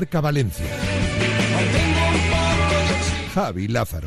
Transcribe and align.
Marca 0.00 0.22
Valencia. 0.22 0.64
Javi 3.34 3.68
Lázaro. 3.68 3.99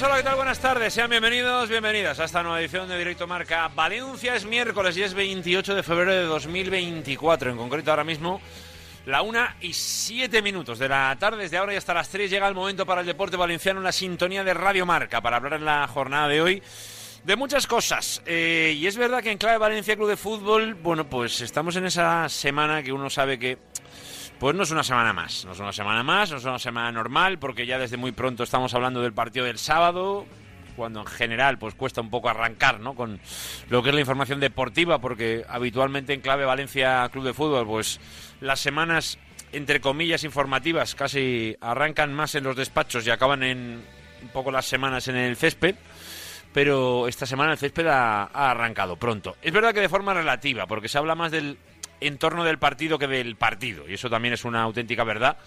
Hola, 0.00 0.16
¿qué 0.16 0.22
tal? 0.22 0.36
Buenas 0.36 0.58
tardes, 0.58 0.94
sean 0.94 1.10
bienvenidos, 1.10 1.68
bienvenidas 1.68 2.18
a 2.18 2.24
esta 2.24 2.42
nueva 2.42 2.58
edición 2.62 2.88
de 2.88 2.96
Directo 2.96 3.26
Marca 3.26 3.68
Valencia. 3.68 4.34
Es 4.34 4.46
miércoles 4.46 4.96
y 4.96 5.02
es 5.02 5.12
28 5.12 5.74
de 5.74 5.82
febrero 5.82 6.12
de 6.12 6.22
2024, 6.22 7.50
en 7.50 7.58
concreto 7.58 7.90
ahora 7.90 8.02
mismo 8.02 8.40
la 9.04 9.20
una 9.20 9.54
y 9.60 9.74
siete 9.74 10.40
minutos 10.40 10.78
de 10.78 10.88
la 10.88 11.14
tarde. 11.20 11.42
Desde 11.42 11.58
ahora 11.58 11.74
y 11.74 11.76
hasta 11.76 11.92
las 11.92 12.08
3 12.08 12.30
llega 12.30 12.48
el 12.48 12.54
momento 12.54 12.86
para 12.86 13.02
el 13.02 13.06
deporte 13.06 13.36
valenciano 13.36 13.80
en 13.80 13.84
la 13.84 13.92
sintonía 13.92 14.42
de 14.42 14.54
Radio 14.54 14.86
Marca 14.86 15.20
para 15.20 15.36
hablar 15.36 15.52
en 15.54 15.66
la 15.66 15.86
jornada 15.88 16.26
de 16.26 16.40
hoy 16.40 16.62
de 17.24 17.36
muchas 17.36 17.66
cosas. 17.66 18.22
Eh, 18.24 18.74
y 18.74 18.86
es 18.86 18.96
verdad 18.96 19.22
que 19.22 19.30
en 19.30 19.36
Clave 19.36 19.58
Valencia 19.58 19.94
Club 19.94 20.08
de 20.08 20.16
Fútbol, 20.16 20.72
bueno, 20.72 21.04
pues 21.04 21.42
estamos 21.42 21.76
en 21.76 21.84
esa 21.84 22.30
semana 22.30 22.82
que 22.82 22.92
uno 22.92 23.10
sabe 23.10 23.38
que 23.38 23.58
pues 24.42 24.56
no 24.56 24.64
es 24.64 24.72
una 24.72 24.82
semana 24.82 25.12
más, 25.12 25.44
no 25.44 25.52
es 25.52 25.60
una 25.60 25.72
semana 25.72 26.02
más, 26.02 26.32
no 26.32 26.38
es 26.38 26.44
una 26.44 26.58
semana 26.58 26.90
normal, 26.90 27.38
porque 27.38 27.64
ya 27.64 27.78
desde 27.78 27.96
muy 27.96 28.10
pronto 28.10 28.42
estamos 28.42 28.74
hablando 28.74 29.00
del 29.00 29.12
partido 29.12 29.46
del 29.46 29.56
sábado, 29.56 30.26
cuando 30.74 30.98
en 30.98 31.06
general 31.06 31.58
pues 31.58 31.76
cuesta 31.76 32.00
un 32.00 32.10
poco 32.10 32.28
arrancar, 32.28 32.80
¿no? 32.80 32.94
Con 32.94 33.20
lo 33.68 33.84
que 33.84 33.90
es 33.90 33.94
la 33.94 34.00
información 34.00 34.40
deportiva, 34.40 34.98
porque 34.98 35.44
habitualmente 35.48 36.12
en 36.12 36.22
clave 36.22 36.44
Valencia 36.44 37.08
Club 37.12 37.24
de 37.24 37.34
Fútbol, 37.34 37.64
pues 37.68 38.00
las 38.40 38.58
semanas 38.58 39.16
entre 39.52 39.80
comillas 39.80 40.24
informativas 40.24 40.96
casi 40.96 41.56
arrancan 41.60 42.12
más 42.12 42.34
en 42.34 42.42
los 42.42 42.56
despachos 42.56 43.06
y 43.06 43.10
acaban 43.10 43.44
en 43.44 43.80
un 44.22 44.28
poco 44.30 44.50
las 44.50 44.66
semanas 44.66 45.06
en 45.06 45.14
el 45.14 45.36
césped 45.36 45.76
pero 46.52 47.06
esta 47.08 47.26
semana 47.26 47.52
el 47.52 47.58
césped 47.58 47.86
ha, 47.86 48.24
ha, 48.24 48.50
arrancado 48.50 48.96
pronto. 48.96 49.36
Es 49.40 49.52
verdad 49.52 49.72
que 49.72 49.80
de 49.80 49.88
forma 49.88 50.12
relativa, 50.12 50.66
porque 50.66 50.88
se 50.88 50.98
habla 50.98 51.14
más 51.14 51.32
del 51.32 51.56
entorno 52.06 52.44
del 52.44 52.58
partido 52.58 52.98
que 52.98 53.06
del 53.06 53.36
partido, 53.36 53.88
y 53.88 53.94
eso 53.94 54.10
también 54.10 54.34
es 54.34 54.44
una 54.44 54.62
auténtica 54.62 55.04
verdad, 55.04 55.38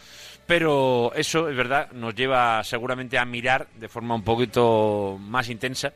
pero 0.46 1.12
eso 1.16 1.50
es 1.50 1.56
verdad, 1.56 1.92
nos 1.92 2.16
lleva 2.16 2.64
seguramente 2.64 3.18
a 3.18 3.26
mirar 3.26 3.68
de 3.76 3.90
forma 3.90 4.16
un 4.16 4.24
poquito 4.24 5.18
más 5.20 5.50
intensa 5.50 5.94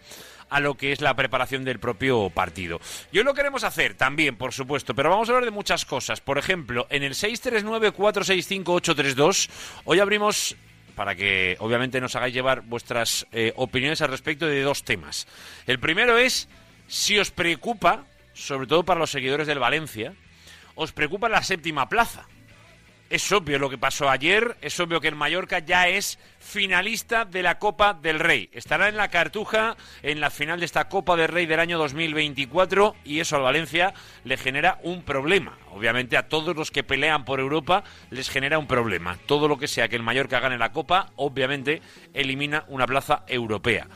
a 0.50 0.60
lo 0.60 0.76
que 0.76 0.92
es 0.92 1.00
la 1.02 1.16
preparación 1.16 1.64
del 1.64 1.80
propio 1.80 2.32
partido. 2.32 2.82
Y 3.12 3.20
hoy 3.20 3.24
lo 3.24 3.36
queremos 3.36 3.64
hacer 3.64 3.94
también, 3.94 4.36
por 4.36 4.52
supuesto, 4.52 4.96
pero 4.96 5.12
vamos 5.12 5.30
a 5.30 5.34
hablar 5.34 5.46
de 5.46 5.52
muchas 5.52 5.86
cosas. 5.86 6.22
Por 6.22 6.40
ejemplo, 6.40 6.88
en 6.90 7.04
el 7.04 7.14
639-465-832, 7.14 9.50
hoy 9.86 10.00
abrimos 10.00 10.56
para 10.96 11.14
que 11.16 11.56
obviamente 11.60 12.02
nos 12.02 12.16
hagáis 12.16 12.34
llevar 12.34 12.62
vuestras 12.62 13.28
eh, 13.32 13.54
opiniones 13.56 14.02
al 14.02 14.10
respecto 14.10 14.48
de 14.48 14.62
dos 14.62 14.84
temas. 14.84 15.28
El 15.66 15.80
primero 15.80 16.18
es 16.18 16.50
si 16.88 17.18
os 17.20 17.32
preocupa, 17.32 18.04
sobre 18.34 18.68
todo 18.68 18.84
para 18.84 19.00
los 19.00 19.12
seguidores 19.12 19.48
del 19.48 19.60
Valencia, 19.60 20.14
os 20.80 20.94
preocupa 20.94 21.28
la 21.28 21.44
séptima 21.44 21.90
plaza. 21.90 22.26
Es 23.10 23.32
obvio 23.32 23.60
lo 23.60 23.70
que 23.70 23.78
pasó 23.78 24.10
ayer, 24.10 24.56
es 24.62 24.80
obvio 24.80 25.02
que 25.02 25.08
el 25.08 25.16
Mallorca 25.16 25.60
ya 25.60 25.88
es 25.88 26.20
finalista 26.40 27.26
de 27.26 27.44
la 27.44 27.58
Copa 27.58 27.94
del 27.94 28.20
Rey. 28.20 28.50
Estará 28.54 28.88
en 28.88 28.96
la 28.96 29.10
Cartuja 29.10 29.76
en 30.04 30.22
la 30.22 30.30
final 30.30 30.60
de 30.60 30.66
esta 30.66 30.88
Copa 30.88 31.18
del 31.18 31.28
Rey 31.28 31.48
del 31.48 31.60
año 31.60 31.80
2024 31.80 32.96
y 33.04 33.20
eso 33.20 33.36
al 33.36 33.42
Valencia 33.42 33.94
le 34.24 34.38
genera 34.38 34.80
un 34.84 35.02
problema. 35.02 35.58
Obviamente 35.72 36.18
a 36.18 36.30
todos 36.30 36.56
los 36.56 36.72
que 36.72 36.84
pelean 36.84 37.26
por 37.26 37.40
Europa 37.40 37.84
les 38.12 38.30
genera 38.30 38.60
un 38.60 38.68
problema. 38.68 39.18
Todo 39.26 39.48
lo 39.48 39.58
que 39.58 39.68
sea 39.68 39.90
que 39.90 39.96
el 39.96 40.04
Mallorca 40.04 40.40
gane 40.40 40.60
la 40.60 40.72
Copa, 40.72 41.12
obviamente 41.16 41.82
elimina 42.14 42.64
una 42.68 42.86
plaza 42.86 43.24
europea. 43.28 43.88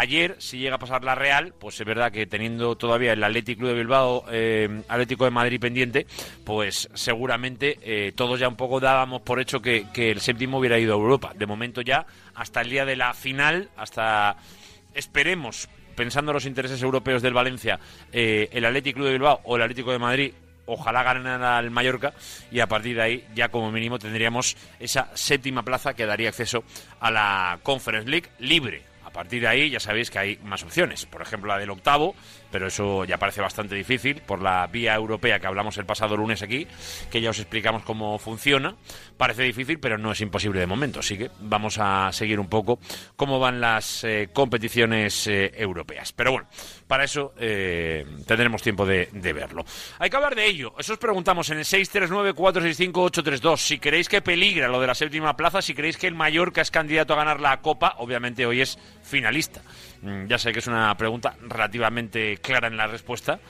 Ayer, 0.00 0.36
si 0.38 0.58
llega 0.58 0.76
a 0.76 0.78
pasar 0.78 1.02
la 1.02 1.16
Real, 1.16 1.54
pues 1.58 1.80
es 1.80 1.84
verdad 1.84 2.12
que 2.12 2.24
teniendo 2.24 2.76
todavía 2.76 3.14
el 3.14 3.24
Atlético 3.24 3.66
de 3.66 3.74
Bilbao, 3.74 4.24
eh, 4.30 4.82
Atlético 4.86 5.24
de 5.24 5.32
Madrid 5.32 5.58
pendiente, 5.58 6.06
pues 6.44 6.88
seguramente 6.94 7.80
eh, 7.82 8.12
todos 8.12 8.38
ya 8.38 8.46
un 8.46 8.54
poco 8.54 8.78
dábamos 8.78 9.22
por 9.22 9.40
hecho 9.40 9.60
que, 9.60 9.88
el 9.96 10.20
séptimo 10.20 10.58
hubiera 10.58 10.78
ido 10.78 10.94
a 10.94 10.96
Europa. 10.96 11.32
De 11.34 11.46
momento 11.46 11.80
ya, 11.80 12.06
hasta 12.36 12.60
el 12.60 12.70
día 12.70 12.84
de 12.84 12.94
la 12.94 13.12
final, 13.12 13.70
hasta 13.76 14.36
esperemos, 14.94 15.68
pensando 15.96 16.30
en 16.30 16.34
los 16.34 16.46
intereses 16.46 16.80
europeos 16.80 17.20
del 17.20 17.34
Valencia, 17.34 17.80
eh, 18.12 18.48
el 18.52 18.66
Atlético 18.66 19.02
de 19.02 19.14
Bilbao 19.14 19.40
o 19.42 19.56
el 19.56 19.62
Atlético 19.62 19.90
de 19.90 19.98
Madrid 19.98 20.32
ojalá 20.66 21.02
ganen 21.02 21.26
al 21.26 21.72
Mallorca 21.72 22.12
y 22.52 22.60
a 22.60 22.68
partir 22.68 22.94
de 22.94 23.02
ahí 23.02 23.24
ya 23.34 23.48
como 23.48 23.72
mínimo 23.72 23.98
tendríamos 23.98 24.56
esa 24.78 25.10
séptima 25.14 25.64
plaza 25.64 25.94
que 25.94 26.06
daría 26.06 26.28
acceso 26.28 26.62
a 27.00 27.10
la 27.10 27.58
Conference 27.64 28.08
League 28.08 28.28
libre 28.38 28.84
partir 29.18 29.40
de 29.40 29.48
ahí 29.48 29.68
ya 29.68 29.80
sabéis 29.80 30.12
que 30.12 30.18
hay 30.20 30.38
más 30.44 30.62
opciones. 30.62 31.04
Por 31.04 31.20
ejemplo, 31.22 31.48
la 31.48 31.58
del 31.58 31.70
octavo, 31.70 32.14
pero 32.50 32.66
eso 32.66 33.04
ya 33.04 33.18
parece 33.18 33.40
bastante 33.40 33.74
difícil 33.74 34.22
por 34.22 34.42
la 34.42 34.66
vía 34.66 34.94
europea 34.94 35.38
que 35.38 35.46
hablamos 35.46 35.76
el 35.78 35.86
pasado 35.86 36.16
lunes 36.16 36.42
aquí, 36.42 36.66
que 37.10 37.20
ya 37.20 37.30
os 37.30 37.38
explicamos 37.38 37.82
cómo 37.82 38.18
funciona. 38.18 38.74
Parece 39.16 39.42
difícil, 39.42 39.80
pero 39.80 39.98
no 39.98 40.12
es 40.12 40.20
imposible 40.20 40.60
de 40.60 40.66
momento. 40.66 41.00
Así 41.00 41.18
que 41.18 41.30
vamos 41.40 41.78
a 41.78 42.10
seguir 42.12 42.38
un 42.40 42.48
poco 42.48 42.78
cómo 43.16 43.38
van 43.38 43.60
las 43.60 44.04
eh, 44.04 44.30
competiciones 44.32 45.26
eh, 45.26 45.52
europeas. 45.56 46.12
Pero 46.12 46.32
bueno, 46.32 46.48
para 46.86 47.04
eso 47.04 47.34
eh, 47.38 48.06
tendremos 48.26 48.62
tiempo 48.62 48.86
de, 48.86 49.08
de, 49.12 49.32
verlo. 49.32 49.64
Hay 49.98 50.10
que 50.10 50.16
hablar 50.16 50.34
de 50.34 50.46
ello. 50.46 50.74
Eso 50.78 50.94
os 50.94 50.98
preguntamos 50.98 51.50
en 51.50 51.58
el 51.58 51.64
639-465-832. 51.64 53.56
Si 53.58 53.78
queréis 53.78 54.08
que 54.08 54.22
peligra 54.22 54.68
lo 54.68 54.80
de 54.80 54.86
la 54.86 54.94
séptima 54.94 55.36
plaza, 55.36 55.60
si 55.62 55.74
creéis 55.74 55.96
que 55.96 56.06
el 56.06 56.14
Mallorca 56.14 56.60
es 56.60 56.70
candidato 56.70 57.12
a 57.12 57.16
ganar 57.16 57.40
la 57.40 57.60
Copa, 57.60 57.96
obviamente 57.98 58.46
hoy 58.46 58.60
es 58.60 58.78
finalista. 59.02 59.62
Mm, 60.02 60.26
ya 60.26 60.38
sé 60.38 60.52
que 60.52 60.60
es 60.60 60.66
una 60.66 60.96
pregunta 60.96 61.36
relativamente 61.48 62.38
clara 62.38 62.68
en 62.68 62.76
la 62.76 62.86
respuesta, 62.86 63.40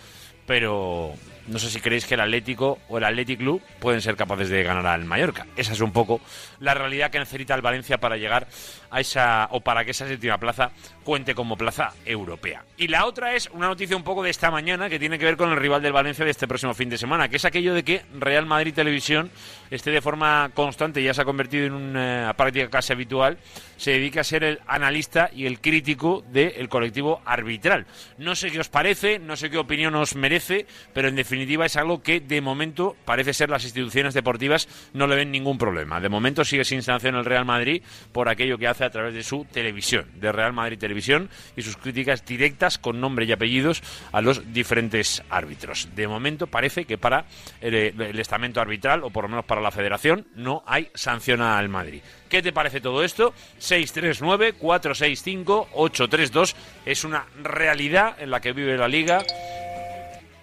pero 0.47 1.15
no 1.49 1.59
sé 1.59 1.71
si 1.71 1.81
creéis 1.81 2.07
que 2.07 2.15
el 2.15 2.21
Atlético 2.21 2.79
o 2.89 2.99
el 2.99 3.05
Athletic 3.05 3.39
Club 3.39 3.63
pueden 3.81 4.01
ser 4.01 4.17
capaces 4.17 4.49
de 4.49 4.63
ganar 4.63 4.87
al 4.87 5.05
Mallorca. 5.05 5.47
Esa 5.57 5.73
es 5.73 5.81
un 5.81 5.93
poco 5.93 6.21
la 6.61 6.75
realidad 6.75 7.11
que 7.11 7.19
necesita 7.19 7.55
el 7.55 7.63
Valencia 7.63 7.99
para 7.99 8.17
llegar 8.17 8.47
a 8.91 9.01
esa 9.01 9.49
o 9.53 9.61
para 9.61 9.85
que 9.85 9.93
esa 9.93 10.07
séptima 10.07 10.39
plaza 10.39 10.71
cuente 11.05 11.35
como 11.35 11.57
plaza 11.57 11.93
europea. 12.05 12.65
Y 12.77 12.89
la 12.89 13.07
otra 13.07 13.35
es 13.35 13.49
una 13.53 13.67
noticia 13.67 13.97
un 13.97 14.03
poco 14.03 14.23
de 14.23 14.31
esta 14.31 14.51
mañana 14.51 14.89
que 14.89 14.99
tiene 14.99 15.19
que 15.19 15.25
ver 15.25 15.37
con 15.37 15.51
el 15.51 15.57
rival 15.57 15.83
del 15.83 15.93
Valencia 15.93 16.25
de 16.25 16.31
este 16.31 16.47
próximo 16.47 16.75
fin 16.75 16.91
de 16.91 16.99
semana, 16.99 17.29
que 17.29 17.37
es 17.37 17.45
aquello 17.45 17.75
de 17.75 17.83
que 17.83 18.03
Real 18.19 18.47
Madrid 18.47 18.75
Televisión 18.75 19.31
esté 19.71 19.91
de 19.91 20.03
forma 20.03 20.51
constante, 20.55 21.03
ya 21.03 21.15
se 21.15 21.23
ha 21.23 21.25
convertido 21.25 21.67
en 21.67 21.73
una 21.73 22.35
práctica 22.37 22.69
casi 22.69 22.93
habitual, 22.93 23.39
se 23.77 23.93
dedica 23.93 24.21
a 24.21 24.25
ser 24.25 24.45
el 24.45 24.61
analista 24.67 25.31
y 25.35 25.47
el 25.47 25.61
crítico 25.61 26.23
del 26.31 26.69
colectivo 26.69 27.23
arbitral. 27.25 27.87
No 28.19 28.35
sé 28.35 28.51
qué 28.51 28.61
os 28.61 28.69
parece, 28.69 29.19
no 29.19 29.37
sé 29.37 29.51
qué 29.51 29.59
opinión 29.59 29.95
os 29.95 30.15
merece, 30.15 30.67
pero 30.93 31.09
en 31.09 31.17
definitiva 31.17 31.38
es 31.43 31.77
algo 31.77 32.03
que 32.03 32.21
de 32.21 32.41
momento 32.41 32.97
parece 33.05 33.35
ser 33.35 33.51
las 33.51 33.65
instituciones 33.65 34.15
deportivas 34.15 34.69
no 34.93 35.07
le 35.07 35.17
ven 35.17 35.31
ningún 35.31 35.59
problema. 35.59 36.01
De 36.01 36.09
momento 36.09 36.45
sigue 36.45 36.65
sin 36.65 36.83
sanción 36.83 37.15
el 37.15 37.25
Real 37.25 37.45
Madrid 37.45 37.83
por 38.13 38.29
aquello 38.29 38.59
que 38.59 38.69
hace 38.69 38.85
a 38.85 38.91
través 38.91 39.15
de 39.15 39.23
su 39.23 39.47
televisión, 39.51 40.07
de 40.15 40.33
Real 40.33 40.53
Madrid 40.53 40.79
Televisión 40.79 41.29
y 41.57 41.63
sus 41.63 41.77
críticas 41.77 42.25
directas 42.25 42.79
con 42.79 43.01
nombre 43.01 43.25
y 43.25 43.33
apellidos 43.33 43.83
a 44.13 44.21
los 44.21 44.53
diferentes 44.53 45.23
árbitros. 45.31 45.89
De 45.95 46.09
momento 46.09 46.47
parece 46.47 46.85
que 46.85 46.99
para 46.99 47.27
el, 47.61 47.75
el 47.75 48.19
estamento 48.19 48.61
arbitral, 48.61 49.05
o 49.05 49.11
por 49.11 49.25
lo 49.25 49.29
menos 49.29 49.45
para 49.45 49.61
la 49.61 49.71
federación, 49.71 50.27
no 50.35 50.63
hay 50.67 50.91
sanción 50.95 51.41
al 51.41 51.69
Madrid. 51.69 52.03
¿Qué 52.29 52.43
te 52.43 52.53
parece 52.53 52.81
todo 52.81 53.03
esto? 53.03 53.35
639-465-832 53.61 56.55
es 56.85 57.05
una 57.05 57.27
realidad 57.43 58.17
en 58.21 58.31
la 58.31 58.41
que 58.41 58.53
vive 58.53 58.77
la 58.77 58.89
liga. 58.89 59.25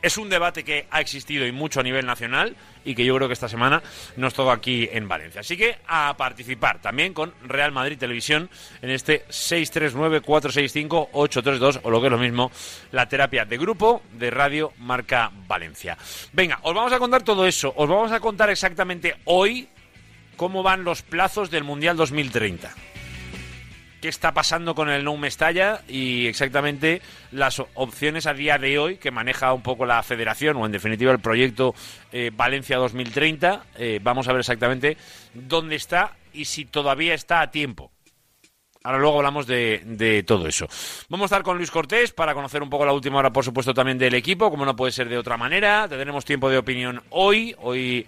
Es 0.06 0.18
un 0.20 0.30
debate 0.30 0.64
que 0.64 0.86
ha 0.92 1.02
existido 1.02 1.48
y 1.48 1.52
mucho 1.52 1.80
a 1.80 1.84
nivel 1.84 2.06
nacional 2.06 2.56
y 2.86 2.94
que 2.94 3.04
yo 3.04 3.16
creo 3.16 3.28
que 3.28 3.34
esta 3.34 3.50
semana 3.50 3.82
nos 4.18 4.36
toca 4.36 4.54
aquí 4.54 4.88
en 4.92 5.08
Valencia. 5.08 5.42
Así 5.42 5.58
que 5.58 5.80
a 5.88 6.16
participar 6.16 6.80
también 6.80 7.12
con 7.12 7.34
Real 7.42 7.72
Madrid 7.72 7.98
Televisión 7.98 8.48
en 8.84 8.92
este 8.92 9.26
639-465-832 9.30 11.80
o 11.82 11.90
lo 11.90 12.02
que 12.02 12.06
es 12.06 12.12
lo 12.12 12.20
mismo, 12.20 12.52
la 12.92 13.10
terapia 13.10 13.46
de 13.46 13.58
grupo 13.58 14.04
de 14.12 14.30
Radio 14.30 14.74
Marca 14.78 15.32
Valencia. 15.48 15.98
Venga, 16.34 16.60
os 16.62 16.76
vamos 16.76 16.94
a 16.94 17.00
contar 17.00 17.24
todo 17.24 17.48
eso. 17.48 17.74
Os 17.76 17.90
vamos 17.90 18.12
a 18.12 18.20
contar 18.20 18.52
exactamente 18.52 19.16
hoy 19.26 19.68
cómo 20.38 20.62
van 20.62 20.84
los 20.84 21.02
plazos 21.02 21.50
del 21.50 21.64
Mundial 21.64 21.98
2030 21.98 22.95
qué 24.06 24.10
está 24.10 24.36
pasando 24.36 24.76
con 24.76 24.88
el 24.92 25.04
Nou 25.04 25.18
Mestalla 25.18 25.82
y 25.88 26.28
exactamente 26.28 27.02
las 27.32 27.58
opciones 27.74 28.28
a 28.28 28.36
día 28.36 28.60
de 28.60 28.78
hoy 28.78 28.98
que 28.98 29.10
maneja 29.10 29.52
un 29.52 29.64
poco 29.64 29.88
la 29.88 30.04
federación 30.04 30.58
o 30.58 30.66
en 30.68 30.72
definitiva 30.72 31.12
el 31.12 31.18
proyecto 31.18 31.74
eh, 32.12 32.30
Valencia 32.32 32.78
2030. 32.78 33.66
Eh, 33.80 34.00
vamos 34.04 34.28
a 34.28 34.32
ver 34.34 34.42
exactamente 34.42 34.96
dónde 35.34 35.76
está 35.76 36.12
y 36.34 36.46
si 36.46 36.66
todavía 36.66 37.16
está 37.16 37.42
a 37.42 37.50
tiempo. 37.50 37.90
Ahora 38.84 39.00
luego 39.00 39.18
hablamos 39.18 39.48
de, 39.48 39.82
de, 39.84 40.22
todo 40.22 40.48
eso. 40.48 40.68
Vamos 41.10 41.24
a 41.24 41.38
estar 41.38 41.42
con 41.42 41.58
Luis 41.58 41.72
Cortés 41.72 42.12
para 42.12 42.36
conocer 42.36 42.62
un 42.62 42.70
poco 42.70 42.86
la 42.86 42.94
última 42.94 43.18
hora, 43.18 43.34
por 43.34 43.44
supuesto, 43.44 43.74
también 43.74 43.98
del 43.98 44.14
equipo, 44.14 44.52
como 44.52 44.64
no 44.64 44.76
puede 44.76 44.92
ser 44.92 45.10
de 45.10 45.18
otra 45.18 45.36
manera. 45.36 45.88
Tendremos 45.90 46.24
tiempo 46.24 46.48
de 46.52 46.60
opinión 46.60 47.02
hoy. 47.10 47.56
Hoy 47.58 48.06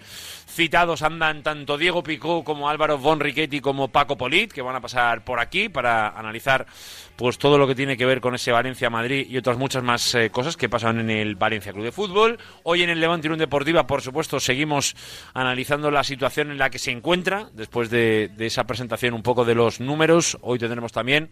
citados 0.58 1.02
andan 1.02 1.44
tanto 1.44 1.78
Diego 1.78 2.02
Picó 2.02 2.42
como 2.42 2.68
Álvaro 2.68 2.98
Von 2.98 3.20
Riquetti 3.20 3.60
como 3.60 3.92
Paco 3.92 4.18
Polit, 4.18 4.52
que 4.52 4.60
van 4.60 4.74
a 4.74 4.80
pasar 4.80 5.22
por 5.22 5.38
aquí 5.38 5.68
para 5.68 6.08
analizar 6.08 6.66
pues 7.14 7.38
todo 7.38 7.58
lo 7.58 7.68
que 7.68 7.76
tiene 7.76 7.96
que 7.96 8.04
ver 8.04 8.20
con 8.20 8.34
ese 8.34 8.50
Valencia-Madrid 8.50 9.28
y 9.30 9.36
otras 9.36 9.56
muchas 9.56 9.84
más 9.84 10.16
eh, 10.16 10.30
cosas 10.30 10.56
que 10.56 10.68
pasan 10.68 10.98
en 10.98 11.10
el 11.10 11.36
Valencia 11.36 11.72
Club 11.72 11.84
de 11.84 11.92
Fútbol. 11.92 12.40
Hoy 12.64 12.82
en 12.82 12.90
el 12.90 12.98
Levante 12.98 13.28
Unión 13.28 13.38
Deportiva, 13.38 13.86
por 13.86 14.02
supuesto, 14.02 14.40
seguimos 14.40 14.96
analizando 15.32 15.92
la 15.92 16.02
situación 16.02 16.50
en 16.50 16.58
la 16.58 16.70
que 16.70 16.80
se 16.80 16.90
encuentra 16.90 17.50
después 17.52 17.88
de, 17.88 18.28
de 18.36 18.46
esa 18.46 18.64
presentación 18.64 19.14
un 19.14 19.22
poco 19.22 19.44
de 19.44 19.54
los 19.54 19.78
números. 19.78 20.38
Hoy 20.40 20.58
tendremos 20.58 20.90
también 20.90 21.30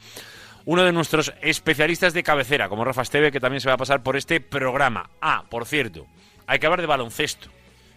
uno 0.67 0.84
de 0.84 0.93
nuestros 0.93 1.34
especialistas 1.43 2.14
de 2.14 2.22
cabecera, 2.22 2.69
como 2.69 2.84
Rafa 2.84 3.02
Esteve, 3.02 3.32
que 3.32 3.40
también 3.40 3.61
se 3.61 3.69
va 3.69 3.75
a 3.75 3.79
pasar 3.79 4.05
por 4.05 4.17
este 4.17 4.40
programa. 4.40 5.11
Ah, 5.20 5.43
por 5.50 5.67
cierto, 5.67 6.06
hay 6.46 6.61
que 6.61 6.67
hablar 6.67 6.81
de 6.81 6.87
baloncesto 6.87 7.49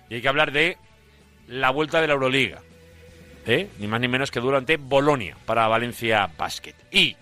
y 0.09 0.15
hay 0.15 0.21
que 0.23 0.27
hablar 0.27 0.51
de 0.51 0.79
la 1.49 1.71
vuelta 1.71 1.99
de 1.99 2.07
la 2.07 2.13
Euroliga. 2.13 2.61
¿eh? 3.45 3.69
Ni 3.79 3.87
más 3.87 3.99
ni 3.99 4.07
menos 4.07 4.31
que 4.31 4.39
durante 4.39 4.77
Bolonia 4.77 5.35
para 5.45 5.67
Valencia 5.67 6.29
Basket. 6.37 6.75
Y 6.91 7.17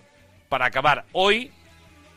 para 0.48 0.66
acabar 0.66 1.04
hoy, 1.12 1.50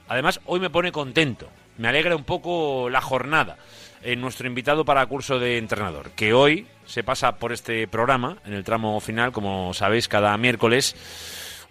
además 0.07 0.39
hoy 0.45 0.59
me 0.59 0.69
pone 0.69 0.91
contento, 0.91 1.49
me 1.77 1.87
alegra 1.87 2.15
un 2.15 2.23
poco 2.23 2.89
la 2.89 3.01
jornada 3.01 3.57
en 4.03 4.19
nuestro 4.19 4.47
invitado 4.47 4.83
para 4.83 5.05
curso 5.05 5.39
de 5.39 5.57
entrenador, 5.57 6.11
que 6.11 6.33
hoy 6.33 6.67
se 6.85 7.03
pasa 7.03 7.35
por 7.35 7.53
este 7.53 7.87
programa 7.87 8.37
en 8.45 8.53
el 8.53 8.63
tramo 8.63 8.99
final, 8.99 9.31
como 9.31 9.73
sabéis, 9.73 10.07
cada 10.07 10.35
miércoles 10.37 10.95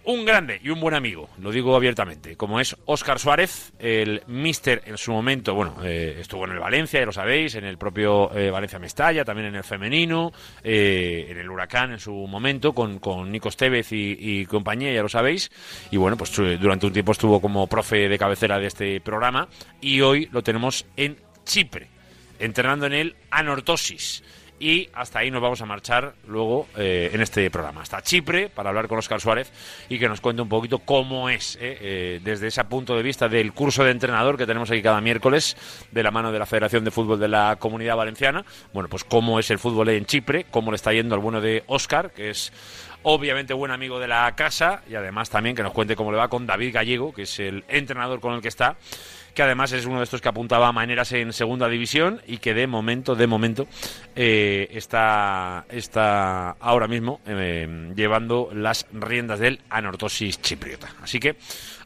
un 0.05 0.25
grande 0.25 0.61
y 0.63 0.71
un 0.71 0.81
buen 0.81 0.95
amigo, 0.95 1.29
lo 1.39 1.51
digo 1.51 1.77
abiertamente, 1.77 2.37
como 2.37 2.59
es 2.59 2.77
Óscar 2.87 3.19
Suárez, 3.19 3.73
el 3.79 4.23
mister 4.27 4.83
en 4.87 4.97
su 4.97 5.13
momento, 5.13 5.55
bueno, 5.55 5.77
eh, 5.85 6.17
estuvo 6.21 6.45
en 6.47 6.53
el 6.53 6.59
Valencia, 6.59 7.01
ya 7.01 7.07
lo 7.07 7.13
sabéis, 7.13 7.55
en 7.55 7.65
el 7.65 7.77
propio 7.77 8.35
eh, 8.35 8.51
Valencia 8.51 8.79
Mestalla, 8.79 9.25
también 9.25 9.49
en 9.49 9.57
el 9.57 9.65
femenino, 9.65 10.33
eh, 10.65 11.27
en 11.29 11.39
el 11.39 11.51
Huracán 11.51 11.93
en 11.93 12.01
su 12.01 12.13
momento, 12.13 12.73
con, 12.73 12.99
con 12.99 13.31
Nico 13.31 13.51
Estevez 13.51 13.93
y, 13.93 14.17
y, 14.19 14.47
compañía, 14.47 14.93
ya 14.93 15.03
lo 15.03 15.09
sabéis, 15.09 15.51
y 15.91 15.97
bueno, 15.99 16.17
pues 16.17 16.35
durante 16.35 16.87
un 16.87 16.93
tiempo 16.93 17.13
estuvo 17.13 17.41
como 17.41 17.67
profe 17.67 18.09
de 18.09 18.19
cabecera 18.19 18.59
de 18.59 18.67
este 18.67 19.01
programa, 19.01 19.49
y 19.81 20.01
hoy 20.01 20.29
lo 20.33 20.43
tenemos 20.43 20.87
en 20.97 21.19
Chipre, 21.45 21.89
entrenando 22.39 22.87
en 22.87 22.95
el 22.95 23.17
Anortosis 23.31 24.23
y 24.61 24.91
hasta 24.93 25.21
ahí 25.21 25.31
nos 25.31 25.41
vamos 25.41 25.61
a 25.63 25.67
marchar 25.67 26.15
luego 26.29 26.69
eh, 26.77 27.11
en 27.13 27.23
este 27.23 27.51
programa. 27.51 27.81
Hasta 27.81 28.03
Chipre 28.03 28.51
para 28.51 28.69
hablar 28.69 28.87
con 28.87 28.99
Oscar 28.99 29.21
Suárez 29.21 29.51
y 29.89 29.99
que 29.99 30.07
nos 30.07 30.21
cuente 30.21 30.43
un 30.43 30.51
poquito 30.51 30.81
cómo 30.81 31.31
es 31.31 31.57
eh, 31.57 31.79
eh, 31.81 32.21
desde 32.23 32.49
ese 32.49 32.63
punto 32.65 32.95
de 32.95 33.03
vista 33.03 33.29
del 33.29 33.55
curso 33.55 33.83
de 33.83 33.91
entrenador 33.91 34.37
que 34.37 34.47
tenemos 34.47 34.71
aquí 34.71 34.83
cada 34.83 35.01
miércoles 35.01 35.57
de 35.91 36.03
la 36.03 36.11
mano 36.11 36.31
de 36.31 36.39
la 36.39 36.45
Federación 36.45 36.85
de 36.85 36.91
Fútbol 36.91 37.19
de 37.19 37.29
la 37.29 37.57
Comunidad 37.59 37.97
Valenciana. 37.97 38.45
Bueno, 38.75 38.91
pues 38.91 39.03
cómo 39.03 39.41
es 39.41 39.51
el 39.51 39.59
fútbol 39.59 39.89
en 39.89 40.05
Chipre, 40.05 40.45
cómo 40.51 40.71
le 40.71 40.77
está 40.77 40.93
yendo 40.93 41.15
al 41.15 41.23
bueno 41.23 41.41
de 41.41 41.65
Oscar, 41.67 42.11
que 42.11 42.29
es 42.29 42.53
obviamente 43.03 43.55
buen 43.55 43.73
amigo 43.73 43.99
de 43.99 44.09
la 44.09 44.31
casa 44.37 44.83
y 44.89 44.95
además 44.95 45.31
también 45.31 45.57
que 45.57 45.63
nos 45.63 45.73
cuente 45.73 45.97
cómo 45.97 46.13
le 46.13 46.19
va 46.19 46.29
con 46.29 46.47
David 46.47 46.75
Gallego, 46.75 47.15
que 47.15 47.23
es 47.23 47.41
el 47.41 47.65
entrenador 47.69 48.21
con 48.21 48.35
el 48.35 48.43
que 48.43 48.49
está 48.49 48.77
que 49.35 49.43
además 49.43 49.73
es 49.73 49.87
uno 49.87 49.99
de 49.99 50.05
estos 50.05 50.21
que 50.21 50.29
apuntaba 50.29 50.69
a 50.69 50.73
maneras 50.73 51.13
en 51.13 51.33
segunda 51.33 51.69
división 51.69 52.21
y 52.27 52.39
que 52.39 52.55
de 52.55 52.67
momento, 52.67 53.15
de 53.15 53.27
momento, 53.27 53.67
eh, 54.17 54.69
está, 54.73 55.65
está 55.69 56.51
ahora 56.61 56.89
mismo 56.89 57.21
eh, 57.27 57.93
llevando 57.95 58.51
las 58.53 58.87
riendas 58.93 59.39
del 59.39 59.61
anortosis 59.71 60.41
chipriota. 60.41 60.95
Así 61.03 61.21
que 61.21 61.37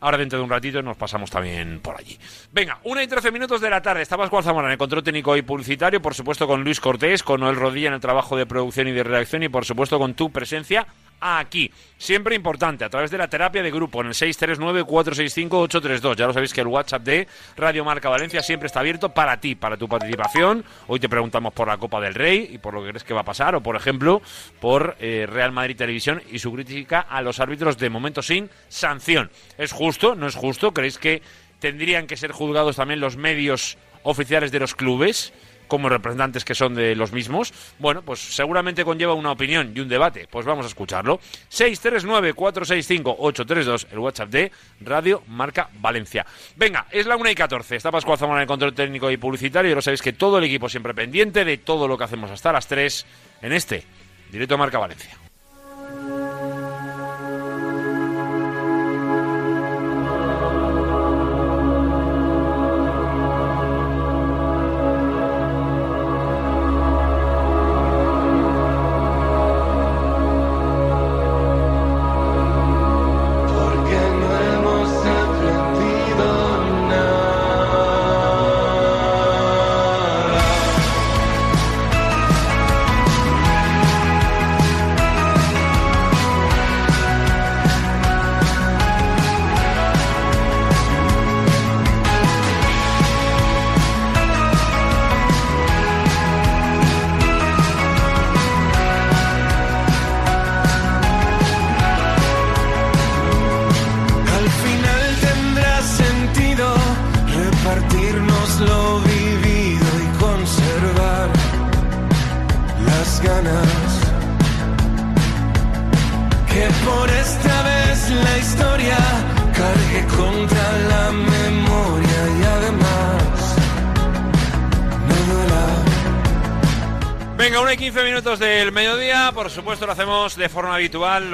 ahora 0.04 0.18
dentro 0.18 0.38
de 0.38 0.44
un 0.44 0.50
ratito 0.50 0.82
nos 0.82 0.98
pasamos 0.98 1.30
también 1.30 1.80
por 1.80 1.98
allí. 1.98 2.18
Venga, 2.52 2.78
una 2.84 3.02
y 3.02 3.06
trece 3.06 3.32
minutos 3.32 3.62
de 3.62 3.70
la 3.70 3.80
tarde. 3.80 4.02
Está 4.02 4.18
Pascual 4.18 4.44
Zamora 4.44 4.68
en 4.68 4.72
el 4.72 4.78
control 4.78 5.02
técnico 5.02 5.34
y 5.34 5.42
publicitario, 5.42 6.02
por 6.02 6.14
supuesto 6.14 6.46
con 6.46 6.62
Luis 6.62 6.78
Cortés, 6.78 7.22
con 7.22 7.40
Noel 7.40 7.56
Rodilla 7.56 7.88
en 7.88 7.94
el 7.94 8.00
trabajo 8.00 8.36
de 8.36 8.44
producción 8.44 8.86
y 8.88 8.92
de 8.92 9.02
redacción 9.02 9.42
y 9.42 9.48
por 9.48 9.64
supuesto 9.64 9.98
con 9.98 10.12
tu 10.12 10.30
presencia 10.30 10.86
aquí. 11.24 11.72
Siempre 11.96 12.34
importante, 12.34 12.84
a 12.84 12.90
través 12.90 13.10
de 13.10 13.16
la 13.16 13.28
terapia 13.28 13.62
de 13.62 13.70
grupo 13.70 14.02
en 14.02 14.08
el 14.08 14.12
639-465-832. 14.12 16.16
Ya 16.16 16.26
lo 16.26 16.34
sabéis 16.34 16.52
que 16.52 16.60
el 16.60 16.66
WhatsApp 16.66 17.02
de 17.02 17.26
Radio 17.56 17.82
Marca 17.84 18.10
Valencia 18.10 18.42
siempre 18.42 18.66
está 18.66 18.80
abierto 18.80 19.08
para 19.08 19.40
ti, 19.40 19.54
para 19.54 19.78
tu 19.78 19.88
participación. 19.88 20.62
Hoy 20.86 21.00
te 21.00 21.08
preguntamos 21.08 21.54
por 21.54 21.68
la 21.68 21.78
Copa 21.78 22.02
del 22.02 22.12
Rey 22.14 22.50
y 22.52 22.58
por 22.58 22.74
lo 22.74 22.82
que 22.82 22.90
crees 22.90 23.04
que 23.04 23.14
va 23.14 23.22
a 23.22 23.24
pasar, 23.24 23.54
o 23.54 23.62
por 23.62 23.74
ejemplo, 23.74 24.20
por 24.60 24.98
eh, 25.00 25.26
Real 25.26 25.52
Madrid 25.52 25.76
Televisión 25.76 26.22
y 26.30 26.40
su 26.40 26.52
crítica 26.52 27.00
a 27.00 27.22
los 27.22 27.40
árbitros 27.40 27.78
de 27.78 27.88
momento 27.88 28.20
sin 28.20 28.50
sanción. 28.68 29.30
¿Es 29.56 29.72
justo? 29.72 29.93
¿No 30.16 30.26
es 30.26 30.34
justo? 30.34 30.72
¿Creéis 30.72 30.98
que 30.98 31.22
tendrían 31.60 32.06
que 32.06 32.16
ser 32.16 32.32
juzgados 32.32 32.76
también 32.76 33.00
los 33.00 33.16
medios 33.16 33.78
oficiales 34.02 34.52
de 34.52 34.60
los 34.60 34.74
clubes? 34.74 35.32
como 35.68 35.88
representantes 35.88 36.44
que 36.44 36.54
son 36.54 36.74
de 36.74 36.94
los 36.94 37.12
mismos, 37.12 37.54
bueno, 37.78 38.02
pues 38.02 38.20
seguramente 38.20 38.84
conlleva 38.84 39.14
una 39.14 39.32
opinión 39.32 39.72
y 39.74 39.80
un 39.80 39.88
debate. 39.88 40.28
Pues 40.30 40.44
vamos 40.46 40.66
a 40.66 40.68
escucharlo. 40.68 41.18
639-465-832, 41.50 43.86
el 43.90 43.98
WhatsApp 43.98 44.28
de 44.28 44.52
Radio 44.80 45.24
Marca 45.26 45.70
Valencia. 45.80 46.26
Venga, 46.56 46.86
es 46.90 47.06
la 47.06 47.16
1 47.16 47.30
y 47.30 47.34
14. 47.34 47.76
Está 47.76 47.90
Pascual 47.90 48.18
Zamora 48.18 48.40
en 48.40 48.42
el 48.42 48.48
control 48.48 48.74
técnico 48.74 49.10
y 49.10 49.16
publicitario. 49.16 49.72
Y 49.72 49.74
lo 49.74 49.80
sabéis 49.82 50.02
que 50.02 50.12
todo 50.12 50.38
el 50.38 50.44
equipo 50.44 50.68
siempre 50.68 50.94
pendiente 50.94 51.44
de 51.44 51.58
todo 51.58 51.88
lo 51.88 51.98
que 51.98 52.04
hacemos 52.04 52.30
hasta 52.30 52.52
las 52.52 52.68
3 52.68 53.06
en 53.42 53.52
este 53.52 53.82
Directo 54.30 54.56
Marca 54.58 54.78
Valencia. 54.78 55.23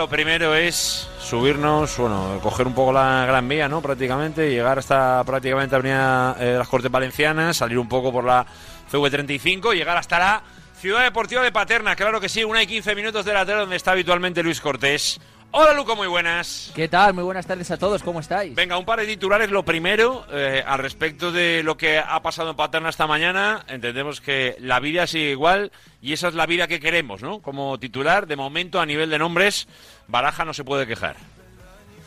Lo 0.00 0.08
primero 0.08 0.54
es 0.54 1.10
subirnos, 1.20 1.98
bueno, 1.98 2.40
coger 2.42 2.66
un 2.66 2.72
poco 2.72 2.90
la 2.90 3.26
Gran 3.26 3.46
Vía, 3.46 3.68
¿no? 3.68 3.82
Prácticamente, 3.82 4.48
llegar 4.48 4.78
hasta 4.78 5.22
prácticamente 5.24 5.76
Avenida 5.76 6.34
eh, 6.40 6.54
las 6.56 6.68
Cortes 6.68 6.90
Valencianas, 6.90 7.58
salir 7.58 7.78
un 7.78 7.86
poco 7.86 8.10
por 8.10 8.24
la 8.24 8.46
CV35, 8.90 9.74
llegar 9.74 9.98
hasta 9.98 10.18
la 10.18 10.42
Ciudad 10.74 11.02
Deportiva 11.02 11.42
de 11.42 11.52
Paterna. 11.52 11.94
Claro 11.96 12.18
que 12.18 12.30
sí, 12.30 12.42
una 12.44 12.62
y 12.62 12.66
15 12.66 12.94
minutos 12.94 13.26
de 13.26 13.34
la 13.34 13.44
tarde 13.44 13.60
donde 13.60 13.76
está 13.76 13.92
habitualmente 13.92 14.42
Luis 14.42 14.62
Cortés. 14.62 15.20
Hola 15.52 15.74
Luco, 15.74 15.96
muy 15.96 16.06
buenas. 16.06 16.70
¿Qué 16.76 16.86
tal? 16.86 17.12
Muy 17.12 17.24
buenas 17.24 17.44
tardes 17.44 17.68
a 17.72 17.76
todos, 17.76 18.04
¿cómo 18.04 18.20
estáis? 18.20 18.54
Venga, 18.54 18.78
un 18.78 18.84
par 18.84 19.00
de 19.00 19.06
titulares. 19.06 19.50
Lo 19.50 19.64
primero, 19.64 20.24
eh, 20.30 20.62
al 20.64 20.78
respecto 20.78 21.32
de 21.32 21.64
lo 21.64 21.76
que 21.76 21.98
ha 21.98 22.22
pasado 22.22 22.50
en 22.50 22.56
Paterna 22.56 22.88
esta 22.88 23.08
mañana, 23.08 23.64
entendemos 23.66 24.20
que 24.20 24.54
la 24.60 24.78
vida 24.78 25.08
sigue 25.08 25.32
igual 25.32 25.72
y 26.00 26.12
esa 26.12 26.28
es 26.28 26.34
la 26.34 26.46
vida 26.46 26.68
que 26.68 26.78
queremos, 26.78 27.20
¿no? 27.20 27.40
Como 27.40 27.80
titular, 27.80 28.28
de 28.28 28.36
momento 28.36 28.80
a 28.80 28.86
nivel 28.86 29.10
de 29.10 29.18
nombres, 29.18 29.66
Baraja 30.06 30.44
no 30.44 30.54
se 30.54 30.62
puede 30.62 30.86
quejar. 30.86 31.16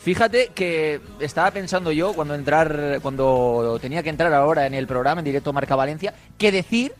Fíjate 0.00 0.52
que 0.54 1.02
estaba 1.20 1.50
pensando 1.50 1.92
yo 1.92 2.14
cuando 2.14 2.34
entrar, 2.34 2.98
cuando 3.02 3.78
tenía 3.80 4.02
que 4.02 4.10
entrar 4.10 4.32
ahora 4.32 4.66
en 4.66 4.72
el 4.72 4.86
programa 4.86 5.20
en 5.20 5.26
directo 5.26 5.52
Marca 5.52 5.76
Valencia, 5.76 6.14
qué 6.38 6.50
decir, 6.50 6.92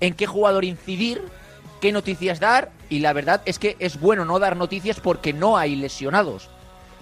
en 0.00 0.14
qué 0.14 0.26
jugador 0.26 0.64
incidir, 0.64 1.22
qué 1.80 1.92
noticias 1.92 2.40
dar, 2.40 2.70
y 2.88 3.00
la 3.00 3.12
verdad 3.12 3.42
es 3.44 3.58
que 3.58 3.76
es 3.78 3.98
bueno 3.98 4.24
no 4.24 4.38
dar 4.38 4.56
noticias 4.56 5.00
porque 5.00 5.32
no 5.32 5.56
hay 5.56 5.76
lesionados. 5.76 6.50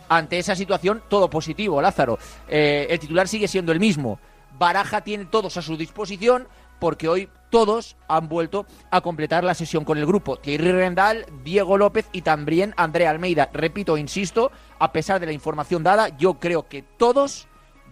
Ante 0.08 0.38
esa 0.38 0.56
situación, 0.56 1.02
todo 1.08 1.28
positivo, 1.28 1.82
Lázaro. 1.82 2.18
Eh, 2.48 2.86
el 2.88 2.98
titular 2.98 3.28
sigue 3.28 3.48
siendo 3.48 3.72
el 3.72 3.80
mismo. 3.80 4.18
Baraja 4.58 5.02
tiene 5.02 5.26
todos 5.26 5.56
a 5.56 5.62
su 5.62 5.76
disposición 5.76 6.48
porque 6.78 7.08
hoy 7.08 7.28
todos 7.50 7.96
han 8.08 8.28
vuelto 8.28 8.66
a 8.90 9.00
completar 9.00 9.44
la 9.44 9.54
sesión 9.54 9.84
con 9.84 9.98
el 9.98 10.06
grupo. 10.06 10.36
Thierry 10.36 10.72
Rendal, 10.72 11.26
Diego 11.42 11.76
López 11.76 12.06
y 12.12 12.22
también 12.22 12.74
Andrea 12.76 13.10
Almeida. 13.10 13.50
Repito, 13.52 13.96
insisto, 13.96 14.50
a 14.78 14.92
pesar 14.92 15.20
de 15.20 15.26
la 15.26 15.32
información 15.32 15.82
dada, 15.82 16.16
yo 16.16 16.34
creo 16.34 16.68
que 16.68 16.82
todos 16.82 17.47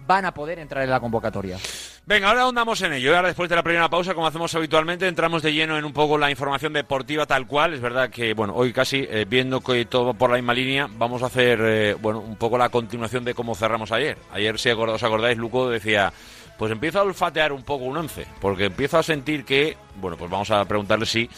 van 0.06 0.24
a 0.24 0.32
poder 0.32 0.58
entrar 0.58 0.84
en 0.84 0.90
la 0.90 1.00
convocatoria. 1.00 1.58
Venga, 2.04 2.28
ahora 2.28 2.46
andamos 2.46 2.80
en 2.82 2.92
ello. 2.92 3.16
Ahora, 3.16 3.28
después 3.28 3.48
de 3.48 3.56
la 3.56 3.62
primera 3.62 3.88
pausa, 3.88 4.14
como 4.14 4.26
hacemos 4.26 4.54
habitualmente, 4.54 5.08
entramos 5.08 5.42
de 5.42 5.52
lleno 5.52 5.76
en 5.76 5.84
un 5.84 5.92
poco 5.92 6.16
la 6.16 6.30
información 6.30 6.72
deportiva 6.72 7.26
tal 7.26 7.46
cual. 7.46 7.74
Es 7.74 7.80
verdad 7.80 8.10
que, 8.10 8.32
bueno, 8.32 8.54
hoy 8.54 8.72
casi, 8.72 9.06
eh, 9.10 9.26
viendo 9.28 9.60
que 9.60 9.84
todo 9.86 10.14
por 10.14 10.30
la 10.30 10.36
misma 10.36 10.54
línea, 10.54 10.88
vamos 10.88 11.22
a 11.22 11.26
hacer, 11.26 11.58
eh, 11.62 11.96
bueno, 12.00 12.20
un 12.20 12.36
poco 12.36 12.58
la 12.58 12.68
continuación 12.68 13.24
de 13.24 13.34
cómo 13.34 13.54
cerramos 13.54 13.90
ayer. 13.90 14.18
Ayer, 14.32 14.58
si 14.58 14.70
os 14.70 15.02
acordáis, 15.02 15.36
Luco 15.36 15.68
decía 15.68 16.12
pues 16.58 16.72
empiezo 16.72 17.00
a 17.00 17.02
olfatear 17.02 17.52
un 17.52 17.62
poco 17.62 17.84
un 17.84 17.96
11, 17.96 18.26
porque 18.40 18.64
empiezo 18.66 18.98
a 18.98 19.02
sentir 19.02 19.44
que, 19.44 19.76
bueno, 19.96 20.16
pues 20.16 20.30
vamos 20.30 20.50
a 20.50 20.64
preguntarle 20.64 21.04
si 21.06 21.28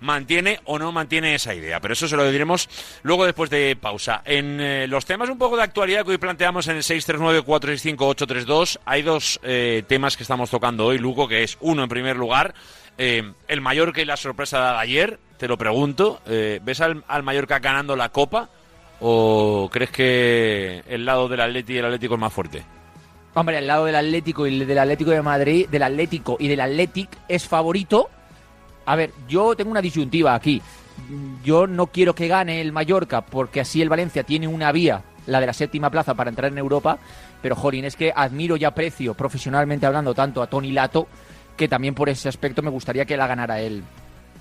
mantiene 0.00 0.60
o 0.64 0.78
no 0.78 0.92
mantiene 0.92 1.34
esa 1.34 1.54
idea, 1.54 1.80
pero 1.80 1.94
eso 1.94 2.06
se 2.06 2.16
lo 2.16 2.30
diremos 2.30 2.68
luego 3.02 3.24
después 3.24 3.50
de 3.50 3.76
pausa. 3.76 4.22
En 4.24 4.60
eh, 4.60 4.86
los 4.86 5.04
temas 5.04 5.28
un 5.30 5.38
poco 5.38 5.56
de 5.56 5.64
actualidad 5.64 6.04
que 6.04 6.12
hoy 6.12 6.18
planteamos 6.18 6.68
en 6.68 6.76
el 6.76 6.82
639-465-832, 6.82 8.78
hay 8.84 9.02
dos 9.02 9.40
eh, 9.42 9.82
temas 9.86 10.16
que 10.16 10.22
estamos 10.22 10.50
tocando 10.50 10.86
hoy, 10.86 10.98
Luco, 10.98 11.26
que 11.26 11.42
es 11.42 11.58
uno, 11.60 11.82
en 11.82 11.88
primer 11.88 12.16
lugar, 12.16 12.54
eh, 12.96 13.32
el 13.48 13.60
Mallorca 13.60 14.00
y 14.00 14.04
la 14.04 14.16
sorpresa 14.16 14.72
de 14.72 14.78
ayer, 14.78 15.18
te 15.38 15.48
lo 15.48 15.58
pregunto, 15.58 16.20
¿ves 16.26 16.80
al, 16.80 17.04
al 17.06 17.22
Mallorca 17.22 17.60
ganando 17.60 17.94
la 17.94 18.08
Copa 18.08 18.48
o 19.00 19.70
crees 19.72 19.90
que 19.90 20.82
el 20.88 21.04
lado 21.04 21.28
del 21.28 21.40
Atleti 21.40 21.74
y 21.74 21.78
el 21.78 21.84
Atlético 21.84 22.14
es 22.14 22.20
más 22.20 22.32
fuerte? 22.32 22.77
Hombre, 23.38 23.58
al 23.58 23.68
lado 23.68 23.84
del 23.84 23.94
Atlético 23.94 24.48
y 24.48 24.64
del 24.64 24.78
Atlético 24.80 25.12
de 25.12 25.22
Madrid, 25.22 25.68
del 25.68 25.84
Atlético 25.84 26.36
y 26.40 26.48
del 26.48 26.60
Athletic 26.60 27.08
es 27.28 27.46
favorito. 27.46 28.10
A 28.84 28.96
ver, 28.96 29.12
yo 29.28 29.54
tengo 29.54 29.70
una 29.70 29.80
disyuntiva 29.80 30.34
aquí. 30.34 30.60
Yo 31.44 31.68
no 31.68 31.86
quiero 31.86 32.16
que 32.16 32.26
gane 32.26 32.60
el 32.60 32.72
Mallorca 32.72 33.20
porque 33.20 33.60
así 33.60 33.80
el 33.80 33.88
Valencia 33.88 34.24
tiene 34.24 34.48
una 34.48 34.72
vía, 34.72 35.04
la 35.26 35.38
de 35.38 35.46
la 35.46 35.52
séptima 35.52 35.88
plaza 35.88 36.14
para 36.14 36.30
entrar 36.30 36.50
en 36.50 36.58
Europa. 36.58 36.98
Pero, 37.40 37.54
Jolín, 37.54 37.84
es 37.84 37.94
que 37.94 38.12
admiro 38.12 38.56
y 38.56 38.64
aprecio 38.64 39.14
profesionalmente 39.14 39.86
hablando 39.86 40.14
tanto 40.14 40.42
a 40.42 40.48
Tony 40.48 40.72
Lato 40.72 41.06
que 41.56 41.68
también 41.68 41.94
por 41.94 42.08
ese 42.08 42.28
aspecto 42.28 42.60
me 42.60 42.70
gustaría 42.70 43.04
que 43.04 43.16
la 43.16 43.28
ganara 43.28 43.60
el 43.60 43.84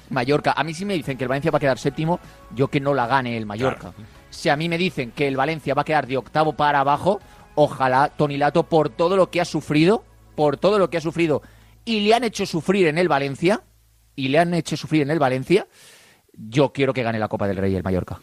Mallorca. 0.09 0.53
A 0.57 0.63
mí 0.63 0.73
sí 0.73 0.85
me 0.85 0.95
dicen 0.95 1.17
que 1.17 1.25
el 1.25 1.27
Valencia 1.27 1.51
va 1.51 1.57
a 1.57 1.61
quedar 1.61 1.77
séptimo, 1.77 2.19
yo 2.55 2.67
que 2.67 2.79
no 2.79 2.95
la 2.95 3.05
gane 3.05 3.37
el 3.37 3.45
Mallorca. 3.45 3.93
Si 4.31 4.49
a 4.49 4.55
mí 4.55 4.67
me 4.69 4.77
dicen 4.77 5.11
que 5.11 5.27
el 5.27 5.37
Valencia 5.37 5.73
va 5.73 5.83
a 5.83 5.85
quedar 5.85 6.07
de 6.07 6.17
octavo 6.17 6.53
para 6.53 6.79
abajo, 6.79 7.19
ojalá 7.59 8.09
Tony 8.15 8.37
Lato, 8.37 8.63
por 8.63 8.89
todo 8.89 9.17
lo 9.17 9.31
que 9.31 9.41
ha 9.41 9.45
sufrido, 9.45 10.05
por 10.35 10.57
todo 10.57 10.77
lo 10.77 10.91
que 10.91 10.97
ha 10.97 11.01
sufrido, 11.01 11.41
y 11.85 12.01
le 12.01 12.13
han 12.13 12.23
hecho 12.23 12.45
sufrir 12.45 12.85
en 12.85 12.99
el 12.99 13.07
Valencia, 13.07 13.63
y 14.15 14.27
le 14.27 14.37
han 14.37 14.53
hecho 14.53 14.77
sufrir 14.77 15.01
en 15.01 15.09
el 15.09 15.17
Valencia, 15.17 15.67
yo 16.33 16.71
quiero 16.71 16.93
que 16.93 17.01
gane 17.01 17.17
la 17.17 17.27
Copa 17.27 17.47
del 17.47 17.57
Rey 17.57 17.75
el 17.75 17.83
Mallorca. 17.83 18.21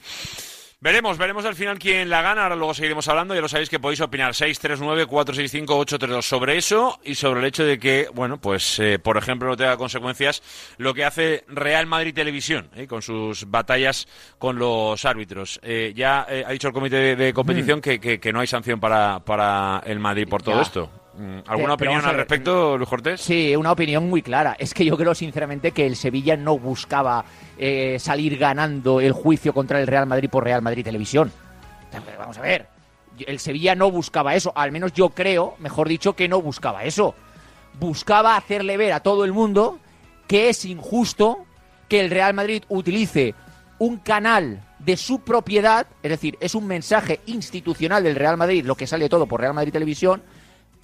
Veremos, 0.85 1.17
veremos 1.17 1.45
al 1.47 1.55
final 1.55 1.79
quién 1.79 2.11
la 2.11 2.21
gana. 2.21 2.43
Ahora 2.43 2.57
luego 2.57 2.75
seguiremos 2.75 3.09
hablando. 3.09 3.35
Ya 3.35 3.41
lo 3.41 3.49
sabéis 3.49 3.71
que 3.71 3.81
podéis 3.81 4.03
opinar 4.03 4.33
639-465-832 4.33 6.21
sobre 6.21 6.59
eso 6.59 7.01
y 7.03 7.15
sobre 7.15 7.41
el 7.41 7.47
hecho 7.47 7.65
de 7.65 7.79
que, 7.79 8.11
bueno, 8.13 8.37
pues, 8.37 8.79
eh, 8.81 8.99
por 8.99 9.17
ejemplo, 9.17 9.49
no 9.49 9.57
tenga 9.57 9.79
consecuencias 9.79 10.43
lo 10.77 10.93
que 10.93 11.07
hace 11.07 11.45
Real 11.49 11.87
Madrid 11.87 12.13
Televisión 12.13 12.69
eh, 12.75 12.87
con 12.87 13.01
sus 13.01 13.51
batallas 13.51 14.07
con 14.39 14.59
los 14.59 15.07
árbitros. 15.07 15.59
Eh, 15.63 15.95
ya 15.97 16.27
ha 16.29 16.51
dicho 16.51 16.69
el 16.69 16.75
comité 16.75 17.17
de, 17.17 17.33
competición 17.33 17.79
mm. 17.79 17.81
que, 17.81 18.31
no 18.35 18.41
hay 18.41 18.47
sanción 18.47 18.79
para, 18.79 19.21
para 19.21 19.83
el 19.87 19.99
Madrid 20.01 20.29
por 20.29 20.43
todo 20.43 20.61
esto. 20.61 21.04
Mm, 21.17 21.39
¿Alguna 21.47 21.75
opinión 21.75 22.05
al 22.05 22.17
respecto, 22.17 22.77
Luis 22.77 22.89
Cortés? 22.89 23.21
Sí, 23.21 23.55
una 23.55 23.73
opinión 23.73 24.09
muy 24.09 24.23
clara. 24.23 24.57
Es 24.59 24.75
que 24.75 24.85
yo 24.85 24.97
creo 24.97 25.15
sinceramente 25.15 25.73
que 25.73 25.87
el 25.87 25.97
Sevilla 25.97 26.37
no 26.37 26.59
buscaba 26.59 27.25
eh, 27.57 27.99
salir 28.01 28.37
ganando 28.37 29.01
el 29.01 29.13
juicio 29.13 29.53
contra 29.53 29.81
el 29.81 29.87
Real 29.87 30.07
Madrid 30.07 30.29
por 30.29 30.45
Real 30.45 30.63
Madrid 30.63 30.85
Televisión. 30.85 31.31
Vamos 32.19 32.39
a 32.39 32.41
ver, 32.41 32.67
el 33.25 33.39
Sevilla 33.39 33.77
no 33.77 33.91
buscaba 33.91 34.35
eso, 34.35 34.53
al 34.57 34.73
menos 34.73 34.93
yo 34.93 35.11
creo, 35.11 35.55
mejor 35.59 35.89
dicho, 35.89 36.15
que 36.15 36.29
no 36.29 36.43
buscaba 36.43 36.83
eso. 36.85 37.15
Buscaba 37.79 38.37
hacerle 38.37 38.77
ver 38.77 38.93
a 38.93 39.01
todo 39.01 39.25
el 39.25 39.33
mundo 39.33 39.79
que 40.27 40.49
es 40.49 40.65
injusto 40.65 41.45
que 41.89 42.01
el 42.01 42.11
Real 42.11 42.35
Madrid 42.35 42.65
utilice 42.69 43.35
un 43.79 43.99
canal 43.99 44.63
de 44.79 44.97
su 44.97 45.21
propiedad, 45.21 45.87
es 46.03 46.11
decir, 46.11 46.37
es 46.41 46.55
un 46.55 46.67
mensaje 46.67 47.21
institucional 47.27 48.03
del 48.03 48.17
Real 48.17 48.37
Madrid, 48.37 48.65
lo 48.65 48.75
que 48.75 48.87
sale 48.87 49.09
todo 49.09 49.27
por 49.27 49.41
Real 49.41 49.55
Madrid 49.55 49.73
Televisión, 49.73 50.23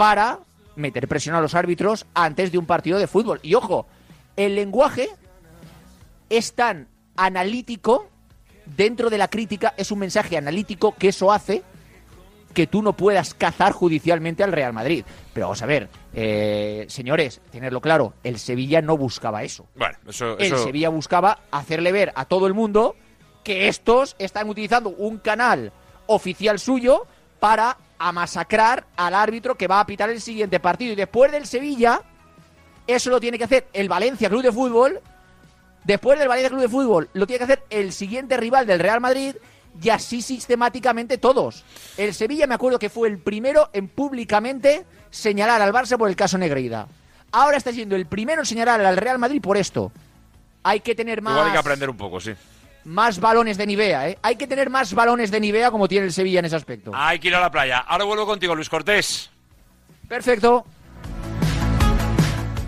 para 0.01 0.39
meter 0.77 1.07
presión 1.09 1.35
a 1.35 1.43
los 1.43 1.55
árbitros 1.55 2.07
antes 2.15 2.51
de 2.51 2.57
un 2.57 2.65
partido 2.65 2.99
de 2.99 3.07
fútbol. 3.07 3.39
Y 3.43 3.53
ojo, 3.53 3.87
el 4.35 4.55
lenguaje 4.55 5.11
es 6.31 6.55
tan 6.55 6.89
analítico, 7.17 8.09
dentro 8.65 9.11
de 9.11 9.19
la 9.19 9.29
crítica 9.29 9.75
es 9.77 9.91
un 9.91 9.99
mensaje 9.99 10.39
analítico 10.39 10.95
que 10.97 11.09
eso 11.09 11.31
hace 11.31 11.63
que 12.55 12.67
tú 12.67 12.81
no 12.81 12.95
puedas 12.95 13.35
cazar 13.35 13.73
judicialmente 13.73 14.43
al 14.43 14.53
Real 14.53 14.73
Madrid. 14.73 15.05
Pero 15.35 15.49
vamos 15.49 15.61
a 15.61 15.67
ver, 15.67 15.91
eh, 16.15 16.87
señores, 16.89 17.43
tenerlo 17.51 17.83
claro, 17.83 18.15
el 18.25 18.39
Sevilla 18.39 18.81
no 18.81 18.97
buscaba 18.97 19.43
eso. 19.43 19.67
Bueno, 19.75 19.99
eso, 20.09 20.39
El 20.39 20.57
Sevilla 20.57 20.89
buscaba 20.89 21.41
hacerle 21.51 21.93
ver 21.93 22.11
a 22.15 22.25
todo 22.25 22.47
el 22.47 22.55
mundo 22.55 22.97
que 23.45 23.69
estos 23.69 24.17
están 24.19 24.49
utilizando 24.49 24.89
un 24.89 25.19
canal 25.19 25.75
oficial 26.07 26.59
suyo 26.59 27.07
para 27.39 27.77
a 28.01 28.13
masacrar 28.13 28.87
al 28.97 29.15
árbitro 29.15 29.55
que 29.57 29.69
va 29.69 29.79
a 29.79 29.87
pitar 29.87 30.09
el 30.09 30.23
siguiente 30.23 30.59
partido. 30.59 30.95
Y 30.95 30.97
después 30.97 31.31
del 31.31 31.47
Sevilla, 31.47 32.01
eso 32.87 33.11
lo 33.11 33.21
tiene 33.21 33.37
que 33.37 33.45
hacer 33.45 33.69
el 33.75 33.91
Valencia 33.91 34.31
Club 34.31 34.43
de 34.43 34.51
Fútbol. 34.51 35.01
Después 35.85 36.19
del 36.19 36.27
Valencia 36.27 36.49
Club 36.49 36.63
de 36.63 36.69
Fútbol, 36.69 37.11
lo 37.13 37.27
tiene 37.27 37.39
que 37.39 37.53
hacer 37.53 37.63
el 37.69 37.93
siguiente 37.93 38.39
rival 38.39 38.67
del 38.67 38.81
Real 38.81 39.03
Madrid. 39.03 39.37
Y 39.83 39.91
así 39.91 40.23
sistemáticamente 40.23 41.19
todos. 41.19 41.63
El 41.99 42.15
Sevilla 42.15 42.47
me 42.47 42.55
acuerdo 42.55 42.79
que 42.79 42.89
fue 42.89 43.07
el 43.07 43.19
primero 43.19 43.69
en 43.75 43.87
públicamente 43.87 44.87
señalar 45.11 45.61
al 45.61 45.73
Barça 45.73 45.99
por 45.99 46.09
el 46.09 46.17
caso 46.17 46.39
Negreida. 46.39 46.89
Ahora 47.33 47.59
está 47.59 47.71
siendo 47.71 47.97
el 47.97 48.07
primero 48.07 48.41
en 48.41 48.47
señalar 48.47 48.81
al 48.81 48.97
Real 48.97 49.19
Madrid 49.19 49.43
por 49.43 49.59
esto. 49.59 49.93
Hay 50.63 50.81
que 50.81 50.95
tener 50.95 51.21
más. 51.21 51.39
hay 51.47 51.53
que 51.53 51.59
aprender 51.59 51.91
un 51.91 51.99
poco, 51.99 52.19
sí 52.19 52.33
más 52.85 53.21
balones 53.21 53.57
de 53.57 53.67
Nivea, 53.67 54.09
¿eh? 54.09 54.19
Hay 54.23 54.37
que 54.37 54.47
tener 54.47 54.71
más 54.71 54.95
balones 54.95 55.31
de 55.31 55.41
Nivea 55.41 55.71
como 55.71 55.89
tiene 55.89 56.07
el 56.07 56.13
Sevilla 56.13 56.41
en 56.41 56.47
ese 56.47 56.57
aspecto. 56.57 56.93
Hay 56.95 57.19
que 57.19 57.29
ir 57.29 57.35
a 57.35 57.41
la 57.41 57.51
playa. 57.51 57.79
Ahora 57.79 58.05
vuelvo 58.05 58.27
contigo, 58.27 58.55
Luis 58.55 58.69
Cortés. 58.69 59.31
Perfecto. 60.09 60.65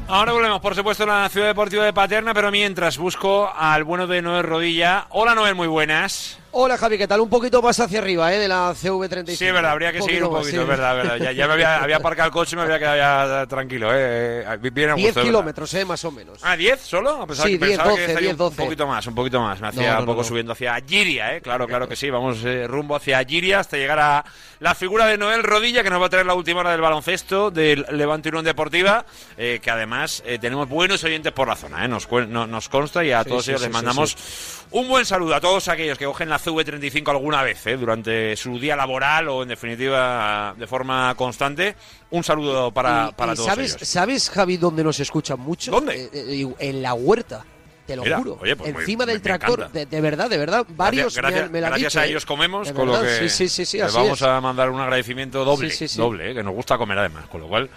Ahora 0.09 0.33
volvemos, 0.33 0.61
por 0.61 0.75
supuesto, 0.75 1.05
a 1.05 1.23
la 1.23 1.29
Ciudad 1.31 1.47
Deportiva 1.47 1.85
de 1.85 1.93
Paterna, 1.93 2.35
pero 2.35 2.51
mientras 2.51 2.99
busco 2.99 3.51
al 3.57 3.85
bueno 3.85 4.07
de 4.07 4.21
Noel 4.21 4.45
Rodilla. 4.45 5.07
Hola, 5.09 5.35
Noel, 5.35 5.55
muy 5.55 5.69
buenas. 5.69 6.39
Hola 6.55 6.77
Javi, 6.77 6.99
¿qué 6.99 7.09
tal? 7.09 7.23
Un 7.23 7.31
poquito 7.31 7.63
más 7.63 7.81
hacia 7.81 7.99
arriba, 7.99 8.31
¿eh? 8.31 8.39
De 8.39 8.47
la 8.47 8.75
CV35. 8.75 9.37
Sí, 9.37 9.47
es 9.47 9.53
verdad, 9.55 9.71
habría 9.71 9.91
que 9.91 10.03
seguir 10.03 10.23
un 10.23 10.35
poquito, 10.35 10.61
es 10.61 10.69
verdad, 10.69 10.97
verdad. 10.97 11.33
Ya, 11.33 11.47
me 11.47 11.55
había, 11.55 11.83
había, 11.83 11.97
aparcado 11.97 12.27
el 12.27 12.33
coche 12.33 12.55
y 12.55 12.57
me 12.57 12.63
había 12.65 12.79
quedado 12.79 12.97
ya 12.99 13.47
tranquilo, 13.47 13.91
¿eh? 13.91 14.45
eh 14.47 14.71
bien 14.71 14.95
10 14.95 15.17
kilómetros, 15.17 15.73
¿eh? 15.73 15.87
Más 15.87 16.05
o 16.05 16.11
menos. 16.11 16.41
Ah, 16.43 16.55
¿10 16.55 16.77
solo? 16.77 17.27
sí, 17.33 17.57
10, 17.57 17.79
12, 17.79 18.17
10, 18.17 18.37
12. 18.37 18.61
Un 18.61 18.67
poquito 18.67 18.87
más, 18.87 19.07
un 19.07 19.15
poquito 19.15 19.41
más. 19.41 19.63
Me 19.63 19.69
hacía 19.69 19.99
un 19.99 20.05
poco 20.05 20.23
subiendo 20.23 20.53
hacia 20.53 20.79
Giria, 20.87 21.35
¿eh? 21.37 21.41
Claro, 21.41 21.67
claro 21.67 21.89
que 21.89 21.97
sí. 21.97 22.11
Vamos 22.11 22.45
eh, 22.45 22.67
rumbo 22.67 22.97
hacia 22.97 23.25
Giria 23.25 23.61
hasta 23.61 23.79
llegar 23.79 23.99
a 23.99 24.23
la 24.61 24.75
figura 24.75 25.07
de 25.07 25.17
Noel 25.17 25.45
Rodilla, 25.45 25.83
que 25.83 25.89
nos 25.89 26.03
va 26.03 26.07
a 26.07 26.11
traer 26.11 26.27
la 26.27 26.35
última 26.35 26.61
hora 26.61 26.73
del 26.73 26.83
baloncesto 26.83 27.51
del 27.51 27.87
Levante 27.93 28.29
Unión 28.29 28.45
Deportiva, 28.45 29.07
eh, 29.39 29.59
que 29.63 29.71
además 29.71 30.23
tenemos 30.39 30.69
buenos 30.69 31.03
oyentes 31.03 31.33
por 31.33 31.49
la 31.49 31.57
zona, 31.57 31.83
¿eh? 31.83 31.89
Nos, 31.89 32.07
nos 32.11 32.69
consta 32.69 33.03
y 33.03 33.11
a 33.11 33.25
todos 33.25 33.49
ellos 33.49 33.63
les 33.63 33.71
mandamos 33.71 34.62
un 34.73 34.89
buen 34.89 35.05
saludo 35.05 35.35
a 35.35 35.41
todos 35.41 35.69
aquellos 35.69 35.99
que 35.99 36.05
cogen 36.05 36.29
la 36.29 36.39
CV35 36.39 37.11
alguna 37.11 37.43
vez 37.43 37.67
¿eh? 37.67 37.77
durante 37.77 38.37
su 38.37 38.59
día 38.59 38.77
laboral 38.77 39.29
o 39.29 39.43
en 39.43 39.49
definitiva 39.49 40.55
de 40.57 40.67
forma 40.67 41.15
constante. 41.17 41.77
Un 42.11 42.25
saludo 42.25 42.73
para, 42.73 43.13
para 43.13 43.35
todos 43.35 43.47
sabes, 43.47 43.75
ellos. 43.75 43.89
¿Sabes, 43.89 44.31
Javi, 44.31 44.57
dónde 44.57 44.83
nos 44.85 44.99
escuchan 45.01 45.41
mucho? 45.41 45.71
¿Dónde? 45.71 46.05
Eh, 46.05 46.11
eh, 46.15 46.55
en 46.59 46.83
la 46.83 46.95
huerta. 46.95 47.45
Te 47.87 47.97
lo 47.97 48.05
juro. 48.05 48.37
Pues 48.37 48.57
Encima 48.65 49.05
del 49.05 49.21
tractor. 49.21 49.71
De, 49.73 50.01
verdad, 50.01 50.31
de 50.31 50.39
verdad. 50.39 50.65
Varios 50.69 51.17
gracias, 51.17 51.51
me, 51.51 51.61
gracias 51.61 51.97
a 51.97 52.07
ellos 52.07 52.25
comemos, 52.25 52.71
con 52.73 52.87
lo 52.87 53.03
que 53.03 53.29
sí, 53.29 53.49
sí, 53.49 53.65
sí, 53.67 53.79
les 53.79 53.93
vamos 53.93 54.23
a 54.23 54.41
mandar 54.41 54.71
un 54.71 54.81
agradecimiento 54.81 55.45
doble. 55.45 55.73
doble, 55.97 56.35
que 56.35 56.43
nos 56.43 56.55
gusta 56.55 56.79
comer 56.79 56.99
además. 56.99 57.27
Con 57.27 57.41
lo 57.41 57.49
cual 57.49 57.69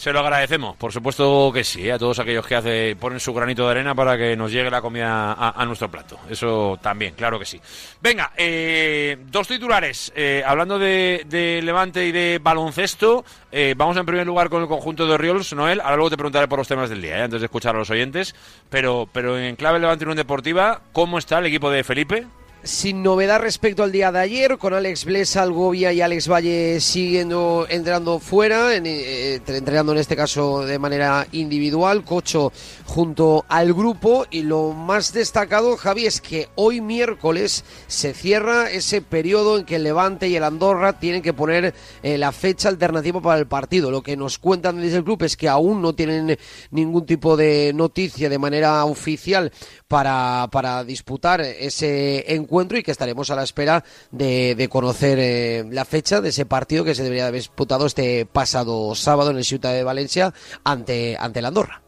Se 0.00 0.14
lo 0.14 0.20
agradecemos, 0.20 0.76
por 0.76 0.94
supuesto 0.94 1.50
que 1.52 1.62
sí, 1.62 1.86
¿eh? 1.86 1.92
a 1.92 1.98
todos 1.98 2.18
aquellos 2.18 2.46
que 2.46 2.54
hace, 2.54 2.96
ponen 2.98 3.20
su 3.20 3.34
granito 3.34 3.66
de 3.66 3.72
arena 3.72 3.94
para 3.94 4.16
que 4.16 4.34
nos 4.34 4.50
llegue 4.50 4.70
la 4.70 4.80
comida 4.80 5.34
a, 5.34 5.66
nuestro 5.66 5.90
plato. 5.90 6.18
Eso 6.30 6.78
también, 6.80 7.12
claro 7.12 7.38
que 7.38 7.44
sí. 7.44 7.60
Venga, 8.00 8.32
eh, 8.34 9.18
dos 9.26 9.46
titulares. 9.46 10.10
Eh, 10.16 10.42
hablando 10.46 10.78
de, 10.78 11.60
Levante 11.62 12.06
y 12.06 12.12
de 12.12 12.40
baloncesto, 12.42 13.26
eh, 13.52 13.74
vamos 13.76 13.94
en 13.98 14.06
primer 14.06 14.26
lugar 14.26 14.48
con 14.48 14.62
el 14.62 14.68
conjunto 14.68 15.06
de 15.06 15.12
Orioles, 15.12 15.52
Noel. 15.52 15.82
Ahora 15.82 15.96
luego 15.96 16.08
te 16.08 16.16
preguntaré 16.16 16.48
por 16.48 16.60
los 16.60 16.68
temas 16.68 16.88
del 16.88 17.02
día, 17.02 17.22
antes 17.22 17.42
de 17.42 17.44
escuchar 17.44 17.76
a 17.76 17.80
los 17.80 17.90
oyentes. 17.90 18.34
Pero, 18.70 19.06
pero 19.12 19.38
en 19.38 19.54
clave 19.54 19.80
Levante 19.80 20.04
y 20.04 20.06
Unión 20.06 20.16
Deportiva, 20.16 20.80
¿cómo 20.94 21.18
está 21.18 21.40
el 21.40 21.44
equipo 21.44 21.70
de 21.70 21.84
Felipe? 21.84 22.26
Sin 22.62 23.02
novedad 23.02 23.40
respecto 23.40 23.82
al 23.82 23.90
día 23.90 24.12
de 24.12 24.18
ayer, 24.18 24.58
con 24.58 24.74
Alex 24.74 25.06
Blesa, 25.06 25.42
Algovia 25.42 25.94
y 25.94 26.02
Alex 26.02 26.28
Valle 26.28 26.78
siguiendo 26.80 27.66
entrenando 27.70 28.18
fuera, 28.18 28.74
en, 28.74 28.84
eh, 28.84 29.40
entrenando 29.46 29.92
en 29.92 29.98
este 29.98 30.14
caso 30.14 30.66
de 30.66 30.78
manera 30.78 31.26
individual, 31.32 32.04
Cocho 32.04 32.52
junto 32.84 33.46
al 33.48 33.72
grupo. 33.72 34.26
Y 34.30 34.42
lo 34.42 34.72
más 34.72 35.14
destacado, 35.14 35.78
Javi, 35.78 36.04
es 36.04 36.20
que 36.20 36.50
hoy 36.54 36.82
miércoles 36.82 37.64
se 37.86 38.12
cierra 38.12 38.70
ese 38.70 39.00
periodo 39.00 39.58
en 39.58 39.64
que 39.64 39.76
el 39.76 39.84
Levante 39.84 40.28
y 40.28 40.36
el 40.36 40.44
Andorra 40.44 40.98
tienen 40.98 41.22
que 41.22 41.32
poner 41.32 41.72
eh, 42.02 42.18
la 42.18 42.30
fecha 42.30 42.68
alternativa 42.68 43.22
para 43.22 43.38
el 43.40 43.46
partido. 43.46 43.90
Lo 43.90 44.02
que 44.02 44.18
nos 44.18 44.36
cuentan 44.38 44.82
desde 44.82 44.98
el 44.98 45.04
club 45.04 45.22
es 45.22 45.38
que 45.38 45.48
aún 45.48 45.80
no 45.80 45.94
tienen 45.94 46.36
ningún 46.70 47.06
tipo 47.06 47.38
de 47.38 47.72
noticia 47.74 48.28
de 48.28 48.38
manera 48.38 48.84
oficial 48.84 49.50
para, 49.88 50.46
para 50.52 50.84
disputar 50.84 51.40
ese 51.40 52.34
encuentro 52.34 52.49
y 52.50 52.82
que 52.82 52.90
estaremos 52.90 53.30
a 53.30 53.36
la 53.36 53.44
espera 53.44 53.84
de, 54.10 54.54
de 54.54 54.68
conocer 54.68 55.18
eh, 55.20 55.64
la 55.70 55.84
fecha 55.84 56.20
de 56.20 56.30
ese 56.30 56.46
partido 56.46 56.84
que 56.84 56.94
se 56.94 57.02
debería 57.02 57.26
haber 57.26 57.40
disputado 57.40 57.86
este 57.86 58.26
pasado 58.26 58.94
sábado 58.94 59.30
en 59.30 59.36
el 59.36 59.44
Ciudad 59.44 59.72
de 59.72 59.84
Valencia 59.84 60.34
ante, 60.64 61.16
ante 61.18 61.38
el 61.38 61.44
Andorra. 61.46 61.82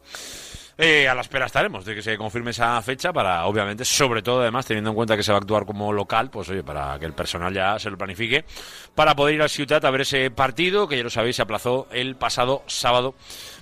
Eh, 0.75 1.07
a 1.07 1.13
la 1.13 1.21
espera 1.21 1.45
estaremos 1.45 1.85
de 1.85 1.93
que 1.93 2.01
se 2.01 2.17
confirme 2.17 2.49
esa 2.49 2.81
fecha 2.81 3.13
para, 3.13 3.45
obviamente, 3.45 3.85
sobre 3.85 4.23
todo 4.23 4.41
además, 4.41 4.65
teniendo 4.65 4.89
en 4.89 4.95
cuenta 4.95 5.15
que 5.15 5.21
se 5.21 5.31
va 5.31 5.37
a 5.37 5.41
actuar 5.41 5.65
como 5.65 5.93
local, 5.93 6.31
pues 6.31 6.49
oye, 6.49 6.63
para 6.63 6.97
que 6.97 7.05
el 7.05 7.13
personal 7.13 7.53
ya 7.53 7.77
se 7.77 7.91
lo 7.91 7.97
planifique, 7.97 8.43
para 8.95 9.15
poder 9.15 9.35
ir 9.35 9.41
al 9.43 9.49
Ciutat 9.49 9.85
a 9.85 9.91
ver 9.91 10.01
ese 10.01 10.31
partido, 10.31 10.87
que 10.87 10.97
ya 10.97 11.03
lo 11.03 11.11
sabéis, 11.11 11.35
se 11.35 11.43
aplazó 11.43 11.87
el 11.91 12.15
pasado 12.15 12.63
sábado 12.65 13.13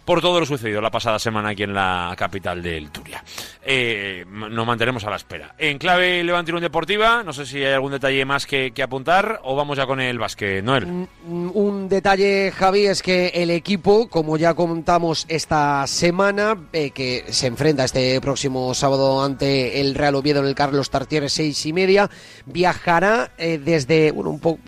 por 0.06 0.22
todo 0.22 0.40
lo 0.40 0.46
sucedido 0.46 0.82
la 0.82 0.92
pasada 0.92 1.20
semana 1.20 1.50
aquí 1.50 1.64
en 1.64 1.74
la 1.74 2.14
capital 2.18 2.62
del 2.62 2.92
Turia. 2.92 3.24
Eh, 3.64 4.26
nos 4.28 4.66
mantenemos 4.66 5.04
a 5.04 5.10
la 5.10 5.16
espera. 5.16 5.56
En 5.58 5.78
clave 5.78 6.24
Levante 6.24 6.52
Unión 6.52 6.64
Deportiva, 6.64 7.24
no 7.24 7.34
sé 7.34 7.46
si 7.46 7.58
hay 7.58 7.74
algún 7.74 7.92
detalle 7.92 8.26
más 8.26 8.46
que, 8.46 8.74
apuntar 8.82 9.40
o 9.44 9.56
vamos 9.56 9.78
ya 9.78 9.86
con 9.86 10.02
el 10.02 10.18
básquet, 10.18 10.64
Noel. 10.64 10.86
Un, 10.86 11.52
un 11.54 11.88
detalle, 11.88 12.52
Javi, 12.52 12.88
es 12.88 13.04
que 13.04 13.28
el 13.28 13.52
equipo, 13.52 14.10
como 14.10 14.38
ya 14.38 14.56
contamos 14.56 15.26
esta 15.30 15.86
semana, 15.86 16.58
eh, 16.74 16.90
que 16.90 17.26
se 17.30 17.48
enfrenta 17.48 17.84
este 17.84 18.20
próximo 18.22 18.74
sábado 18.74 19.24
ante 19.24 19.82
el 19.82 19.94
Real 19.94 20.16
Oviedo 20.16 20.40
en 20.40 20.48
el 20.48 20.56
Carlos 20.56 20.90
Tartiere 20.90 21.30
seis 21.30 21.64
y 21.66 21.74
media, 21.74 22.10
viajará 22.46 23.32
eh, 23.38 23.60
desde, 23.64 24.12
bueno, 24.12 24.32
un 24.32 24.40
poco 24.40 24.60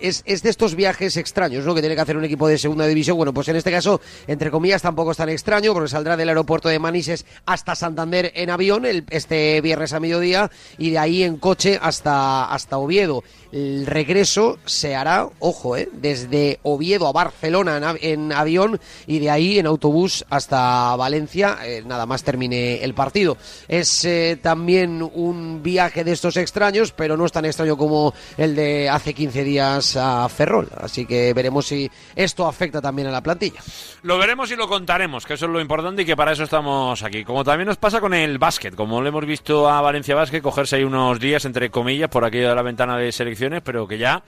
es, 0.00 0.22
es, 0.26 0.42
de 0.42 0.50
estos 0.50 0.74
viajes 0.74 1.16
extraños, 1.16 1.64
¿no? 1.64 1.74
Que 1.74 1.80
tiene 1.80 1.94
que 1.94 2.00
hacer 2.00 2.16
un 2.16 2.24
equipo 2.24 2.48
de 2.48 2.58
segunda 2.58 2.86
división. 2.86 3.16
Bueno, 3.16 3.32
pues 3.32 3.48
en 3.48 3.56
este 3.56 3.70
caso, 3.70 4.00
entre 4.26 4.50
comillas, 4.50 4.82
tampoco 4.82 5.10
es 5.10 5.16
tan 5.16 5.28
extraño, 5.28 5.72
porque 5.72 5.88
saldrá 5.88 6.16
del 6.16 6.28
aeropuerto 6.28 6.68
de 6.68 6.78
Manises 6.78 7.24
hasta 7.44 7.74
Santander 7.74 8.32
en 8.34 8.50
avión 8.50 8.84
el, 8.84 9.04
este 9.10 9.60
viernes 9.60 9.92
a 9.92 10.00
mediodía 10.00 10.50
y 10.78 10.90
de 10.90 10.98
ahí 10.98 11.22
en 11.22 11.36
coche 11.36 11.78
hasta, 11.80 12.44
hasta 12.46 12.78
Oviedo. 12.78 13.22
El 13.52 13.86
regreso 13.86 14.58
se 14.64 14.94
hará, 14.94 15.28
ojo, 15.38 15.76
¿eh? 15.76 15.88
desde 15.92 16.58
Oviedo 16.62 17.06
a 17.06 17.12
Barcelona 17.12 17.94
en, 18.00 18.32
avión 18.32 18.80
y 19.06 19.18
de 19.18 19.30
ahí 19.30 19.58
en 19.58 19.66
autobús 19.66 20.24
hasta 20.28 20.94
Valencia, 20.96 21.58
eh, 21.64 21.82
nada 21.86 22.06
más 22.06 22.22
termine 22.22 22.82
el 22.82 22.94
partido. 22.94 23.36
Es 23.68 24.04
eh, 24.04 24.38
también 24.42 25.02
un 25.02 25.62
viaje 25.62 26.04
de 26.04 26.12
estos 26.12 26.36
extraños, 26.36 26.92
pero 26.92 27.16
no 27.16 27.24
es 27.24 27.32
tan 27.32 27.44
extraño 27.44 27.76
como 27.76 28.12
el 28.36 28.56
de 28.56 28.88
hace 28.88 29.14
15 29.14 29.44
días 29.44 29.85
a 29.94 30.28
Ferrol. 30.28 30.68
Así 30.76 31.06
que 31.06 31.32
veremos 31.34 31.66
si 31.66 31.88
esto 32.16 32.46
afecta 32.46 32.80
también 32.80 33.08
a 33.08 33.10
la 33.12 33.22
plantilla. 33.22 33.60
Lo 34.02 34.18
veremos 34.18 34.50
y 34.50 34.56
lo 34.56 34.66
contaremos, 34.66 35.26
que 35.26 35.34
eso 35.34 35.46
es 35.46 35.52
lo 35.52 35.60
importante 35.60 36.02
y 36.02 36.04
que 36.04 36.16
para 36.16 36.32
eso 36.32 36.44
estamos 36.44 37.02
aquí. 37.02 37.24
Como 37.24 37.44
también 37.44 37.68
nos 37.68 37.76
pasa 37.76 38.00
con 38.00 38.14
el 38.14 38.38
básquet, 38.38 38.74
como 38.74 39.02
le 39.02 39.10
hemos 39.10 39.26
visto 39.26 39.68
a 39.68 39.80
Valencia 39.80 40.14
Básquet 40.14 40.42
cogerse 40.42 40.76
ahí 40.76 40.84
unos 40.84 41.20
días, 41.20 41.44
entre 41.44 41.70
comillas, 41.70 42.08
por 42.08 42.24
aquello 42.24 42.48
de 42.48 42.54
la 42.54 42.62
ventana 42.62 42.96
de 42.96 43.12
selecciones, 43.12 43.62
pero 43.62 43.86
que 43.86 43.98
ya 43.98 44.22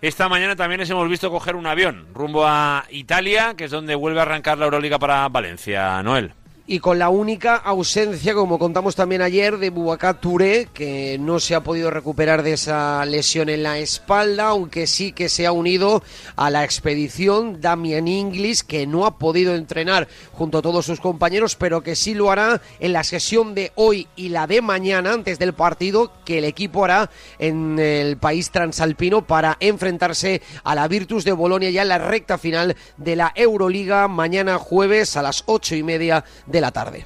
esta 0.00 0.28
mañana 0.28 0.56
también 0.56 0.80
les 0.80 0.90
hemos 0.90 1.08
visto 1.08 1.30
coger 1.30 1.56
un 1.56 1.66
avión 1.66 2.08
rumbo 2.12 2.44
a 2.46 2.84
Italia, 2.90 3.54
que 3.56 3.64
es 3.64 3.70
donde 3.70 3.94
vuelve 3.94 4.18
a 4.18 4.22
arrancar 4.22 4.58
la 4.58 4.66
Euroliga 4.66 4.98
para 4.98 5.28
Valencia. 5.28 6.02
Noel 6.02 6.34
y 6.70 6.80
con 6.80 6.98
la 6.98 7.08
única 7.08 7.56
ausencia, 7.56 8.34
como 8.34 8.58
contamos 8.58 8.94
también 8.94 9.22
ayer, 9.22 9.56
de 9.56 9.70
Boubacar 9.70 10.20
Touré, 10.20 10.68
que 10.74 11.16
no 11.18 11.40
se 11.40 11.54
ha 11.54 11.62
podido 11.62 11.90
recuperar 11.90 12.42
de 12.42 12.52
esa 12.52 13.02
lesión 13.06 13.48
en 13.48 13.62
la 13.62 13.78
espalda, 13.78 14.48
aunque 14.48 14.86
sí 14.86 15.12
que 15.12 15.30
se 15.30 15.46
ha 15.46 15.52
unido 15.52 16.02
a 16.36 16.50
la 16.50 16.64
expedición 16.64 17.62
Damian 17.62 18.06
Inglis, 18.06 18.62
que 18.62 18.86
no 18.86 19.06
ha 19.06 19.16
podido 19.18 19.54
entrenar 19.54 20.08
junto 20.32 20.58
a 20.58 20.62
todos 20.62 20.84
sus 20.84 21.00
compañeros, 21.00 21.56
pero 21.56 21.82
que 21.82 21.96
sí 21.96 22.12
lo 22.12 22.30
hará 22.30 22.60
en 22.80 22.92
la 22.92 23.02
sesión 23.02 23.54
de 23.54 23.72
hoy 23.74 24.06
y 24.14 24.28
la 24.28 24.46
de 24.46 24.60
mañana, 24.60 25.14
antes 25.14 25.38
del 25.38 25.54
partido, 25.54 26.12
que 26.26 26.36
el 26.36 26.44
equipo 26.44 26.84
hará 26.84 27.08
en 27.38 27.78
el 27.78 28.18
país 28.18 28.50
transalpino 28.50 29.26
para 29.26 29.56
enfrentarse 29.60 30.42
a 30.64 30.74
la 30.74 30.86
Virtus 30.86 31.24
de 31.24 31.32
Bolonia 31.32 31.70
ya 31.70 31.80
en 31.80 31.88
la 31.88 31.96
recta 31.96 32.36
final 32.36 32.76
de 32.98 33.16
la 33.16 33.32
Euroliga, 33.34 34.06
mañana 34.06 34.58
jueves 34.58 35.16
a 35.16 35.22
las 35.22 35.44
ocho 35.46 35.74
y 35.74 35.82
media 35.82 36.26
de 36.44 36.57
la 36.60 36.72
tarde. 36.72 37.04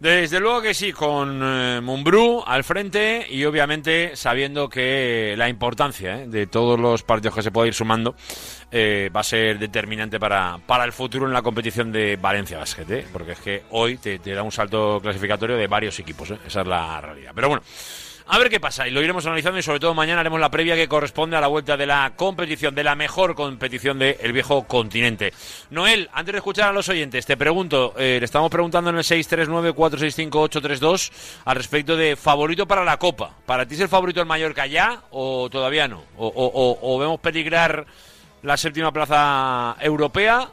Desde 0.00 0.40
luego 0.40 0.62
que 0.62 0.72
sí, 0.72 0.92
con 0.94 1.42
eh, 1.42 1.80
Mumbrú 1.82 2.42
al 2.46 2.64
frente 2.64 3.26
y 3.28 3.44
obviamente 3.44 4.16
sabiendo 4.16 4.66
que 4.66 5.34
la 5.36 5.50
importancia 5.50 6.22
eh, 6.22 6.26
de 6.26 6.46
todos 6.46 6.80
los 6.80 7.02
partidos 7.02 7.34
que 7.34 7.42
se 7.42 7.50
puede 7.50 7.68
ir 7.68 7.74
sumando 7.74 8.14
eh, 8.70 9.10
va 9.14 9.20
a 9.20 9.24
ser 9.24 9.58
determinante 9.58 10.18
para, 10.18 10.58
para 10.66 10.84
el 10.84 10.92
futuro 10.92 11.26
en 11.26 11.34
la 11.34 11.42
competición 11.42 11.92
de 11.92 12.16
Valencia 12.16 12.56
Basket, 12.56 12.90
¿eh? 12.90 13.06
porque 13.12 13.32
es 13.32 13.40
que 13.40 13.64
hoy 13.72 13.98
te, 13.98 14.18
te, 14.20 14.32
da 14.32 14.42
un 14.42 14.52
salto 14.52 15.00
clasificatorio 15.02 15.58
de 15.58 15.66
varios 15.66 15.98
equipos, 15.98 16.30
esa 16.30 16.62
es 16.62 16.66
la 16.66 16.98
realidad. 17.02 17.32
Pero 17.34 17.48
bueno. 17.50 17.62
A 18.32 18.38
ver 18.38 18.48
qué 18.48 18.60
pasa 18.60 18.86
y 18.86 18.92
lo 18.92 19.02
iremos 19.02 19.26
analizando 19.26 19.58
y 19.58 19.62
sobre 19.62 19.80
todo 19.80 19.92
mañana 19.92 20.20
haremos 20.20 20.38
la 20.38 20.52
previa 20.52 20.76
que 20.76 20.86
corresponde 20.86 21.36
a 21.36 21.40
la 21.40 21.48
vuelta 21.48 21.76
de 21.76 21.84
la 21.84 22.12
competición, 22.14 22.76
de 22.76 22.84
la 22.84 22.94
mejor 22.94 23.34
competición 23.34 23.98
del 23.98 24.32
viejo 24.32 24.68
continente. 24.68 25.32
Noel, 25.70 26.08
antes 26.12 26.34
de 26.34 26.38
escuchar 26.38 26.68
a 26.68 26.72
los 26.72 26.88
oyentes, 26.88 27.26
te 27.26 27.36
pregunto, 27.36 27.92
eh, 27.98 28.18
le 28.20 28.24
estamos 28.24 28.48
preguntando 28.48 28.90
en 28.90 28.98
el 28.98 29.02
639-465-832 29.02 31.10
al 31.44 31.56
respecto 31.56 31.96
de 31.96 32.14
favorito 32.14 32.68
para 32.68 32.84
la 32.84 32.98
Copa. 32.98 33.34
¿Para 33.44 33.66
ti 33.66 33.74
es 33.74 33.80
el 33.80 33.88
favorito 33.88 34.20
el 34.20 34.26
Mallorca 34.26 34.64
ya 34.64 35.02
o 35.10 35.50
todavía 35.50 35.88
no? 35.88 36.04
¿O, 36.16 36.28
o, 36.28 36.78
o 36.80 36.98
vemos 37.00 37.18
peligrar 37.18 37.84
la 38.42 38.56
séptima 38.56 38.92
plaza 38.92 39.74
europea 39.80 40.48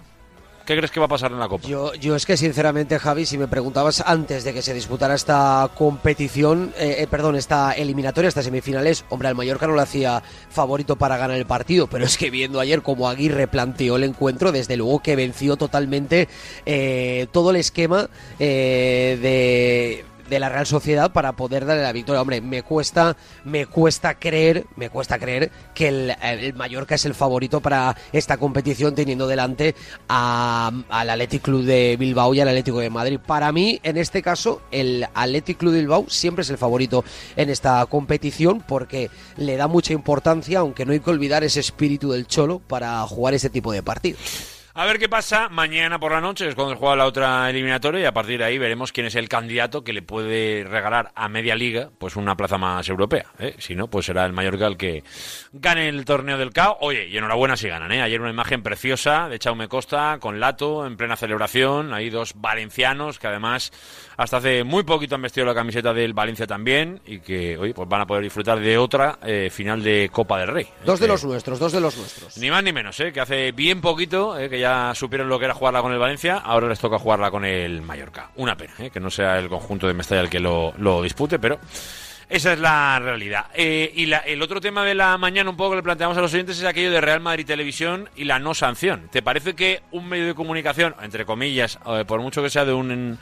¿Qué 0.68 0.76
crees 0.76 0.92
que 0.92 1.00
va 1.00 1.06
a 1.06 1.10
pasar 1.10 1.32
en 1.32 1.40
la 1.40 1.48
Copa? 1.48 1.66
Yo, 1.66 1.94
yo 1.94 2.14
es 2.14 2.26
que 2.26 2.36
sinceramente, 2.36 3.00
Javi, 3.00 3.26
si 3.26 3.38
me 3.38 3.48
preguntabas 3.48 4.04
antes 4.06 4.44
de 4.44 4.54
que 4.54 4.62
se 4.62 4.74
disputara 4.74 5.16
esta 5.16 5.72
competición, 5.74 6.74
eh, 6.78 6.98
eh, 7.00 7.08
perdón, 7.10 7.38
esta 7.38 7.72
eliminatoria, 7.72 8.28
estas 8.28 8.44
semifinales, 8.44 9.06
hombre, 9.08 9.30
al 9.30 9.36
Mallorca 9.36 9.66
no 9.66 9.76
lo 9.76 9.82
hacía 9.82 10.22
favorito 10.50 10.98
para 10.98 11.16
ganar 11.16 11.38
el 11.38 11.46
partido, 11.46 11.88
pero 11.88 12.04
es 12.04 12.18
que 12.18 12.30
viendo 12.30 12.60
ayer 12.60 12.82
cómo 12.82 13.08
Aguirre 13.08 13.48
planteó 13.48 13.96
el 13.96 14.04
encuentro, 14.04 14.52
desde 14.52 14.76
luego 14.76 15.00
que 15.00 15.16
venció 15.16 15.56
totalmente 15.56 16.28
eh, 16.66 17.28
todo 17.32 17.52
el 17.52 17.56
esquema 17.56 18.10
eh, 18.38 19.18
de 19.22 20.06
de 20.30 20.40
la 20.40 20.50
Real 20.50 20.66
Sociedad 20.66 21.12
para 21.12 21.34
poder 21.34 21.66
darle 21.66 21.84
la 21.84 21.92
victoria. 21.92 22.22
Hombre, 22.22 22.42
me 22.42 22.63
cuesta, 22.63 23.16
me 23.44 23.66
cuesta 23.66 24.16
creer, 24.16 24.66
me 24.76 24.90
cuesta 24.90 25.20
creer 25.20 25.52
que 25.74 25.88
el, 25.88 26.16
el 26.22 26.54
Mallorca 26.54 26.96
es 26.96 27.06
el 27.06 27.13
favorito 27.13 27.62
para 27.62 27.96
esta 28.12 28.38
competición 28.38 28.96
teniendo 28.96 29.28
delante 29.28 29.76
a, 30.10 30.72
al 30.90 31.10
Athletic 31.10 31.42
Club 31.42 31.63
de 31.63 31.98
Bilbao 31.98 32.34
y 32.34 32.42
al 32.42 32.48
Atlético 32.48 32.80
de 32.80 32.90
Madrid. 32.90 33.20
Para 33.26 33.52
mí, 33.52 33.80
en 33.84 33.98
este 33.98 34.22
caso, 34.22 34.62
el 34.72 35.06
Athletic 35.13 35.58
Club 35.58 35.74
de 35.74 35.80
Bilbao 35.80 36.06
siempre 36.10 36.44
es 36.44 36.50
el 36.50 36.58
favorito 36.58 37.04
en 37.36 37.50
esta 37.50 37.86
competición 37.86 38.63
porque 38.68 39.10
le 39.38 39.58
da 39.58 39.68
mucha 39.68 39.94
importancia, 39.94 40.60
aunque 40.60 40.86
no 40.86 40.94
hay 40.94 41.00
que 41.00 41.10
olvidar 41.10 41.44
ese 41.44 41.60
espíritu 41.60 42.12
del 42.12 42.28
cholo 42.28 42.60
para 42.60 43.02
jugar 43.08 43.34
este 43.34 43.50
tipo 43.50 43.72
de 43.72 43.84
partidos. 43.84 44.57
A 44.80 44.86
ver 44.86 45.00
qué 45.00 45.10
pasa 45.10 45.50
mañana 45.50 45.98
por 45.98 46.12
la 46.12 46.22
noche, 46.22 46.48
es 46.48 46.54
cuando 46.54 46.76
juega 46.76 46.96
la 46.96 47.08
otra 47.08 47.50
eliminatoria 47.50 48.02
y 48.02 48.06
a 48.06 48.12
partir 48.12 48.38
de 48.38 48.46
ahí 48.46 48.60
veremos 48.60 48.92
quién 48.92 49.08
es 49.08 49.16
el 49.16 49.28
candidato 49.28 49.84
que 49.84 49.92
le 49.92 50.04
puede 50.04 50.66
regalar 50.66 51.12
a 51.16 51.28
media 51.30 51.56
liga 51.56 51.90
pues 51.98 52.16
una 52.16 52.38
plaza 52.38 52.60
más 52.60 52.88
europea. 52.88 53.26
¿eh? 53.40 53.56
Si 53.58 53.74
no, 53.74 53.88
pues 53.88 54.06
será 54.06 54.24
el 54.24 54.34
Mallorca 54.34 54.68
el 54.68 54.78
que 54.78 55.04
gane 55.52 55.90
el 55.90 56.06
torneo 56.06 56.38
del 56.38 56.54
CAO. 56.54 56.78
Oye, 56.82 57.08
y 57.08 57.18
enhorabuena 57.18 57.58
si 57.58 57.68
ganan. 57.68 57.92
¿eh? 57.92 58.04
Ayer 58.04 58.22
una 58.22 58.30
imagen 58.30 58.62
preciosa 58.62 59.28
de 59.28 59.40
Chaume 59.40 59.68
Costa 59.68 60.20
con 60.20 60.40
Lato 60.40 60.86
en 60.86 60.96
plena 60.96 61.16
celebración. 61.16 61.92
Hay 61.92 62.12
dos 62.12 62.34
valencianos 62.36 63.18
que 63.18 63.26
además 63.26 63.72
hasta 64.16 64.38
hace 64.38 64.63
muy 64.63 64.84
poquito 64.84 65.16
han 65.16 65.24
vestido 65.24 65.48
la 65.48 65.56
camiseta 65.56 65.92
del 65.92 66.13
Valencia 66.13 66.46
también 66.46 67.02
y 67.08 67.18
que 67.18 67.58
hoy 67.58 67.74
pues 67.74 67.90
van 67.90 68.02
a 68.02 68.06
poder 68.06 68.22
disfrutar 68.22 68.60
de 68.60 68.78
otra 68.78 69.18
eh, 69.24 69.50
final 69.52 69.82
de 69.82 70.12
Copa 70.12 70.38
del 70.40 70.50
Rey. 70.50 70.68
Dos 70.86 71.00
de 71.00 71.08
los 71.08 71.26
nuestros, 71.26 71.58
dos 71.58 71.72
de 71.72 71.82
los 71.82 71.98
nuestros. 71.98 72.38
Ni 72.38 72.52
más 72.52 72.63
ni 72.63 72.72
menos, 72.72 73.00
¿eh? 73.00 73.12
que 73.12 73.22
hace 73.22 73.52
bien 73.54 73.82
poquito, 73.82 74.38
¿eh? 74.38 74.52
que 74.52 74.60
ya 74.60 74.67
supieron 74.96 75.30
lo 75.30 75.40
que 75.40 75.46
era 75.46 75.54
jugarla 75.54 75.82
con 75.82 75.92
el 75.94 76.00
Valencia, 76.00 76.38
ahora 76.38 76.68
les 76.68 76.80
toca 76.80 76.98
jugarla 77.00 77.32
con 77.32 77.46
el 77.46 77.82
Mallorca. 77.82 78.30
Una 78.36 78.56
pena, 78.56 78.74
¿eh? 78.80 78.90
que 78.90 79.00
no 79.00 79.10
sea 79.10 79.38
el 79.40 79.50
conjunto 79.50 79.88
de 79.88 79.94
Mestalla 79.94 80.22
el 80.22 80.30
que 80.30 80.40
lo, 80.40 80.74
lo 80.78 81.02
dispute, 81.02 81.40
pero 81.40 81.60
esa 82.30 82.54
es 82.54 82.60
la 82.60 83.00
realidad. 83.00 83.46
Eh, 83.54 83.92
y 83.96 84.06
la- 84.08 84.18
el 84.20 84.42
otro 84.42 84.60
tema 84.60 84.84
de 84.84 84.96
la 84.96 85.18
mañana, 85.18 85.50
un 85.50 85.56
poco 85.58 85.70
que 85.72 85.76
le 85.78 85.84
planteamos 85.84 86.18
a 86.18 86.22
los 86.22 86.34
oyentes, 86.34 86.58
es 86.60 86.66
aquello 86.66 86.92
de 86.92 87.00
Real 87.02 87.20
Madrid 87.22 87.46
Televisión 87.46 88.10
y 88.16 88.26
la 88.26 88.40
no 88.40 88.54
sanción. 88.54 89.08
¿Te 89.12 89.22
parece 89.22 89.56
que 89.56 89.82
un 89.92 90.08
medio 90.10 90.26
de 90.28 90.34
comunicación, 90.36 90.96
entre 91.02 91.26
comillas, 91.26 91.80
eh, 91.88 92.04
por 92.06 92.20
mucho 92.22 92.44
que 92.44 92.50
sea 92.50 92.66
de 92.66 92.74
un, 92.74 93.18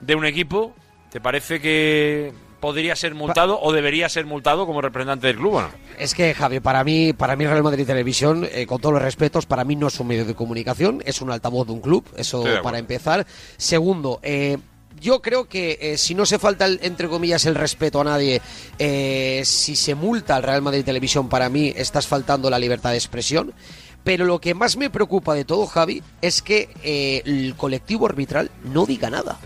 de 0.00 0.14
un 0.14 0.24
equipo, 0.24 0.74
¿te 1.10 1.20
parece 1.20 1.60
que 1.60 2.32
podría 2.62 2.94
ser 2.96 3.14
multado 3.16 3.60
o 3.60 3.72
debería 3.72 4.08
ser 4.08 4.24
multado 4.24 4.66
como 4.66 4.80
representante 4.80 5.26
del 5.26 5.36
club 5.36 5.54
no? 5.60 5.68
Es 5.98 6.14
que, 6.14 6.32
Javi, 6.32 6.60
para 6.60 6.84
mí, 6.84 7.12
para 7.12 7.34
mí 7.34 7.44
Real 7.44 7.62
Madrid 7.64 7.84
Televisión, 7.84 8.48
eh, 8.50 8.66
con 8.66 8.80
todos 8.80 8.92
los 8.94 9.02
respetos, 9.02 9.46
para 9.46 9.64
mí 9.64 9.74
no 9.74 9.88
es 9.88 9.98
un 9.98 10.06
medio 10.06 10.24
de 10.24 10.34
comunicación, 10.36 11.02
es 11.04 11.20
un 11.20 11.32
altavoz 11.32 11.66
de 11.66 11.72
un 11.72 11.80
club, 11.80 12.04
eso 12.16 12.44
para 12.62 12.78
empezar. 12.78 13.26
Segundo, 13.56 14.20
eh, 14.22 14.58
yo 15.00 15.20
creo 15.20 15.48
que 15.48 15.76
eh, 15.80 15.98
si 15.98 16.14
no 16.14 16.24
se 16.24 16.38
falta, 16.38 16.64
el- 16.66 16.78
entre 16.82 17.08
comillas, 17.08 17.44
el 17.46 17.56
respeto 17.56 18.00
a 18.00 18.04
nadie, 18.04 18.40
eh, 18.78 19.42
si 19.44 19.74
se 19.74 19.96
multa 19.96 20.36
al 20.36 20.44
Real 20.44 20.62
Madrid 20.62 20.84
Televisión, 20.84 21.28
para 21.28 21.48
mí 21.48 21.72
estás 21.76 22.06
faltando 22.06 22.48
la 22.48 22.60
libertad 22.60 22.90
de 22.92 22.96
expresión. 22.98 23.52
Pero 24.04 24.24
lo 24.24 24.40
que 24.40 24.54
más 24.54 24.76
me 24.76 24.88
preocupa 24.90 25.34
de 25.34 25.44
todo, 25.44 25.66
Javi, 25.66 26.02
es 26.20 26.42
que 26.42 26.68
eh, 26.84 27.22
el 27.24 27.54
colectivo 27.56 28.06
arbitral 28.06 28.50
no 28.64 28.86
diga 28.86 29.10
nada 29.10 29.38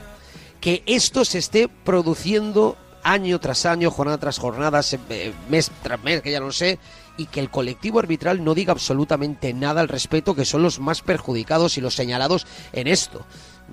que 0.61 0.83
esto 0.87 1.24
se 1.24 1.38
esté 1.38 1.68
produciendo 1.68 2.76
año 3.12 3.38
tras 3.40 3.66
año, 3.66 3.90
jornada 3.90 4.18
tras 4.18 4.38
jornada, 4.38 4.80
eh, 5.10 5.32
mes 5.48 5.70
tras 5.82 6.02
mes, 6.02 6.22
que 6.22 6.30
ya 6.32 6.40
no 6.40 6.52
sé, 6.52 6.78
y 7.16 7.26
que 7.26 7.40
el 7.40 7.50
colectivo 7.50 7.98
arbitral 7.98 8.44
no 8.44 8.54
diga 8.54 8.72
absolutamente 8.72 9.54
nada 9.54 9.80
al 9.80 9.88
respecto, 9.88 10.34
que 10.34 10.44
son 10.44 10.62
los 10.62 10.80
más 10.80 11.02
perjudicados 11.02 11.78
y 11.78 11.80
los 11.80 11.94
señalados 11.94 12.46
en 12.72 12.86
esto. 12.88 13.24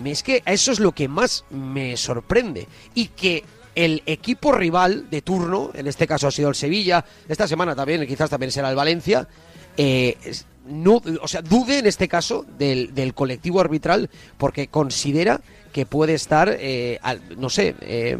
Es 0.05 0.23
que 0.23 0.41
eso 0.45 0.71
es 0.71 0.79
lo 0.79 0.93
que 0.93 1.07
más 1.07 1.45
me 1.49 1.97
sorprende. 1.97 2.67
Y 2.95 3.07
que 3.07 3.43
el 3.75 4.01
equipo 4.05 4.51
rival 4.51 5.09
de 5.09 5.21
turno, 5.21 5.71
en 5.73 5.87
este 5.87 6.07
caso 6.07 6.27
ha 6.27 6.31
sido 6.31 6.49
el 6.49 6.55
Sevilla, 6.55 7.03
esta 7.27 7.47
semana 7.47 7.75
también, 7.75 8.05
quizás 8.07 8.29
también 8.29 8.51
será 8.51 8.69
el 8.69 8.75
Valencia, 8.75 9.27
eh, 9.77 10.15
no, 10.65 11.01
o 11.21 11.27
sea, 11.27 11.41
dude 11.41 11.79
en 11.79 11.87
este 11.87 12.07
caso 12.07 12.45
del, 12.57 12.93
del 12.95 13.13
colectivo 13.13 13.59
arbitral 13.59 14.09
porque 14.37 14.67
considera 14.67 15.41
que 15.73 15.85
puede 15.85 16.13
estar, 16.13 16.55
eh, 16.59 16.99
al- 17.01 17.21
no 17.37 17.49
sé, 17.49 17.75
eh, 17.81 18.17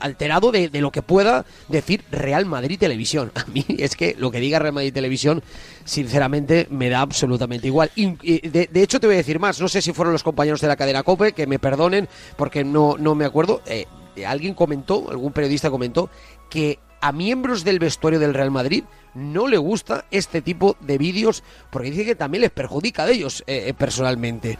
alterado 0.00 0.50
de, 0.52 0.68
de 0.68 0.80
lo 0.80 0.90
que 0.90 1.02
pueda 1.02 1.44
decir 1.68 2.04
Real 2.10 2.46
Madrid 2.46 2.78
Televisión. 2.78 3.32
A 3.34 3.44
mí 3.46 3.64
es 3.68 3.96
que 3.96 4.14
lo 4.18 4.30
que 4.30 4.40
diga 4.40 4.58
Real 4.58 4.74
Madrid 4.74 4.92
Televisión, 4.92 5.42
sinceramente, 5.84 6.66
me 6.70 6.88
da 6.88 7.00
absolutamente 7.00 7.66
igual. 7.66 7.90
De, 7.94 8.68
de 8.70 8.82
hecho, 8.82 9.00
te 9.00 9.06
voy 9.06 9.14
a 9.14 9.18
decir 9.18 9.38
más. 9.38 9.60
No 9.60 9.68
sé 9.68 9.82
si 9.82 9.92
fueron 9.92 10.12
los 10.12 10.22
compañeros 10.22 10.60
de 10.60 10.68
la 10.68 10.76
cadena 10.76 11.02
COPE, 11.02 11.32
que 11.32 11.46
me 11.46 11.58
perdonen 11.58 12.08
porque 12.36 12.64
no, 12.64 12.96
no 12.98 13.14
me 13.14 13.24
acuerdo. 13.24 13.62
Eh, 13.66 13.86
alguien 14.26 14.54
comentó, 14.54 15.10
algún 15.10 15.32
periodista 15.32 15.70
comentó, 15.70 16.10
que 16.48 16.78
a 17.00 17.12
miembros 17.12 17.64
del 17.64 17.78
vestuario 17.78 18.20
del 18.20 18.34
Real 18.34 18.50
Madrid 18.50 18.84
no 19.14 19.48
le 19.48 19.56
gusta 19.56 20.04
este 20.10 20.42
tipo 20.42 20.76
de 20.80 20.98
vídeos 20.98 21.42
porque 21.70 21.90
dice 21.90 22.04
que 22.04 22.14
también 22.14 22.42
les 22.42 22.50
perjudica 22.50 23.04
a 23.04 23.10
ellos 23.10 23.42
eh, 23.46 23.64
eh, 23.68 23.74
personalmente. 23.74 24.58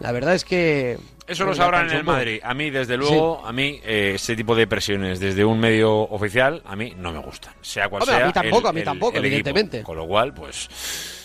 La 0.00 0.12
verdad 0.12 0.34
es 0.34 0.44
que... 0.44 0.98
Eso 1.32 1.44
lo 1.44 1.54
sabrán 1.54 1.90
en 1.90 1.96
el. 1.98 2.04
Madrid. 2.04 2.40
A 2.42 2.54
mí, 2.54 2.70
desde 2.70 2.96
luego, 2.96 3.44
a 3.44 3.52
mí 3.52 3.80
eh, 3.84 4.12
ese 4.16 4.36
tipo 4.36 4.54
de 4.54 4.66
presiones 4.66 5.18
desde 5.20 5.44
un 5.44 5.58
medio 5.58 5.92
oficial, 5.92 6.62
a 6.64 6.76
mí 6.76 6.94
no 6.96 7.12
me 7.12 7.18
gustan. 7.18 7.52
Sea 7.60 7.88
cual 7.88 8.02
Hombre, 8.02 8.14
a 8.16 8.18
sea. 8.18 8.26
mí 8.26 8.32
tampoco, 8.32 8.60
el- 8.60 8.66
a 8.66 8.72
mí 8.72 8.78
el- 8.80 8.84
tampoco, 8.84 9.10
el 9.18 9.24
equipo. 9.24 9.26
evidentemente. 9.34 9.82
Con 9.82 9.96
lo 9.96 10.06
cual, 10.06 10.32
pues. 10.34 10.68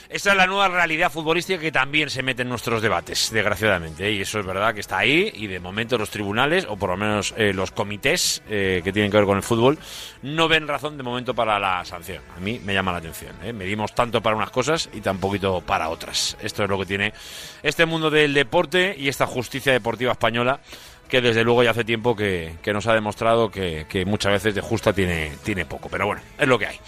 Esa 0.09 0.31
es 0.31 0.37
la 0.37 0.47
nueva 0.47 0.69
realidad 0.69 1.11
futbolística 1.11 1.59
que 1.59 1.71
también 1.71 2.09
se 2.09 2.23
mete 2.23 2.43
en 2.43 2.49
nuestros 2.49 2.81
debates, 2.81 3.29
desgraciadamente. 3.31 4.07
¿eh? 4.07 4.13
Y 4.13 4.21
eso 4.21 4.39
es 4.39 4.45
verdad 4.45 4.73
que 4.73 4.79
está 4.79 4.99
ahí. 4.99 5.31
Y 5.33 5.47
de 5.47 5.59
momento 5.59 5.97
los 5.97 6.09
tribunales, 6.09 6.65
o 6.69 6.77
por 6.77 6.91
lo 6.91 6.97
menos 6.97 7.33
eh, 7.35 7.51
los 7.53 7.71
comités 7.71 8.41
eh, 8.49 8.79
que 8.85 8.93
tienen 8.93 9.11
que 9.11 9.17
ver 9.17 9.25
con 9.25 9.35
el 9.35 9.43
fútbol, 9.43 9.77
no 10.21 10.47
ven 10.47 10.65
razón 10.65 10.95
de 10.95 11.03
momento 11.03 11.33
para 11.33 11.59
la 11.59 11.83
sanción. 11.83 12.23
A 12.37 12.39
mí 12.39 12.61
me 12.63 12.73
llama 12.73 12.93
la 12.93 12.99
atención. 12.99 13.35
¿eh? 13.43 13.51
Medimos 13.51 13.93
tanto 13.93 14.21
para 14.21 14.35
unas 14.35 14.49
cosas 14.49 14.89
y 14.93 15.01
tan 15.01 15.17
poquito 15.17 15.59
para 15.59 15.89
otras. 15.89 16.37
Esto 16.41 16.63
es 16.63 16.69
lo 16.69 16.79
que 16.79 16.85
tiene 16.85 17.13
este 17.61 17.85
mundo 17.85 18.09
del 18.09 18.33
deporte 18.33 18.95
y 18.97 19.09
esta 19.09 19.27
justicia 19.27 19.73
deportiva 19.73 20.13
española 20.13 20.61
que 21.09 21.21
desde 21.21 21.43
luego 21.43 21.63
ya 21.63 21.71
hace 21.71 21.83
tiempo 21.83 22.15
que, 22.15 22.57
nos 22.65 22.87
ha 22.87 22.93
demostrado 22.93 23.49
que, 23.49 23.85
que 23.89 24.05
muchas 24.05 24.31
veces 24.33 24.55
de 24.55 24.61
justa 24.61 24.93
tiene, 24.93 25.33
tiene 25.43 25.65
poco. 25.65 25.89
Pero 25.89 26.05
bueno, 26.05 26.21
es 26.37 26.47
lo 26.47 26.57
que 26.57 26.67
hay. 26.67 26.79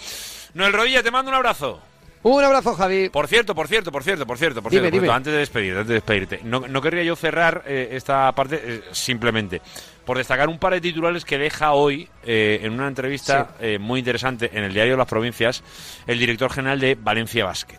Noel 0.54 0.72
Rodilla, 0.72 1.02
te 1.02 1.10
mando 1.10 1.30
un 1.30 1.36
abrazo. 1.36 1.89
Un 2.22 2.44
abrazo, 2.44 2.74
Javi. 2.74 3.08
Por 3.08 3.28
cierto, 3.28 3.54
por 3.54 3.66
cierto, 3.66 3.90
por 3.90 4.02
cierto, 4.04 4.26
por 4.26 4.36
cierto, 4.36 4.62
por 4.62 4.70
Dime, 4.70 4.82
cierto, 4.82 4.90
por 4.90 5.00
dime. 5.00 5.06
cierto, 5.06 5.16
antes 5.16 5.32
de 5.32 5.38
despedirte, 5.38 5.78
antes 5.78 5.88
de 5.88 5.94
despedirte, 5.94 6.40
no, 6.44 6.60
no 6.68 6.82
querría 6.82 7.02
yo 7.02 7.16
cerrar 7.16 7.62
eh, 7.66 7.88
esta 7.92 8.30
parte 8.32 8.60
eh, 8.62 8.82
simplemente 8.92 9.62
por 10.04 10.18
destacar 10.18 10.48
un 10.48 10.58
par 10.58 10.74
de 10.74 10.80
titulares 10.82 11.24
que 11.24 11.38
deja 11.38 11.72
hoy 11.72 12.08
eh, 12.24 12.60
en 12.62 12.72
una 12.72 12.88
entrevista 12.88 13.54
eh, 13.60 13.78
muy 13.78 14.00
interesante 14.00 14.50
en 14.52 14.64
el 14.64 14.74
diario 14.74 14.96
Las 14.96 15.06
Provincias 15.06 15.62
el 16.06 16.18
director 16.18 16.52
general 16.52 16.78
de 16.80 16.94
Valencia 16.94 17.44
Basket. 17.46 17.78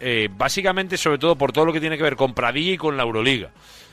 Eh, 0.00 0.28
básicamente, 0.32 0.96
sobre 0.96 1.18
todo 1.18 1.36
por 1.36 1.52
todo 1.52 1.64
lo 1.66 1.72
que 1.72 1.80
tiene 1.80 1.96
que 1.96 2.02
ver 2.02 2.16
con 2.16 2.34
Pradilla 2.34 2.72
y 2.72 2.76
con 2.78 2.96
la 2.96 3.04
Euroliga. 3.04 3.50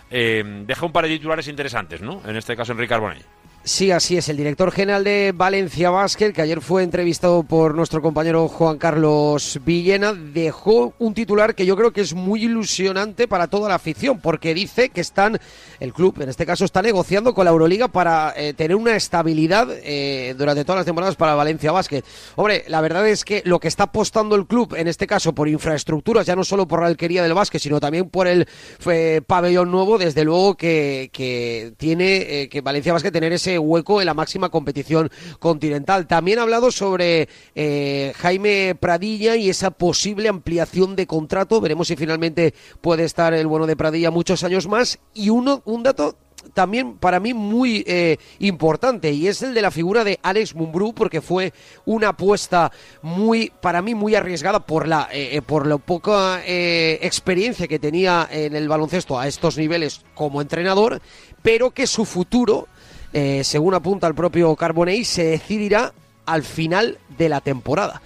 Eh, 0.09 0.43
deja 0.65 0.85
un 0.85 0.91
par 0.91 1.05
de 1.05 1.11
titulares 1.11 1.47
interesantes, 1.47 2.01
¿no? 2.01 2.21
En 2.25 2.35
este 2.35 2.55
caso, 2.55 2.71
Enrique 2.71 2.93
Arbonell. 2.93 3.23
Sí, 3.65 3.91
así 3.91 4.17
es. 4.17 4.27
El 4.27 4.35
director 4.35 4.73
general 4.73 5.05
de 5.05 5.31
Valencia 5.33 5.89
Basket, 5.89 6.33
que 6.33 6.41
ayer 6.41 6.59
fue 6.59 6.83
entrevistado 6.83 7.43
por 7.43 7.75
nuestro 7.75 8.01
compañero 8.01 8.49
Juan 8.49 8.77
Carlos 8.77 9.57
Villena, 9.63 10.11
dejó 10.11 10.93
un 10.99 11.13
titular 11.13 11.55
que 11.55 11.65
yo 11.65 11.77
creo 11.77 11.93
que 11.93 12.01
es 12.01 12.13
muy 12.13 12.43
ilusionante 12.43 13.25
para 13.25 13.47
toda 13.47 13.69
la 13.69 13.75
afición, 13.75 14.19
porque 14.19 14.53
dice 14.53 14.89
que 14.89 14.99
están, 14.99 15.39
el 15.79 15.93
club 15.93 16.21
en 16.21 16.27
este 16.27 16.45
caso 16.45 16.65
está 16.65 16.81
negociando 16.81 17.33
con 17.33 17.45
la 17.45 17.51
Euroliga 17.51 17.87
para 17.87 18.33
eh, 18.35 18.53
tener 18.53 18.75
una 18.75 18.97
estabilidad 18.97 19.69
eh, 19.71 20.35
durante 20.37 20.65
todas 20.65 20.79
las 20.79 20.85
temporadas 20.85 21.15
para 21.15 21.33
Valencia 21.33 21.71
Basket. 21.71 22.03
Hombre, 22.35 22.65
la 22.67 22.81
verdad 22.81 23.07
es 23.07 23.23
que 23.23 23.43
lo 23.45 23.61
que 23.61 23.69
está 23.69 23.83
apostando 23.83 24.35
el 24.35 24.45
club, 24.45 24.75
en 24.75 24.89
este 24.89 25.07
caso 25.07 25.31
por 25.31 25.47
infraestructuras, 25.47 26.25
ya 26.25 26.35
no 26.35 26.43
solo 26.43 26.67
por 26.67 26.81
la 26.81 26.87
alquería 26.87 27.23
del 27.23 27.33
básquet, 27.33 27.61
sino 27.61 27.79
también 27.79 28.09
por 28.09 28.27
el 28.27 28.45
eh, 28.87 29.21
pabellón 29.25 29.71
nuevo, 29.71 29.97
desde 29.97 30.25
luego 30.25 30.55
que, 30.55 31.09
que 31.13 31.73
tiene 31.77 32.49
que 32.49 32.59
Valencia 32.59 32.91
Basket 32.91 33.11
tener 33.11 33.31
ese 33.31 33.52
hueco 33.59 33.99
en 33.99 34.05
la 34.05 34.13
máxima 34.13 34.49
competición 34.49 35.09
continental. 35.39 36.07
También 36.07 36.39
ha 36.39 36.43
hablado 36.43 36.71
sobre 36.71 37.27
eh, 37.55 38.13
Jaime 38.17 38.75
Pradilla 38.79 39.35
y 39.35 39.49
esa 39.49 39.71
posible 39.71 40.29
ampliación 40.29 40.95
de 40.95 41.07
contrato. 41.07 41.61
Veremos 41.61 41.87
si 41.87 41.95
finalmente 41.95 42.53
puede 42.81 43.03
estar 43.03 43.33
el 43.33 43.47
bueno 43.47 43.67
de 43.67 43.75
Pradilla 43.75 44.11
muchos 44.11 44.43
años 44.43 44.67
más. 44.67 44.99
Y 45.13 45.29
uno, 45.29 45.61
un 45.65 45.83
dato 45.83 46.17
también 46.53 46.97
para 46.97 47.21
mí 47.21 47.33
muy 47.33 47.85
eh, 47.87 48.17
importante 48.39 49.11
y 49.11 49.27
es 49.27 49.41
el 49.41 49.53
de 49.53 49.61
la 49.61 49.71
figura 49.71 50.03
de 50.03 50.19
Alex 50.21 50.55
Mumbrú 50.55 50.93
porque 50.93 51.21
fue 51.21 51.53
una 51.85 52.09
apuesta 52.09 52.69
muy 53.01 53.51
para 53.61 53.81
mí 53.81 53.95
muy 53.95 54.13
arriesgada 54.13 54.59
por 54.59 54.85
la 54.85 55.07
eh, 55.11 55.41
por 55.41 55.65
la 55.65 55.77
poca 55.77 56.41
experiencia 56.45 57.69
que 57.69 57.79
tenía 57.79 58.27
en 58.29 58.57
el 58.57 58.67
baloncesto 58.67 59.17
a 59.17 59.27
estos 59.27 59.57
niveles 59.57 60.01
como 60.15 60.41
entrenador 60.41 61.01
pero 61.41 61.71
que 61.71 61.87
su 61.87 62.03
futuro 62.03 62.67
eh, 63.13 63.43
según 63.43 63.73
apunta 63.73 64.07
el 64.07 64.15
propio 64.15 64.55
Carbonell 64.55 65.05
se 65.05 65.23
decidirá 65.23 65.93
al 66.25 66.43
final 66.43 66.97
de 67.17 67.29
la 67.29 67.41
temporada 67.41 68.01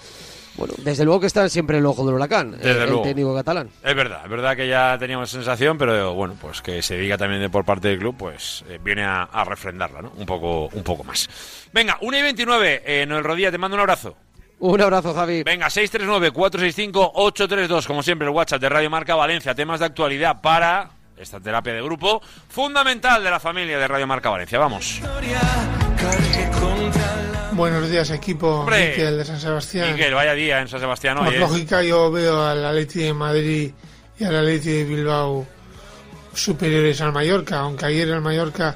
bueno 0.58 0.74
desde 0.80 1.06
luego 1.06 1.20
que 1.22 1.28
está 1.28 1.48
siempre 1.50 1.78
en 1.78 1.84
el 1.84 1.86
ojo 1.86 2.04
del 2.06 2.16
huracán 2.16 2.56
eh, 2.56 2.58
Desde 2.62 2.84
el 2.84 2.90
luego. 2.90 3.04
técnico 3.04 3.36
catalán 3.36 3.70
Es 3.84 3.96
verdad, 3.96 4.22
es 4.24 4.30
verdad 4.30 4.56
que 4.56 4.68
ya 4.68 4.98
teníamos 5.00 5.30
sensación, 5.30 5.78
pero 5.78 6.14
bueno, 6.16 6.36
pues 6.42 6.62
que 6.62 6.82
se 6.82 6.98
diga 6.98 7.18
también 7.18 7.42
de 7.42 7.50
por 7.50 7.64
parte 7.64 7.90
del 7.90 8.00
club, 8.00 8.16
pues 8.18 8.66
eh, 8.68 8.80
viene 8.84 9.04
a, 9.04 9.24
a 9.24 9.44
refrendarla, 9.44 10.02
¿no? 10.02 10.12
Un 10.18 10.26
poco, 10.26 10.68
un 10.74 10.84
poco 10.84 11.04
más. 11.04 11.30
Venga, 11.72 11.98
1 12.02 12.18
y 12.18 12.22
29, 12.24 12.84
eh, 12.86 13.06
Noel 13.06 13.24
Rodilla, 13.24 13.52
te 13.52 13.60
mando 13.60 13.76
un 13.76 13.82
abrazo. 13.82 14.16
un 14.60 14.82
abrazo 14.82 15.14
Javi 15.14 15.44
Venga, 15.44 15.68
639-465-832, 15.68 17.86
como 17.86 18.04
siempre, 18.04 18.28
el 18.28 18.34
WhatsApp 18.34 18.62
de 18.62 18.70
Radio 18.70 18.90
Marca 18.90 19.16
Valencia, 19.16 19.56
temas 19.56 19.80
de 19.80 19.86
actualidad 19.86 20.42
para 20.42 20.90
esta 21.18 21.40
terapia 21.40 21.74
de 21.74 21.82
grupo 21.82 22.22
fundamental 22.50 23.24
de 23.24 23.32
la 23.32 23.40
familia 23.40 23.78
de 23.78 23.88
Radio 23.88 24.08
Marca 24.08 24.30
Valencia. 24.30 24.60
Vamos. 24.60 25.02
Buenos 27.54 27.90
días, 27.90 28.10
equipo. 28.12 28.48
Hombre. 28.60 28.90
Miquel 28.90 29.18
de 29.18 29.26
San 29.26 29.40
Sebastián. 29.40 29.94
Miguel, 29.94 30.14
vaya 30.14 30.34
día 30.34 30.60
en 30.62 30.68
San 30.68 30.80
Sebastián 30.80 31.18
Por 31.18 31.28
hoy, 31.28 31.36
¿eh? 31.36 31.40
lógica, 31.40 31.82
yo 31.82 32.12
veo 32.12 32.44
al 32.46 32.64
Atleti 32.64 33.00
de 33.00 33.14
Madrid 33.14 33.72
y 34.20 34.24
al 34.24 34.36
Atleti 34.36 34.70
de 34.70 34.84
Bilbao 34.84 35.48
superiores 36.34 37.02
al 37.02 37.14
Mallorca, 37.14 37.60
aunque 37.60 37.86
ayer 37.88 38.08
el 38.10 38.22
Mallorca, 38.22 38.76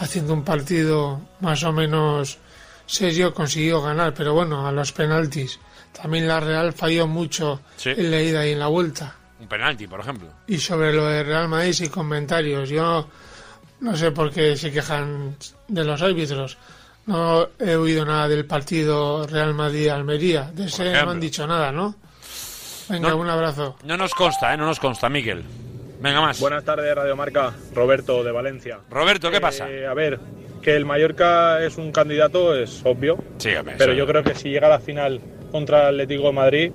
haciendo 0.00 0.32
un 0.32 0.42
partido 0.44 1.20
más 1.40 1.62
o 1.62 1.72
menos 1.72 2.38
serio, 2.84 3.32
consiguió 3.32 3.80
ganar, 3.80 4.12
pero 4.12 4.34
bueno, 4.34 4.66
a 4.66 4.72
los 4.72 4.90
penaltis. 4.92 5.60
También 5.92 6.26
la 6.26 6.40
Real 6.40 6.72
falló 6.72 7.06
mucho 7.06 7.60
Sí. 7.76 7.90
en 7.90 8.10
la 8.10 8.20
ida 8.20 8.46
y 8.46 8.52
en 8.52 8.58
la 8.58 8.66
vuelta. 8.66 9.14
Un 9.40 9.48
penalti, 9.48 9.86
por 9.86 10.00
ejemplo. 10.00 10.28
Y 10.46 10.58
sobre 10.58 10.92
lo 10.92 11.06
de 11.06 11.22
Real 11.22 11.48
Madrid, 11.48 11.72
sin 11.72 11.88
comentarios. 11.90 12.68
Yo 12.68 13.06
no 13.80 13.96
sé 13.96 14.10
por 14.12 14.30
qué 14.32 14.56
se 14.56 14.72
quejan 14.72 15.36
de 15.68 15.84
los 15.84 16.00
árbitros. 16.02 16.56
No 17.06 17.48
he 17.60 17.76
oído 17.76 18.04
nada 18.04 18.28
del 18.28 18.46
partido 18.46 19.26
Real 19.26 19.54
Madrid-Almería. 19.54 20.50
De 20.52 20.66
ese 20.66 20.90
no 20.92 21.10
han 21.10 21.20
dicho 21.20 21.46
nada, 21.46 21.70
¿no? 21.70 21.94
Venga, 22.88 23.10
No. 23.10 23.16
un 23.18 23.28
abrazo. 23.28 23.76
No 23.84 23.96
nos 23.96 24.14
consta, 24.14 24.54
¿eh? 24.54 24.56
No 24.56 24.66
nos 24.66 24.80
consta, 24.80 25.08
Miquel. 25.08 25.44
Venga 26.00 26.20
más. 26.20 26.40
Buenas 26.40 26.64
tardes, 26.64 26.94
Radio 26.94 27.14
Marca. 27.16 27.52
Roberto, 27.74 28.22
de 28.24 28.32
Valencia. 28.32 28.78
Roberto, 28.90 29.30
¿qué 29.30 29.36
Eh, 29.38 29.40
pasa? 29.40 29.64
A 29.64 29.94
ver, 29.94 30.18
que 30.62 30.74
el 30.76 30.84
Mallorca 30.84 31.62
es 31.64 31.76
un 31.78 31.92
candidato 31.92 32.54
es 32.56 32.80
obvio, 32.84 33.18
Sí, 33.38 33.54
hombre, 33.54 33.74
pero 33.78 33.92
eso- 33.92 33.98
yo 33.98 34.06
creo 34.06 34.22
que 34.24 34.34
si 34.34 34.50
llega 34.50 34.66
a 34.66 34.70
la 34.70 34.80
final 34.80 35.20
contra 35.50 35.82
el 35.88 35.94
Atlético 36.00 36.24
de 36.28 36.32
Madrid, 36.32 36.72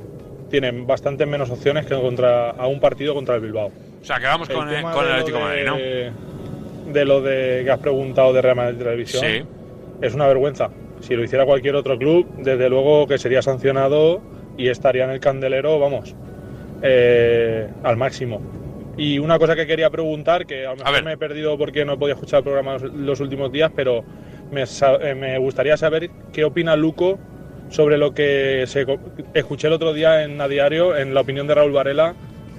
tienen 0.52 0.86
bastantes 0.86 1.28
menos 1.28 1.50
opciones 1.50 1.86
que 1.86 1.96
contra 1.96 2.52
a 2.52 2.68
un 2.68 2.80
partido 2.80 3.16
contra 3.16 3.36
el 3.36 3.42
Bilbao. 3.42 3.72
O 4.02 4.06
sea, 4.06 4.20
que 4.20 4.26
vamos 4.26 4.50
con 4.50 4.70
el, 4.70 4.82
con 4.84 4.92
el 4.92 5.00
de 5.00 5.10
lo 5.10 5.14
Atlético 5.14 5.38
de 5.38 5.44
Madrid, 5.44 5.66
¿no? 5.66 6.94
de- 6.94 7.06
lo 7.06 7.22
de 7.22 7.62
que 7.64 7.72
has 7.72 7.80
preguntado 7.80 8.34
de 8.34 8.42
Real 8.42 8.56
Madrid 8.58 8.78
Televisión, 8.78 9.24
Sí. 9.26 9.44
es 10.02 10.14
una 10.14 10.28
vergüenza. 10.28 10.70
Si 11.00 11.16
lo 11.16 11.24
hiciera 11.24 11.46
cualquier 11.46 11.76
otro 11.76 11.98
club, 11.98 12.28
desde 12.38 12.70
luego 12.70 13.08
que 13.08 13.18
sería 13.18 13.42
sancionado 13.42 14.22
y 14.58 14.68
estaría 14.68 15.06
en 15.06 15.12
el 15.12 15.20
candelero, 15.20 15.80
vamos, 15.80 16.14
eh, 16.84 17.68
al 17.84 17.98
máximo. 17.98 18.42
Y 18.98 19.20
una 19.20 19.40
cosa 19.40 19.56
que 19.56 19.66
quería 19.66 19.90
preguntar, 19.90 20.46
que 20.46 20.66
a 20.66 20.72
lo 20.72 20.76
mejor 20.78 20.94
ver. 20.94 21.04
me 21.04 21.14
he 21.14 21.18
perdido 21.18 21.58
porque 21.58 21.86
no 21.86 21.98
podido 21.98 22.16
escuchar 22.16 22.40
el 22.40 22.44
programa 22.44 22.74
los, 22.74 22.84
los 22.94 23.20
últimos 23.20 23.52
días, 23.52 23.72
pero 23.76 24.04
me, 24.52 24.64
eh, 24.64 25.16
me 25.16 25.38
gustaría 25.38 25.78
saber 25.78 26.10
qué 26.34 26.44
opina 26.44 26.76
Luco 26.76 27.18
sobre 27.72 27.98
lo 27.98 28.14
que 28.14 28.66
se, 28.68 28.86
escuché 29.34 29.66
el 29.68 29.74
otro 29.74 29.94
día 29.94 30.24
en 30.24 30.40
A 30.40 30.48
Diario, 30.48 30.96
en 30.96 31.14
la 31.16 31.22
opinión 31.22 31.48
de 31.48 31.56
Raúl 31.56 31.72
Varela, 31.72 32.14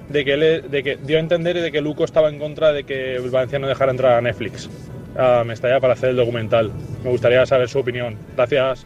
de 0.08 0.24
que, 0.24 0.32
él, 0.34 0.64
de 0.68 0.82
que 0.82 0.96
dio 0.96 1.18
a 1.18 1.20
entender 1.20 1.60
de 1.60 1.70
que 1.70 1.80
Luco 1.80 2.02
estaba 2.04 2.28
en 2.28 2.38
contra 2.40 2.72
de 2.72 2.82
que 2.84 3.14
el 3.16 3.30
Valencia 3.30 3.58
no 3.60 3.68
dejara 3.68 3.92
entrar 3.92 4.14
a 4.14 4.20
Netflix. 4.20 4.68
a 5.16 5.44
Mestalla 5.44 5.78
para 5.80 5.92
hacer 5.92 6.10
el 6.10 6.16
documental. 6.16 6.72
Me 7.04 7.10
gustaría 7.10 7.44
saber 7.46 7.68
su 7.68 7.78
opinión. 7.78 8.16
Gracias. 8.36 8.84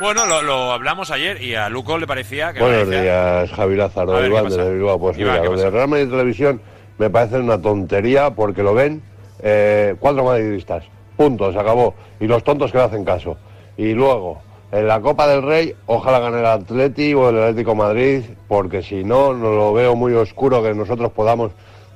Bueno, 0.00 0.26
lo, 0.26 0.42
lo 0.42 0.72
hablamos 0.72 1.10
ayer 1.10 1.40
y 1.42 1.54
a 1.54 1.68
Luco 1.68 1.96
le 1.98 2.06
parecía 2.06 2.52
que... 2.52 2.60
Buenos 2.60 2.84
parecía- 2.88 3.02
días, 3.02 3.50
Javi 3.52 3.76
Lázaro, 3.76 4.12
ver, 4.12 4.22
¿qué 4.22 4.28
Iván 4.28 4.44
pasa? 4.44 4.64
de 4.64 4.74
Bilbao. 4.74 4.98
Pues 4.98 5.18
Iván, 5.18 5.32
mira, 5.32 5.42
¿qué 5.42 5.48
lo 5.48 5.56
de? 5.62 5.70
Real 5.70 5.88
Madrid 5.88 6.08
Televisión 6.10 6.60
me 6.98 7.10
parece 7.10 7.38
una 7.38 7.60
tontería 7.60 8.30
porque 8.30 8.62
lo 8.62 8.74
ven 8.74 9.02
eh, 9.42 9.94
cuatro 10.00 10.24
madridistas. 10.24 10.84
Punto, 11.16 11.52
se 11.52 11.58
acabó. 11.58 11.94
Y 12.18 12.26
los 12.26 12.42
tontos 12.44 12.72
que 12.72 12.78
le 12.78 12.84
hacen 12.84 13.04
caso. 13.04 13.36
Y 13.76 13.92
luego, 13.92 14.42
en 14.72 14.86
la 14.86 15.00
Copa 15.00 15.26
del 15.26 15.42
Rey, 15.42 15.74
ojalá 15.86 16.18
gane 16.20 16.38
el 16.40 16.46
Atleti 16.46 17.12
o 17.14 17.30
el 17.30 17.42
Atlético 17.42 17.74
Madrid, 17.74 18.22
porque 18.48 18.82
si 18.82 19.02
no, 19.04 19.34
no 19.34 19.52
lo 19.52 19.72
veo 19.72 19.96
muy 19.96 20.12
oscuro 20.14 20.62
que 20.62 20.74
nosotros 20.74 21.10
podamos 21.12 21.52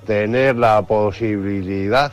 tener 0.06 0.56
la 0.56 0.82
posibilidad 0.82 2.12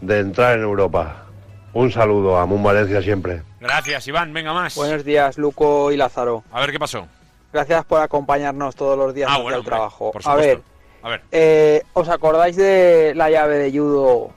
de 0.00 0.20
entrar 0.20 0.56
en 0.56 0.62
Europa. 0.64 1.24
Un 1.72 1.90
saludo 1.92 2.36
a 2.38 2.46
Mun 2.46 2.62
Valencia 2.62 3.02
siempre. 3.02 3.42
Gracias, 3.60 4.06
Iván. 4.08 4.32
Venga 4.32 4.52
más. 4.52 4.74
Buenos 4.76 5.04
días, 5.04 5.36
Luco 5.36 5.90
y 5.92 5.96
Lázaro. 5.96 6.44
A 6.52 6.60
ver 6.60 6.70
qué 6.72 6.78
pasó. 6.78 7.06
Gracias 7.52 7.84
por 7.84 8.00
acompañarnos 8.00 8.76
todos 8.76 8.96
los 8.96 9.12
días 9.14 9.28
Ah, 9.32 9.38
bueno, 9.38 9.48
el 9.50 9.54
hombre, 9.60 9.70
trabajo. 9.70 10.12
por 10.12 10.22
A 10.24 10.34
ver, 10.36 10.56
supuesto. 10.58 10.72
A 11.02 11.08
ver. 11.10 11.22
eh, 11.32 11.82
¿os 11.92 12.08
acordáis 12.08 12.56
de 12.56 13.12
la 13.14 13.30
llave 13.30 13.56
de 13.58 13.70
judo 13.78 14.30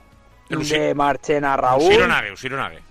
de 0.60 0.94
Marchena 0.94 1.56
Raúl? 1.56 1.92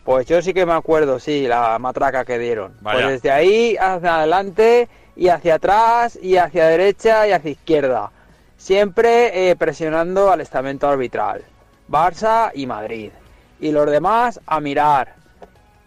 Pues 0.03 0.25
yo 0.25 0.41
sí 0.41 0.53
que 0.53 0.65
me 0.65 0.73
acuerdo, 0.73 1.19
sí, 1.19 1.47
la 1.47 1.77
matraca 1.79 2.25
que 2.25 2.37
dieron. 2.37 2.75
Vaya. 2.81 2.99
Pues 2.99 3.11
desde 3.13 3.31
ahí 3.31 3.77
hacia 3.77 4.17
adelante 4.17 4.89
y 5.15 5.27
hacia 5.29 5.55
atrás 5.55 6.17
y 6.21 6.37
hacia 6.37 6.67
derecha 6.67 7.27
y 7.27 7.31
hacia 7.31 7.51
izquierda. 7.51 8.11
Siempre 8.57 9.49
eh, 9.49 9.55
presionando 9.55 10.31
al 10.31 10.41
estamento 10.41 10.87
arbitral. 10.87 11.43
Barça 11.89 12.51
y 12.53 12.67
Madrid. 12.67 13.11
Y 13.59 13.71
los 13.71 13.89
demás 13.89 14.39
a 14.45 14.59
mirar. 14.59 15.15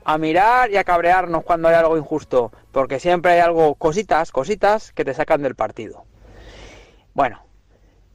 A 0.05 0.19
mirar 0.19 0.71
y 0.71 0.77
a 0.77 0.85
cabrearnos 0.85 1.45
cuando 1.45 1.69
hay 1.69 1.75
algo 1.75 1.97
injusto. 1.97 2.53
Porque 2.73 3.01
siempre 3.01 3.33
hay 3.33 3.41
algo, 3.41 3.75
cositas, 3.77 4.33
cositas 4.33 4.93
que 4.93 5.05
te 5.05 5.15
sacan 5.15 5.43
del 5.43 5.55
partido. 5.55 6.05
Bueno, 7.15 7.44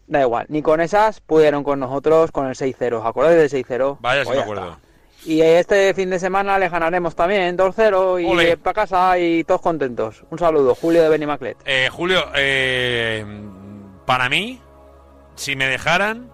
da 0.09 0.21
igual. 0.21 0.45
Ni 0.49 0.61
con 0.61 0.81
esas 0.81 1.21
pudieron 1.21 1.63
con 1.63 1.79
nosotros 1.79 2.31
con 2.31 2.47
el 2.47 2.55
6-0. 2.55 2.93
¿Os 2.99 3.05
acordáis 3.05 3.37
del 3.51 3.65
6-0? 3.65 3.97
Vaya, 4.01 4.21
si 4.21 4.25
Pues 4.27 4.37
me 4.37 4.43
acuerdo. 4.43 4.63
está. 4.71 4.79
Y 5.25 5.41
este 5.41 5.93
fin 5.93 6.09
de 6.09 6.17
semana 6.19 6.57
le 6.57 6.69
ganaremos 6.69 7.15
también 7.15 7.57
2-0 7.57 7.93
Ole. 8.29 8.51
y 8.51 8.55
para 8.55 8.73
casa 8.73 9.17
y 9.19 9.43
todos 9.43 9.61
contentos. 9.61 10.23
Un 10.29 10.39
saludo, 10.39 10.75
Julio 10.75 11.03
de 11.03 11.09
Benimaclet. 11.09 11.57
Eh, 11.65 11.89
Julio, 11.91 12.23
eh, 12.35 13.25
para 14.05 14.29
mí, 14.29 14.61
si 15.35 15.55
me 15.55 15.67
dejaran, 15.67 16.31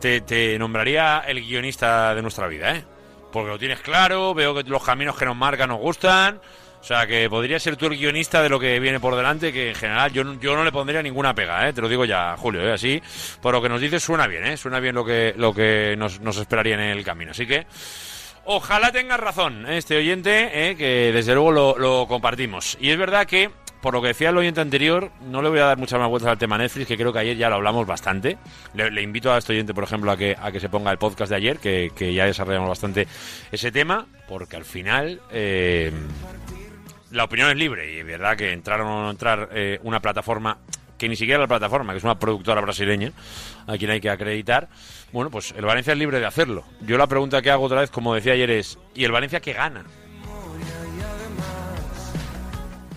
te, 0.00 0.20
te 0.20 0.56
nombraría 0.58 1.24
el 1.26 1.40
guionista 1.40 2.14
de 2.14 2.22
nuestra 2.22 2.46
vida, 2.46 2.76
¿eh? 2.76 2.84
Porque 3.32 3.50
lo 3.50 3.58
tienes 3.58 3.80
claro, 3.80 4.32
veo 4.34 4.54
que 4.54 4.62
los 4.62 4.84
caminos 4.84 5.16
que 5.18 5.26
nos 5.26 5.36
marcan 5.36 5.68
nos 5.68 5.80
gustan. 5.80 6.40
O 6.80 6.84
sea, 6.88 7.06
que 7.06 7.28
podría 7.28 7.58
ser 7.58 7.76
tú 7.76 7.86
el 7.86 7.98
guionista 7.98 8.42
de 8.42 8.48
lo 8.48 8.58
que 8.58 8.78
viene 8.80 9.00
por 9.00 9.14
delante, 9.16 9.52
que 9.52 9.70
en 9.70 9.74
general 9.74 10.12
yo, 10.12 10.22
yo 10.40 10.56
no 10.56 10.64
le 10.64 10.72
pondría 10.72 11.02
ninguna 11.02 11.34
pega, 11.34 11.68
¿eh? 11.68 11.72
Te 11.72 11.80
lo 11.80 11.88
digo 11.88 12.04
ya, 12.04 12.36
Julio, 12.38 12.62
¿eh? 12.66 12.72
Así, 12.72 13.02
por 13.42 13.52
lo 13.52 13.60
que 13.60 13.68
nos 13.68 13.80
dices, 13.80 14.02
suena 14.02 14.26
bien, 14.26 14.46
¿eh? 14.46 14.56
Suena 14.56 14.80
bien 14.80 14.94
lo 14.94 15.04
que, 15.04 15.34
lo 15.36 15.52
que 15.52 15.96
nos, 15.98 16.20
nos 16.20 16.38
esperaría 16.38 16.74
en 16.74 16.80
el 16.80 17.04
camino. 17.04 17.32
Así 17.32 17.46
que, 17.46 17.66
Ojalá 18.50 18.90
tengas 18.92 19.20
razón, 19.20 19.66
¿eh? 19.68 19.76
este 19.76 19.98
oyente, 19.98 20.70
¿eh? 20.70 20.74
que 20.74 21.12
desde 21.12 21.34
luego 21.34 21.52
lo, 21.52 21.78
lo 21.78 22.06
compartimos. 22.08 22.78
Y 22.80 22.88
es 22.88 22.96
verdad 22.96 23.26
que, 23.26 23.50
por 23.82 23.92
lo 23.92 24.00
que 24.00 24.08
decía 24.08 24.30
el 24.30 24.38
oyente 24.38 24.62
anterior, 24.62 25.10
no 25.20 25.42
le 25.42 25.50
voy 25.50 25.58
a 25.58 25.66
dar 25.66 25.76
muchas 25.76 25.98
más 26.00 26.08
vueltas 26.08 26.30
al 26.30 26.38
tema 26.38 26.56
Netflix, 26.56 26.86
que 26.88 26.96
creo 26.96 27.12
que 27.12 27.18
ayer 27.18 27.36
ya 27.36 27.50
lo 27.50 27.56
hablamos 27.56 27.86
bastante. 27.86 28.38
Le, 28.72 28.90
le 28.90 29.02
invito 29.02 29.30
a 29.30 29.36
este 29.36 29.52
oyente, 29.52 29.74
por 29.74 29.84
ejemplo, 29.84 30.10
a 30.10 30.16
que, 30.16 30.34
a 30.40 30.50
que 30.50 30.60
se 30.60 30.70
ponga 30.70 30.90
el 30.90 30.96
podcast 30.96 31.28
de 31.28 31.36
ayer, 31.36 31.58
que, 31.58 31.90
que 31.94 32.14
ya 32.14 32.24
desarrollamos 32.24 32.70
bastante 32.70 33.06
ese 33.52 33.70
tema, 33.70 34.06
porque 34.26 34.56
al 34.56 34.64
final... 34.64 35.20
eh, 35.30 35.92
la 37.10 37.24
opinión 37.24 37.50
es 37.50 37.56
libre 37.56 37.94
y 37.94 37.98
es 37.98 38.06
verdad 38.06 38.36
que 38.36 38.52
entrar 38.52 38.80
o 38.80 39.10
entrar 39.10 39.48
eh, 39.52 39.78
una 39.82 40.00
plataforma 40.00 40.58
que 40.98 41.08
ni 41.08 41.16
siquiera 41.16 41.40
la 41.40 41.46
plataforma, 41.46 41.92
que 41.92 41.98
es 41.98 42.04
una 42.04 42.18
productora 42.18 42.60
brasileña, 42.60 43.12
a 43.66 43.78
quien 43.78 43.90
hay 43.90 44.00
que 44.00 44.10
acreditar, 44.10 44.68
bueno, 45.12 45.30
pues 45.30 45.54
el 45.56 45.64
Valencia 45.64 45.92
es 45.92 45.98
libre 45.98 46.18
de 46.18 46.26
hacerlo. 46.26 46.64
Yo 46.80 46.98
la 46.98 47.06
pregunta 47.06 47.40
que 47.40 47.50
hago 47.50 47.64
otra 47.64 47.80
vez, 47.80 47.90
como 47.90 48.14
decía 48.14 48.32
ayer, 48.32 48.50
es, 48.50 48.78
¿y 48.94 49.04
el 49.04 49.12
Valencia 49.12 49.40
qué 49.40 49.52
gana? 49.52 49.84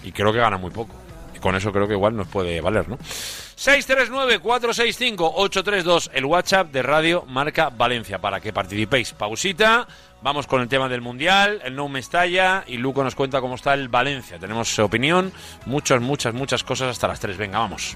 Y 0.04 0.12
creo 0.12 0.34
que 0.34 0.40
gana 0.40 0.58
muy 0.58 0.72
poco. 0.72 0.96
Y 1.36 1.40
con 1.40 1.56
eso 1.56 1.72
creo 1.72 1.88
que 1.88 1.94
igual 1.94 2.16
nos 2.16 2.28
puede 2.28 2.60
valer, 2.60 2.90
¿no? 2.90 2.98
639-465-832, 3.62 6.10
el 6.14 6.26
WhatsApp 6.26 6.72
de 6.72 6.82
Radio 6.82 7.24
Marca 7.28 7.70
Valencia, 7.70 8.20
para 8.20 8.40
que 8.40 8.52
participéis. 8.52 9.14
Pausita, 9.14 9.88
vamos 10.24 10.48
con 10.48 10.64
el 10.64 10.68
tema 10.68 10.90
del 10.90 11.02
Mundial, 11.02 11.62
el 11.64 11.76
No 11.76 11.88
Mestalla, 11.88 12.64
y 12.66 12.78
Luco 12.78 13.04
nos 13.04 13.14
cuenta 13.14 13.40
cómo 13.40 13.54
está 13.54 13.76
el 13.76 13.88
Valencia. 13.88 14.40
Tenemos 14.40 14.80
opinión, 14.80 15.32
muchas, 15.68 16.02
muchas, 16.02 16.34
muchas 16.34 16.64
cosas 16.64 16.90
hasta 16.90 17.08
las 17.08 17.20
3. 17.20 17.38
Venga, 17.38 17.60
vamos. 17.60 17.96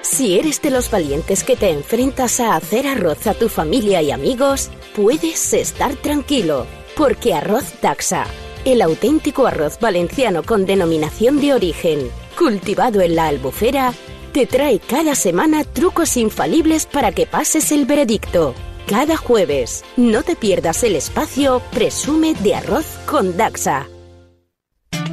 Si 0.00 0.38
eres 0.38 0.62
de 0.62 0.70
los 0.70 0.90
valientes 0.90 1.44
que 1.44 1.56
te 1.56 1.68
enfrentas 1.68 2.40
a 2.40 2.56
hacer 2.56 2.86
arroz 2.86 3.26
a 3.26 3.34
tu 3.34 3.50
familia 3.50 4.00
y 4.00 4.10
amigos, 4.10 4.70
puedes 4.96 5.52
estar 5.52 5.94
tranquilo, 5.96 6.66
porque 6.96 7.34
Arroz 7.34 7.70
Taxa, 7.82 8.24
el 8.64 8.80
auténtico 8.80 9.46
arroz 9.46 9.78
valenciano 9.78 10.42
con 10.42 10.64
denominación 10.64 11.38
de 11.38 11.52
origen, 11.52 12.10
cultivado 12.38 13.02
en 13.02 13.14
la 13.14 13.28
albufera, 13.28 13.92
te 14.30 14.46
trae 14.46 14.78
cada 14.78 15.14
semana 15.14 15.64
trucos 15.64 16.16
infalibles 16.16 16.86
para 16.86 17.12
que 17.12 17.26
pases 17.26 17.72
el 17.72 17.84
veredicto. 17.84 18.54
Cada 18.86 19.16
jueves, 19.16 19.84
no 19.96 20.22
te 20.22 20.36
pierdas 20.36 20.82
el 20.82 20.96
espacio 20.96 21.62
Presume 21.72 22.34
de 22.34 22.54
arroz 22.54 22.86
con 23.06 23.36
Daxa. 23.36 23.86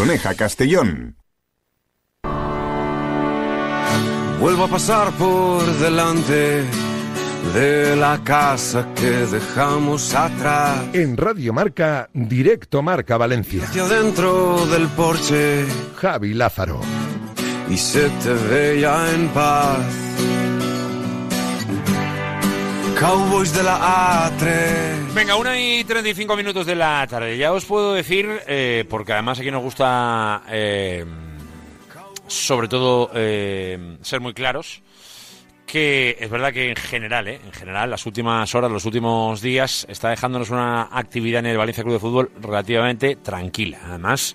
Soneja, 0.00 0.34
Castellón. 0.34 1.14
Vuelvo 4.40 4.64
a 4.64 4.68
pasar 4.68 5.12
por 5.12 5.62
delante 5.78 6.64
de 7.52 7.96
la 7.96 8.18
casa 8.24 8.88
que 8.94 9.10
dejamos 9.10 10.14
atrás. 10.14 10.86
En 10.94 11.18
Radio 11.18 11.52
Marca, 11.52 12.08
directo 12.14 12.80
Marca 12.80 13.18
Valencia. 13.18 13.64
Hacia 13.64 13.86
dentro 13.88 14.64
del 14.68 14.88
porche 14.88 15.66
Javi 15.96 16.32
Lázaro. 16.32 16.80
y 17.68 17.76
se 17.76 18.08
te 18.08 18.32
veía 18.48 19.14
en 19.14 19.28
paz. 19.28 19.76
Cowboys 23.00 23.54
de 23.54 23.62
la 23.62 24.30
A3. 24.30 25.14
Venga, 25.14 25.36
una 25.36 25.58
y 25.58 25.82
35 25.84 26.36
minutos 26.36 26.66
de 26.66 26.74
la 26.74 27.06
tarde. 27.08 27.38
Ya 27.38 27.52
os 27.52 27.64
puedo 27.64 27.94
decir, 27.94 28.28
eh, 28.46 28.84
porque 28.90 29.14
además 29.14 29.40
aquí 29.40 29.50
nos 29.50 29.62
gusta 29.62 30.42
eh, 30.50 31.04
sobre 32.30 32.68
todo, 32.68 33.10
eh, 33.14 33.96
ser 34.02 34.20
muy 34.20 34.34
claros 34.34 34.82
que 35.66 36.16
es 36.18 36.28
verdad 36.28 36.52
que 36.52 36.70
en 36.70 36.76
general, 36.76 37.28
¿eh? 37.28 37.40
en 37.44 37.52
general, 37.52 37.90
las 37.90 38.04
últimas 38.04 38.52
horas, 38.56 38.72
los 38.72 38.84
últimos 38.86 39.40
días, 39.40 39.86
está 39.88 40.10
dejándonos 40.10 40.50
una 40.50 40.88
actividad 40.90 41.40
en 41.40 41.46
el 41.46 41.56
Valencia 41.56 41.84
Club 41.84 41.94
de 41.94 42.00
Fútbol 42.00 42.32
relativamente 42.40 43.14
tranquila. 43.14 43.78
Además, 43.84 44.34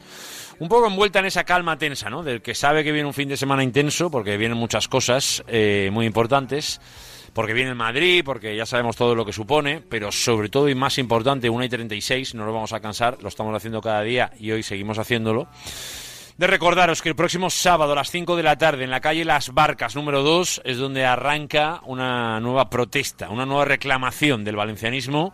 un 0.60 0.70
poco 0.70 0.88
envuelta 0.88 1.20
en 1.20 1.26
esa 1.26 1.44
calma 1.44 1.78
tensa, 1.78 2.10
¿no? 2.10 2.24
Del 2.24 2.42
que 2.42 2.56
sabe 2.56 2.86
que 2.86 2.94
viene 2.94 3.08
un 3.08 3.14
fin 3.14 3.28
de 3.28 3.36
semana 3.36 3.64
intenso, 3.64 4.10
porque 4.10 4.38
vienen 4.38 4.58
muchas 4.58 4.88
cosas 4.88 5.44
eh, 5.48 5.90
muy 5.92 6.06
importantes, 6.06 6.80
porque 7.36 7.52
viene 7.52 7.72
el 7.72 7.76
Madrid, 7.76 8.24
porque 8.24 8.56
ya 8.56 8.66
sabemos 8.66 8.96
todo 8.96 9.14
lo 9.14 9.26
que 9.26 9.34
supone, 9.34 9.82
pero 9.82 10.10
sobre 10.10 10.48
todo 10.48 10.70
y 10.70 10.74
más 10.74 10.98
importante, 10.98 11.50
1 11.50 11.66
y 11.66 11.70
36, 11.70 12.34
no 12.34 12.46
lo 12.46 12.54
vamos 12.54 12.72
a 12.72 12.80
cansar, 12.80 13.18
lo 13.22 13.28
estamos 13.28 13.54
haciendo 13.54 13.82
cada 13.82 14.02
día 14.04 14.32
y 14.40 14.52
hoy 14.52 14.64
seguimos 14.64 14.98
haciéndolo. 15.00 15.50
De 16.38 16.48
recordaros 16.48 17.02
que 17.02 17.10
el 17.10 17.16
próximo 17.16 17.50
sábado 17.50 17.92
a 17.92 17.96
las 17.96 18.10
5 18.10 18.38
de 18.38 18.44
la 18.44 18.58
tarde 18.58 18.86
en 18.86 18.90
la 18.90 19.02
calle 19.02 19.26
Las 19.26 19.54
Barcas 19.54 19.98
número 19.98 20.24
2 20.24 20.62
es 20.64 20.78
donde 20.78 21.04
arranca 21.04 21.82
una 21.86 22.40
nueva 22.40 22.70
protesta, 22.70 23.30
una 23.30 23.46
nueva 23.46 23.66
reclamación 23.66 24.46
del 24.46 24.56
valencianismo 24.56 25.34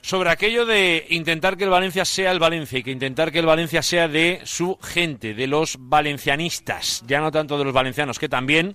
sobre 0.00 0.30
aquello 0.30 0.64
de 0.64 1.04
intentar 1.10 1.58
que 1.58 1.64
el 1.64 1.70
Valencia 1.70 2.06
sea 2.06 2.30
el 2.30 2.38
Valencia 2.38 2.78
y 2.78 2.82
que 2.82 2.92
intentar 2.92 3.30
que 3.30 3.40
el 3.40 3.46
Valencia 3.46 3.82
sea 3.82 4.08
de 4.08 4.40
su 4.44 4.78
gente, 4.80 5.34
de 5.34 5.48
los 5.48 5.76
valencianistas, 5.80 7.04
ya 7.06 7.20
no 7.20 7.30
tanto 7.30 7.58
de 7.58 7.64
los 7.64 7.74
valencianos, 7.74 8.18
que 8.18 8.28
también 8.28 8.74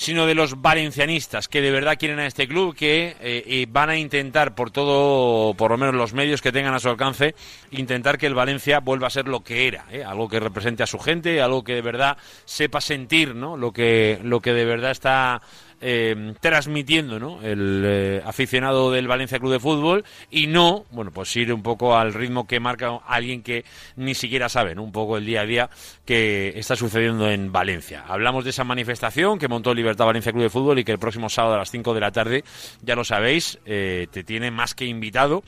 sino 0.00 0.24
de 0.24 0.34
los 0.34 0.62
valencianistas 0.62 1.46
que 1.46 1.60
de 1.60 1.70
verdad 1.70 1.98
quieren 1.98 2.20
a 2.20 2.26
este 2.26 2.48
club, 2.48 2.74
que 2.74 3.16
eh, 3.20 3.66
van 3.68 3.90
a 3.90 3.98
intentar 3.98 4.54
por 4.54 4.70
todo, 4.70 5.52
por 5.52 5.72
lo 5.72 5.76
menos 5.76 5.94
los 5.94 6.14
medios 6.14 6.40
que 6.40 6.52
tengan 6.52 6.72
a 6.72 6.78
su 6.78 6.88
alcance, 6.88 7.34
intentar 7.70 8.16
que 8.16 8.26
el 8.26 8.34
Valencia 8.34 8.80
vuelva 8.80 9.08
a 9.08 9.10
ser 9.10 9.28
lo 9.28 9.40
que 9.40 9.68
era, 9.68 9.84
¿eh? 9.90 10.02
algo 10.02 10.26
que 10.26 10.40
represente 10.40 10.82
a 10.82 10.86
su 10.86 10.98
gente, 10.98 11.42
algo 11.42 11.62
que 11.62 11.74
de 11.74 11.82
verdad 11.82 12.16
sepa 12.46 12.80
sentir, 12.80 13.34
¿no? 13.34 13.58
Lo 13.58 13.72
que, 13.72 14.18
lo 14.22 14.40
que 14.40 14.54
de 14.54 14.64
verdad 14.64 14.92
está 14.92 15.42
eh, 15.82 16.34
transmitiendo 16.40 17.18
¿no? 17.18 17.40
el 17.42 17.82
eh, 17.86 18.22
aficionado 18.24 18.90
del 18.90 19.08
Valencia 19.08 19.38
Club 19.38 19.52
de 19.52 19.60
Fútbol 19.60 20.04
y 20.30 20.46
no, 20.46 20.84
bueno, 20.90 21.10
pues 21.10 21.34
ir 21.36 21.52
un 21.54 21.62
poco 21.62 21.96
al 21.96 22.12
ritmo 22.12 22.46
que 22.46 22.60
marca 22.60 22.98
alguien 23.06 23.42
que 23.42 23.64
ni 23.96 24.14
siquiera 24.14 24.50
sabe, 24.50 24.74
¿no? 24.74 24.82
un 24.82 24.92
poco 24.92 25.16
el 25.16 25.24
día 25.24 25.40
a 25.40 25.46
día 25.46 25.70
que 26.04 26.52
está 26.56 26.76
sucediendo 26.76 27.30
en 27.30 27.50
Valencia. 27.50 28.04
Hablamos 28.06 28.44
de 28.44 28.50
esa 28.50 28.62
manifestación 28.64 29.38
que 29.38 29.48
montó 29.48 29.72
Libertad 29.72 30.04
Valencia 30.04 30.32
Club 30.32 30.42
de 30.42 30.50
Fútbol 30.50 30.78
y 30.78 30.84
que 30.84 30.92
el 30.92 30.98
próximo 30.98 31.30
sábado 31.30 31.54
a 31.54 31.58
las 31.58 31.70
5 31.70 31.94
de 31.94 32.00
la 32.00 32.10
tarde, 32.10 32.44
ya 32.82 32.94
lo 32.94 33.04
sabéis, 33.04 33.58
eh, 33.64 34.06
te 34.10 34.22
tiene 34.22 34.50
más 34.50 34.74
que 34.74 34.84
invitado 34.84 35.42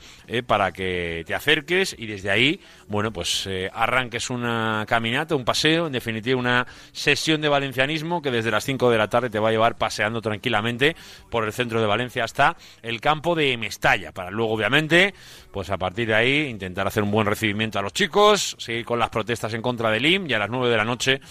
para 0.47 0.71
que 0.71 1.23
te 1.27 1.35
acerques 1.35 1.95
y 1.97 2.07
desde 2.07 2.31
ahí, 2.31 2.59
bueno, 2.87 3.11
pues 3.11 3.47
arranques 3.73 4.29
una 4.29 4.85
caminata, 4.87 5.35
un 5.35 5.45
paseo, 5.45 5.87
en 5.87 5.93
definitiva 5.93 6.39
una 6.39 6.65
sesión 6.91 7.41
de 7.41 7.49
valencianismo 7.49 8.21
que 8.21 8.31
desde 8.31 8.49
las 8.49 8.63
5 8.63 8.89
de 8.89 8.97
la 8.97 9.09
tarde 9.09 9.29
te 9.29 9.39
va 9.39 9.49
a 9.49 9.51
llevar 9.51 9.77
paseando 9.77 10.22
tranquilamente 10.23 10.95
por 11.29 11.45
el 11.45 11.53
centro 11.53 11.79
de 11.79 11.85
Valencia 11.85 12.23
hasta 12.23 12.57
el 12.81 12.99
campo 12.99 13.35
de 13.35 13.55
Mestalla, 13.57 14.11
para 14.11 14.31
luego, 14.31 14.53
obviamente, 14.53 15.13
pues 15.51 15.69
a 15.69 15.77
partir 15.77 16.07
de 16.07 16.15
ahí 16.15 16.47
intentar 16.47 16.87
hacer 16.87 17.03
un 17.03 17.11
buen 17.11 17.27
recibimiento 17.27 17.77
a 17.77 17.83
los 17.83 17.93
chicos, 17.93 18.55
seguir 18.57 18.85
con 18.85 18.97
las 18.97 19.09
protestas 19.09 19.53
en 19.53 19.61
contra 19.61 19.91
del 19.91 20.05
IM 20.05 20.27
y 20.27 20.33
a 20.33 20.39
las 20.39 20.49
9 20.49 20.69
de 20.69 20.77
la 20.77 20.85
noche 20.85 21.21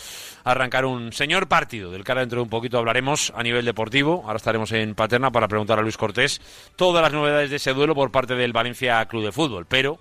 arrancar 0.44 0.85
un 0.85 1.12
señor 1.12 1.48
partido, 1.48 1.90
del 1.90 2.05
ahora 2.07 2.20
dentro 2.20 2.38
de 2.38 2.42
un 2.44 2.48
poquito 2.48 2.78
hablaremos 2.78 3.33
a 3.35 3.42
nivel 3.42 3.64
deportivo. 3.64 4.22
Ahora 4.24 4.37
estaremos 4.37 4.70
en 4.72 4.94
Paterna 4.94 5.31
para 5.31 5.48
preguntar 5.48 5.78
a 5.78 5.83
Luis 5.83 5.96
Cortés 5.96 6.40
todas 6.76 7.02
las 7.02 7.12
novedades 7.12 7.50
de 7.50 7.57
ese 7.57 7.72
duelo 7.72 7.94
por 7.94 8.11
parte 8.11 8.35
del 8.35 8.52
Valencia 8.52 9.05
Club 9.07 9.24
de 9.24 9.33
Fútbol, 9.33 9.66
pero... 9.66 9.98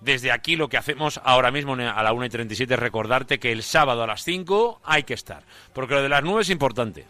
Desde 0.00 0.30
aquí 0.30 0.54
lo 0.54 0.68
que 0.68 0.76
hacemos 0.76 1.20
ahora 1.24 1.50
mismo 1.50 1.74
a 1.74 2.02
la 2.04 2.12
1 2.12 2.26
y 2.26 2.28
37 2.28 2.72
es 2.72 2.78
recordarte 2.78 3.40
que 3.40 3.50
el 3.50 3.64
sábado 3.64 4.04
a 4.04 4.06
las 4.06 4.22
5 4.22 4.80
hay 4.84 5.02
que 5.02 5.14
estar. 5.14 5.42
Porque 5.72 5.94
lo 5.94 6.02
de 6.02 6.08
las 6.08 6.22
9 6.22 6.42
es 6.42 6.50
importante 6.50 7.04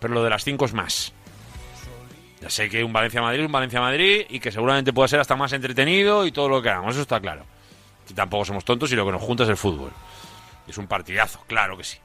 pero 0.00 0.14
lo 0.14 0.24
de 0.24 0.30
las 0.30 0.42
5 0.42 0.64
es 0.64 0.72
más. 0.74 1.12
Ya 2.40 2.48
sé 2.48 2.70
que 2.70 2.82
un 2.82 2.92
Valencia-Madrid, 2.92 3.44
un 3.44 3.52
Valencia-Madrid, 3.52 4.26
y 4.30 4.40
que 4.40 4.50
seguramente 4.50 4.92
puede 4.92 5.08
ser 5.08 5.20
hasta 5.20 5.36
más 5.36 5.52
entretenido 5.52 6.26
y 6.26 6.32
todo 6.32 6.48
lo 6.48 6.62
que 6.62 6.70
hagamos, 6.70 6.92
eso 6.92 7.02
está 7.02 7.20
claro. 7.20 7.44
Y 8.08 8.14
tampoco 8.14 8.46
somos 8.46 8.64
tontos 8.64 8.90
y 8.92 8.96
lo 8.96 9.04
que 9.04 9.12
nos 9.12 9.22
junta 9.22 9.44
es 9.44 9.50
el 9.50 9.56
fútbol. 9.56 9.92
Es 10.66 10.78
un 10.78 10.86
partidazo, 10.86 11.44
claro 11.46 11.76
que 11.76 11.84
sí. 11.84 11.98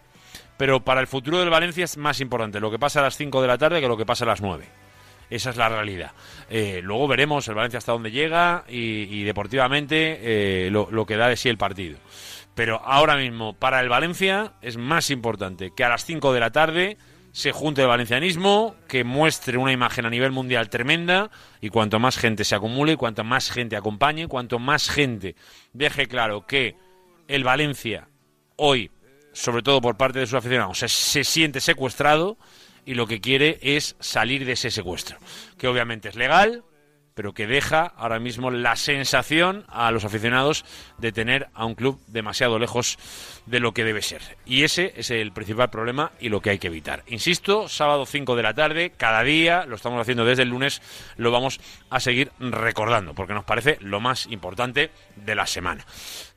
Pero 0.57 0.81
para 0.81 1.01
el 1.01 1.07
futuro 1.07 1.39
del 1.39 1.49
Valencia 1.49 1.85
es 1.85 1.97
más 1.97 2.19
importante 2.21 2.59
lo 2.59 2.69
que 2.69 2.79
pasa 2.79 2.99
a 2.99 3.03
las 3.03 3.17
5 3.17 3.41
de 3.41 3.47
la 3.47 3.57
tarde 3.57 3.81
que 3.81 3.87
lo 3.87 3.97
que 3.97 4.05
pasa 4.05 4.25
a 4.25 4.27
las 4.27 4.41
9. 4.41 4.65
Esa 5.29 5.49
es 5.49 5.57
la 5.57 5.69
realidad. 5.69 6.11
Eh, 6.49 6.81
luego 6.83 7.07
veremos 7.07 7.47
el 7.47 7.55
Valencia 7.55 7.79
hasta 7.79 7.93
dónde 7.93 8.11
llega 8.11 8.63
y, 8.67 9.23
deportivamente 9.23 10.19
eh, 10.21 10.69
lo, 10.69 10.89
lo 10.91 11.05
que 11.05 11.17
da 11.17 11.29
de 11.29 11.37
sí 11.37 11.49
el 11.49 11.57
partido. 11.57 11.97
Pero 12.53 12.81
ahora 12.85 13.17
mismo, 13.17 13.53
para 13.53 13.81
el 13.81 13.89
Valencia, 13.89 14.53
es 14.61 14.77
más 14.77 15.09
importante 15.09 15.71
que 15.75 15.83
a 15.83 15.89
las 15.89 16.05
5 16.05 16.31
de 16.33 16.39
la 16.39 16.51
tarde 16.51 16.97
se 17.35 17.51
junte 17.51 17.81
el 17.81 17.89
valencianismo, 17.89 18.77
que 18.87 19.03
muestre 19.03 19.57
una 19.57 19.73
imagen 19.73 20.05
a 20.05 20.09
nivel 20.09 20.31
mundial 20.31 20.69
tremenda 20.69 21.29
y 21.59 21.67
cuanto 21.67 21.99
más 21.99 22.17
gente 22.17 22.45
se 22.45 22.55
acumule, 22.55 22.95
cuanto 22.95 23.25
más 23.25 23.51
gente 23.51 23.75
acompañe, 23.75 24.29
cuanto 24.29 24.57
más 24.57 24.89
gente 24.89 25.35
deje 25.73 26.07
claro 26.07 26.47
que 26.47 26.77
el 27.27 27.43
Valencia 27.43 28.07
hoy, 28.55 28.89
sobre 29.33 29.63
todo 29.63 29.81
por 29.81 29.97
parte 29.97 30.19
de 30.19 30.27
sus 30.27 30.35
aficionados, 30.35 30.79
se, 30.79 30.87
se 30.87 31.25
siente 31.25 31.59
secuestrado 31.59 32.37
y 32.85 32.93
lo 32.93 33.05
que 33.05 33.19
quiere 33.19 33.59
es 33.61 33.97
salir 33.99 34.45
de 34.45 34.53
ese 34.53 34.71
secuestro, 34.71 35.17
que 35.57 35.67
obviamente 35.67 36.07
es 36.07 36.15
legal, 36.15 36.63
pero 37.15 37.33
que 37.33 37.47
deja 37.47 37.93
ahora 37.97 38.19
mismo 38.19 38.51
la 38.51 38.75
sensación 38.75 39.65
a 39.67 39.89
los 39.91 40.05
aficionados 40.05 40.65
de 40.99 41.11
tener 41.11 41.47
a 41.53 41.65
un 41.65 41.73
club 41.73 41.99
demasiado 42.07 42.59
lejos 42.59 42.99
de 43.45 43.59
lo 43.59 43.73
que 43.73 43.83
debe 43.83 44.01
ser. 44.01 44.21
Y 44.45 44.63
ese 44.63 44.93
es 44.97 45.09
el 45.09 45.31
principal 45.31 45.69
problema 45.69 46.11
y 46.19 46.29
lo 46.29 46.41
que 46.41 46.51
hay 46.51 46.59
que 46.59 46.67
evitar. 46.67 47.03
Insisto, 47.07 47.67
sábado 47.69 48.05
5 48.05 48.35
de 48.35 48.43
la 48.43 48.53
tarde, 48.53 48.91
cada 48.95 49.23
día, 49.23 49.65
lo 49.65 49.75
estamos 49.75 49.99
haciendo 50.01 50.25
desde 50.25 50.43
el 50.43 50.49
lunes, 50.49 50.81
lo 51.15 51.31
vamos 51.31 51.59
a 51.89 51.99
seguir 51.99 52.31
recordando, 52.39 53.13
porque 53.13 53.33
nos 53.33 53.45
parece 53.45 53.77
lo 53.79 53.99
más 53.99 54.27
importante 54.27 54.91
de 55.15 55.35
la 55.35 55.47
semana. 55.47 55.85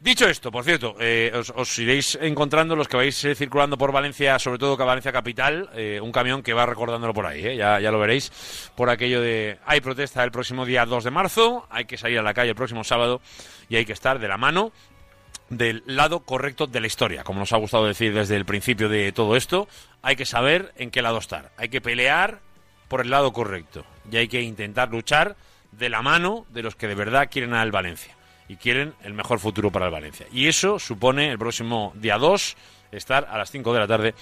Dicho 0.01 0.29
esto, 0.29 0.53
por 0.53 0.63
cierto, 0.63 0.95
eh, 1.01 1.33
os, 1.57 1.79
iréis 1.81 2.17
encontrando 2.23 2.77
los 2.77 2.87
que 2.87 2.97
vais 2.97 3.25
eh, 3.25 3.35
circulando 3.35 3.77
por 3.77 3.91
Valencia, 3.91 4.39
sobre 4.39 4.57
todo 4.57 4.77
que 4.77 4.85
Valencia 4.85 5.11
Capital, 5.11 5.71
eh, 5.75 5.99
un 6.01 6.13
camión 6.13 6.45
que 6.45 6.53
va 6.53 6.67
recordándolo 6.67 7.13
por 7.13 7.27
ahí, 7.27 7.57
ya, 7.57 7.81
ya 7.81 7.91
lo 7.91 7.99
veréis, 7.99 8.31
por 8.77 8.91
aquello 8.91 9.21
de 9.21 9.59
hay 9.67 9.81
protesta 9.81 10.23
el 10.23 10.31
próximo 10.31 10.65
día 10.65 10.87
2 10.87 11.03
de 11.03 11.11
marzo, 11.11 11.67
hay 11.69 11.85
que 11.87 11.99
salir 11.99 12.21
a 12.21 12.23
la 12.23 12.33
calle 12.33 12.51
el 12.51 12.55
próximo 12.55 12.85
sábado 12.85 13.21
y 13.69 13.75
hay 13.75 13.85
que 13.85 13.93
estar 13.93 14.21
de 14.21 14.29
la 14.29 14.37
mano 14.37 14.71
del 15.49 15.83
lado 15.85 16.21
correcto 16.21 16.69
de 16.69 16.81
la 16.81 16.87
historia. 16.87 17.25
Como 17.25 17.41
nos 17.41 17.53
ha 17.53 17.57
gustado 17.57 17.85
decir 17.85 18.15
desde 18.15 18.37
el 18.37 18.45
principio 18.45 18.89
de 18.89 19.11
todo 19.11 19.35
esto, 19.35 19.67
hay 20.03 20.15
que 20.15 20.27
saber 20.27 20.73
en 20.77 20.93
qué 20.93 21.03
lado 21.03 21.19
estar. 21.19 21.51
Hay 21.57 21.71
que 21.71 21.81
pelear 21.81 22.39
por 22.87 23.01
el 23.01 23.11
lado 23.11 23.33
correcto 23.33 23.85
y 24.09 24.17
hay 24.19 24.29
que 24.29 24.43
intentar 24.43 24.91
luchar 24.91 25.35
de 25.73 25.89
la 25.89 26.03
mano 26.03 26.47
de 26.51 26.63
los 26.63 26.77
que 26.77 26.87
de 26.87 26.95
verdad 26.95 27.29
quieren 27.29 27.53
al 27.53 27.73
Valencia 27.73 28.18
y 28.49 28.57
quieren 28.57 28.95
el 29.03 29.15
mejor 29.15 29.39
futuro 29.39 29.71
para 29.71 29.87
el 29.87 29.93
Valencia. 29.93 30.27
Y 30.33 30.47
eso 30.47 30.79
supone 30.79 31.31
el 31.31 31.39
próximo 31.39 31.93
día 31.95 32.19
2 32.19 32.57
estar 32.93 33.27
a 33.31 33.39
las 33.39 33.51
5 33.51 33.73
de 33.73 33.81
la 33.81 33.87
tarde 33.87 34.15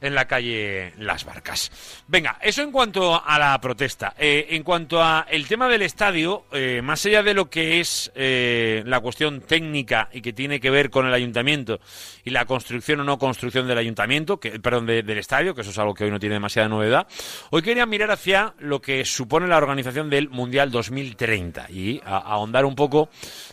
en 0.00 0.14
la 0.14 0.26
calle 0.26 0.92
Las 0.98 1.24
Barcas. 1.24 1.70
Venga, 2.08 2.38
eso 2.40 2.62
en 2.62 2.72
cuanto 2.72 3.22
a 3.24 3.38
la 3.38 3.60
protesta. 3.60 4.14
Eh, 4.18 4.48
en 4.50 4.62
cuanto 4.62 5.02
a 5.02 5.26
el 5.30 5.46
tema 5.46 5.68
del 5.68 5.82
estadio, 5.82 6.44
eh, 6.52 6.80
más 6.82 7.04
allá 7.06 7.22
de 7.22 7.34
lo 7.34 7.48
que 7.48 7.80
es 7.80 8.12
eh, 8.14 8.82
la 8.86 9.00
cuestión 9.00 9.40
técnica 9.40 10.08
y 10.12 10.20
que 10.20 10.32
tiene 10.32 10.60
que 10.60 10.70
ver 10.70 10.90
con 10.90 11.06
el 11.06 11.14
ayuntamiento 11.14 11.80
y 12.24 12.30
la 12.30 12.44
construcción 12.44 13.00
o 13.00 13.04
no 13.04 13.18
construcción 13.18 13.66
del 13.66 13.78
ayuntamiento, 13.78 14.38
perdón, 14.38 14.86
del 14.86 15.18
estadio, 15.18 15.54
que 15.54 15.62
eso 15.62 15.70
es 15.70 15.78
algo 15.78 15.94
que 15.94 16.04
hoy 16.04 16.10
no 16.10 16.20
tiene 16.20 16.34
demasiada 16.34 16.68
novedad, 16.68 17.06
hoy 17.50 17.62
quería 17.62 17.86
mirar 17.86 18.10
hacia 18.10 18.54
lo 18.58 18.80
que 18.80 19.04
supone 19.04 19.46
la 19.46 19.56
organización 19.56 20.10
del 20.10 20.28
Mundial 20.28 20.70
2030 20.70 21.70
y 21.70 22.00
ahondar 22.04 22.64
un 22.64 22.74
poco 22.74 23.08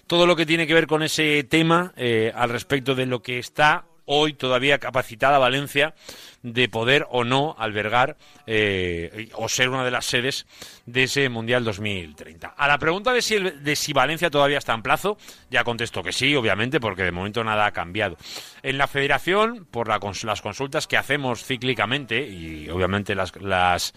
todo 0.08 0.26
lo 0.26 0.36
que 0.36 0.46
tiene 0.46 0.68
que 0.68 0.74
ver 0.74 0.88
con 0.88 1.04
ese 1.04 1.44
tema 1.44 1.94
al 2.36 2.50
respecto 2.50 2.96
de 2.96 3.06
lo 3.06 3.22
que 3.22 3.40
está 3.40 3.86
hoy 4.12 4.34
todavía 4.34 4.80
capacitada 4.80 5.38
Valencia 5.38 5.94
de 6.42 6.68
poder 6.68 7.06
o 7.12 7.24
no 7.24 7.56
albergar 7.60 8.18
eh, 8.48 9.30
o 9.34 9.48
ser 9.48 9.70
una 9.70 9.86
de 9.86 9.92
las 9.92 10.06
sedes 10.06 10.48
de 10.88 11.04
ese 11.04 11.30
Mundial 11.30 11.64
2030. 11.64 12.48
A 12.48 12.68
la 12.68 12.80
pregunta 12.80 13.14
de 13.14 13.22
si, 13.22 13.94
Valencia 13.94 14.32
todavía 14.32 14.58
está 14.58 14.74
en 14.74 14.82
plazo, 14.82 15.18
ya 15.52 15.64
contesto 15.64 16.02
que 16.02 16.12
sí, 16.12 16.36
obviamente, 16.36 16.80
porque 16.80 17.04
de 17.04 17.12
momento 17.12 17.44
nada 17.44 17.68
ha 17.68 17.72
cambiado. 17.72 18.18
En 18.64 18.80
la 18.80 18.88
federación, 18.88 19.68
por 19.70 19.88
las 19.88 20.42
consultas 20.42 20.88
que 20.88 20.98
hacemos 20.98 21.46
cíclicamente 21.46 22.28
y 22.28 22.68
obviamente 22.70 23.14
las... 23.16 23.36
las 23.36 23.94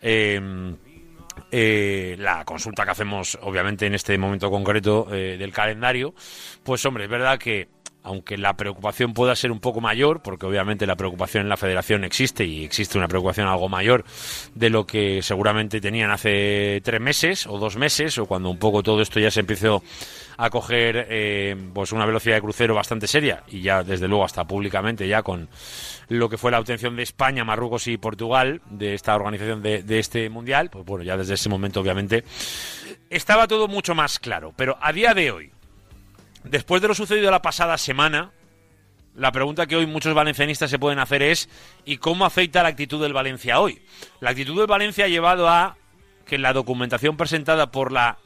em, 0.00 0.76
eh, 1.50 2.16
la 2.18 2.46
consulta 2.46 2.84
que 2.84 2.92
hacemos, 2.92 3.38
obviamente, 3.42 3.86
en 3.86 3.94
este 3.94 4.16
momento 4.16 4.50
concreto 4.50 5.06
eh, 5.12 5.36
del 5.38 5.52
calendario, 5.52 6.14
pues 6.64 6.84
hombre, 6.86 7.04
es 7.04 7.10
verdad 7.10 7.38
que 7.38 7.68
aunque 8.06 8.38
la 8.38 8.54
preocupación 8.54 9.12
pueda 9.12 9.34
ser 9.34 9.50
un 9.50 9.58
poco 9.58 9.80
mayor, 9.80 10.22
porque 10.22 10.46
obviamente 10.46 10.86
la 10.86 10.94
preocupación 10.94 11.42
en 11.42 11.48
la 11.48 11.56
federación 11.56 12.04
existe 12.04 12.44
y 12.44 12.64
existe 12.64 12.96
una 12.96 13.08
preocupación 13.08 13.48
algo 13.48 13.68
mayor 13.68 14.04
de 14.54 14.70
lo 14.70 14.86
que 14.86 15.22
seguramente 15.22 15.80
tenían 15.80 16.12
hace 16.12 16.80
tres 16.84 17.00
meses 17.00 17.46
o 17.48 17.58
dos 17.58 17.76
meses, 17.76 18.16
o 18.18 18.26
cuando 18.26 18.48
un 18.48 18.58
poco 18.58 18.82
todo 18.84 19.02
esto 19.02 19.18
ya 19.18 19.30
se 19.30 19.40
empezó 19.40 19.82
a 20.38 20.50
coger 20.50 21.06
eh, 21.10 21.56
pues 21.74 21.92
una 21.92 22.06
velocidad 22.06 22.36
de 22.36 22.42
crucero 22.42 22.74
bastante 22.74 23.06
seria 23.06 23.42
y 23.48 23.62
ya 23.62 23.82
desde 23.82 24.06
luego 24.06 24.24
hasta 24.24 24.44
públicamente 24.44 25.08
ya 25.08 25.22
con 25.22 25.48
lo 26.08 26.28
que 26.28 26.36
fue 26.36 26.50
la 26.50 26.60
obtención 26.60 26.94
de 26.94 27.02
España, 27.02 27.42
Marruecos 27.42 27.88
y 27.88 27.96
Portugal 27.96 28.60
de 28.70 28.94
esta 28.94 29.16
organización 29.16 29.62
de, 29.62 29.82
de 29.82 29.98
este 29.98 30.28
mundial, 30.28 30.70
pues 30.70 30.84
bueno, 30.84 31.04
ya 31.04 31.16
desde 31.16 31.34
ese 31.34 31.48
momento 31.48 31.80
obviamente 31.80 32.22
estaba 33.10 33.48
todo 33.48 33.66
mucho 33.66 33.94
más 33.94 34.18
claro. 34.18 34.52
Pero 34.56 34.78
a 34.80 34.92
día 34.92 35.14
de 35.14 35.30
hoy, 35.30 35.50
después 36.50 36.82
de 36.82 36.88
lo 36.88 36.94
sucedido 36.94 37.30
la 37.30 37.42
pasada 37.42 37.78
semana, 37.78 38.32
la 39.14 39.32
pregunta 39.32 39.66
que 39.66 39.76
hoy 39.76 39.86
muchos 39.86 40.14
valencianistas 40.14 40.70
se 40.70 40.78
pueden 40.78 40.98
hacer 40.98 41.22
es 41.22 41.48
¿y 41.84 41.96
cómo 41.96 42.24
afecta 42.24 42.62
la 42.62 42.68
actitud 42.68 43.02
del 43.02 43.12
Valencia 43.12 43.60
hoy? 43.60 43.82
La 44.20 44.30
actitud 44.30 44.58
del 44.58 44.66
Valencia 44.66 45.06
ha 45.06 45.08
llevado 45.08 45.48
a 45.48 45.76
que 46.26 46.38
la 46.38 46.52
documentación 46.52 47.16
presentada 47.16 47.70
por 47.70 47.92
la 47.92 48.18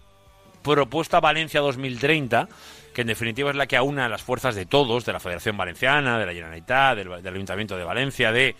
propuesta 0.62 1.20
Valencia 1.20 1.60
2030, 1.60 2.48
que 2.94 3.02
en 3.02 3.06
definitiva 3.06 3.50
es 3.50 3.56
la 3.56 3.66
que 3.66 3.76
aúna 3.76 4.08
las 4.08 4.22
fuerzas 4.22 4.54
de 4.54 4.66
todos, 4.66 5.04
de 5.04 5.12
la 5.12 5.20
Federación 5.20 5.56
Valenciana, 5.56 6.18
de 6.18 6.26
la 6.26 6.32
Generalitat, 6.32 6.96
del, 6.96 7.22
del 7.22 7.34
Ayuntamiento 7.34 7.76
de 7.76 7.84
Valencia, 7.84 8.32
de, 8.32 8.56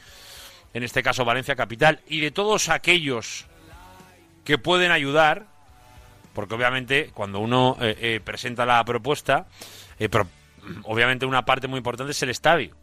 en 0.73 0.83
este 0.83 1.03
caso, 1.03 1.25
Valencia 1.25 1.57
Capital, 1.57 2.01
y 2.07 2.21
de 2.21 2.31
todos 2.31 2.69
aquellos 2.69 3.47
que 4.45 4.57
pueden 4.57 4.93
ayudar, 4.93 5.47
porque 6.33 6.55
obviamente 6.55 7.11
cuando 7.15 7.41
uno 7.41 7.77
eh, 7.81 7.97
eh, 8.01 8.21
presenta 8.23 8.65
la 8.67 8.85
propuesta, 8.85 9.47
eh, 9.99 10.09
pro- 10.09 10.27
obviamente 10.85 11.27
una 11.27 11.45
parte 11.45 11.69
muy 11.69 11.79
importante 11.79 12.13
es 12.13 12.23
el 12.23 12.31
estadio. 12.31 12.75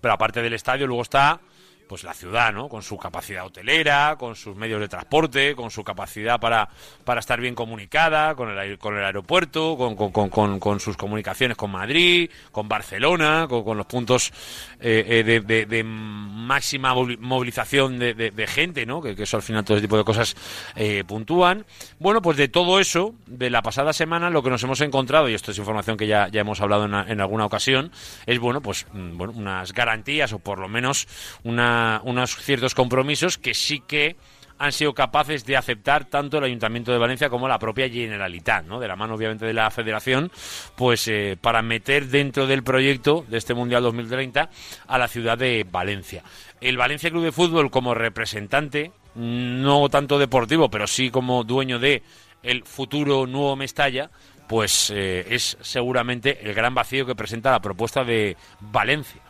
Pero 0.00 0.14
aparte 0.14 0.40
del 0.42 0.52
estadio 0.54 0.86
luego 0.86 1.02
está 1.02 1.40
pues 1.88 2.04
la 2.04 2.12
ciudad, 2.14 2.52
¿no? 2.52 2.68
Con 2.68 2.82
su 2.82 2.96
capacidad 2.98 3.46
hotelera, 3.46 4.16
con 4.18 4.36
sus 4.36 4.54
medios 4.54 4.80
de 4.80 4.88
transporte, 4.88 5.54
con 5.56 5.70
su 5.70 5.82
capacidad 5.82 6.38
para, 6.38 6.68
para 7.04 7.20
estar 7.20 7.40
bien 7.40 7.54
comunicada, 7.54 8.34
con 8.34 8.50
el, 8.56 8.78
con 8.78 8.96
el 8.96 9.04
aeropuerto, 9.04 9.76
con, 9.76 9.96
con- 9.96 10.28
con- 10.30 10.60
con- 10.60 10.80
sus 10.80 10.96
comunicaciones 10.96 11.56
con 11.56 11.70
Madrid, 11.70 12.30
con 12.52 12.68
Barcelona, 12.68 13.46
con, 13.48 13.76
los 13.76 13.86
puntos 13.86 14.32
eh, 14.80 15.24
eh, 15.26 15.40
de, 15.40 15.66
de- 15.66 15.82
máxima 15.84 16.94
movili- 16.94 17.18
movilización 17.18 17.98
de, 17.98 18.14
de- 18.14 18.46
gente, 18.46 18.86
¿no? 18.86 19.00
Que, 19.00 19.14
eso 19.18 19.36
al 19.36 19.42
final 19.42 19.64
todo 19.64 19.76
ese 19.76 19.86
tipo 19.86 19.96
de 19.96 20.04
cosas 20.04 20.36
eh, 20.76 21.04
puntúan. 21.06 21.64
Bueno, 21.98 22.20
pues 22.22 22.36
de 22.36 22.48
todo 22.48 22.80
eso, 22.80 23.14
de 23.26 23.50
la 23.50 23.62
pasada 23.62 23.92
semana, 23.92 24.30
lo 24.30 24.42
que 24.42 24.50
nos 24.50 24.62
hemos 24.62 24.80
encontrado, 24.80 25.28
y 25.28 25.34
esto 25.34 25.50
es 25.52 25.58
información 25.58 25.96
que 25.96 26.06
ya, 26.06 26.28
ya 26.28 26.40
hemos 26.42 26.60
hablado 26.60 26.84
en, 26.84 26.94
en 26.94 27.20
alguna 27.20 27.46
ocasión, 27.46 27.90
es 28.26 28.38
bueno, 28.38 28.60
pues 28.60 28.86
mm, 28.92 29.16
bueno, 29.16 29.32
unas 29.36 29.72
garantías 29.72 30.32
o 30.32 30.38
por 30.38 30.58
lo 30.58 30.68
menos 30.68 31.06
una- 31.44 31.77
unos 32.04 32.36
ciertos 32.36 32.74
compromisos 32.74 33.38
que 33.38 33.54
sí 33.54 33.82
que 33.86 34.16
han 34.58 34.72
sido 34.72 34.92
capaces 34.92 35.44
de 35.44 35.56
aceptar 35.56 36.06
tanto 36.06 36.38
el 36.38 36.44
Ayuntamiento 36.44 36.92
de 36.92 36.98
Valencia 36.98 37.30
como 37.30 37.48
la 37.48 37.58
propia 37.58 37.88
Generalitat, 37.88 38.66
¿no? 38.66 38.80
De 38.80 38.88
la 38.88 38.96
mano, 38.96 39.14
obviamente, 39.14 39.46
de 39.46 39.52
la 39.52 39.70
Federación, 39.70 40.30
pues 40.74 41.06
eh, 41.08 41.36
para 41.40 41.62
meter 41.62 42.06
dentro 42.06 42.46
del 42.46 42.62
proyecto 42.62 43.24
de 43.28 43.38
este 43.38 43.54
Mundial 43.54 43.82
2030 43.84 44.50
a 44.86 44.98
la 44.98 45.08
ciudad 45.08 45.38
de 45.38 45.64
Valencia. 45.70 46.22
El 46.60 46.76
Valencia 46.76 47.10
Club 47.10 47.24
de 47.24 47.32
Fútbol 47.32 47.70
como 47.70 47.94
representante, 47.94 48.90
no 49.14 49.88
tanto 49.88 50.18
deportivo, 50.18 50.68
pero 50.68 50.86
sí 50.86 51.10
como 51.10 51.44
dueño 51.44 51.78
de 51.78 52.02
el 52.42 52.64
futuro 52.64 53.26
nuevo 53.26 53.56
Mestalla, 53.56 54.10
pues 54.48 54.90
eh, 54.90 55.26
es 55.28 55.56
seguramente 55.60 56.38
el 56.42 56.54
gran 56.54 56.74
vacío 56.74 57.06
que 57.06 57.14
presenta 57.14 57.50
la 57.50 57.60
propuesta 57.60 58.02
de 58.02 58.36
Valencia 58.60 59.20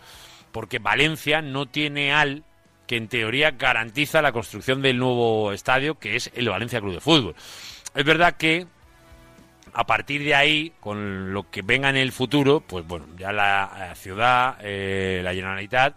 porque 0.53 0.79
Valencia 0.79 1.43
no 1.43 1.67
tiene 1.67 2.13
al 2.13 2.45
que 2.87 2.97
en 2.97 3.09
teoría 3.09 3.51
garantiza 3.53 4.23
la 4.23 4.33
construcción 4.33 4.81
del 4.81 4.99
nuevo 4.99 5.53
estadio, 5.53 5.99
que 5.99 6.17
es 6.17 6.31
el 6.35 6.49
Valencia 6.49 6.81
Club 6.81 6.95
de 6.95 7.01
Fútbol. 7.01 7.35
Es 7.95 8.05
verdad 8.05 8.37
que 8.37 8.67
a 9.75 9.87
partir 9.87 10.25
de 10.25 10.35
ahí, 10.35 10.73
con 10.81 11.33
lo 11.33 11.51
que 11.51 11.63
venga 11.63 11.91
en 11.91 11.97
el 11.97 12.13
futuro, 12.13 12.61
pues 12.61 12.87
bueno, 12.87 13.07
ya 13.19 13.33
la 13.33 13.95
ciudad, 13.95 14.57
eh, 14.63 15.21
la 15.23 15.35
Generalitat, 15.35 15.97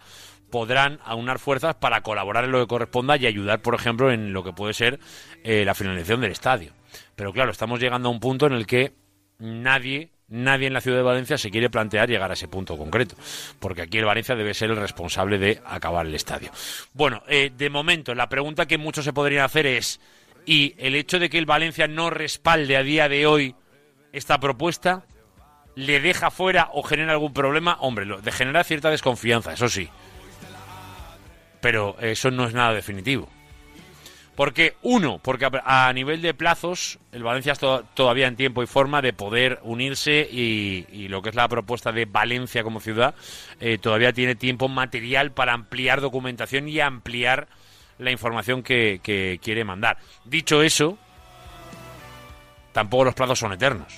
podrán 0.51 0.99
aunar 1.03 1.39
fuerzas 1.39 1.73
para 1.75 2.01
colaborar 2.01 2.43
en 2.43 2.51
lo 2.51 2.59
que 2.59 2.67
corresponda 2.67 3.17
y 3.17 3.25
ayudar, 3.25 3.61
por 3.61 3.73
ejemplo, 3.73 4.11
en 4.11 4.33
lo 4.33 4.43
que 4.43 4.53
puede 4.53 4.75
ser 4.75 4.99
eh, 5.43 5.65
la 5.65 5.73
finalización 5.73 6.21
del 6.21 6.33
estadio. 6.33 6.73
Pero 7.15 7.33
claro, 7.33 7.51
estamos 7.51 7.79
llegando 7.79 8.09
a 8.09 8.11
un 8.11 8.19
punto 8.19 8.45
en 8.45 8.53
el 8.53 8.67
que 8.67 8.93
nadie, 9.39 10.11
nadie 10.32 10.67
en 10.67 10.73
la 10.73 10.82
ciudad 10.82 10.97
de 10.97 11.03
Valencia 11.03 11.38
se 11.38 11.51
quiere 11.51 11.69
plantear 11.69 12.09
llegar 12.09 12.32
a 12.32 12.34
ese 12.34 12.47
punto 12.47 12.77
concreto, 12.77 13.15
porque 13.59 13.84
aquí 13.84 13.99
el 13.99 14.05
Valencia 14.05 14.36
debe 14.36 14.53
ser 14.53 14.71
el 14.71 14.77
responsable 14.77 15.38
de 15.38 15.61
acabar 15.65 16.07
el 16.07 16.15
estadio. 16.15 16.51
Bueno, 16.93 17.21
eh, 17.27 17.51
de 17.55 17.69
momento, 17.69 18.15
la 18.15 18.29
pregunta 18.29 18.65
que 18.65 18.77
muchos 18.77 19.05
se 19.05 19.13
podrían 19.13 19.43
hacer 19.43 19.67
es, 19.67 19.99
¿y 20.45 20.73
el 20.77 20.95
hecho 20.95 21.19
de 21.19 21.29
que 21.29 21.38
el 21.38 21.45
Valencia 21.45 21.88
no 21.88 22.09
respalde 22.09 22.77
a 22.77 22.84
día 22.84 23.09
de 23.09 23.27
hoy 23.27 23.55
esta 24.13 24.39
propuesta 24.39 25.05
le 25.75 25.99
deja 25.99 26.32
fuera 26.32 26.69
o 26.73 26.82
genera 26.82 27.11
algún 27.11 27.34
problema? 27.34 27.77
Hombre, 27.82 28.05
lo, 28.05 28.21
genera 28.23 28.63
cierta 28.63 28.89
desconfianza, 28.89 29.53
eso 29.53 29.69
sí. 29.69 29.89
Pero 31.59 31.95
eso 31.99 32.32
no 32.32 32.47
es 32.47 32.53
nada 32.53 32.73
definitivo. 32.73 33.29
Porque, 34.36 34.75
uno, 34.82 35.19
porque 35.21 35.47
a, 35.65 35.91
nivel 35.93 36.21
de 36.21 36.34
plazos, 36.34 36.99
el 37.11 37.21
Valencia 37.21 37.51
está 37.51 37.84
todavía 37.93 38.27
en 38.27 38.38
tiempo 38.38 38.63
y 38.63 38.67
forma 38.67 39.01
de 39.01 39.11
poder 39.11 39.59
unirse 39.63 40.27
y, 40.32 40.88
y 40.89 41.09
lo 41.09 41.21
que 41.21 41.29
es 41.29 41.36
la 41.36 41.47
propuesta 41.49 41.91
de 41.91 42.05
Valencia 42.05 42.63
como 42.63 42.79
ciudad, 42.79 43.13
eh, 43.59 43.77
todavía 43.77 44.13
tiene 44.13 44.36
tiempo 44.36 44.69
material 44.69 45.32
para 45.32 45.53
ampliar 45.53 45.99
documentación 45.99 46.69
y 46.69 46.79
ampliar 46.79 47.49
la 47.99 48.11
información 48.11 48.63
que, 48.63 49.01
que 49.03 49.39
quiere 49.43 49.65
mandar. 49.65 49.97
Dicho 50.23 50.63
eso, 50.63 50.97
tampoco 52.71 53.05
los 53.05 53.13
plazos 53.13 53.38
son 53.38 53.51
eternos. 53.51 53.93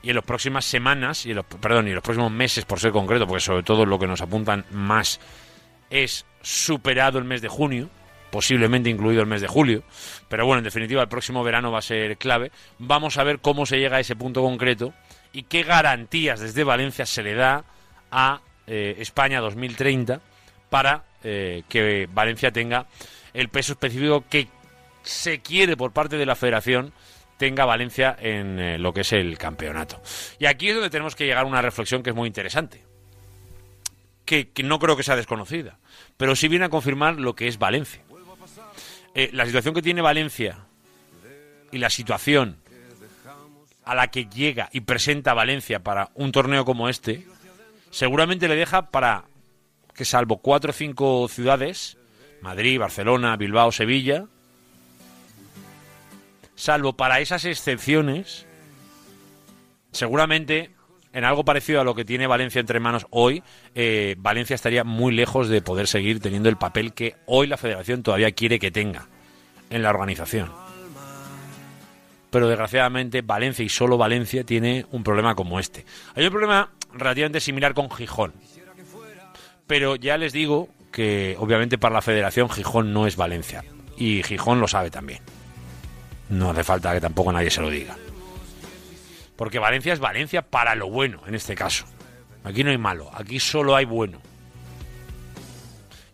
Y 0.00 0.10
en 0.10 0.14
las 0.14 0.24
próximas 0.24 0.64
semanas, 0.64 1.26
y 1.26 1.30
en 1.30 1.36
los, 1.36 1.44
perdón, 1.44 1.86
y 1.86 1.90
en 1.90 1.96
los 1.96 2.04
próximos 2.04 2.30
meses, 2.30 2.64
por 2.64 2.78
ser 2.78 2.92
concreto, 2.92 3.26
porque 3.26 3.40
sobre 3.40 3.64
todo 3.64 3.84
lo 3.84 3.98
que 3.98 4.06
nos 4.06 4.20
apuntan 4.20 4.64
más 4.70 5.20
es 5.90 6.24
superado 6.40 7.18
el 7.18 7.24
mes 7.24 7.42
de 7.42 7.48
junio, 7.48 7.90
posiblemente 8.30 8.90
incluido 8.90 9.22
el 9.22 9.26
mes 9.26 9.40
de 9.40 9.48
julio, 9.48 9.82
pero 10.28 10.46
bueno, 10.46 10.58
en 10.58 10.64
definitiva 10.64 11.02
el 11.02 11.08
próximo 11.08 11.42
verano 11.44 11.70
va 11.70 11.78
a 11.78 11.82
ser 11.82 12.16
clave. 12.18 12.50
Vamos 12.78 13.18
a 13.18 13.24
ver 13.24 13.40
cómo 13.40 13.66
se 13.66 13.78
llega 13.78 13.96
a 13.96 14.00
ese 14.00 14.16
punto 14.16 14.42
concreto 14.42 14.92
y 15.32 15.44
qué 15.44 15.62
garantías 15.62 16.40
desde 16.40 16.64
Valencia 16.64 17.06
se 17.06 17.22
le 17.22 17.34
da 17.34 17.64
a 18.10 18.40
eh, 18.66 18.96
España 18.98 19.40
2030 19.40 20.20
para 20.70 21.04
eh, 21.22 21.62
que 21.68 22.08
Valencia 22.12 22.52
tenga 22.52 22.86
el 23.34 23.48
peso 23.48 23.72
específico 23.72 24.24
que 24.28 24.48
se 25.02 25.40
quiere 25.40 25.76
por 25.76 25.92
parte 25.92 26.16
de 26.16 26.26
la 26.26 26.36
Federación 26.36 26.92
tenga 27.38 27.64
Valencia 27.64 28.16
en 28.20 28.58
eh, 28.58 28.78
lo 28.78 28.92
que 28.92 29.02
es 29.02 29.12
el 29.12 29.38
campeonato. 29.38 30.02
Y 30.38 30.46
aquí 30.46 30.68
es 30.68 30.74
donde 30.74 30.90
tenemos 30.90 31.14
que 31.14 31.24
llegar 31.24 31.44
a 31.44 31.48
una 31.48 31.62
reflexión 31.62 32.02
que 32.02 32.10
es 32.10 32.16
muy 32.16 32.26
interesante 32.26 32.84
que, 34.24 34.50
que 34.50 34.62
no 34.62 34.78
creo 34.78 34.96
que 34.96 35.02
sea 35.02 35.16
desconocida, 35.16 35.78
pero 36.18 36.36
sí 36.36 36.48
viene 36.48 36.66
a 36.66 36.68
confirmar 36.68 37.18
lo 37.18 37.34
que 37.34 37.48
es 37.48 37.58
Valencia. 37.58 38.02
Eh, 39.14 39.30
la 39.32 39.46
situación 39.46 39.74
que 39.74 39.82
tiene 39.82 40.00
Valencia 40.02 40.58
y 41.72 41.78
la 41.78 41.90
situación 41.90 42.56
a 43.84 43.94
la 43.94 44.08
que 44.08 44.26
llega 44.26 44.68
y 44.72 44.82
presenta 44.82 45.34
Valencia 45.34 45.80
para 45.82 46.10
un 46.14 46.30
torneo 46.30 46.64
como 46.64 46.88
este, 46.88 47.26
seguramente 47.90 48.48
le 48.48 48.56
deja 48.56 48.90
para 48.90 49.24
que 49.94 50.04
salvo 50.04 50.38
cuatro 50.38 50.70
o 50.70 50.74
cinco 50.74 51.28
ciudades, 51.28 51.96
Madrid, 52.42 52.78
Barcelona, 52.78 53.36
Bilbao, 53.36 53.72
Sevilla, 53.72 54.26
salvo 56.54 56.96
para 56.96 57.20
esas 57.20 57.44
excepciones, 57.44 58.46
seguramente 59.92 60.70
en 61.12 61.24
algo 61.24 61.44
parecido 61.44 61.80
a 61.80 61.84
lo 61.84 61.94
que 61.94 62.04
tiene 62.04 62.26
Valencia 62.26 62.60
entre 62.60 62.80
manos 62.80 63.06
hoy, 63.10 63.42
eh, 63.74 64.14
Valencia 64.18 64.54
estaría 64.54 64.84
muy 64.84 65.14
lejos 65.14 65.48
de 65.48 65.62
poder 65.62 65.86
seguir 65.86 66.20
teniendo 66.20 66.48
el 66.48 66.56
papel 66.56 66.92
que 66.92 67.16
hoy 67.26 67.46
la 67.46 67.56
federación 67.56 68.02
todavía 68.02 68.32
quiere 68.32 68.58
que 68.58 68.70
tenga 68.70 69.06
en 69.70 69.82
la 69.82 69.90
organización. 69.90 70.52
Pero 72.30 72.48
desgraciadamente 72.48 73.22
Valencia 73.22 73.64
y 73.64 73.68
solo 73.68 73.96
Valencia 73.96 74.44
tiene 74.44 74.84
un 74.90 75.02
problema 75.02 75.34
como 75.34 75.58
este. 75.58 75.86
Hay 76.14 76.24
un 76.24 76.30
problema 76.30 76.70
relativamente 76.92 77.40
similar 77.40 77.74
con 77.74 77.90
Gijón. 77.90 78.34
Pero 79.66 79.96
ya 79.96 80.18
les 80.18 80.32
digo 80.32 80.68
que 80.92 81.36
obviamente 81.38 81.78
para 81.78 81.94
la 81.94 82.02
federación 82.02 82.50
Gijón 82.50 82.92
no 82.92 83.06
es 83.06 83.16
Valencia. 83.16 83.64
Y 83.96 84.22
Gijón 84.22 84.60
lo 84.60 84.68
sabe 84.68 84.90
también. 84.90 85.20
No 86.28 86.50
hace 86.50 86.64
falta 86.64 86.92
que 86.92 87.00
tampoco 87.00 87.32
nadie 87.32 87.50
se 87.50 87.62
lo 87.62 87.70
diga. 87.70 87.96
Porque 89.38 89.60
Valencia 89.60 89.92
es 89.92 90.00
Valencia 90.00 90.42
para 90.42 90.74
lo 90.74 90.90
bueno, 90.90 91.22
en 91.28 91.36
este 91.36 91.54
caso. 91.54 91.86
Aquí 92.42 92.64
no 92.64 92.70
hay 92.70 92.76
malo, 92.76 93.08
aquí 93.14 93.38
solo 93.38 93.76
hay 93.76 93.84
bueno. 93.84 94.20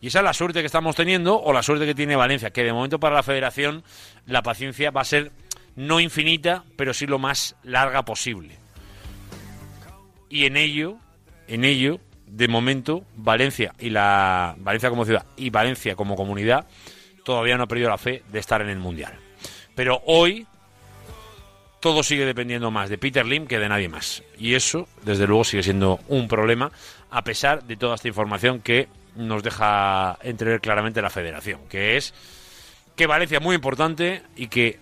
Y 0.02 0.08
esa 0.08 0.18
es 0.18 0.24
la 0.24 0.34
suerte 0.34 0.60
que 0.60 0.66
estamos 0.66 0.94
teniendo, 0.94 1.40
o 1.40 1.54
la 1.54 1.62
suerte 1.62 1.86
que 1.86 1.94
tiene 1.94 2.16
Valencia, 2.16 2.50
que 2.50 2.62
de 2.62 2.74
momento 2.74 3.00
para 3.00 3.14
la 3.14 3.22
federación 3.22 3.82
la 4.26 4.42
paciencia 4.42 4.90
va 4.90 5.00
a 5.00 5.06
ser 5.06 5.32
no 5.74 6.00
infinita, 6.00 6.64
pero 6.76 6.92
sí 6.92 7.06
lo 7.06 7.18
más 7.18 7.56
larga 7.62 8.04
posible. 8.04 8.58
Y 10.28 10.44
en 10.44 10.58
ello, 10.58 10.98
en 11.48 11.64
ello, 11.64 12.00
de 12.26 12.46
momento, 12.46 13.04
Valencia 13.16 13.72
y 13.78 13.88
la 13.88 14.54
Valencia 14.58 14.90
como 14.90 15.06
ciudad 15.06 15.24
y 15.38 15.48
Valencia 15.48 15.96
como 15.96 16.14
comunidad 16.14 16.66
todavía 17.24 17.56
no 17.56 17.62
ha 17.62 17.68
perdido 17.68 17.88
la 17.88 17.96
fe 17.96 18.22
de 18.30 18.38
estar 18.38 18.60
en 18.60 18.68
el 18.68 18.78
Mundial. 18.78 19.14
Pero 19.74 20.02
hoy 20.04 20.46
todo 21.84 22.02
sigue 22.02 22.24
dependiendo 22.24 22.70
más 22.70 22.88
de 22.88 22.96
Peter 22.96 23.26
Lim 23.26 23.46
que 23.46 23.58
de 23.58 23.68
nadie 23.68 23.90
más. 23.90 24.22
Y 24.38 24.54
eso, 24.54 24.88
desde 25.02 25.26
luego, 25.26 25.44
sigue 25.44 25.62
siendo 25.62 26.00
un 26.08 26.28
problema, 26.28 26.72
a 27.10 27.22
pesar 27.24 27.64
de 27.64 27.76
toda 27.76 27.96
esta 27.96 28.08
información 28.08 28.60
que 28.60 28.88
nos 29.16 29.42
deja 29.42 30.18
entrever 30.22 30.62
claramente 30.62 31.02
la 31.02 31.10
federación, 31.10 31.60
que 31.68 31.98
es 31.98 32.14
que 32.96 33.06
Valencia 33.06 33.36
es 33.36 33.44
muy 33.44 33.54
importante 33.54 34.22
y 34.34 34.46
que 34.46 34.78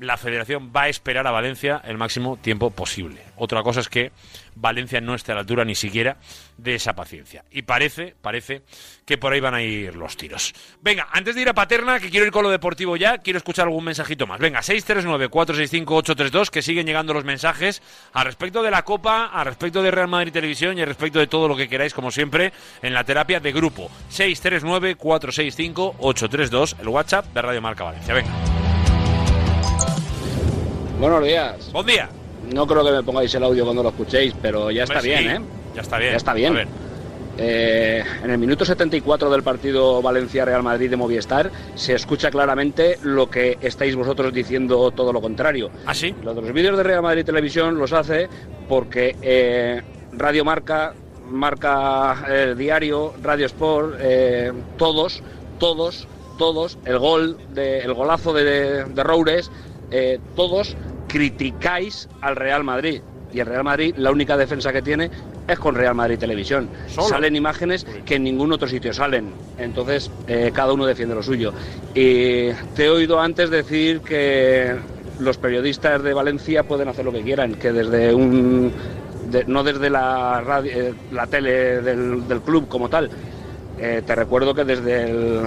la 0.00 0.16
federación 0.16 0.72
va 0.74 0.82
a 0.82 0.88
esperar 0.88 1.26
a 1.26 1.30
Valencia 1.30 1.80
el 1.84 1.98
máximo 1.98 2.36
tiempo 2.36 2.70
posible. 2.70 3.22
Otra 3.36 3.62
cosa 3.62 3.80
es 3.80 3.88
que 3.88 4.12
Valencia 4.54 5.00
no 5.00 5.14
esté 5.14 5.32
a 5.32 5.36
la 5.36 5.42
altura 5.42 5.64
ni 5.64 5.74
siquiera 5.74 6.18
de 6.56 6.74
esa 6.74 6.94
paciencia. 6.94 7.44
Y 7.50 7.62
parece, 7.62 8.14
parece 8.20 8.62
que 9.04 9.18
por 9.18 9.32
ahí 9.32 9.40
van 9.40 9.54
a 9.54 9.62
ir 9.62 9.94
los 9.94 10.16
tiros. 10.16 10.54
Venga, 10.80 11.08
antes 11.12 11.34
de 11.34 11.42
ir 11.42 11.48
a 11.48 11.54
Paterna, 11.54 12.00
que 12.00 12.10
quiero 12.10 12.26
ir 12.26 12.32
con 12.32 12.42
lo 12.42 12.50
deportivo 12.50 12.96
ya, 12.96 13.18
quiero 13.18 13.38
escuchar 13.38 13.66
algún 13.66 13.84
mensajito 13.84 14.26
más. 14.26 14.40
Venga, 14.40 14.60
639-465-832, 14.60 16.50
que 16.50 16.62
siguen 16.62 16.86
llegando 16.86 17.14
los 17.14 17.24
mensajes 17.24 17.82
a 18.12 18.24
respecto 18.24 18.62
de 18.62 18.70
la 18.70 18.84
Copa, 18.84 19.26
a 19.26 19.44
respecto 19.44 19.82
de 19.82 19.90
Real 19.90 20.08
Madrid 20.08 20.32
Televisión 20.32 20.78
y 20.78 20.82
a 20.82 20.86
respecto 20.86 21.18
de 21.18 21.26
todo 21.26 21.48
lo 21.48 21.56
que 21.56 21.68
queráis, 21.68 21.94
como 21.94 22.10
siempre, 22.10 22.52
en 22.82 22.94
la 22.94 23.04
terapia 23.04 23.40
de 23.40 23.52
grupo. 23.52 23.90
639-465-832, 24.10 26.80
el 26.80 26.88
WhatsApp 26.88 27.26
de 27.26 27.42
Radio 27.42 27.62
Marca 27.62 27.84
Valencia. 27.84 28.14
Venga. 28.14 28.67
Buenos 31.00 31.24
días. 31.24 31.72
Buen 31.72 31.86
día. 31.86 32.08
No 32.52 32.66
creo 32.66 32.84
que 32.84 32.90
me 32.90 33.02
pongáis 33.02 33.34
el 33.34 33.44
audio 33.44 33.64
cuando 33.64 33.82
lo 33.82 33.90
escuchéis, 33.90 34.34
pero 34.40 34.70
ya 34.70 34.84
está 34.84 35.00
bien, 35.00 35.30
¿eh? 35.30 35.40
Ya 35.74 35.82
está 35.82 35.98
bien. 35.98 36.10
Ya 36.10 36.16
está 36.16 36.34
bien. 36.34 36.52
A 36.52 36.56
ver. 36.56 36.68
Eh, 37.40 38.02
en 38.24 38.30
el 38.30 38.38
minuto 38.38 38.64
74 38.64 39.30
del 39.30 39.44
partido 39.44 40.02
Valencia-Real 40.02 40.64
Madrid 40.64 40.90
de 40.90 40.96
Movistar 40.96 41.52
se 41.76 41.94
escucha 41.94 42.32
claramente 42.32 42.98
lo 43.04 43.30
que 43.30 43.58
estáis 43.60 43.94
vosotros 43.94 44.32
diciendo 44.32 44.90
todo 44.90 45.12
lo 45.12 45.20
contrario. 45.20 45.70
¿Ah, 45.86 45.94
sí? 45.94 46.12
Los 46.24 46.52
vídeos 46.52 46.76
de 46.76 46.82
Real 46.82 47.02
Madrid 47.02 47.24
Televisión 47.24 47.78
los 47.78 47.92
hace 47.92 48.28
porque 48.68 49.14
eh, 49.22 49.82
Radio 50.12 50.44
Marca, 50.44 50.94
Marca 51.30 52.24
eh, 52.28 52.54
Diario, 52.56 53.14
Radio 53.22 53.46
Sport, 53.46 53.96
eh, 54.00 54.52
todos, 54.76 55.22
todos, 55.60 56.08
todos, 56.38 56.78
el 56.86 56.98
gol, 56.98 57.36
de, 57.52 57.80
el 57.80 57.92
golazo 57.92 58.32
de, 58.32 58.84
de 58.84 59.02
Roures, 59.02 59.50
eh, 59.90 60.18
todos 60.34 60.76
criticáis 61.08 62.08
al 62.22 62.36
Real 62.36 62.64
Madrid. 62.64 63.02
Y 63.32 63.40
el 63.40 63.46
Real 63.46 63.64
Madrid, 63.64 63.94
la 63.98 64.10
única 64.10 64.36
defensa 64.38 64.72
que 64.72 64.80
tiene 64.80 65.10
es 65.46 65.58
con 65.58 65.74
Real 65.74 65.94
Madrid 65.94 66.18
Televisión. 66.18 66.68
Solo. 66.88 67.08
Salen 67.08 67.36
imágenes 67.36 67.84
que 68.06 68.14
en 68.14 68.24
ningún 68.24 68.52
otro 68.52 68.66
sitio 68.68 68.92
salen. 68.94 69.30
Entonces, 69.58 70.10
eh, 70.26 70.50
cada 70.54 70.72
uno 70.72 70.86
defiende 70.86 71.14
lo 71.14 71.22
suyo. 71.22 71.52
Y 71.94 72.50
te 72.74 72.84
he 72.86 72.88
oído 72.88 73.20
antes 73.20 73.50
decir 73.50 74.00
que 74.00 74.76
los 75.18 75.36
periodistas 75.36 76.02
de 76.02 76.14
Valencia 76.14 76.62
pueden 76.62 76.88
hacer 76.88 77.04
lo 77.04 77.12
que 77.12 77.22
quieran, 77.22 77.54
que 77.54 77.72
desde 77.72 78.14
un. 78.14 78.72
de- 79.30 79.44
no 79.46 79.62
desde 79.62 79.90
la, 79.90 80.40
radio, 80.40 80.72
eh, 80.74 80.94
la 81.12 81.26
tele 81.26 81.82
del, 81.82 82.26
del 82.28 82.40
club 82.40 82.66
como 82.68 82.88
tal. 82.88 83.10
Eh, 83.78 84.02
te 84.06 84.14
recuerdo 84.14 84.54
que 84.54 84.64
desde 84.64 85.10
el, 85.10 85.42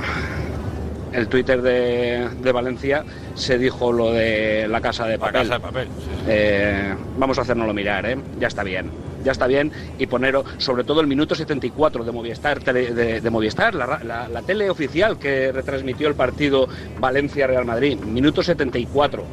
el 1.14 1.28
Twitter 1.28 1.62
de, 1.62 2.30
de 2.42 2.52
Valencia 2.52 3.04
se 3.36 3.58
dijo 3.58 3.92
lo 3.92 4.12
de 4.12 4.68
la 4.70 4.82
casa 4.82 5.06
de 5.06 5.14
La 5.14 5.20
papel. 5.20 5.34
casa 5.42 5.54
de 5.56 5.60
papel. 5.60 5.88
sí, 6.00 6.04
sí. 6.06 6.22
Eh, 6.28 6.96
vamos 7.18 7.38
a 7.38 7.42
hacérnoslo 7.42 7.74
mirar, 7.74 8.06
¿eh? 8.06 8.18
Ya 8.40 8.48
está 8.48 8.64
bien. 8.64 8.90
Ya 9.24 9.32
está 9.34 9.46
bien. 9.46 9.72
Y 10.00 10.08
poner, 10.08 10.36
sobre 10.58 10.84
todo 10.84 11.00
el 11.02 11.08
minuto 11.08 11.36
74 11.36 12.04
de 12.04 12.12
Movistar, 12.12 12.60
tele- 12.64 12.92
de, 12.94 13.22
de 13.22 13.30
Movistar 13.30 13.76
la, 13.76 14.00
la- 14.04 14.28
la 14.28 14.42
tele 14.42 14.70
oficial 14.70 15.20
que 15.20 15.52
retransmitió 15.52 16.08
el 16.08 16.16
partido 16.16 16.68
Valencia-Real 17.00 17.66
Madrid. 17.66 18.00
Minuto 18.00 18.42
74. 18.42 19.24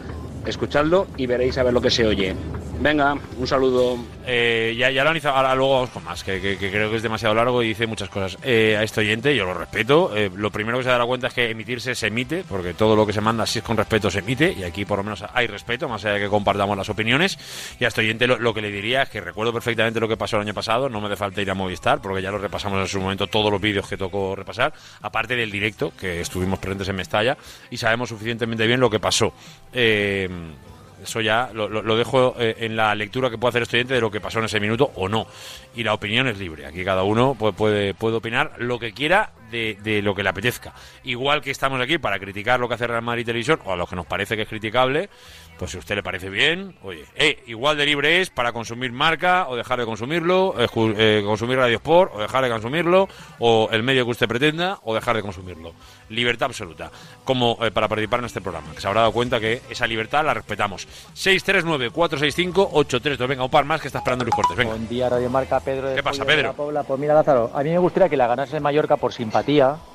Escuchadlo 0.46 1.06
y 1.16 1.26
veréis 1.26 1.56
a 1.58 1.62
ver 1.62 1.72
lo 1.72 1.80
que 1.80 1.90
se 1.90 2.06
oye. 2.06 2.34
Venga, 2.80 3.18
un 3.36 3.46
saludo. 3.46 3.98
Eh, 4.24 4.76
ya, 4.78 4.88
ya 4.90 5.02
lo 5.02 5.10
han 5.10 5.16
hizo, 5.16 5.30
ahora 5.30 5.52
luego 5.56 5.74
vamos 5.74 5.90
con 5.90 6.04
más, 6.04 6.22
que, 6.22 6.38
creo 6.56 6.90
que 6.90 6.96
es 6.96 7.02
demasiado 7.02 7.34
largo 7.34 7.60
y 7.60 7.68
dice 7.68 7.88
muchas 7.88 8.08
cosas. 8.08 8.38
Eh, 8.44 8.76
a 8.78 8.84
este 8.84 9.00
oyente, 9.00 9.34
yo 9.34 9.46
lo 9.46 9.54
respeto. 9.54 10.16
eh, 10.16 10.30
lo 10.32 10.52
primero 10.52 10.78
que 10.78 10.84
se 10.84 10.90
dará 10.90 11.04
cuenta 11.04 11.26
es 11.26 11.34
que 11.34 11.50
emitirse 11.50 11.96
se 11.96 12.06
emite, 12.06 12.44
porque 12.48 12.74
todo 12.74 12.94
lo 12.94 13.04
que 13.04 13.12
se 13.12 13.20
manda, 13.20 13.46
si 13.46 13.58
es 13.58 13.64
con 13.64 13.76
respeto, 13.76 14.12
se 14.12 14.20
emite, 14.20 14.54
y 14.56 14.62
aquí 14.62 14.84
por 14.84 14.98
lo 14.98 15.04
menos 15.04 15.24
hay 15.34 15.48
respeto, 15.48 15.88
más 15.88 16.04
allá 16.04 16.14
de 16.14 16.20
que 16.20 16.28
compartamos 16.28 16.76
las 16.76 16.88
opiniones. 16.88 17.36
Y 17.80 17.84
a 17.84 17.88
este 17.88 18.02
oyente 18.02 18.28
lo, 18.28 18.38
lo 18.38 18.54
que 18.54 18.62
le 18.62 18.70
diría 18.70 19.02
es 19.02 19.08
que 19.08 19.20
recuerdo 19.20 19.52
perfectamente 19.52 19.98
lo 19.98 20.06
que 20.06 20.16
pasó 20.16 20.36
el 20.36 20.42
año 20.42 20.54
pasado, 20.54 20.88
no 20.88 21.00
me 21.00 21.08
hace 21.08 21.16
falta 21.16 21.42
ir 21.42 21.50
a 21.50 21.54
Movistar, 21.54 22.00
porque 22.00 22.22
ya 22.22 22.30
lo 22.30 22.38
repasamos 22.38 22.80
en 22.80 22.86
su 22.86 23.00
momento 23.00 23.26
todos 23.26 23.50
los 23.50 23.60
vídeos 23.60 23.88
que 23.88 23.96
tocó 23.96 24.36
repasar, 24.36 24.72
aparte 25.02 25.34
del 25.34 25.50
directo, 25.50 25.92
que 25.98 26.20
estuvimos 26.20 26.60
presentes 26.60 26.88
en 26.88 26.94
Mestalla, 26.94 27.36
y 27.70 27.76
sabemos 27.76 28.10
suficientemente 28.10 28.68
bien 28.68 28.78
lo 28.78 28.88
que 28.88 29.00
pasó. 29.00 29.32
Eh, 29.72 30.28
eso 31.02 31.20
ya 31.20 31.50
lo, 31.52 31.68
lo- 31.68 31.96
dejo 31.96 32.34
eh, 32.38 32.56
en 32.60 32.76
la 32.76 32.94
lectura 32.94 33.30
que 33.30 33.38
puede 33.38 33.50
hacer 33.50 33.62
este 33.62 33.76
oyente 33.76 33.94
de 33.94 34.00
lo 34.00 34.10
que 34.10 34.20
pasó 34.20 34.38
en 34.38 34.46
ese 34.46 34.60
minuto 34.60 34.90
o 34.96 35.08
no. 35.08 35.26
Y 35.74 35.84
la 35.84 35.94
opinión 35.94 36.26
es 36.28 36.38
libre. 36.38 36.66
Aquí 36.66 36.84
cada 36.84 37.02
uno 37.02 37.34
puede, 37.34 37.94
puede 37.94 38.16
opinar 38.16 38.52
lo 38.58 38.78
que 38.78 38.92
quiera 38.92 39.30
de, 39.50 39.76
de 39.82 40.02
lo 40.02 40.14
que 40.14 40.22
le 40.22 40.28
apetezca. 40.28 40.72
Igual 41.04 41.40
que 41.42 41.50
estamos 41.50 41.80
aquí 41.80 41.98
para 41.98 42.18
criticar 42.18 42.60
lo 42.60 42.68
que 42.68 42.74
hace 42.74 42.86
Real 42.86 43.02
Madrid 43.02 43.24
Televisión 43.26 43.60
o 43.64 43.72
a 43.72 43.76
lo 43.76 43.86
que 43.86 43.96
nos 43.96 44.06
parece 44.06 44.36
que 44.36 44.42
es 44.42 44.48
criticable, 44.48 45.08
pues 45.58 45.72
si 45.72 45.76
a 45.76 45.80
usted 45.80 45.96
le 45.96 46.02
parece 46.04 46.30
bien, 46.30 46.76
oye, 46.82 47.04
eh, 47.16 47.42
igual 47.46 47.76
de 47.76 47.84
libre 47.84 48.20
es 48.20 48.30
para 48.30 48.52
consumir 48.52 48.92
marca 48.92 49.48
o 49.48 49.56
dejar 49.56 49.80
de 49.80 49.86
consumirlo, 49.86 50.54
eh, 50.58 50.68
eh, 50.96 51.22
consumir 51.24 51.58
Radio 51.58 51.76
Sport 51.76 52.12
o 52.14 52.20
dejar 52.20 52.44
de 52.44 52.50
consumirlo, 52.50 53.08
o 53.40 53.68
el 53.72 53.82
medio 53.82 54.04
que 54.04 54.12
usted 54.12 54.28
pretenda 54.28 54.78
o 54.84 54.94
dejar 54.94 55.16
de 55.16 55.22
consumirlo. 55.22 55.72
Libertad 56.10 56.46
absoluta. 56.46 56.90
Como 57.24 57.56
para 57.56 57.88
participar 57.88 58.20
en 58.20 58.26
este 58.26 58.40
programa, 58.40 58.72
que 58.72 58.80
se 58.80 58.86
habrá 58.86 59.00
dado 59.00 59.12
cuenta 59.12 59.40
que 59.40 59.60
esa 59.68 59.86
libertad 59.86 60.24
la 60.24 60.32
respetamos. 60.32 60.86
639-465-832. 61.16 63.26
Venga, 63.26 63.44
un 63.44 63.50
par 63.50 63.64
más 63.64 63.80
que 63.80 63.88
está 63.88 63.98
esperando 63.98 64.24
Luis 64.24 64.34
Cortés. 64.34 64.56
Venga. 64.56 64.70
Buen 64.70 64.88
día, 64.88 65.08
Radio 65.08 65.30
Marca, 65.30 65.60
Pedro. 65.60 65.88
de 65.88 65.96
¿Qué 65.96 66.02
pasa, 66.02 66.18
Follo 66.24 66.30
de 66.30 66.36
Pedro? 66.36 66.48
la 66.48 66.54
Pobla. 66.56 66.82
Pues 66.84 67.00
mira, 67.00 67.14
Lázaro, 67.14 67.50
a 67.54 67.62
mí 67.62 67.70
me 67.70 67.78
gustaría 67.78 68.08
que 68.08 68.16
la 68.16 68.26
ganase 68.26 68.60
Mallorca 68.60 68.96
por 68.96 69.12
simpatía, 69.12 69.37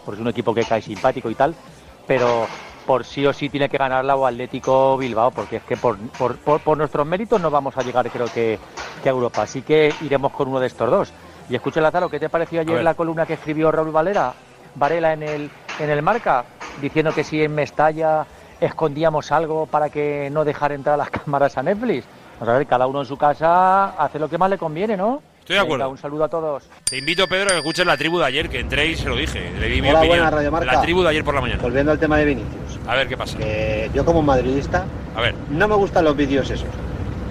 porque 0.04 0.18
es 0.18 0.22
un 0.22 0.28
equipo 0.30 0.54
que 0.54 0.66
cae 0.66 0.82
simpático 0.82 1.30
y 1.30 1.36
tal, 1.36 1.58
pero 2.06 2.52
por 2.86 3.06
sí 3.06 3.26
o 3.26 3.32
sí 3.34 3.50
tiene 3.50 3.70
que 3.70 3.78
ganarla 3.78 4.16
o 4.18 4.26
Atlético 4.26 4.98
Bilbao, 4.98 5.34
porque 5.34 5.58
es 5.58 5.64
que 5.64 5.78
por, 5.78 6.12
por, 6.16 6.39
por- 6.39 6.62
por 6.64 6.78
nuestros 6.78 7.06
méritos 7.08 7.39
no 7.39 7.50
vamos 7.50 7.78
a 7.78 7.84
llegar, 7.84 8.10
creo 8.12 8.30
que, 8.30 8.62
que 9.02 9.10
a 9.10 9.12
Europa. 9.12 9.44
Así 9.44 9.64
que 9.64 9.96
iremos 10.00 10.32
con 10.32 10.50
uno 10.50 10.60
de 10.60 10.68
estos 10.68 10.89
dos. 10.89 11.14
Y 11.48 11.56
escucha, 11.56 11.80
Lázaro, 11.82 12.10
¿qué 12.10 12.20
te 12.20 12.30
pareció 12.30 12.60
ayer 12.62 12.82
la 12.84 12.96
columna 12.96 13.26
que 13.26 13.34
escribió 13.34 13.72
Raúl 13.72 13.91
Valera, 13.91 14.36
Varela 14.74 15.14
en 15.14 15.24
el, 15.24 15.54
en 15.78 15.89
el 15.89 16.02
Marca, 16.02 16.48
diciendo 16.76 17.14
que 17.14 17.24
si 17.24 17.41
en 17.41 17.54
Mestalla 17.54 18.28
escondíamos 18.60 19.32
algo 19.32 19.68
para 19.68 19.89
que 19.89 20.30
no 20.32 20.44
dejar 20.46 20.72
entrar 20.74 20.98
las 20.98 21.10
cámaras 21.12 21.58
a 21.58 21.64
Netflix? 21.64 22.10
Vamos 22.39 22.54
a 22.54 22.58
ver, 22.58 22.68
cada 22.68 22.88
uno 22.88 23.00
en 23.00 23.06
su 23.06 23.18
casa 23.18 23.91
hace 23.91 24.20
lo 24.20 24.28
que 24.30 24.38
más 24.38 24.50
le 24.50 24.58
conviene, 24.58 24.98
¿no? 24.98 25.24
Estoy 25.44 25.56
de 25.58 25.62
Venga, 25.62 25.74
acuerdo. 25.76 25.89
un 25.91 25.98
saludo 25.98 26.24
a 26.24 26.30
todos. 26.30 26.64
Te 26.89 26.98
invito, 26.98 27.28
Pedro, 27.28 27.48
a 27.50 27.52
que 27.52 27.58
escuches 27.58 27.86
la 27.86 27.98
tribu 27.98 28.18
de 28.18 28.26
ayer, 28.26 28.48
que 28.48 28.62
entré 28.62 28.88
y 28.88 28.96
se 28.96 29.10
lo 29.10 29.18
dije. 29.18 29.52
Le 29.60 29.68
di 29.68 29.82
mi 29.82 29.89
Hola, 29.89 30.00
opinión. 30.00 30.32
Radio 30.32 30.52
Marca. 30.54 30.72
La 30.74 30.82
tribu 30.82 31.04
de 31.04 31.10
ayer 31.10 31.24
por 31.26 31.36
la 31.36 31.41
mañana. 31.41 31.62
Volviendo 31.62 31.91
al 31.91 32.00
tema 32.00 32.18
de 32.18 32.24
Vinicius. 32.26 32.80
A 32.88 32.96
ver 32.96 33.10
qué 33.10 33.18
pasa. 33.18 33.38
que 33.38 33.91
yo 33.94 34.06
como 34.06 34.22
madridista 34.22 34.86
A 35.18 35.20
ver. 35.22 35.36
no 35.50 35.68
me 35.68 35.76
gustan 35.76 36.06
los 36.06 36.16
vídeos 36.16 36.50
esos. 36.50 36.70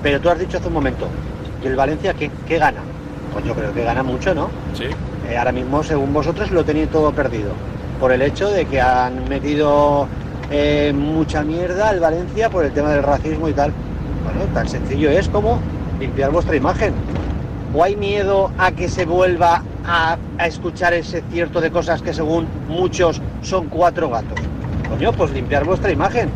Pero 0.03 0.21
tú 0.21 0.29
has 0.29 0.39
dicho 0.39 0.59
hace 0.59 0.69
un 0.69 0.75
momento 0.75 1.09
que 1.63 1.69
el 1.69 1.77
Valencia 1.77 2.13
¿qué, 2.13 2.31
qué 2.47 2.59
gana. 2.59 2.81
Pues 3.33 3.47
yo 3.47 3.55
creo 3.55 3.73
que 3.73 3.83
gana 3.83 4.03
mucho, 4.03 4.35
¿no? 4.35 4.51
Sí. 4.75 4.85
Eh, 5.31 5.39
ahora 5.39 5.53
mismo, 5.53 5.83
según 5.83 6.13
vosotros, 6.13 6.51
lo 6.51 6.65
tenéis 6.67 6.91
todo 6.91 7.13
perdido. 7.13 7.53
Por 7.99 8.13
el 8.13 8.21
hecho 8.21 8.51
de 8.51 8.67
que 8.67 8.79
han 8.79 9.27
metido 9.31 10.07
eh, 10.51 10.93
mucha 10.95 11.43
mierda 11.45 11.89
al 11.89 11.99
Valencia 12.01 12.51
por 12.51 12.63
el 12.67 12.73
tema 12.73 12.91
del 12.91 13.03
racismo 13.05 13.49
y 13.49 13.55
tal. 13.55 13.73
Bueno, 14.23 14.53
tan 14.53 14.69
sencillo 14.69 15.09
es 15.09 15.31
como 15.31 15.59
limpiar 15.99 16.31
vuestra 16.31 16.57
imagen. 16.57 16.93
¿O 17.75 17.83
hay 17.83 17.97
miedo 17.97 18.53
a 18.59 18.73
que 18.73 18.89
se 18.89 19.07
vuelva 19.07 19.63
a, 19.85 20.19
escuchar 20.47 20.93
ese 20.93 21.23
cierto 21.31 21.61
de 21.61 21.71
cosas 21.71 22.03
que 22.03 22.13
según 22.13 22.47
muchos 22.69 23.23
son 23.41 23.69
cuatro 23.69 24.11
gatos? 24.11 24.39
Coño, 24.89 25.13
pues 25.13 25.31
limpiar 25.33 25.65
vuestra 25.65 25.91
imagen. 25.91 26.31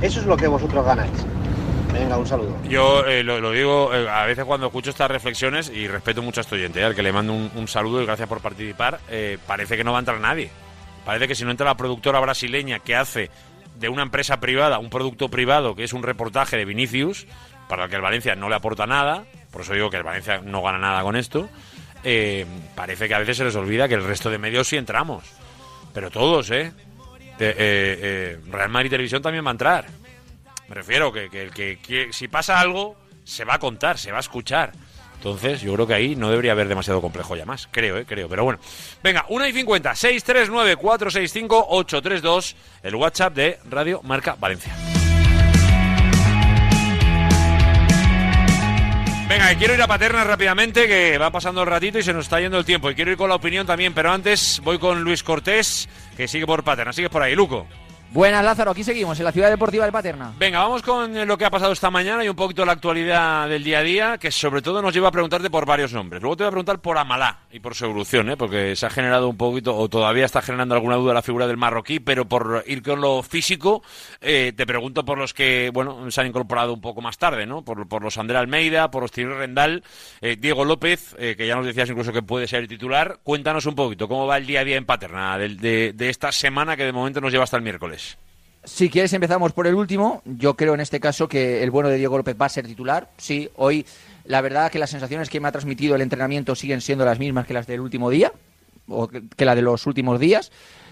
Eso 0.00 0.20
es 0.20 0.26
lo 0.26 0.36
que 0.36 0.46
vosotros 0.46 0.84
ganáis. 0.84 1.10
Venga, 1.92 2.16
un 2.16 2.26
saludo. 2.26 2.56
Yo 2.68 3.04
eh, 3.06 3.22
lo, 3.22 3.50
digo 3.50 3.94
eh, 3.94 4.08
a 4.08 4.24
veces 4.24 4.44
cuando 4.44 4.66
escucho 4.66 4.90
estas 4.90 5.10
reflexiones 5.10 5.70
y 5.70 5.88
respeto 5.88 6.22
mucho 6.22 6.40
a 6.40 6.42
este 6.42 6.54
oyente, 6.54 6.80
eh, 6.80 6.84
al 6.84 6.94
que 6.94 7.02
le 7.02 7.12
mando 7.12 7.32
un, 7.34 7.50
un 7.54 7.68
saludo 7.68 8.02
y 8.02 8.06
gracias 8.06 8.28
por 8.28 8.40
participar. 8.40 9.00
parece 9.46 9.76
que 9.76 9.84
no 9.84 9.92
va 9.92 9.98
a 9.98 10.00
entrar 10.00 10.20
nadie. 10.20 10.50
Parece 11.04 11.28
que 11.28 11.34
si 11.34 11.44
no 11.44 11.50
entra 11.50 11.66
la 11.66 11.76
productora 11.76 12.20
brasileña 12.20 12.78
que 12.78 12.96
hace 12.96 13.30
de 13.78 13.88
una 13.88 14.02
empresa 14.02 14.40
privada 14.40 14.78
un 14.78 14.90
producto 14.90 15.28
privado 15.28 15.74
que 15.74 15.84
es 15.84 15.92
un 15.92 16.02
reportaje 16.02 16.56
de 16.56 16.64
Vinicius, 16.64 17.26
para 17.68 17.84
el 17.84 17.90
que 17.90 17.96
el 17.96 18.02
Valencia 18.02 18.34
no 18.34 18.48
le 18.48 18.56
aporta 18.56 18.86
nada, 18.86 19.24
por 19.50 19.62
eso 19.62 19.74
digo 19.74 19.90
que 19.90 19.96
el 19.96 20.02
Valencia 20.02 20.40
no 20.42 20.62
gana 20.62 20.78
nada 20.78 21.02
con 21.02 21.16
esto, 21.16 21.48
eh, 22.04 22.46
parece 22.74 23.08
que 23.08 23.14
a 23.14 23.18
veces 23.18 23.36
se 23.36 23.44
les 23.44 23.56
olvida 23.56 23.88
que 23.88 23.94
el 23.94 24.04
resto 24.04 24.30
de 24.30 24.38
medios 24.38 24.68
sí 24.68 24.76
entramos. 24.76 25.24
Pero 25.92 26.10
todos, 26.10 26.50
¿eh? 26.50 26.72
Eh, 27.40 27.54
eh, 27.58 28.38
Real 28.50 28.68
Madrid 28.68 28.90
Televisión 28.90 29.22
también 29.22 29.44
va 29.44 29.50
a 29.50 29.52
entrar. 29.52 29.86
Me 30.68 30.74
refiero 30.74 31.12
que, 31.12 31.30
que 31.30 31.50
que, 31.50 31.78
que 31.80 32.12
si 32.12 32.28
pasa 32.28 32.60
algo 32.60 32.96
se 33.24 33.44
va 33.44 33.54
a 33.54 33.58
contar, 33.58 33.98
se 33.98 34.10
va 34.10 34.18
a 34.18 34.20
escuchar. 34.20 34.72
Entonces, 35.18 35.60
yo 35.62 35.74
creo 35.74 35.86
que 35.86 35.94
ahí 35.94 36.14
no 36.14 36.30
debería 36.30 36.52
haber 36.52 36.68
demasiado 36.68 37.00
complejo 37.00 37.34
ya 37.34 37.44
más. 37.44 37.66
Creo, 37.70 37.98
¿eh? 37.98 38.04
Creo. 38.06 38.28
Pero 38.28 38.44
bueno. 38.44 38.60
Venga, 39.02 39.26
1 39.28 39.48
y 39.48 39.52
50, 39.52 39.90
639-465-832, 39.92 42.54
el 42.84 42.94
WhatsApp 42.94 43.34
de 43.34 43.58
Radio 43.68 44.00
Marca 44.04 44.36
Valencia. 44.38 44.97
Venga, 49.28 49.54
quiero 49.56 49.74
ir 49.74 49.82
a 49.82 49.86
Paterna 49.86 50.24
rápidamente, 50.24 50.86
que 50.86 51.18
va 51.18 51.30
pasando 51.30 51.60
el 51.60 51.66
ratito 51.66 51.98
y 51.98 52.02
se 52.02 52.14
nos 52.14 52.24
está 52.24 52.40
yendo 52.40 52.58
el 52.58 52.64
tiempo. 52.64 52.90
Y 52.90 52.94
quiero 52.94 53.10
ir 53.10 53.18
con 53.18 53.28
la 53.28 53.34
opinión 53.34 53.66
también, 53.66 53.92
pero 53.92 54.10
antes 54.10 54.58
voy 54.64 54.78
con 54.78 55.02
Luis 55.02 55.22
Cortés, 55.22 55.86
que 56.16 56.26
sigue 56.26 56.46
por 56.46 56.64
Paterna. 56.64 56.94
Sigue 56.94 57.10
por 57.10 57.22
ahí, 57.22 57.34
Luco. 57.34 57.66
Buenas, 58.10 58.42
Lázaro. 58.42 58.70
Aquí 58.70 58.82
seguimos, 58.82 59.18
en 59.18 59.24
la 59.24 59.32
ciudad 59.32 59.50
deportiva 59.50 59.84
de 59.84 59.92
Paterna. 59.92 60.32
Venga, 60.38 60.60
vamos 60.60 60.80
con 60.80 61.26
lo 61.26 61.36
que 61.36 61.44
ha 61.44 61.50
pasado 61.50 61.72
esta 61.72 61.90
mañana 61.90 62.24
y 62.24 62.28
un 62.30 62.36
poquito 62.36 62.64
la 62.64 62.72
actualidad 62.72 63.46
del 63.50 63.62
día 63.62 63.80
a 63.80 63.82
día, 63.82 64.18
que 64.18 64.30
sobre 64.30 64.62
todo 64.62 64.80
nos 64.80 64.94
lleva 64.94 65.08
a 65.08 65.12
preguntarte 65.12 65.50
por 65.50 65.66
varios 65.66 65.92
nombres. 65.92 66.22
Luego 66.22 66.34
te 66.34 66.44
voy 66.44 66.48
a 66.48 66.52
preguntar 66.52 66.80
por 66.80 66.96
Amalá 66.96 67.40
y 67.52 67.60
por 67.60 67.74
su 67.74 67.84
evolución, 67.84 68.30
¿eh? 68.30 68.36
porque 68.38 68.74
se 68.76 68.86
ha 68.86 68.90
generado 68.90 69.28
un 69.28 69.36
poquito, 69.36 69.76
o 69.76 69.90
todavía 69.90 70.24
está 70.24 70.40
generando 70.40 70.74
alguna 70.74 70.96
duda 70.96 71.12
la 71.12 71.20
figura 71.20 71.46
del 71.46 71.58
marroquí, 71.58 72.00
pero 72.00 72.26
por 72.26 72.64
ir 72.66 72.82
con 72.82 73.02
lo 73.02 73.22
físico, 73.22 73.82
eh, 74.22 74.54
te 74.56 74.66
pregunto 74.66 75.04
por 75.04 75.18
los 75.18 75.34
que, 75.34 75.70
bueno, 75.74 76.10
se 76.10 76.22
han 76.22 76.28
incorporado 76.28 76.72
un 76.72 76.80
poco 76.80 77.02
más 77.02 77.18
tarde, 77.18 77.44
¿no? 77.44 77.62
Por, 77.62 77.86
por 77.88 78.02
los 78.02 78.16
André 78.16 78.38
Almeida, 78.38 78.90
por 78.90 79.02
los 79.02 79.12
Thierry 79.12 79.34
Rendal, 79.34 79.84
eh, 80.22 80.36
Diego 80.40 80.64
López, 80.64 81.14
eh, 81.18 81.34
que 81.36 81.46
ya 81.46 81.56
nos 81.56 81.66
decías 81.66 81.90
incluso 81.90 82.12
que 82.12 82.22
puede 82.22 82.48
ser 82.48 82.66
titular. 82.68 83.18
Cuéntanos 83.22 83.66
un 83.66 83.74
poquito 83.74 84.08
cómo 84.08 84.26
va 84.26 84.38
el 84.38 84.46
día 84.46 84.60
a 84.60 84.64
día 84.64 84.76
en 84.76 84.86
Paterna 84.86 85.36
de, 85.36 85.92
de 85.92 86.08
esta 86.08 86.32
semana 86.32 86.74
que 86.74 86.84
de 86.84 86.92
momento 86.92 87.20
nos 87.20 87.30
lleva 87.30 87.44
hasta 87.44 87.58
el 87.58 87.62
miércoles. 87.62 87.97
Si 88.64 88.90
quieres 88.90 89.12
empezamos 89.12 89.52
por 89.52 89.66
el 89.66 89.74
último. 89.74 90.22
Yo 90.24 90.54
creo 90.54 90.74
en 90.74 90.80
este 90.80 91.00
caso 91.00 91.28
que 91.28 91.62
el 91.62 91.70
bueno 91.70 91.88
de 91.88 91.96
Diego 91.96 92.18
López 92.18 92.36
va 92.40 92.46
a 92.46 92.50
ser 92.50 92.66
titular. 92.66 93.08
Sí, 93.16 93.48
hoy 93.56 93.86
la 94.24 94.40
verdad 94.40 94.70
que 94.70 94.78
las 94.78 94.90
sensaciones 94.90 95.30
que 95.30 95.40
me 95.40 95.48
ha 95.48 95.52
transmitido 95.52 95.94
el 95.94 96.02
entrenamiento 96.02 96.54
siguen 96.54 96.80
siendo 96.80 97.04
las 97.04 97.18
mismas 97.18 97.46
que 97.46 97.54
las 97.54 97.66
del 97.66 97.80
último 97.80 98.10
día 98.10 98.32
o 98.88 99.08
que 99.08 99.44
la 99.44 99.54
de 99.54 99.62
los 99.62 99.86
últimos 99.86 100.20
días. 100.20 100.50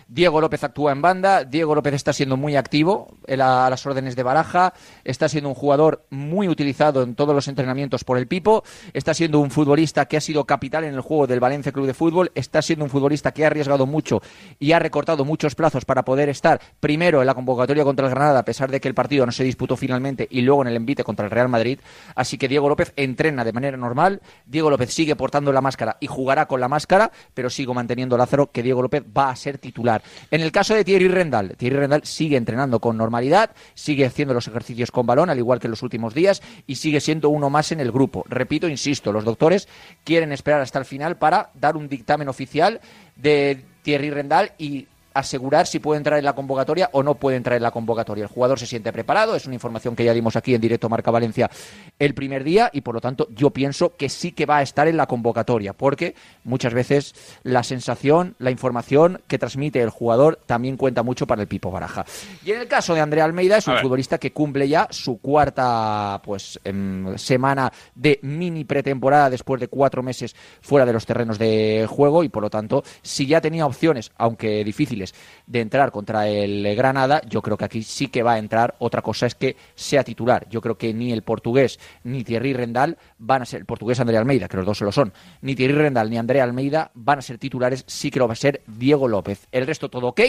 Diego 0.09 0.40
López 0.40 0.62
actúa 0.62 0.92
en 0.92 1.02
banda, 1.02 1.42
Diego 1.42 1.74
López 1.74 1.94
está 1.94 2.12
siendo 2.12 2.36
muy 2.36 2.54
activo 2.54 3.09
a 3.28 3.68
las 3.68 3.86
órdenes 3.86 4.14
de 4.14 4.22
baraja, 4.22 4.72
está 5.02 5.28
siendo 5.28 5.48
un 5.48 5.57
jugador 5.57 6.07
muy 6.11 6.48
utilizado 6.48 7.02
en 7.02 7.16
todos 7.16 7.34
los 7.34 7.48
entrenamientos 7.48 8.04
por 8.04 8.16
el 8.16 8.28
Pipo, 8.28 8.62
está 8.92 9.14
siendo 9.14 9.40
un 9.40 9.50
futbolista 9.50 10.07
que 10.07 10.16
ha 10.16 10.20
sido 10.20 10.44
capital 10.44 10.84
en 10.84 10.94
el 10.94 11.00
juego 11.00 11.26
del 11.26 11.40
Valencia 11.40 11.72
Club 11.72 11.86
de 11.86 11.94
Fútbol, 11.94 12.30
está 12.36 12.62
siendo 12.62 12.84
un 12.84 12.90
futbolista 12.90 13.32
que 13.32 13.42
ha 13.42 13.48
arriesgado 13.48 13.84
mucho 13.86 14.22
y 14.61 14.70
ha 14.70 14.78
recortado 14.78 15.24
muchos 15.24 15.57
plazos 15.57 15.84
para 15.84 16.04
poder 16.04 16.28
estar 16.28 16.61
primero 16.78 17.20
en 17.20 17.26
la 17.26 17.34
convocatoria 17.34 17.82
contra 17.82 18.07
el 18.07 18.14
Granada, 18.14 18.38
a 18.38 18.44
pesar 18.44 18.70
de 18.70 18.80
que 18.80 18.86
el 18.86 18.94
partido 18.94 19.26
no 19.26 19.32
se 19.32 19.42
disputó 19.42 19.76
finalmente, 19.76 20.28
y 20.30 20.42
luego 20.42 20.62
en 20.62 20.68
el 20.68 20.76
envite 20.76 21.02
contra 21.02 21.24
el 21.24 21.32
Real 21.32 21.48
Madrid. 21.48 21.80
Así 22.14 22.38
que 22.38 22.46
Diego 22.46 22.68
López 22.68 22.92
entrena 22.94 23.44
de 23.44 23.52
manera 23.52 23.76
normal, 23.76 24.22
Diego 24.44 24.70
López 24.70 24.94
sigue 24.94 25.16
portando 25.16 25.52
la 25.52 25.61
máscara 25.61 25.96
y 25.98 26.07
jugará 26.07 26.46
con 26.46 26.61
la 26.61 26.68
máscara, 26.68 27.11
pero 27.34 27.50
sigo 27.50 27.74
manteniendo 27.74 28.16
Lázaro 28.16 28.52
que 28.52 28.62
Diego 28.62 28.82
López 28.82 29.02
va 29.02 29.30
a 29.30 29.36
ser 29.36 29.59
titular. 29.59 29.95
En 30.30 30.40
el 30.40 30.53
caso 30.53 30.74
de 30.74 30.84
Thierry 30.84 31.09
Rendal, 31.09 31.55
Thierry 31.57 31.76
Rendal 31.76 32.03
sigue 32.05 32.36
entrenando 32.36 32.80
con 32.80 32.97
normalidad, 32.97 33.51
sigue 33.74 34.07
haciendo 34.07 34.34
los 34.34 34.49
ejercicios 34.49 34.90
con 34.90 35.07
balón, 35.07 35.30
al 35.30 35.38
igual 35.38 35.61
que 35.61 35.66
en 35.66 35.72
los 35.72 35.82
últimos 35.82 36.14
días, 36.14 36.42
y 36.66 36.76
sigue 36.76 37.01
siendo 37.01 37.28
uno 37.28 37.51
más 37.51 37.72
en 37.72 37.80
el 37.80 37.92
grupo. 37.92 38.24
Repito, 38.28 38.68
insisto, 38.68 39.12
los 39.12 39.24
doctores 39.24 39.68
quieren 40.05 40.32
esperar 40.32 40.61
hasta 40.61 40.78
el 40.78 40.84
final 40.84 41.16
para 41.16 41.51
dar 41.55 41.76
un 41.76 41.88
dictamen 41.88 42.28
oficial 42.28 42.80
de 43.16 43.64
Thierry 43.82 44.11
Rendal 44.11 44.53
y 44.59 44.86
asegurar 45.19 45.67
si 45.67 45.79
puede 45.79 45.99
entrar 45.99 46.19
en 46.19 46.25
la 46.25 46.35
convocatoria 46.35 46.91
o 46.93 47.03
no 47.03 47.14
puede 47.14 47.37
entrar 47.37 47.57
en 47.57 47.62
la 47.62 47.71
convocatoria. 47.71 48.25
El 48.25 48.29
jugador 48.29 48.59
se 48.59 48.67
siente 48.67 48.93
preparado, 48.93 49.35
es 49.35 49.47
una 49.47 49.55
información 49.55 49.97
que 49.97 50.05
ya 50.05 50.12
dimos 50.12 50.37
aquí 50.37 50.55
en 50.55 50.61
directo 50.61 50.89
Marca 50.89 51.11
Valencia 51.11 51.51
el 51.99 52.14
primer 52.14 52.45
día 52.45 52.71
y 52.73 52.83
por 52.83 52.95
lo 52.95 53.01
tanto 53.01 53.29
yo 53.31 53.51
pienso 53.51 53.97
que 53.97 54.09
sí 54.09 54.33
que 54.33 54.47
va 54.47 54.59
a 54.59 54.62
estar 54.62 54.89
en 54.89 54.97
la 54.97 55.07
convocatoria 55.07 55.73
porque 55.73 56.14
muchas 56.45 56.75
veces 56.75 57.14
la 57.43 57.62
sensación, 57.62 58.35
la 58.39 58.51
información 58.51 59.23
que 59.27 59.39
transmite 59.39 59.81
el 59.81 59.91
jugador 59.91 60.39
también 60.47 60.77
cuenta 60.77 61.03
mucho 61.03 61.27
para 61.27 61.43
el 61.43 61.49
Pipo 61.49 61.71
Baraja. 61.71 62.05
Y 62.45 62.53
en 62.53 62.61
el 62.61 62.69
caso 62.69 62.95
de 62.95 63.01
Andrea 63.01 63.25
Almeida 63.25 63.57
es 63.57 63.67
un 63.67 63.79
futbolista 63.79 64.19
que 64.19 64.33
cumple 64.33 64.69
ya 64.69 64.89
su 64.91 65.19
cuarta 65.19 66.21
pues 66.25 66.61
em, 66.64 67.17
semana 67.17 67.73
de 67.95 68.19
mini 68.23 68.64
pretemporada 68.64 69.31
después 69.31 69.61
de 69.61 69.69
cuatro 69.69 70.03
meses 70.03 70.37
fuera 70.61 70.85
de 70.85 70.93
los 70.93 71.07
terrenos 71.07 71.39
de 71.39 71.87
juego 71.89 72.23
y 72.23 72.29
por 72.29 72.43
lo 72.43 72.51
tanto 72.51 72.83
si 73.03 73.27
ya 73.27 73.41
tenía 73.41 73.67
opciones, 73.67 74.12
aunque 74.17 74.64
difíciles, 74.64 75.05
de 75.46 75.61
entrar 75.61 75.90
contra 75.90 76.28
el 76.28 76.74
Granada, 76.76 77.20
yo 77.28 77.42
creo 77.42 77.57
que 77.57 77.64
aquí 77.64 77.82
sí 77.82 78.09
que 78.09 78.22
va 78.22 78.34
a 78.34 78.38
entrar. 78.38 78.74
Otra 78.78 79.02
cosa 79.02 79.26
es 79.26 79.34
que 79.34 79.57
sea 79.74 80.04
titular. 80.04 80.48
Yo 80.48 80.61
creo 80.61 80.76
que 80.76 80.92
ni 80.92 81.12
el 81.12 81.22
portugués 81.22 81.78
ni 82.04 82.24
Thierry 82.24 82.52
Rendal 82.52 82.98
van 83.18 83.42
a 83.42 83.46
ser, 83.46 83.61
el 83.61 83.66
portugués 83.66 84.00
André 84.00 84.16
Almeida, 84.16 84.48
que 84.48 84.57
los 84.57 84.66
dos 84.66 84.78
se 84.78 84.84
lo 84.84 84.92
son, 84.92 85.12
ni 85.40 85.54
Thierry 85.54 85.74
Rendal 85.74 86.11
ni 86.11 86.18
André 86.18 86.40
Almeida 86.40 86.90
van 86.94 87.18
a 87.18 87.22
ser 87.22 87.38
titulares, 87.38 87.84
sí 87.86 88.11
que 88.11 88.18
lo 88.18 88.26
va 88.26 88.32
a 88.32 88.36
ser 88.36 88.62
Diego 88.66 89.09
López. 89.09 89.46
El 89.52 89.66
resto 89.66 89.88
todo 89.88 90.09
ok. 90.09 90.20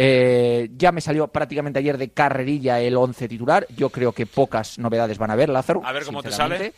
Eh, 0.00 0.70
ya 0.76 0.92
me 0.92 1.00
salió 1.00 1.26
prácticamente 1.26 1.80
ayer 1.80 1.98
de 1.98 2.10
carrerilla 2.10 2.80
el 2.80 2.96
11 2.96 3.28
titular. 3.28 3.66
Yo 3.76 3.90
creo 3.90 4.12
que 4.12 4.26
pocas 4.26 4.78
novedades 4.78 5.18
van 5.18 5.30
a 5.30 5.32
haber, 5.32 5.48
Lázaro. 5.48 5.82
A 5.84 5.92
ver 5.92 6.04
cómo 6.04 6.22
te 6.22 6.30
sale. 6.30 6.72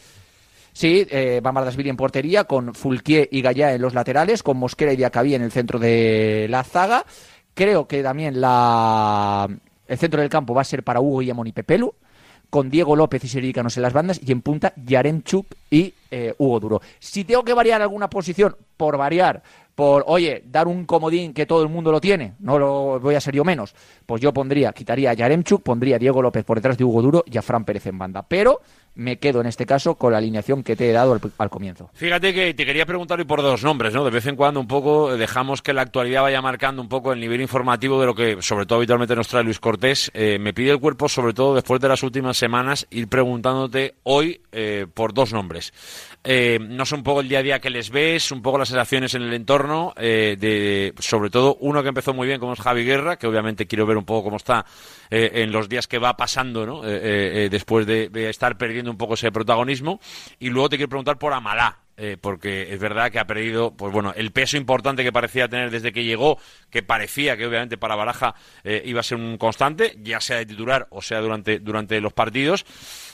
Sí, 0.80 1.06
eh, 1.10 1.42
Van 1.42 1.54
en 1.58 1.96
portería, 1.98 2.44
con 2.44 2.74
Fulquier 2.74 3.28
y 3.30 3.42
Gallá 3.42 3.74
en 3.74 3.82
los 3.82 3.92
laterales, 3.92 4.42
con 4.42 4.56
Mosquera 4.56 4.94
y 4.94 4.96
Diacabí 4.96 5.34
en 5.34 5.42
el 5.42 5.52
centro 5.52 5.78
de 5.78 6.46
la 6.48 6.64
zaga. 6.64 7.04
Creo 7.52 7.86
que 7.86 8.02
también 8.02 8.40
la... 8.40 9.46
el 9.86 9.98
centro 9.98 10.22
del 10.22 10.30
campo 10.30 10.54
va 10.54 10.62
a 10.62 10.64
ser 10.64 10.82
para 10.82 11.02
Hugo 11.02 11.18
Guillamón 11.18 11.48
y 11.48 11.52
Pepelu, 11.52 11.94
con 12.48 12.70
Diego 12.70 12.96
López 12.96 13.22
y 13.24 13.28
Sericanos 13.28 13.76
en 13.76 13.82
las 13.82 13.92
bandas, 13.92 14.22
y 14.24 14.32
en 14.32 14.40
punta 14.40 14.72
Yaremchuk 14.74 15.48
y 15.70 15.92
eh, 16.10 16.34
Hugo 16.38 16.60
Duro. 16.60 16.80
Si 16.98 17.24
tengo 17.24 17.44
que 17.44 17.52
variar 17.52 17.82
alguna 17.82 18.08
posición, 18.08 18.56
por 18.78 18.96
variar, 18.96 19.42
por, 19.80 20.04
oye, 20.08 20.42
dar 20.44 20.68
un 20.68 20.84
comodín 20.84 21.32
que 21.32 21.46
todo 21.46 21.62
el 21.62 21.70
mundo 21.70 21.90
lo 21.90 22.02
tiene, 22.02 22.34
no 22.40 22.58
lo 22.58 23.00
voy 23.00 23.14
a 23.14 23.20
ser 23.22 23.34
yo 23.34 23.44
menos, 23.44 23.74
pues 24.04 24.20
yo 24.20 24.30
pondría, 24.30 24.74
quitaría 24.74 25.08
a 25.08 25.14
Yaremchuk, 25.14 25.62
pondría 25.62 25.96
a 25.96 25.98
Diego 25.98 26.20
López 26.20 26.44
por 26.44 26.58
detrás 26.58 26.76
de 26.76 26.84
Hugo 26.84 27.00
Duro 27.00 27.24
y 27.24 27.38
a 27.38 27.40
Fran 27.40 27.64
Pérez 27.64 27.86
en 27.86 27.96
banda. 27.96 28.22
Pero 28.28 28.60
me 28.94 29.18
quedo 29.18 29.40
en 29.40 29.46
este 29.46 29.64
caso 29.64 29.94
con 29.94 30.12
la 30.12 30.18
alineación 30.18 30.62
que 30.62 30.76
te 30.76 30.90
he 30.90 30.92
dado 30.92 31.18
al, 31.38 31.50
comienzo. 31.50 31.90
Fíjate 31.94 32.34
que 32.34 32.52
te 32.52 32.66
quería 32.66 32.84
preguntar 32.84 33.18
hoy 33.18 33.24
por 33.24 33.40
dos 33.40 33.62
nombres, 33.62 33.94
¿no? 33.94 34.04
De 34.04 34.10
vez 34.10 34.26
en 34.26 34.36
cuando 34.36 34.60
un 34.60 34.66
poco 34.66 35.16
dejamos 35.16 35.62
que 35.62 35.72
la 35.72 35.82
actualidad 35.82 36.22
vaya 36.22 36.42
marcando 36.42 36.82
un 36.82 36.88
poco 36.88 37.12
el 37.12 37.20
nivel 37.20 37.40
informativo 37.40 37.98
de 38.00 38.06
lo 38.06 38.14
que 38.14 38.42
sobre 38.42 38.66
todo 38.66 38.78
habitualmente 38.78 39.16
nos 39.16 39.28
trae 39.28 39.44
Luis 39.44 39.60
Cortés. 39.60 40.10
Eh, 40.12 40.38
me 40.38 40.52
pide 40.52 40.72
el 40.72 40.80
cuerpo, 40.80 41.08
sobre 41.08 41.32
todo 41.32 41.54
después 41.54 41.80
de 41.80 41.88
las 41.88 42.02
últimas 42.02 42.36
semanas, 42.36 42.86
ir 42.90 43.08
preguntándote 43.08 43.94
hoy 44.02 44.42
eh, 44.52 44.86
por 44.92 45.14
dos 45.14 45.32
nombres. 45.32 45.72
Eh, 46.22 46.58
no 46.60 46.84
sé 46.84 46.94
un 46.96 47.02
poco 47.02 47.22
el 47.22 47.28
día 47.28 47.38
a 47.38 47.42
día 47.42 47.60
que 47.60 47.70
les 47.70 47.88
ves, 47.88 48.30
un 48.30 48.42
poco 48.42 48.58
las 48.58 48.68
sensaciones 48.68 49.14
en 49.14 49.22
el 49.22 49.32
entorno, 49.32 49.69
eh, 49.96 50.92
sobre 50.98 51.30
todo 51.30 51.56
uno 51.60 51.82
que 51.82 51.88
empezó 51.88 52.14
muy 52.14 52.26
bien 52.26 52.40
como 52.40 52.52
es 52.52 52.60
Javi 52.60 52.84
Guerra, 52.84 53.16
que 53.16 53.26
obviamente 53.26 53.66
quiero 53.66 53.86
ver 53.86 53.96
un 53.96 54.04
poco 54.04 54.24
cómo 54.24 54.36
está 54.36 54.64
eh, 55.10 55.30
en 55.34 55.52
los 55.52 55.68
días 55.68 55.86
que 55.86 55.98
va 55.98 56.16
pasando, 56.16 56.66
¿no? 56.66 56.82
Eh, 56.84 57.48
después 57.50 57.86
de, 57.86 58.08
de, 58.08 58.30
estar 58.30 58.56
perdiendo 58.56 58.90
un 58.90 58.96
poco 58.96 59.14
ese 59.14 59.32
protagonismo. 59.32 60.00
Y 60.38 60.50
luego 60.50 60.68
te 60.68 60.76
quiero 60.76 60.88
preguntar 60.88 61.18
por 61.18 61.32
Amalá. 61.32 61.78
porque 62.22 62.72
es 62.72 62.80
verdad 62.80 63.10
que 63.10 63.18
ha 63.18 63.26
perdido, 63.26 63.76
pues 63.76 63.92
bueno, 63.92 64.14
el 64.16 64.30
peso 64.30 64.56
importante 64.56 65.04
que 65.04 65.12
parecía 65.12 65.48
tener 65.48 65.70
desde 65.70 65.92
que 65.92 66.02
llegó, 66.02 66.38
que 66.70 66.82
parecía 66.82 67.36
que 67.36 67.46
obviamente 67.46 67.76
para 67.76 67.94
Baraja 67.94 68.34
iba 68.64 69.00
a 69.00 69.02
ser 69.02 69.18
un 69.18 69.36
constante, 69.36 69.98
ya 70.00 70.18
sea 70.18 70.38
de 70.38 70.46
titular 70.46 70.86
o 70.90 71.02
sea 71.02 71.20
durante, 71.20 71.58
durante 71.58 72.00
los 72.00 72.14
partidos 72.14 72.64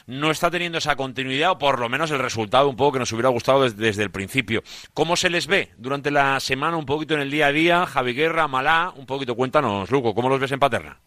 no 0.07 0.31
está 0.31 0.51
teniendo 0.51 0.79
esa 0.79 0.97
continuidad 0.97 1.53
o 1.53 1.59
por 1.59 1.79
lo 1.79 1.89
menos 1.89 2.11
el 2.11 2.19
resultado 2.19 2.69
un 2.69 2.77
poco 2.77 2.93
que 2.93 2.99
nos 3.01 3.13
hubiera 3.13 3.29
gustado 3.29 3.69
desde, 3.69 4.03
el 4.03 4.11
principio. 4.11 4.63
¿Cómo 4.95 5.17
se 5.17 5.31
les 5.31 5.47
ve 5.47 5.71
durante 5.79 6.11
la 6.11 6.41
semana, 6.41 6.77
un 6.77 6.87
poquito 6.87 7.15
en 7.15 7.21
el 7.21 7.31
día 7.31 7.47
a 7.47 7.53
día? 7.53 7.87
Javi 7.87 8.15
Guerra, 8.15 8.49
Malá, 8.49 8.93
un 8.97 9.07
poquito, 9.07 9.35
cuéntanos, 9.35 9.91
Luco, 9.91 10.15
¿cómo 10.15 10.29
los 10.29 10.41
ves 10.41 10.53
en 10.53 10.61
Paterna? 10.61 10.99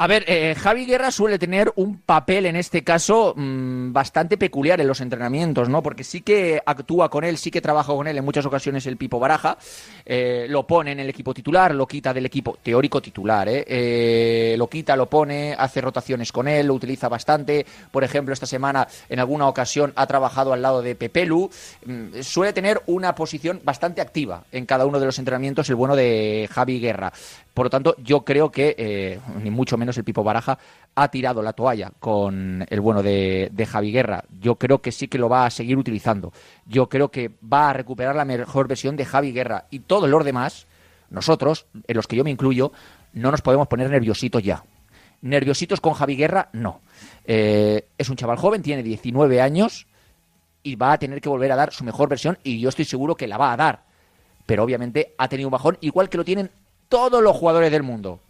A 0.00 0.06
ver, 0.06 0.24
eh, 0.28 0.54
Javi 0.54 0.86
Guerra 0.86 1.10
suele 1.10 1.40
tener 1.40 1.72
un 1.74 1.98
papel 1.98 2.46
en 2.46 2.54
este 2.54 2.84
caso 2.84 3.34
mmm, 3.36 3.92
bastante 3.92 4.38
peculiar 4.38 4.80
en 4.80 4.86
los 4.86 5.00
entrenamientos, 5.00 5.68
¿no? 5.68 5.82
Porque 5.82 6.04
sí 6.04 6.20
que 6.20 6.62
actúa 6.64 7.10
con 7.10 7.24
él, 7.24 7.36
sí 7.36 7.50
que 7.50 7.60
trabaja 7.60 7.92
con 7.92 8.06
él 8.06 8.16
en 8.16 8.24
muchas 8.24 8.46
ocasiones 8.46 8.86
el 8.86 8.96
Pipo 8.96 9.18
Baraja, 9.18 9.58
eh, 10.06 10.46
lo 10.48 10.64
pone 10.68 10.92
en 10.92 11.00
el 11.00 11.08
equipo 11.08 11.34
titular, 11.34 11.74
lo 11.74 11.88
quita 11.88 12.14
del 12.14 12.26
equipo 12.26 12.58
teórico 12.62 13.02
titular, 13.02 13.48
¿eh? 13.48 13.64
¿eh? 13.66 14.54
Lo 14.56 14.68
quita, 14.68 14.94
lo 14.94 15.06
pone, 15.06 15.56
hace 15.58 15.80
rotaciones 15.80 16.30
con 16.30 16.46
él, 16.46 16.68
lo 16.68 16.74
utiliza 16.74 17.08
bastante. 17.08 17.66
Por 17.90 18.04
ejemplo, 18.04 18.32
esta 18.32 18.46
semana 18.46 18.86
en 19.08 19.18
alguna 19.18 19.48
ocasión 19.48 19.92
ha 19.96 20.06
trabajado 20.06 20.52
al 20.52 20.62
lado 20.62 20.80
de 20.80 20.94
Pepelu. 20.94 21.50
Mmm, 21.86 22.20
suele 22.22 22.52
tener 22.52 22.80
una 22.86 23.16
posición 23.16 23.60
bastante 23.64 24.00
activa 24.00 24.44
en 24.52 24.64
cada 24.64 24.86
uno 24.86 25.00
de 25.00 25.06
los 25.06 25.18
entrenamientos 25.18 25.68
el 25.68 25.74
bueno 25.74 25.96
de 25.96 26.48
Javi 26.52 26.78
Guerra. 26.78 27.12
Por 27.58 27.66
lo 27.66 27.70
tanto, 27.70 27.96
yo 27.98 28.24
creo 28.24 28.52
que, 28.52 28.76
eh, 28.78 29.18
ni 29.42 29.50
mucho 29.50 29.76
menos 29.76 29.98
el 29.98 30.04
Pipo 30.04 30.22
Baraja 30.22 30.56
ha 30.94 31.08
tirado 31.08 31.42
la 31.42 31.54
toalla 31.54 31.90
con 31.98 32.64
el 32.70 32.80
bueno 32.80 33.02
de, 33.02 33.66
Javi 33.68 33.90
Guerra. 33.90 34.22
Yo 34.40 34.54
creo 34.54 34.80
que 34.80 34.92
sí 34.92 35.08
que 35.08 35.18
lo 35.18 35.28
va 35.28 35.44
a 35.44 35.50
seguir 35.50 35.76
utilizando. 35.76 36.32
Yo 36.66 36.88
creo 36.88 37.10
que 37.10 37.32
va 37.52 37.70
a 37.70 37.72
recuperar 37.72 38.14
la 38.14 38.24
mejor 38.24 38.68
versión 38.68 38.94
de 38.94 39.04
Javi 39.04 39.32
Guerra. 39.32 39.64
Y 39.70 39.80
todos 39.80 40.08
los 40.08 40.24
demás, 40.24 40.68
nosotros, 41.10 41.66
en 41.88 41.96
los 41.96 42.06
que 42.06 42.14
yo 42.14 42.22
me 42.22 42.30
incluyo, 42.30 42.70
no 43.12 43.32
nos 43.32 43.42
podemos 43.42 43.66
poner 43.66 43.90
nerviositos 43.90 44.40
ya. 44.40 44.62
Nerviositos 45.22 45.80
con 45.80 45.94
Javi 45.94 46.14
Guerra, 46.14 46.50
no. 46.52 46.80
Eh, 47.24 47.88
es 47.98 48.08
un 48.08 48.14
chaval 48.14 48.36
joven, 48.36 48.62
tiene 48.62 48.84
19 48.84 49.40
años 49.40 49.88
y 50.62 50.76
va 50.76 50.92
a 50.92 50.98
tener 50.98 51.20
que 51.20 51.28
volver 51.28 51.50
a 51.50 51.56
dar 51.56 51.72
su 51.72 51.82
mejor 51.82 52.08
versión 52.08 52.38
y 52.44 52.60
yo 52.60 52.68
estoy 52.68 52.84
seguro 52.84 53.16
que 53.16 53.26
la 53.26 53.36
va 53.36 53.52
a 53.52 53.56
dar. 53.56 53.82
Pero 54.46 54.62
obviamente 54.62 55.16
ha 55.18 55.28
tenido 55.28 55.48
un 55.48 55.52
bajón, 55.52 55.76
igual 55.80 56.08
que 56.08 56.18
lo 56.18 56.24
tienen 56.24 56.52
todos 56.88 57.22
los 57.22 57.36
jugadores 57.36 57.70
del 57.70 57.82
mundo. 57.82 58.20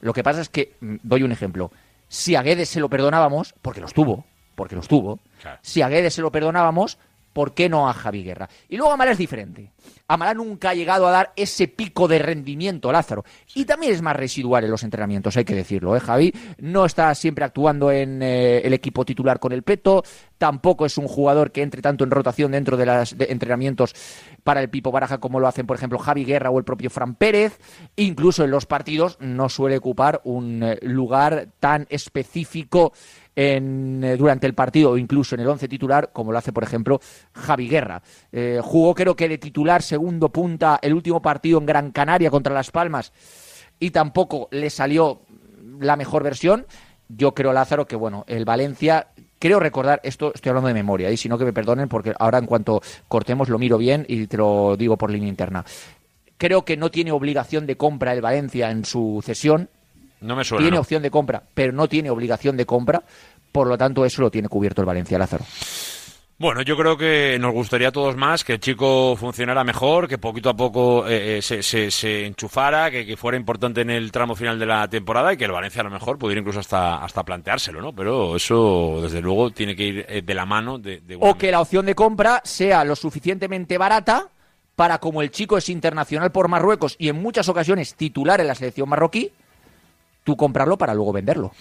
Lo 0.00 0.12
que 0.12 0.22
pasa 0.22 0.40
es 0.40 0.48
que, 0.48 0.74
mm, 0.80 0.96
doy 1.02 1.22
un 1.22 1.32
ejemplo, 1.32 1.70
si 2.08 2.34
a 2.34 2.42
Guedes 2.42 2.68
se 2.68 2.80
lo 2.80 2.88
perdonábamos, 2.88 3.54
porque 3.62 3.80
los 3.80 3.94
tuvo, 3.94 4.24
porque 4.54 4.76
los 4.76 4.88
tuvo, 4.88 5.18
si 5.62 5.82
a 5.82 5.88
Guedes 5.88 6.14
se 6.14 6.22
lo 6.22 6.30
perdonábamos, 6.30 6.98
¿por 7.32 7.54
qué 7.54 7.68
no 7.68 7.88
a 7.88 7.92
Javi 7.92 8.22
Guerra? 8.22 8.48
Y 8.68 8.76
luego 8.76 8.92
Amara 8.92 9.12
es 9.12 9.18
diferente. 9.18 9.72
Amara 10.08 10.34
nunca 10.34 10.70
ha 10.70 10.74
llegado 10.74 11.06
a 11.06 11.10
dar 11.10 11.32
ese 11.36 11.68
pico 11.68 12.08
de 12.08 12.18
rendimiento, 12.18 12.92
Lázaro. 12.92 13.24
Y 13.54 13.64
también 13.64 13.92
es 13.92 14.02
más 14.02 14.16
residual 14.16 14.64
en 14.64 14.70
los 14.70 14.82
entrenamientos, 14.82 15.36
hay 15.36 15.44
que 15.44 15.54
decirlo, 15.54 15.96
¿eh, 15.96 16.00
Javi? 16.00 16.32
No 16.58 16.84
está 16.84 17.14
siempre 17.14 17.44
actuando 17.44 17.90
en 17.90 18.22
eh, 18.22 18.58
el 18.58 18.74
equipo 18.74 19.04
titular 19.04 19.38
con 19.38 19.52
el 19.52 19.62
peto, 19.62 20.02
tampoco 20.38 20.84
es 20.84 20.98
un 20.98 21.08
jugador 21.08 21.52
que 21.52 21.62
entre 21.62 21.82
tanto 21.82 22.04
en 22.04 22.10
rotación 22.10 22.52
dentro 22.52 22.76
de 22.76 22.86
los 22.86 23.14
entrenamientos 23.18 23.94
para 24.42 24.60
el 24.60 24.70
Pipo 24.70 24.90
Baraja 24.90 25.18
como 25.18 25.40
lo 25.40 25.46
hacen, 25.46 25.66
por 25.66 25.76
ejemplo, 25.76 25.98
Javi 25.98 26.24
Guerra 26.24 26.50
o 26.50 26.58
el 26.58 26.64
propio 26.64 26.90
Fran 26.90 27.14
Pérez. 27.14 27.58
Incluso 27.96 28.44
en 28.44 28.50
los 28.50 28.66
partidos 28.66 29.16
no 29.20 29.48
suele 29.48 29.76
ocupar 29.76 30.20
un 30.24 30.62
eh, 30.62 30.78
lugar 30.82 31.48
tan 31.60 31.86
específico 31.90 32.92
en, 33.34 34.02
eh, 34.04 34.16
durante 34.16 34.46
el 34.46 34.54
partido 34.54 34.90
o 34.90 34.98
incluso 34.98 35.34
en 35.34 35.42
el 35.42 35.48
once 35.48 35.68
titular, 35.68 36.10
como 36.12 36.32
lo 36.32 36.38
hace, 36.38 36.52
por 36.52 36.62
ejemplo, 36.62 37.00
Javi 37.32 37.68
Guerra. 37.68 38.02
Eh, 38.30 38.60
jugó, 38.62 38.94
creo 38.94 39.16
que 39.16 39.28
de 39.28 39.38
titular, 39.38 39.82
segundo 39.82 40.28
punta, 40.30 40.78
el 40.82 40.94
último 40.94 41.22
partido 41.22 41.58
en 41.58 41.66
Gran 41.66 41.90
Canaria 41.92 42.30
contra 42.30 42.54
Las 42.54 42.70
Palmas 42.70 43.12
y 43.78 43.90
tampoco 43.90 44.48
le 44.52 44.70
salió 44.70 45.22
la 45.80 45.96
mejor 45.96 46.22
versión. 46.22 46.66
Yo 47.08 47.34
creo, 47.34 47.52
Lázaro, 47.52 47.86
que 47.86 47.96
bueno, 47.96 48.24
el 48.28 48.44
Valencia, 48.44 49.08
creo 49.38 49.58
recordar, 49.58 50.00
esto 50.04 50.32
estoy 50.34 50.50
hablando 50.50 50.68
de 50.68 50.74
memoria, 50.74 51.10
y 51.10 51.16
si 51.16 51.28
no 51.28 51.36
que 51.36 51.44
me 51.44 51.52
perdonen, 51.52 51.88
porque 51.88 52.14
ahora 52.18 52.38
en 52.38 52.46
cuanto 52.46 52.80
cortemos 53.08 53.48
lo 53.48 53.58
miro 53.58 53.78
bien 53.78 54.06
y 54.08 54.26
te 54.28 54.36
lo 54.36 54.76
digo 54.76 54.96
por 54.96 55.10
línea 55.10 55.28
interna. 55.28 55.64
Creo 56.38 56.64
que 56.64 56.76
no 56.76 56.90
tiene 56.90 57.12
obligación 57.12 57.66
de 57.66 57.76
compra 57.76 58.12
el 58.12 58.20
Valencia 58.20 58.70
en 58.70 58.84
su 58.84 59.20
cesión, 59.24 59.68
No 60.22 60.36
me 60.36 60.44
suena. 60.44 60.62
tiene 60.62 60.76
¿no? 60.76 60.80
opción 60.80 61.02
de 61.02 61.10
compra, 61.10 61.42
pero 61.54 61.72
no 61.72 61.88
tiene 61.88 62.10
obligación 62.10 62.56
de 62.56 62.66
compra. 62.66 63.02
Por 63.50 63.66
lo 63.66 63.76
tanto, 63.76 64.04
eso 64.04 64.22
lo 64.22 64.30
tiene 64.30 64.48
cubierto 64.48 64.80
el 64.80 64.86
Valencia, 64.86 65.18
Lázaro. 65.18 65.44
Bueno, 66.38 66.62
yo 66.62 66.76
creo 66.76 66.96
que 66.96 67.36
nos 67.38 67.52
gustaría 67.52 67.88
a 67.88 67.92
todos 67.92 68.16
más 68.16 68.42
que 68.42 68.54
el 68.54 68.60
chico 68.60 69.14
funcionara 69.16 69.62
mejor, 69.62 70.08
que 70.08 70.18
poquito 70.18 70.50
a 70.50 70.56
poco 70.56 71.06
eh, 71.06 71.38
eh, 71.38 71.42
se, 71.42 71.62
se- 71.62 71.90
se 71.92 72.26
enchufara, 72.26 72.90
que, 72.90 73.06
que 73.06 73.16
fuera 73.16 73.36
importante 73.38 73.82
en 73.82 73.90
el 73.90 74.10
tramo 74.10 74.34
final 74.34 74.58
de 74.58 74.66
la 74.66 74.88
temporada 74.88 75.32
y 75.32 75.36
que 75.36 75.44
el 75.44 75.52
Valencia 75.52 75.82
a 75.82 75.84
lo 75.84 75.90
mejor 75.90 76.18
pudiera 76.18 76.40
incluso 76.40 76.58
hasta, 76.58 76.96
hasta 77.04 77.22
planteárselo, 77.22 77.80
¿no? 77.80 77.92
Pero 77.92 78.34
eso, 78.34 78.98
desde 79.02 79.20
luego, 79.20 79.50
tiene 79.52 79.76
que 79.76 79.84
ir 79.84 80.06
eh, 80.08 80.22
de 80.22 80.34
la 80.34 80.44
mano 80.44 80.78
de, 80.78 81.00
de 81.02 81.16
O 81.20 81.36
que 81.36 81.52
la 81.52 81.60
opción 81.60 81.86
de 81.86 81.94
compra 81.94 82.40
sea 82.44 82.82
lo 82.82 82.96
suficientemente 82.96 83.78
barata 83.78 84.26
para, 84.74 84.98
como 84.98 85.22
el 85.22 85.30
chico 85.30 85.58
es 85.58 85.68
internacional 85.68 86.32
por 86.32 86.48
Marruecos 86.48 86.96
y 86.98 87.08
en 87.08 87.22
muchas 87.22 87.48
ocasiones 87.50 87.94
titular 87.94 88.40
en 88.40 88.48
la 88.48 88.56
selección 88.56 88.88
marroquí, 88.88 89.30
tú 90.24 90.36
comprarlo 90.36 90.76
para 90.78 90.94
luego 90.94 91.12
venderlo. 91.12 91.52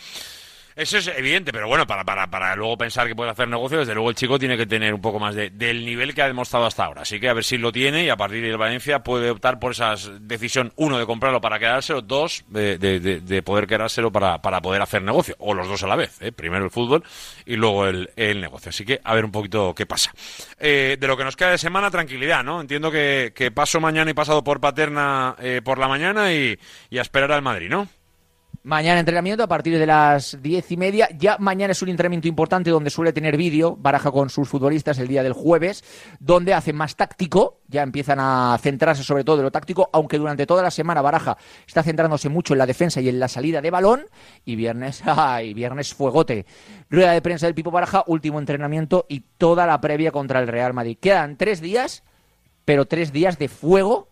Eso 0.76 0.97
es 0.97 1.07
evidente, 1.07 1.51
pero 1.51 1.68
bueno, 1.68 1.86
para, 1.86 2.05
para, 2.05 2.28
para 2.28 2.55
luego 2.55 2.78
pensar 2.78 3.07
que 3.07 3.16
puede 3.16 3.30
hacer 3.30 3.47
negocio, 3.47 3.80
desde 3.80 3.93
luego 3.93 4.09
el 4.09 4.16
chico 4.16 4.39
tiene 4.39 4.55
que 4.55 4.66
tener 4.66 4.93
un 4.93 5.01
poco 5.01 5.20
más 5.20 5.36
de, 5.36 5.49
del 5.49 5.86
nivel 5.86 6.16
que 6.16 6.22
ha 6.22 6.28
demostrado 6.28 6.66
hasta 6.66 6.86
ahora. 6.86 7.01
Así 7.01 7.20
que 7.20 7.28
a 7.28 7.34
ver 7.34 7.43
si 7.43 7.57
lo 7.57 7.72
tiene 7.72 8.05
y 8.05 8.09
a 8.09 8.16
partir 8.16 8.41
de 8.41 8.55
Valencia 8.55 9.03
puede 9.03 9.30
optar 9.30 9.59
por 9.59 9.74
esa 9.74 9.95
decisión, 10.22 10.72
uno, 10.78 10.97
de 10.97 11.05
comprarlo 11.05 11.41
para 11.41 11.59
quedárselo, 11.59 12.01
dos, 12.01 12.45
de 12.47 13.43
poder 13.45 13.68
quedárselo 13.68 14.12
para, 14.12 14.41
para 14.41 14.62
poder 14.62 14.82
hacer 14.82 15.01
negocio. 15.01 15.36
O 15.39 15.53
los 15.53 15.68
dos 15.68 15.84
a 15.84 15.88
la 15.88 15.95
vez, 15.97 16.22
¿eh? 16.22 16.32
primero 16.32 16.64
el 16.64 16.72
fútbol 16.72 17.03
y 17.45 17.57
luego 17.57 17.88
el, 17.88 18.09
el 18.16 18.39
negocio. 18.39 18.70
Así 18.70 18.86
que 18.86 19.01
a 19.03 19.14
ver 19.14 19.26
un 19.26 19.32
poquito 19.32 19.76
qué 19.76 19.86
pasa. 19.86 20.14
Eh, 20.57 20.95
de 20.99 21.07
lo 21.07 21.18
que 21.18 21.26
nos 21.26 21.36
queda 21.36 21.51
de 21.51 21.57
semana, 21.57 21.91
tranquilidad, 21.91 22.43
¿no? 22.43 22.62
Entiendo 22.62 22.89
que, 22.89 23.34
que 23.36 23.51
paso 23.51 23.82
mañana 23.82 24.09
y 24.09 24.14
pasado 24.14 24.43
por 24.43 24.62
Paterna 24.62 25.36
eh, 25.39 25.62
por 25.64 25.78
la 25.78 25.89
mañana 25.89 26.34
y, 26.34 26.57
y 26.89 26.97
a 26.97 27.01
esperar 27.01 27.34
al 27.34 27.41
Madrid, 27.41 27.70
¿no? 27.70 27.88
Mañana 28.64 28.99
entrenamiento 28.99 29.41
a 29.41 29.47
partir 29.47 29.80
de 29.80 29.88
las 29.88 30.38
diez 30.39 30.72
y 30.72 30.78
media. 30.78 31.09
Ya 31.18 31.38
mañana 31.39 31.72
es 31.72 31.82
un 31.82 31.89
entrenamiento 31.89 32.28
importante 32.28 32.70
donde 32.70 32.91
suele 32.91 33.12
tener 33.12 33.36
vídeo, 33.36 33.76
baraja 33.76 34.12
con 34.12 34.30
sus 34.30 34.47
futbolistas 34.47 34.99
el 34.99 35.07
día 35.07 35.24
del 35.24 35.34
jueves, 35.34 35.84
donde 36.20 36.53
hacen 36.53 36.76
más 36.76 36.95
táctico, 36.95 37.62
ya 37.68 37.82
empiezan 37.82 38.20
a 38.20 38.55
centrarse 38.62 39.03
sobre 39.03 39.24
todo 39.24 39.38
en 39.38 39.45
lo 39.45 39.51
táctico, 39.51 39.89
aunque 39.91 40.20
durante 40.20 40.45
toda 40.45 40.62
la 40.62 40.70
semana 40.70 41.01
Baraja 41.01 41.38
está 41.66 41.82
centrándose 41.82 42.30
mucho 42.30 42.53
en 42.53 42.59
la 42.59 42.68
defensa 42.68 43.01
y 43.01 43.09
en 43.09 43.20
la 43.20 43.28
salida 43.28 43.62
de 43.62 43.72
balón. 43.72 44.01
Y 44.45 44.55
viernes, 44.55 45.01
ay, 45.05 45.55
viernes 45.55 45.95
fuegote. 45.95 46.45
Rueda 46.88 47.14
de 47.14 47.22
prensa 47.24 47.47
del 47.47 47.55
Pipo 47.55 47.72
Baraja, 47.72 48.03
último 48.05 48.38
entrenamiento 48.38 49.07
y 49.09 49.22
toda 49.39 49.66
la 49.66 49.82
previa 49.82 50.12
contra 50.12 50.39
el 50.39 50.47
Real 50.47 50.76
Madrid. 50.76 50.99
Quedan 51.01 51.36
tres 51.36 51.62
días, 51.62 52.03
pero 52.64 52.86
tres 52.86 53.12
días 53.12 53.39
de 53.39 53.47
fuego 53.47 54.11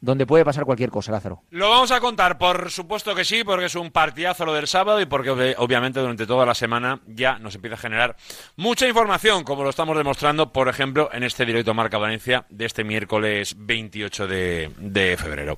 donde 0.00 0.26
puede 0.26 0.44
pasar 0.44 0.64
cualquier 0.64 0.90
cosa, 0.90 1.12
Lázaro. 1.12 1.42
Lo 1.50 1.68
vamos 1.70 1.90
a 1.90 2.00
contar, 2.00 2.38
por 2.38 2.70
supuesto 2.70 3.14
que 3.14 3.24
sí, 3.24 3.44
porque 3.44 3.66
es 3.66 3.74
un 3.74 3.90
partidazo 3.90 4.46
lo 4.46 4.54
del 4.54 4.66
sábado 4.66 5.00
y 5.00 5.06
porque 5.06 5.30
obvi- 5.30 5.54
obviamente 5.58 6.00
durante 6.00 6.26
toda 6.26 6.46
la 6.46 6.54
semana 6.54 7.00
ya 7.06 7.38
nos 7.38 7.54
empieza 7.54 7.74
a 7.74 7.78
generar 7.78 8.16
mucha 8.56 8.88
información, 8.88 9.44
como 9.44 9.62
lo 9.62 9.70
estamos 9.70 9.96
demostrando, 9.96 10.52
por 10.52 10.68
ejemplo, 10.68 11.10
en 11.12 11.22
este 11.22 11.44
directo 11.44 11.74
Marca 11.74 11.98
Valencia 11.98 12.46
de 12.48 12.64
este 12.64 12.82
miércoles 12.82 13.54
28 13.58 14.26
de, 14.26 14.72
de 14.78 15.16
febrero. 15.18 15.56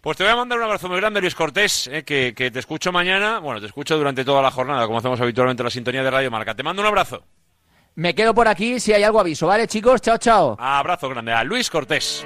Pues 0.00 0.16
te 0.16 0.24
voy 0.24 0.32
a 0.32 0.36
mandar 0.36 0.58
un 0.58 0.64
abrazo 0.64 0.88
muy 0.88 0.96
grande, 0.98 1.20
Luis 1.20 1.34
Cortés, 1.34 1.86
eh, 1.88 2.02
que, 2.02 2.32
que 2.34 2.50
te 2.50 2.58
escucho 2.60 2.92
mañana, 2.92 3.38
bueno, 3.40 3.60
te 3.60 3.66
escucho 3.66 3.98
durante 3.98 4.24
toda 4.24 4.40
la 4.42 4.50
jornada, 4.50 4.86
como 4.86 4.98
hacemos 4.98 5.20
habitualmente 5.20 5.62
en 5.62 5.66
la 5.66 5.70
sintonía 5.70 6.02
de 6.02 6.10
Radio 6.10 6.30
Marca. 6.30 6.54
Te 6.54 6.62
mando 6.62 6.80
un 6.82 6.88
abrazo. 6.88 7.22
Me 7.94 8.14
quedo 8.14 8.34
por 8.34 8.48
aquí, 8.48 8.80
si 8.80 8.94
hay 8.94 9.02
algo 9.02 9.20
aviso, 9.20 9.46
¿vale, 9.48 9.66
chicos? 9.68 10.00
Chao, 10.00 10.16
chao. 10.16 10.56
Abrazo 10.58 11.10
grande 11.10 11.32
a 11.32 11.44
Luis 11.44 11.68
Cortés. 11.68 12.24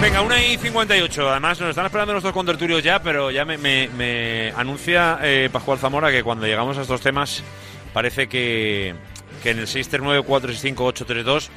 Venga, 0.00 0.20
una 0.20 0.44
y 0.44 0.58
58. 0.58 1.30
Además, 1.30 1.60
nos 1.60 1.70
están 1.70 1.86
esperando 1.86 2.12
nuestros 2.12 2.34
contertulios 2.34 2.82
ya, 2.82 3.02
pero 3.02 3.30
ya 3.30 3.44
me 3.44 4.52
anuncia 4.56 5.18
eh, 5.22 5.48
Pascual 5.50 5.78
Zamora 5.78 6.10
que 6.10 6.22
cuando 6.22 6.46
llegamos 6.46 6.76
a 6.78 6.82
estos 6.82 7.00
temas 7.00 7.42
parece 7.94 8.28
que, 8.28 8.94
que 9.42 9.50
en 9.50 9.60
el 9.60 9.66
639-465-832 9.66 11.48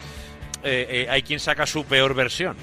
eh, 0.63 0.87
eh, 0.89 1.07
hay 1.09 1.23
quien 1.23 1.39
saca 1.39 1.65
su 1.65 1.85
peor 1.85 2.13
versión. 2.13 2.55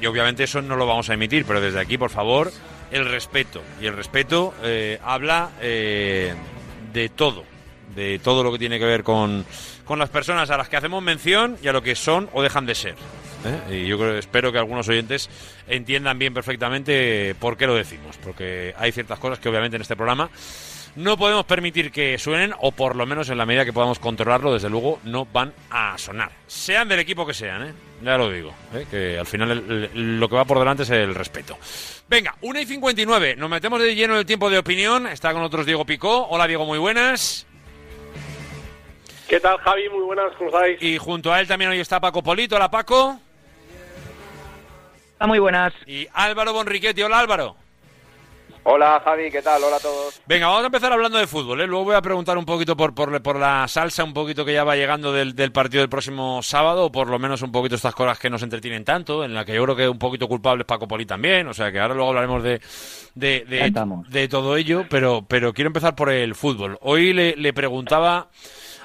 Y 0.00 0.06
obviamente 0.06 0.44
eso 0.44 0.60
no 0.60 0.76
lo 0.76 0.86
vamos 0.86 1.08
a 1.08 1.14
emitir, 1.14 1.44
pero 1.46 1.60
desde 1.60 1.80
aquí, 1.80 1.96
por 1.96 2.10
favor, 2.10 2.52
el 2.90 3.04
respeto. 3.06 3.62
Y 3.80 3.86
el 3.86 3.96
respeto 3.96 4.54
eh, 4.62 4.98
habla 5.02 5.50
eh, 5.60 6.34
de 6.92 7.08
todo, 7.08 7.44
de 7.94 8.18
todo 8.18 8.42
lo 8.42 8.52
que 8.52 8.58
tiene 8.58 8.78
que 8.78 8.84
ver 8.84 9.02
con, 9.02 9.44
con 9.84 9.98
las 9.98 10.10
personas 10.10 10.50
a 10.50 10.56
las 10.56 10.68
que 10.68 10.76
hacemos 10.76 11.02
mención 11.02 11.56
y 11.62 11.68
a 11.68 11.72
lo 11.72 11.82
que 11.82 11.94
son 11.94 12.28
o 12.32 12.42
dejan 12.42 12.66
de 12.66 12.74
ser. 12.74 12.94
¿eh? 13.44 13.82
Y 13.82 13.86
yo 13.86 13.98
creo, 13.98 14.16
espero 14.16 14.52
que 14.52 14.58
algunos 14.58 14.88
oyentes 14.88 15.30
entiendan 15.68 16.18
bien 16.18 16.34
perfectamente 16.34 17.34
por 17.38 17.56
qué 17.56 17.66
lo 17.66 17.74
decimos, 17.74 18.16
porque 18.22 18.74
hay 18.78 18.92
ciertas 18.92 19.18
cosas 19.18 19.38
que 19.38 19.48
obviamente 19.48 19.76
en 19.76 19.82
este 19.82 19.96
programa 19.96 20.30
no 20.96 21.18
podemos 21.18 21.44
permitir 21.44 21.92
que 21.92 22.18
suenen, 22.18 22.54
o 22.58 22.72
por 22.72 22.96
lo 22.96 23.04
menos 23.04 23.28
en 23.28 23.36
la 23.36 23.44
medida 23.44 23.66
que 23.66 23.72
podamos 23.72 23.98
controlarlo, 23.98 24.54
desde 24.54 24.70
luego 24.70 24.98
no 25.04 25.26
van 25.26 25.52
a 25.70 25.96
sonar. 25.98 26.30
Sean 26.46 26.88
del 26.88 27.00
equipo 27.00 27.26
que 27.26 27.34
sean, 27.34 27.68
¿eh? 27.68 27.72
Ya 28.02 28.16
lo 28.18 28.30
digo, 28.30 28.52
¿eh? 28.74 28.86
que 28.90 29.18
al 29.18 29.26
final 29.26 29.50
el- 29.50 29.90
el- 29.94 30.20
lo 30.20 30.28
que 30.28 30.36
va 30.36 30.44
por 30.44 30.58
delante 30.58 30.82
es 30.84 30.90
el 30.90 31.14
respeto. 31.14 31.56
Venga, 32.08 32.36
1 32.42 32.60
y 32.60 32.66
59, 32.66 33.36
nos 33.36 33.50
metemos 33.50 33.80
de 33.80 33.94
lleno 33.94 34.12
en 34.14 34.20
el 34.20 34.26
tiempo 34.26 34.48
de 34.50 34.58
opinión. 34.58 35.06
Está 35.06 35.32
con 35.32 35.40
nosotros 35.40 35.66
Diego 35.66 35.84
Picó. 35.84 36.26
Hola 36.28 36.46
Diego, 36.46 36.64
muy 36.66 36.78
buenas. 36.78 37.46
¿Qué 39.28 39.40
tal, 39.40 39.56
Javi? 39.58 39.88
Muy 39.88 40.04
buenas, 40.04 40.32
¿cómo 40.38 40.50
estáis? 40.50 40.80
Y 40.80 40.98
junto 40.98 41.32
a 41.32 41.40
él 41.40 41.48
también 41.48 41.70
hoy 41.72 41.80
está 41.80 41.98
Paco 41.98 42.22
Polito. 42.22 42.54
Hola 42.56 42.70
Paco. 42.70 43.18
Hola, 45.18 45.26
muy 45.26 45.38
buenas. 45.40 45.72
Y 45.86 46.06
Álvaro 46.12 46.52
Bonriquetti. 46.52 47.02
Hola 47.02 47.18
Álvaro. 47.18 47.56
Hola 48.68 49.00
Javi, 49.04 49.30
¿qué 49.30 49.42
tal? 49.42 49.62
Hola 49.62 49.76
a 49.76 49.78
todos. 49.78 50.20
Venga, 50.26 50.48
vamos 50.48 50.64
a 50.64 50.66
empezar 50.66 50.92
hablando 50.92 51.18
de 51.18 51.28
fútbol. 51.28 51.60
¿eh? 51.60 51.68
Luego 51.68 51.84
voy 51.84 51.94
a 51.94 52.02
preguntar 52.02 52.36
un 52.36 52.44
poquito 52.44 52.76
por, 52.76 52.96
por, 52.96 53.22
por 53.22 53.38
la 53.38 53.68
salsa, 53.68 54.02
un 54.02 54.12
poquito 54.12 54.44
que 54.44 54.52
ya 54.54 54.64
va 54.64 54.74
llegando 54.74 55.12
del, 55.12 55.36
del 55.36 55.52
partido 55.52 55.82
del 55.82 55.88
próximo 55.88 56.42
sábado, 56.42 56.86
o 56.86 56.90
por 56.90 57.08
lo 57.08 57.16
menos 57.20 57.42
un 57.42 57.52
poquito 57.52 57.76
estas 57.76 57.94
cosas 57.94 58.18
que 58.18 58.28
nos 58.28 58.42
entretienen 58.42 58.84
tanto, 58.84 59.22
en 59.22 59.34
la 59.34 59.44
que 59.44 59.54
yo 59.54 59.62
creo 59.62 59.76
que 59.76 59.88
un 59.88 60.00
poquito 60.00 60.26
culpable 60.26 60.62
es 60.62 60.66
Paco 60.66 60.88
Poli 60.88 61.06
también. 61.06 61.46
O 61.46 61.54
sea 61.54 61.70
que 61.70 61.78
ahora 61.78 61.94
luego 61.94 62.08
hablaremos 62.08 62.42
de, 62.42 62.60
de, 63.14 63.44
de, 63.44 63.72
de 64.08 64.28
todo 64.28 64.56
ello, 64.56 64.84
pero, 64.90 65.24
pero 65.28 65.52
quiero 65.52 65.68
empezar 65.68 65.94
por 65.94 66.10
el 66.10 66.34
fútbol. 66.34 66.76
Hoy 66.80 67.12
le, 67.12 67.36
le 67.36 67.52
preguntaba 67.52 68.26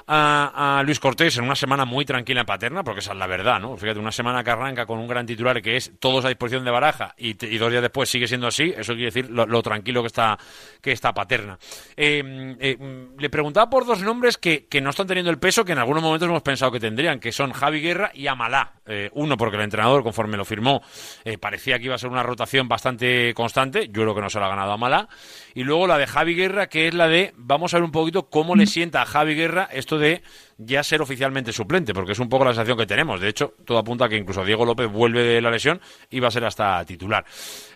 a, 0.06 0.78
a 0.78 0.82
Luis 0.82 1.00
Cortés 1.00 1.36
en 1.38 1.44
una 1.44 1.54
semana 1.54 1.84
muy 1.84 2.04
tranquila 2.04 2.40
en 2.40 2.46
Paterna, 2.46 2.82
porque 2.82 3.00
esa 3.00 3.12
es 3.12 3.18
la 3.18 3.26
verdad, 3.26 3.60
¿no? 3.60 3.76
Fíjate, 3.76 3.98
una 3.98 4.12
semana 4.12 4.42
que 4.42 4.50
arranca 4.50 4.86
con 4.86 4.98
un 4.98 5.08
gran 5.08 5.26
titular 5.26 5.60
que 5.62 5.76
es 5.76 5.92
todos 5.98 6.24
a 6.24 6.28
disposición 6.28 6.64
de 6.64 6.70
Baraja 6.70 7.14
y, 7.16 7.34
dos 7.34 7.70
días 7.70 7.82
después 7.82 8.08
sigue 8.08 8.26
siendo 8.26 8.46
así, 8.46 8.72
eso 8.76 8.92
quiere 8.94 9.06
decir 9.06 9.30
lo, 9.30 9.46
lo 9.46 9.62
tranquilo 9.62 10.02
que 10.02 10.08
está, 10.08 10.38
que 10.80 10.92
está 10.92 11.12
Paterna. 11.12 11.58
Eh, 11.96 12.56
eh, 12.60 12.76
mm, 12.76 13.20
le 13.20 13.30
preguntaba 13.30 13.70
por 13.70 13.86
dos 13.86 14.02
nombres 14.02 14.38
que, 14.38 14.66
que 14.66 14.80
no 14.80 14.90
están 14.90 15.06
teniendo 15.06 15.30
el 15.30 15.38
peso 15.38 15.64
que 15.64 15.72
en 15.72 15.78
algunos 15.78 16.02
momentos 16.02 16.28
hemos 16.28 16.42
pensado 16.42 16.72
que 16.72 16.80
tendrían, 16.80 17.20
que 17.20 17.32
son 17.32 17.52
Javi 17.52 17.80
Guerra 17.80 18.10
y 18.14 18.26
Amalá. 18.26 18.72
Eh, 18.84 19.10
uno, 19.14 19.36
porque 19.36 19.56
el 19.56 19.62
entrenador, 19.62 20.02
conforme 20.02 20.36
lo 20.36 20.44
firmó, 20.44 20.82
eh, 21.24 21.38
parecía 21.38 21.78
que 21.78 21.84
iba 21.84 21.94
a 21.94 21.98
ser 21.98 22.10
una 22.10 22.22
rotación 22.22 22.68
bastante 22.68 23.32
constante. 23.34 23.86
Yo 23.86 24.02
creo 24.02 24.14
que 24.14 24.20
no 24.20 24.30
se 24.30 24.38
lo 24.38 24.46
ha 24.46 24.48
ganado 24.48 24.72
Amalá. 24.72 25.08
Y 25.54 25.62
luego 25.62 25.86
la 25.86 25.98
de 25.98 26.06
Javi 26.06 26.34
Guerra, 26.34 26.68
que 26.68 26.88
es 26.88 26.94
la 26.94 27.06
de, 27.08 27.32
vamos 27.36 27.72
a 27.74 27.76
ver 27.76 27.84
un 27.84 27.92
poquito 27.92 28.28
cómo 28.28 28.56
le 28.56 28.66
sienta 28.66 29.02
a 29.02 29.06
Javi 29.06 29.34
Guerra 29.34 29.68
esto 29.72 29.91
de 29.98 30.22
ya 30.58 30.82
ser 30.82 31.02
oficialmente 31.02 31.52
suplente, 31.52 31.92
porque 31.94 32.12
es 32.12 32.18
un 32.18 32.28
poco 32.28 32.44
la 32.44 32.50
sensación 32.52 32.76
que 32.78 32.86
tenemos. 32.86 33.20
De 33.20 33.28
hecho, 33.28 33.54
todo 33.64 33.78
apunta 33.78 34.04
a 34.04 34.08
que 34.08 34.16
incluso 34.16 34.44
Diego 34.44 34.64
López 34.64 34.88
vuelve 34.90 35.22
de 35.22 35.40
la 35.40 35.50
lesión 35.50 35.80
y 36.10 36.20
va 36.20 36.28
a 36.28 36.30
ser 36.30 36.44
hasta 36.44 36.84
titular. 36.84 37.24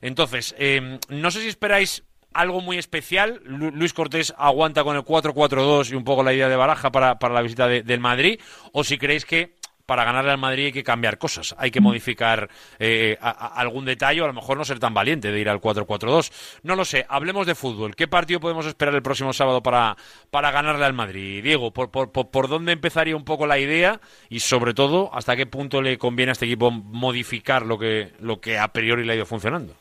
Entonces, 0.00 0.54
eh, 0.58 0.98
no 1.08 1.30
sé 1.30 1.40
si 1.40 1.48
esperáis 1.48 2.02
algo 2.32 2.60
muy 2.60 2.76
especial. 2.78 3.40
Lu- 3.44 3.70
Luis 3.70 3.94
Cortés 3.94 4.34
aguanta 4.36 4.84
con 4.84 4.94
el 4.96 5.02
4-4-2 5.02 5.90
y 5.90 5.94
un 5.94 6.04
poco 6.04 6.22
la 6.22 6.34
idea 6.34 6.48
de 6.48 6.56
baraja 6.56 6.90
para, 6.92 7.18
para 7.18 7.34
la 7.34 7.42
visita 7.42 7.66
de- 7.66 7.82
del 7.82 8.00
Madrid, 8.00 8.38
o 8.72 8.84
si 8.84 8.98
creéis 8.98 9.24
que 9.24 9.54
para 9.86 10.04
ganarle 10.04 10.32
al 10.32 10.38
Madrid 10.38 10.66
hay 10.66 10.72
que 10.72 10.82
cambiar 10.82 11.16
cosas, 11.16 11.54
hay 11.58 11.70
que 11.70 11.80
modificar 11.80 12.48
eh, 12.78 13.16
a- 13.20 13.30
a- 13.30 13.60
algún 13.60 13.84
detalle, 13.84 14.20
o 14.20 14.24
a 14.24 14.28
lo 14.28 14.32
mejor 14.34 14.58
no 14.58 14.64
ser 14.64 14.78
tan 14.78 14.92
valiente 14.92 15.30
de 15.30 15.40
ir 15.40 15.48
al 15.48 15.60
4-4-2. 15.60 16.60
No 16.64 16.74
lo 16.76 16.84
sé, 16.84 17.06
hablemos 17.08 17.46
de 17.46 17.54
fútbol. 17.54 17.94
¿Qué 17.94 18.08
partido 18.08 18.40
podemos 18.40 18.66
esperar 18.66 18.94
el 18.94 19.02
próximo 19.02 19.32
sábado 19.32 19.62
para, 19.62 19.96
para 20.30 20.50
ganarle 20.50 20.84
al 20.84 20.92
Madrid? 20.92 21.42
Diego, 21.42 21.70
¿por, 21.72 21.90
por, 21.90 22.10
por, 22.12 22.30
por 22.30 22.48
dónde 22.48 22.72
empezaría 22.72 23.16
un 23.16 23.24
poco 23.24 23.46
la 23.46 23.58
idea 23.58 24.00
y 24.28 24.40
sobre 24.40 24.74
todo 24.74 25.10
hasta 25.14 25.36
qué 25.36 25.46
punto 25.46 25.80
le 25.80 25.96
conviene 25.98 26.30
a 26.30 26.34
este 26.34 26.46
equipo 26.46 26.70
modificar 26.70 27.62
lo 27.64 27.78
que, 27.78 28.10
lo 28.20 28.40
que 28.40 28.58
a 28.58 28.68
priori 28.68 29.04
le 29.04 29.12
ha 29.12 29.16
ido 29.16 29.26
funcionando? 29.26 29.74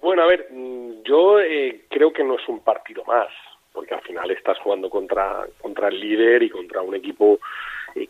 Bueno, 0.00 0.22
a 0.22 0.26
ver, 0.26 0.48
mm, 0.50 1.02
yo 1.04 1.40
eh, 1.40 1.84
creo 1.90 2.12
que 2.12 2.24
no 2.24 2.36
es 2.36 2.48
un 2.48 2.60
partido 2.60 3.04
más, 3.04 3.28
porque 3.72 3.94
al 3.94 4.02
final 4.02 4.30
estás 4.30 4.58
jugando 4.58 4.88
contra, 4.90 5.44
contra 5.60 5.88
el 5.88 6.00
líder 6.00 6.42
y 6.42 6.50
contra 6.50 6.82
un 6.82 6.94
equipo 6.94 7.34
eh, 7.34 7.38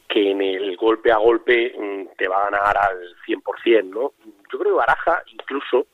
que 0.09 0.31
en 0.31 0.43
el 0.43 0.77
golpe 0.77 1.11
a 1.11 1.17
golpe 1.17 1.75
mm, 1.77 2.17
te 2.17 2.29
va 2.29 2.39
a 2.39 2.51
ganar 2.51 2.77
al 2.77 3.17
100%, 3.27 3.85
¿no? 3.85 4.13
Yo 4.53 4.59
creo 4.59 4.73
que 4.73 4.79
Baraja 4.79 5.23
incluso 5.33 5.87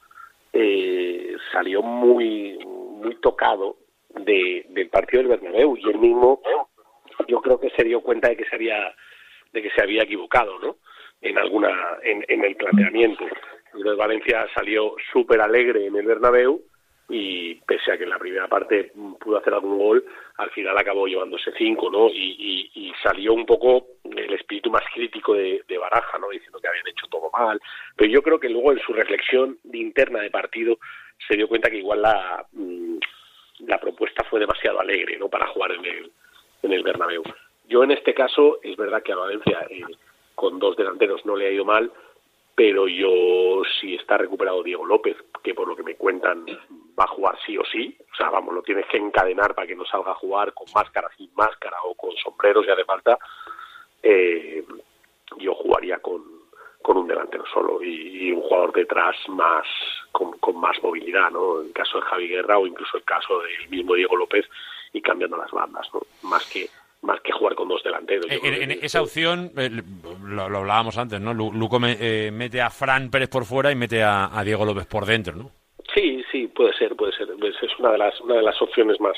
eh, 0.52 1.36
salió 1.52 1.82
muy, 1.82 2.58
muy 2.64 3.14
tocado 3.16 3.76
de, 4.10 4.66
del 4.70 4.88
partido 4.88 5.22
del 5.22 5.30
Bernabéu 5.30 5.76
y 5.76 5.88
él 5.88 5.98
mismo 5.98 6.40
yo 7.26 7.40
creo 7.40 7.60
que 7.60 7.70
se 7.70 7.84
dio 7.84 8.00
cuenta 8.00 8.28
de 8.28 8.36
que 8.36 8.44
se 8.44 8.56
había 8.56 8.94
de 9.52 9.62
que 9.62 9.70
se 9.70 9.82
había 9.82 10.02
equivocado, 10.02 10.58
¿no? 10.58 10.76
En 11.20 11.38
alguna 11.38 11.70
en, 12.02 12.44
el 12.44 12.56
planteamiento. 12.56 13.24
Yo 13.74 13.96
Valencia 13.96 14.46
salió 14.54 14.94
súper 15.12 15.40
alegre 15.40 15.86
en 15.86 15.96
el 15.96 16.06
Bernabéu 16.06 16.62
y 17.08 17.54
pese 17.66 17.92
a 17.92 17.96
que 17.96 18.04
en 18.04 18.10
la 18.10 18.18
primera 18.18 18.48
parte 18.48 18.92
pudo 19.20 19.38
hacer 19.38 19.54
algún 19.54 19.78
gol, 19.78 20.04
al 20.36 20.50
final 20.50 20.76
acabó 20.76 21.06
llevándose 21.06 21.50
cinco, 21.56 21.90
¿no? 21.90 22.08
Y, 22.08 22.70
y- 22.74 22.92
salió 23.02 23.32
un 23.32 23.46
poco 23.46 23.86
el 24.04 24.32
espíritu 24.34 24.70
más 24.70 24.82
crítico 24.92 25.32
de, 25.34 25.62
de 25.68 25.78
Baraja, 25.78 26.18
¿no? 26.18 26.28
Diciendo 26.30 26.58
que 26.60 26.66
habían 26.66 26.88
hecho 26.88 27.06
todo 27.08 27.30
mal. 27.32 27.60
Pero 27.96 28.10
yo 28.10 28.22
creo 28.22 28.40
que 28.40 28.48
luego 28.48 28.72
en 28.72 28.80
su 28.80 28.92
reflexión 28.92 29.56
interna 29.72 30.20
de 30.20 30.30
partido 30.32 30.78
se 31.28 31.36
dio 31.36 31.46
cuenta 31.46 31.70
que 31.70 31.76
igual 31.78 32.02
la, 32.02 32.44
mm, 32.52 32.96
la 33.68 33.78
propuesta 33.78 34.24
fue 34.24 34.40
demasiado 34.40 34.80
alegre, 34.80 35.16
¿no? 35.16 35.28
Para 35.28 35.46
jugar 35.46 35.72
en 35.72 35.84
el, 35.84 36.10
en 36.64 36.72
el 36.72 36.82
Bernabéu. 36.82 37.22
Yo 37.68 37.84
en 37.84 37.92
este 37.92 38.14
caso, 38.14 38.58
es 38.64 38.76
verdad 38.76 39.02
que 39.02 39.12
a 39.12 39.16
Valencia 39.16 39.64
eh, 39.70 39.82
con 40.34 40.58
dos 40.58 40.76
delanteros 40.76 41.24
no 41.24 41.36
le 41.36 41.46
ha 41.46 41.50
ido 41.52 41.64
mal, 41.64 41.90
pero 42.58 42.88
yo 42.88 43.62
si 43.80 43.94
está 43.94 44.18
recuperado 44.18 44.64
Diego 44.64 44.84
López, 44.84 45.16
que 45.44 45.54
por 45.54 45.68
lo 45.68 45.76
que 45.76 45.84
me 45.84 45.94
cuentan 45.94 46.44
va 46.98 47.04
a 47.04 47.14
jugar 47.14 47.38
sí 47.46 47.56
o 47.56 47.64
sí, 47.64 47.96
o 48.12 48.16
sea, 48.16 48.30
vamos, 48.30 48.52
lo 48.52 48.62
tienes 48.64 48.84
que 48.86 48.96
encadenar 48.96 49.54
para 49.54 49.68
que 49.68 49.76
no 49.76 49.84
salga 49.84 50.10
a 50.10 50.16
jugar 50.16 50.52
con 50.54 50.66
máscara, 50.74 51.08
sin 51.16 51.32
máscara 51.36 51.76
o 51.84 51.94
con 51.94 52.10
sombreros 52.16 52.64
si 52.64 52.72
hace 52.72 52.84
falta, 52.84 53.16
eh, 54.02 54.64
yo 55.36 55.54
jugaría 55.54 56.00
con, 56.00 56.20
con 56.82 56.96
un 56.96 57.06
delantero 57.06 57.44
solo 57.46 57.80
y, 57.80 58.26
y 58.26 58.32
un 58.32 58.40
jugador 58.40 58.72
detrás 58.72 59.14
más 59.28 59.64
con, 60.10 60.32
con 60.38 60.58
más 60.58 60.82
movilidad, 60.82 61.30
¿no? 61.30 61.60
En 61.60 61.68
el 61.68 61.72
caso 61.72 61.98
de 61.98 62.06
Javi 62.06 62.26
Guerra 62.26 62.58
o 62.58 62.66
incluso 62.66 62.96
el 62.96 63.04
caso 63.04 63.38
del 63.38 63.68
mismo 63.68 63.94
Diego 63.94 64.16
López 64.16 64.44
y 64.92 65.00
cambiando 65.00 65.36
las 65.36 65.52
bandas, 65.52 65.88
¿no? 65.94 66.00
Más 66.28 66.44
que 66.50 66.68
Yo 68.08 68.14
En, 68.28 68.40
creo 68.40 68.62
en 68.62 68.68
que- 68.80 68.86
esa 68.86 69.02
opción, 69.02 69.52
eh, 69.56 69.70
lo, 70.24 70.48
lo 70.48 70.58
hablábamos 70.58 70.96
antes, 70.98 71.20
¿no? 71.20 71.34
Lu- 71.34 71.52
Luco 71.52 71.78
me- 71.78 71.96
eh, 72.00 72.30
mete 72.30 72.60
a 72.60 72.70
Fran 72.70 73.10
Pérez 73.10 73.28
por 73.28 73.44
fuera 73.44 73.70
y 73.70 73.74
mete 73.76 74.02
a, 74.02 74.30
a 74.36 74.42
Diego 74.44 74.64
López 74.64 74.86
por 74.86 75.04
dentro, 75.04 75.34
¿no? 75.36 75.50
Sí, 75.94 76.24
sí, 76.30 76.46
puede 76.48 76.72
ser, 76.74 76.94
puede 76.96 77.12
ser. 77.12 77.28
Es 77.30 77.78
una 77.78 77.92
de 77.92 77.98
las 77.98 78.20
una 78.20 78.34
de 78.36 78.42
las 78.42 78.60
opciones 78.62 79.00
más, 79.00 79.16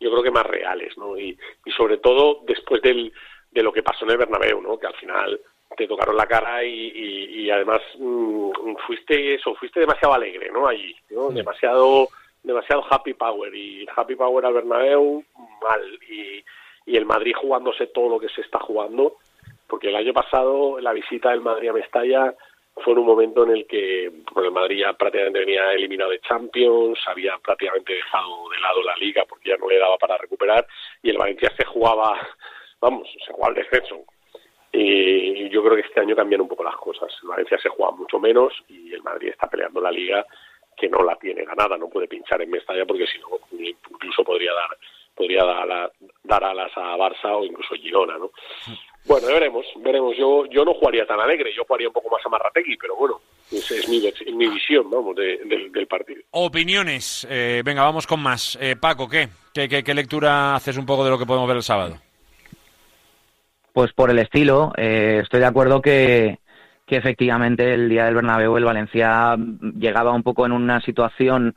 yo 0.00 0.10
creo 0.10 0.22
que 0.22 0.30
más 0.30 0.46
reales, 0.46 0.96
¿no? 0.98 1.18
Y, 1.18 1.36
y 1.64 1.70
sobre 1.72 1.98
todo 1.98 2.40
después 2.46 2.82
del, 2.82 3.12
de 3.52 3.62
lo 3.62 3.72
que 3.72 3.82
pasó 3.82 4.04
en 4.04 4.10
el 4.12 4.18
Bernabéu, 4.18 4.60
¿no? 4.60 4.78
Que 4.78 4.86
al 4.88 4.94
final 4.94 5.40
te 5.76 5.86
tocaron 5.86 6.16
la 6.16 6.26
cara 6.26 6.64
y, 6.64 6.70
y, 6.94 7.24
y 7.42 7.50
además 7.50 7.80
mm, 7.98 8.50
fuiste 8.86 9.34
eso, 9.34 9.54
fuiste 9.56 9.80
demasiado 9.80 10.14
alegre, 10.14 10.50
¿no? 10.52 10.66
Allí, 10.66 10.94
¿no? 11.10 11.30
Demasiado 11.30 12.08
demasiado 12.42 12.84
happy 12.88 13.12
power 13.14 13.52
y 13.54 13.84
happy 13.96 14.14
power 14.14 14.44
al 14.46 14.54
Bernabéu 14.54 15.24
mal 15.62 15.80
y, 16.08 16.42
y 16.86 16.96
el 16.96 17.04
Madrid 17.04 17.34
jugándose 17.34 17.88
todo 17.88 18.08
lo 18.08 18.20
que 18.20 18.28
se 18.28 18.40
está 18.40 18.58
jugando 18.60 19.18
porque 19.66 19.88
el 19.88 19.96
año 19.96 20.12
pasado 20.12 20.80
la 20.80 20.92
visita 20.92 21.30
del 21.30 21.40
Madrid 21.40 21.68
a 21.68 21.72
Mestalla 21.72 22.34
fue 22.76 22.92
en 22.92 23.00
un 23.00 23.06
momento 23.06 23.44
en 23.44 23.50
el 23.50 23.66
que 23.66 24.04
el 24.04 24.52
Madrid 24.52 24.80
ya 24.80 24.92
prácticamente 24.92 25.40
venía 25.40 25.72
eliminado 25.72 26.10
de 26.10 26.20
Champions, 26.20 26.98
había 27.06 27.38
prácticamente 27.38 27.94
dejado 27.94 28.48
de 28.50 28.60
lado 28.60 28.82
la 28.82 28.96
liga 28.96 29.24
porque 29.26 29.48
ya 29.50 29.56
no 29.56 29.68
le 29.68 29.78
daba 29.78 29.96
para 29.96 30.18
recuperar 30.18 30.66
y 31.02 31.10
el 31.10 31.18
Valencia 31.18 31.50
se 31.56 31.64
jugaba, 31.64 32.18
vamos, 32.80 33.08
se 33.24 33.32
jugaba 33.32 33.54
al 33.54 33.62
descenso. 33.62 34.04
Y 34.72 35.48
yo 35.48 35.62
creo 35.62 35.74
que 35.74 35.88
este 35.88 36.00
año 36.00 36.14
cambian 36.14 36.42
un 36.42 36.48
poco 36.48 36.62
las 36.62 36.76
cosas. 36.76 37.10
El 37.22 37.28
Valencia 37.28 37.58
se 37.58 37.70
juega 37.70 37.92
mucho 37.92 38.18
menos 38.18 38.52
y 38.68 38.92
el 38.92 39.02
Madrid 39.02 39.30
está 39.30 39.48
peleando 39.48 39.80
la 39.80 39.90
liga 39.90 40.26
que 40.76 40.88
no 40.90 41.02
la 41.02 41.16
tiene 41.16 41.44
ganada, 41.46 41.78
no 41.78 41.88
puede 41.88 42.06
pinchar 42.06 42.42
en 42.42 42.50
Mestalla 42.50 42.84
porque 42.84 43.06
si 43.06 43.18
no 43.20 43.28
incluso 43.90 44.22
podría 44.22 44.52
dar 44.52 44.76
podría 45.16 45.44
dar, 45.44 45.70
a- 45.70 45.90
dar 46.24 46.44
alas 46.44 46.70
a 46.76 46.96
Barça 46.96 47.34
o 47.36 47.44
incluso 47.44 47.74
Girona, 47.74 48.18
¿no? 48.18 48.30
Bueno, 49.06 49.28
ya 49.28 49.34
veremos, 49.34 49.64
veremos. 49.76 50.16
Yo 50.16 50.46
yo 50.46 50.64
no 50.64 50.74
jugaría 50.74 51.06
tan 51.06 51.20
alegre, 51.20 51.52
yo 51.56 51.64
jugaría 51.64 51.86
un 51.88 51.94
poco 51.94 52.10
más 52.10 52.24
a 52.26 52.28
Marrategui, 52.28 52.76
pero 52.76 52.96
bueno, 52.96 53.20
esa 53.52 53.74
es 53.74 53.88
mi, 53.88 54.04
es 54.04 54.34
mi 54.34 54.48
visión, 54.48 54.90
vamos, 54.90 55.14
de- 55.16 55.38
del- 55.44 55.70
del 55.72 55.86
partido. 55.86 56.22
Opiniones. 56.32 57.26
Eh, 57.30 57.62
venga, 57.64 57.82
vamos 57.84 58.06
con 58.06 58.20
más. 58.20 58.58
Eh, 58.60 58.74
Paco, 58.80 59.08
¿qué? 59.08 59.28
¿Qué, 59.54 59.68
qué? 59.68 59.82
qué 59.84 59.94
lectura 59.94 60.56
haces 60.56 60.76
un 60.76 60.84
poco 60.86 61.04
de 61.04 61.10
lo 61.10 61.18
que 61.18 61.24
podemos 61.26 61.46
ver 61.48 61.56
el 61.56 61.62
sábado? 61.62 61.96
Pues 63.72 63.92
por 63.92 64.10
el 64.10 64.18
estilo, 64.18 64.72
eh, 64.76 65.20
estoy 65.22 65.40
de 65.40 65.46
acuerdo 65.46 65.80
que, 65.82 66.38
que 66.86 66.96
efectivamente 66.96 67.74
el 67.74 67.88
día 67.88 68.06
del 68.06 68.14
Bernabéu 68.14 68.56
el 68.56 68.64
Valencia 68.64 69.36
llegaba 69.78 70.12
un 70.12 70.22
poco 70.22 70.46
en 70.46 70.52
una 70.52 70.80
situación 70.80 71.54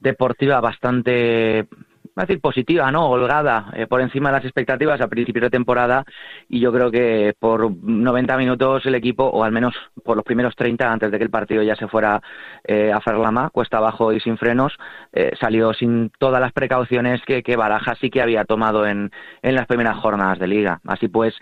deportiva 0.00 0.60
bastante, 0.60 1.66
a 2.14 2.20
decir 2.22 2.40
positiva, 2.40 2.90
¿no? 2.90 3.08
Holgada, 3.08 3.70
eh, 3.74 3.86
por 3.86 4.00
encima 4.00 4.30
de 4.30 4.36
las 4.36 4.44
expectativas 4.44 5.00
a 5.00 5.08
principio 5.08 5.42
de 5.42 5.50
temporada 5.50 6.04
y 6.48 6.60
yo 6.60 6.72
creo 6.72 6.90
que 6.90 7.34
por 7.38 7.74
90 7.82 8.36
minutos 8.36 8.84
el 8.86 8.94
equipo, 8.94 9.24
o 9.24 9.44
al 9.44 9.52
menos 9.52 9.74
por 10.04 10.16
los 10.16 10.24
primeros 10.24 10.54
30 10.54 10.92
antes 10.92 11.10
de 11.10 11.18
que 11.18 11.24
el 11.24 11.30
partido 11.30 11.62
ya 11.62 11.74
se 11.76 11.88
fuera 11.88 12.20
eh, 12.64 12.92
a 12.92 13.00
Ferlama, 13.00 13.50
cuesta 13.50 13.78
abajo 13.78 14.12
y 14.12 14.20
sin 14.20 14.36
frenos, 14.36 14.76
eh, 15.12 15.32
salió 15.40 15.72
sin 15.72 16.10
todas 16.18 16.40
las 16.40 16.52
precauciones 16.52 17.22
que, 17.26 17.42
que 17.42 17.56
Baraja 17.56 17.94
sí 18.00 18.10
que 18.10 18.20
había 18.20 18.44
tomado 18.44 18.86
en, 18.86 19.10
en 19.42 19.54
las 19.54 19.66
primeras 19.66 19.96
jornadas 19.96 20.38
de 20.38 20.46
liga. 20.46 20.80
Así 20.86 21.08
pues, 21.08 21.34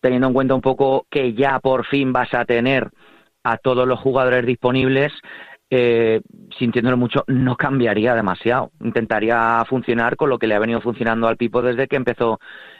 teniendo 0.00 0.28
en 0.28 0.34
cuenta 0.34 0.54
un 0.54 0.60
poco 0.62 1.06
que 1.10 1.34
ya 1.34 1.58
por 1.60 1.86
fin 1.86 2.12
vas 2.12 2.32
a 2.32 2.44
tener 2.44 2.90
a 3.42 3.58
todos 3.58 3.86
los 3.86 4.00
jugadores 4.00 4.46
disponibles, 4.46 5.12
eh, 5.70 6.20
sintiéndolo 6.58 6.96
mucho, 6.96 7.24
no 7.26 7.56
cambiaría 7.56 8.14
demasiado. 8.14 8.70
Intentaría 8.80 9.64
funcionar 9.68 10.16
con 10.16 10.30
lo 10.30 10.38
que 10.38 10.46
le 10.46 10.54
ha 10.54 10.58
venido 10.58 10.80
funcionando 10.80 11.26
al 11.26 11.36
Pipo 11.36 11.62
desde 11.62 11.88
que 11.88 11.96
empezó 11.96 12.38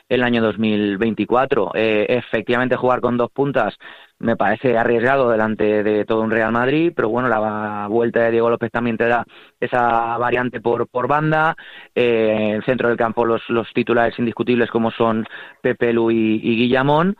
el 0.08 0.22
año 0.22 0.42
2024. 0.42 1.72
Eh, 1.74 2.06
efectivamente, 2.08 2.76
jugar 2.76 3.00
con 3.00 3.16
dos 3.16 3.30
puntas 3.30 3.74
me 4.18 4.36
parece 4.36 4.78
arriesgado 4.78 5.30
delante 5.30 5.82
de 5.82 6.04
todo 6.04 6.22
un 6.22 6.30
Real 6.30 6.52
Madrid, 6.52 6.92
pero 6.94 7.08
bueno, 7.08 7.28
la 7.28 7.88
vuelta 7.88 8.20
de 8.20 8.30
Diego 8.30 8.48
López 8.48 8.70
también 8.70 8.96
te 8.96 9.08
da 9.08 9.24
esa 9.58 10.16
variante 10.18 10.60
por, 10.60 10.86
por 10.88 11.08
banda. 11.08 11.56
Eh, 11.94 12.52
el 12.54 12.64
centro 12.64 12.88
del 12.88 12.96
campo 12.96 13.24
los, 13.24 13.42
los 13.48 13.72
titulares 13.72 14.18
indiscutibles 14.18 14.70
como 14.70 14.90
son 14.90 15.26
Pepe 15.62 15.92
Lu 15.92 16.10
y 16.10 16.38
Guillamón. 16.38 17.16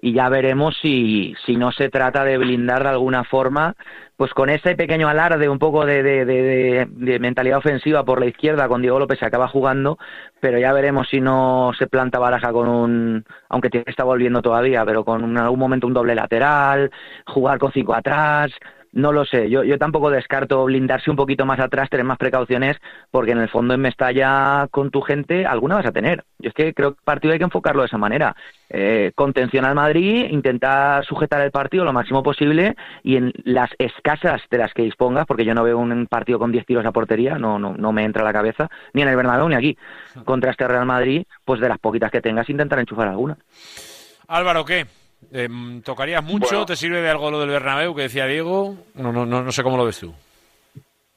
Y 0.00 0.12
ya 0.12 0.28
veremos 0.28 0.76
si, 0.80 1.34
si 1.44 1.56
no 1.56 1.72
se 1.72 1.88
trata 1.88 2.24
de 2.24 2.38
blindar 2.38 2.82
de 2.82 2.90
alguna 2.90 3.24
forma, 3.24 3.74
pues 4.16 4.32
con 4.34 4.48
ese 4.50 4.74
pequeño 4.76 5.08
alarde 5.08 5.48
un 5.48 5.58
poco 5.58 5.84
de, 5.86 6.02
de, 6.02 6.24
de, 6.24 7.18
mentalidad 7.18 7.58
ofensiva 7.58 8.04
por 8.04 8.20
la 8.20 8.26
izquierda 8.26 8.68
con 8.68 8.82
Diego 8.82 8.98
López 8.98 9.18
se 9.18 9.26
acaba 9.26 9.48
jugando, 9.48 9.98
pero 10.40 10.58
ya 10.58 10.72
veremos 10.72 11.08
si 11.08 11.20
no 11.20 11.72
se 11.78 11.86
planta 11.86 12.18
baraja 12.18 12.52
con 12.52 12.68
un, 12.68 13.24
aunque 13.48 13.84
está 13.86 14.04
volviendo 14.04 14.42
todavía, 14.42 14.84
pero 14.84 15.04
con 15.04 15.22
un- 15.24 15.30
en 15.32 15.38
algún 15.38 15.58
momento 15.60 15.86
un 15.86 15.94
doble 15.94 16.14
lateral, 16.14 16.90
jugar 17.26 17.58
con 17.58 17.72
cinco 17.72 17.94
atrás, 17.94 18.50
no 18.92 19.12
lo 19.12 19.24
sé, 19.24 19.50
yo, 19.50 19.64
yo 19.64 19.78
tampoco 19.78 20.10
descarto 20.10 20.64
blindarse 20.64 21.10
un 21.10 21.16
poquito 21.16 21.44
más 21.46 21.60
atrás, 21.60 21.90
tener 21.90 22.04
más 22.04 22.18
precauciones, 22.18 22.76
porque 23.10 23.32
en 23.32 23.38
el 23.38 23.48
fondo 23.48 23.74
en 23.74 23.80
Mestalla 23.80 24.66
con 24.70 24.90
tu 24.90 25.00
gente 25.00 25.46
alguna 25.46 25.76
vas 25.76 25.86
a 25.86 25.92
tener. 25.92 26.24
Yo 26.38 26.48
es 26.48 26.54
que 26.54 26.74
creo 26.74 26.92
que 26.92 26.98
el 26.98 27.04
partido 27.04 27.32
hay 27.32 27.38
que 27.38 27.44
enfocarlo 27.44 27.82
de 27.82 27.86
esa 27.86 27.98
manera. 27.98 28.34
Eh, 28.70 29.12
contención 29.14 29.64
al 29.64 29.74
Madrid, 29.74 30.26
intentar 30.30 31.04
sujetar 31.04 31.40
el 31.40 31.50
partido 31.50 31.84
lo 31.84 31.92
máximo 31.92 32.22
posible 32.22 32.76
y 33.02 33.16
en 33.16 33.32
las 33.44 33.70
escasas 33.78 34.42
de 34.50 34.58
las 34.58 34.72
que 34.74 34.82
dispongas, 34.82 35.26
porque 35.26 35.44
yo 35.44 35.54
no 35.54 35.62
veo 35.62 35.78
un 35.78 36.06
partido 36.06 36.38
con 36.38 36.52
10 36.52 36.66
tiros 36.66 36.86
a 36.86 36.92
portería, 36.92 37.38
no, 37.38 37.58
no, 37.58 37.74
no 37.76 37.92
me 37.92 38.04
entra 38.04 38.22
a 38.22 38.24
la 38.24 38.32
cabeza, 38.32 38.68
ni 38.92 39.02
en 39.02 39.08
el 39.08 39.16
Bernabéu 39.16 39.48
ni 39.48 39.54
aquí. 39.54 39.76
Contra 40.24 40.50
este 40.50 40.66
Real 40.66 40.86
Madrid, 40.86 41.24
pues 41.44 41.60
de 41.60 41.68
las 41.68 41.78
poquitas 41.78 42.10
que 42.10 42.20
tengas 42.20 42.48
intentar 42.50 42.78
enchufar 42.78 43.08
alguna. 43.08 43.36
Álvaro, 44.26 44.64
¿qué? 44.64 44.86
Em, 45.32 45.82
¿Tocarías 45.82 46.22
mucho? 46.22 46.48
Bueno. 46.48 46.66
¿Te 46.66 46.76
sirve 46.76 47.00
de 47.00 47.10
algo 47.10 47.30
lo 47.30 47.40
del 47.40 47.50
Bernabéu 47.50 47.94
que 47.94 48.02
decía 48.02 48.26
Diego? 48.26 48.74
No, 48.94 49.12
no, 49.12 49.26
no, 49.26 49.42
no 49.42 49.52
sé 49.52 49.62
cómo 49.62 49.76
lo 49.76 49.84
ves 49.84 50.00
tú. 50.00 50.14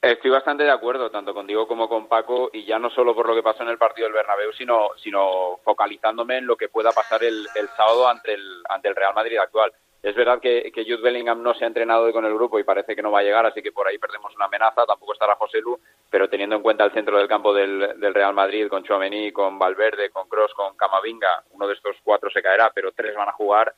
Estoy 0.02 0.32
bastante 0.32 0.64
de 0.64 0.70
acuerdo, 0.72 1.10
tanto 1.10 1.32
contigo 1.32 1.68
como 1.68 1.88
con 1.88 2.08
Paco, 2.08 2.50
y 2.52 2.64
ya 2.64 2.76
no 2.76 2.90
solo 2.90 3.14
por 3.14 3.28
lo 3.28 3.36
que 3.36 3.42
pasó 3.42 3.62
en 3.62 3.68
el 3.68 3.78
partido 3.78 4.08
del 4.08 4.14
Bernabéu, 4.14 4.52
sino, 4.52 4.88
sino 5.00 5.58
focalizándome 5.62 6.38
en 6.38 6.46
lo 6.46 6.56
que 6.56 6.68
pueda 6.68 6.90
pasar 6.90 7.22
el, 7.22 7.46
el 7.54 7.68
sábado 7.76 8.08
ante 8.08 8.34
el, 8.34 8.62
ante 8.68 8.88
el 8.88 8.96
Real 8.96 9.14
Madrid 9.14 9.38
actual. 9.38 9.72
Es 10.02 10.16
verdad 10.16 10.40
que, 10.40 10.72
que 10.74 10.82
Jude 10.82 11.00
Bellingham 11.00 11.40
no 11.40 11.54
se 11.54 11.62
ha 11.62 11.68
entrenado 11.68 12.02
hoy 12.02 12.12
con 12.12 12.24
el 12.24 12.34
grupo 12.34 12.58
y 12.58 12.64
parece 12.64 12.96
que 12.96 13.02
no 13.02 13.12
va 13.12 13.20
a 13.20 13.22
llegar, 13.22 13.46
así 13.46 13.62
que 13.62 13.70
por 13.70 13.86
ahí 13.86 13.98
perdemos 13.98 14.34
una 14.34 14.46
amenaza. 14.46 14.84
Tampoco 14.84 15.12
estará 15.12 15.36
José 15.36 15.60
Lu, 15.60 15.78
pero 16.10 16.28
teniendo 16.28 16.56
en 16.56 16.62
cuenta 16.62 16.82
el 16.82 16.90
centro 16.90 17.16
del 17.16 17.28
campo 17.28 17.54
del, 17.54 18.00
del 18.00 18.12
Real 18.12 18.34
Madrid, 18.34 18.66
con 18.66 18.82
Chouameni, 18.82 19.30
con 19.30 19.56
Valverde, 19.60 20.10
con 20.10 20.28
Cross, 20.28 20.52
con 20.54 20.76
Camavinga, 20.76 21.44
uno 21.52 21.68
de 21.68 21.74
estos 21.74 21.94
cuatro 22.02 22.28
se 22.30 22.42
caerá, 22.42 22.72
pero 22.74 22.90
tres 22.90 23.14
van 23.14 23.28
a 23.28 23.32
jugar. 23.32 23.72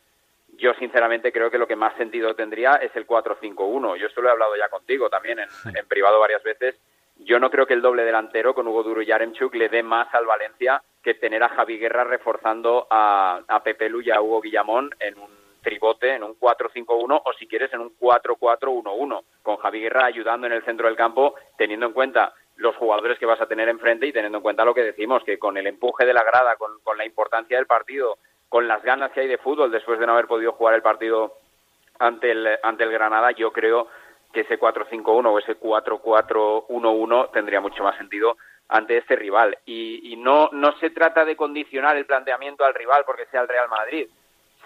Yo 0.56 0.74
sinceramente 0.74 1.32
creo 1.32 1.50
que 1.50 1.58
lo 1.58 1.66
que 1.66 1.76
más 1.76 1.96
sentido 1.96 2.34
tendría 2.34 2.74
es 2.74 2.94
el 2.96 3.06
4-5-1. 3.06 3.96
Yo 3.96 4.06
esto 4.06 4.20
lo 4.20 4.28
he 4.28 4.32
hablado 4.32 4.56
ya 4.56 4.68
contigo 4.68 5.08
también 5.08 5.38
en, 5.38 5.48
en 5.76 5.86
privado 5.86 6.20
varias 6.20 6.42
veces. 6.42 6.76
Yo 7.18 7.38
no 7.38 7.50
creo 7.50 7.66
que 7.66 7.74
el 7.74 7.82
doble 7.82 8.04
delantero 8.04 8.54
con 8.54 8.66
Hugo 8.66 8.82
Duro 8.82 9.02
y 9.02 9.06
Yaremchuk 9.06 9.54
le 9.54 9.68
dé 9.68 9.82
más 9.82 10.12
al 10.14 10.26
Valencia 10.26 10.82
que 11.02 11.14
tener 11.14 11.42
a 11.42 11.48
Javi 11.50 11.78
Guerra 11.78 12.04
reforzando 12.04 12.86
a, 12.90 13.40
a 13.46 13.62
Pepe 13.62 13.88
Lu 13.88 14.00
y 14.00 14.10
a 14.10 14.20
Hugo 14.20 14.40
Guillamón 14.40 14.90
en 14.98 15.18
un 15.18 15.28
tribote, 15.62 16.14
en 16.14 16.22
un 16.22 16.38
4-5-1 16.38 17.22
o 17.24 17.32
si 17.38 17.46
quieres 17.46 17.72
en 17.72 17.80
un 17.80 17.98
4-4-1-1, 17.98 19.22
con 19.42 19.56
Javi 19.56 19.80
Guerra 19.80 20.06
ayudando 20.06 20.46
en 20.46 20.52
el 20.52 20.64
centro 20.64 20.86
del 20.86 20.96
campo, 20.96 21.34
teniendo 21.56 21.86
en 21.86 21.92
cuenta 21.92 22.34
los 22.56 22.76
jugadores 22.76 23.18
que 23.18 23.26
vas 23.26 23.40
a 23.40 23.46
tener 23.46 23.68
enfrente 23.68 24.06
y 24.06 24.12
teniendo 24.12 24.38
en 24.38 24.42
cuenta 24.42 24.64
lo 24.64 24.74
que 24.74 24.82
decimos, 24.82 25.24
que 25.24 25.38
con 25.38 25.56
el 25.56 25.66
empuje 25.66 26.04
de 26.04 26.14
la 26.14 26.22
grada, 26.22 26.56
con, 26.56 26.80
con 26.82 26.96
la 26.96 27.04
importancia 27.04 27.56
del 27.56 27.66
partido, 27.66 28.18
con 28.54 28.68
las 28.68 28.84
ganas 28.84 29.10
que 29.10 29.18
hay 29.18 29.26
de 29.26 29.38
fútbol 29.38 29.72
después 29.72 29.98
de 29.98 30.06
no 30.06 30.12
haber 30.12 30.28
podido 30.28 30.52
jugar 30.52 30.74
el 30.74 30.80
partido 30.80 31.38
ante 31.98 32.30
el, 32.30 32.56
ante 32.62 32.84
el 32.84 32.92
Granada, 32.92 33.32
yo 33.32 33.52
creo 33.52 33.88
que 34.32 34.42
ese 34.42 34.60
4-5-1 34.60 35.26
o 35.26 35.38
ese 35.40 35.58
4-4-1-1 35.58 37.32
tendría 37.32 37.60
mucho 37.60 37.82
más 37.82 37.96
sentido 37.96 38.36
ante 38.68 38.96
este 38.96 39.16
rival. 39.16 39.58
Y, 39.66 40.12
y 40.12 40.14
no, 40.14 40.50
no 40.52 40.70
se 40.78 40.90
trata 40.90 41.24
de 41.24 41.34
condicionar 41.34 41.96
el 41.96 42.06
planteamiento 42.06 42.64
al 42.64 42.74
rival 42.74 43.02
porque 43.04 43.26
sea 43.26 43.40
el 43.40 43.48
Real 43.48 43.68
Madrid. 43.68 44.08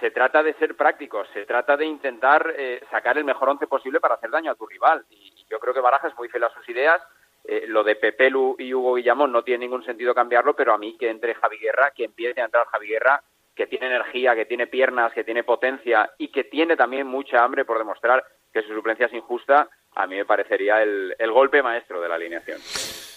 Se 0.00 0.10
trata 0.10 0.42
de 0.42 0.52
ser 0.58 0.76
prácticos, 0.76 1.26
se 1.32 1.46
trata 1.46 1.78
de 1.78 1.86
intentar 1.86 2.52
eh, 2.58 2.82
sacar 2.90 3.16
el 3.16 3.24
mejor 3.24 3.48
once 3.48 3.66
posible 3.66 4.00
para 4.00 4.16
hacer 4.16 4.28
daño 4.28 4.50
a 4.52 4.54
tu 4.54 4.66
rival. 4.66 5.02
Y, 5.08 5.46
yo 5.48 5.58
creo 5.58 5.72
que 5.72 5.80
Baraja 5.80 6.08
es 6.08 6.18
muy 6.18 6.28
fiel 6.28 6.44
a 6.44 6.50
sus 6.50 6.68
ideas. 6.68 7.00
Eh, 7.42 7.64
lo 7.68 7.82
de 7.84 7.96
Pepelu 7.96 8.54
y 8.58 8.74
Hugo 8.74 8.96
Guillamón 8.96 9.32
no 9.32 9.44
tiene 9.44 9.64
ningún 9.64 9.82
sentido 9.82 10.14
cambiarlo, 10.14 10.54
pero 10.54 10.74
a 10.74 10.78
mí 10.78 10.98
que 10.98 11.08
entre 11.08 11.34
Javi 11.36 11.56
Guerra, 11.56 11.92
que 11.92 12.04
empiece 12.04 12.42
a 12.42 12.44
entrar 12.44 12.66
Javi 12.66 12.88
Guerra, 12.88 13.22
que 13.58 13.66
tiene 13.66 13.86
energía, 13.86 14.36
que 14.36 14.46
tiene 14.46 14.68
piernas, 14.68 15.12
que 15.12 15.24
tiene 15.24 15.42
potencia 15.42 16.12
y 16.16 16.28
que 16.28 16.44
tiene 16.44 16.76
también 16.76 17.08
mucha 17.08 17.42
hambre 17.42 17.64
por 17.64 17.76
demostrar 17.76 18.24
que 18.52 18.62
su 18.62 18.72
suplencia 18.72 19.06
es 19.06 19.12
injusta, 19.12 19.68
a 19.96 20.06
mí 20.06 20.14
me 20.14 20.24
parecería 20.24 20.80
el, 20.80 21.32
golpe 21.32 21.60
maestro 21.60 22.00
de 22.00 22.08
la 22.08 22.14
alineación. 22.14 22.60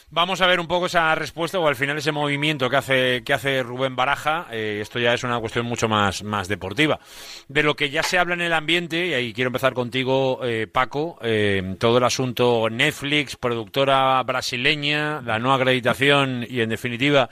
Vamos 0.09 0.41
a 0.41 0.47
ver 0.47 0.59
un 0.59 0.67
poco 0.67 0.87
esa 0.87 1.13
respuesta 1.15 1.57
o 1.59 1.67
al 1.67 1.75
final 1.75 1.97
ese 1.97 2.11
movimiento 2.11 2.69
que 2.69 2.75
hace, 2.75 3.23
que 3.23 3.33
hace 3.33 3.63
Rubén 3.63 3.95
Baraja. 3.95 4.47
Eh, 4.51 4.79
esto 4.81 4.99
ya 4.99 5.13
es 5.13 5.23
una 5.23 5.39
cuestión 5.39 5.65
mucho 5.65 5.87
más, 5.87 6.23
más 6.23 6.49
deportiva. 6.49 6.99
De 7.47 7.63
lo 7.63 7.75
que 7.75 7.91
ya 7.91 8.03
se 8.03 8.17
habla 8.17 8.33
en 8.33 8.41
el 8.41 8.51
ambiente, 8.51 9.05
y 9.05 9.13
ahí 9.13 9.33
quiero 9.33 9.49
empezar 9.49 9.73
contigo, 9.73 10.41
eh, 10.43 10.67
Paco, 10.67 11.17
eh, 11.21 11.75
todo 11.79 11.99
el 11.99 12.03
asunto 12.03 12.67
Netflix, 12.69 13.37
productora 13.37 14.21
brasileña, 14.23 15.21
la 15.21 15.39
no 15.39 15.53
acreditación 15.53 16.45
y 16.49 16.59
en 16.59 16.69
definitiva 16.69 17.29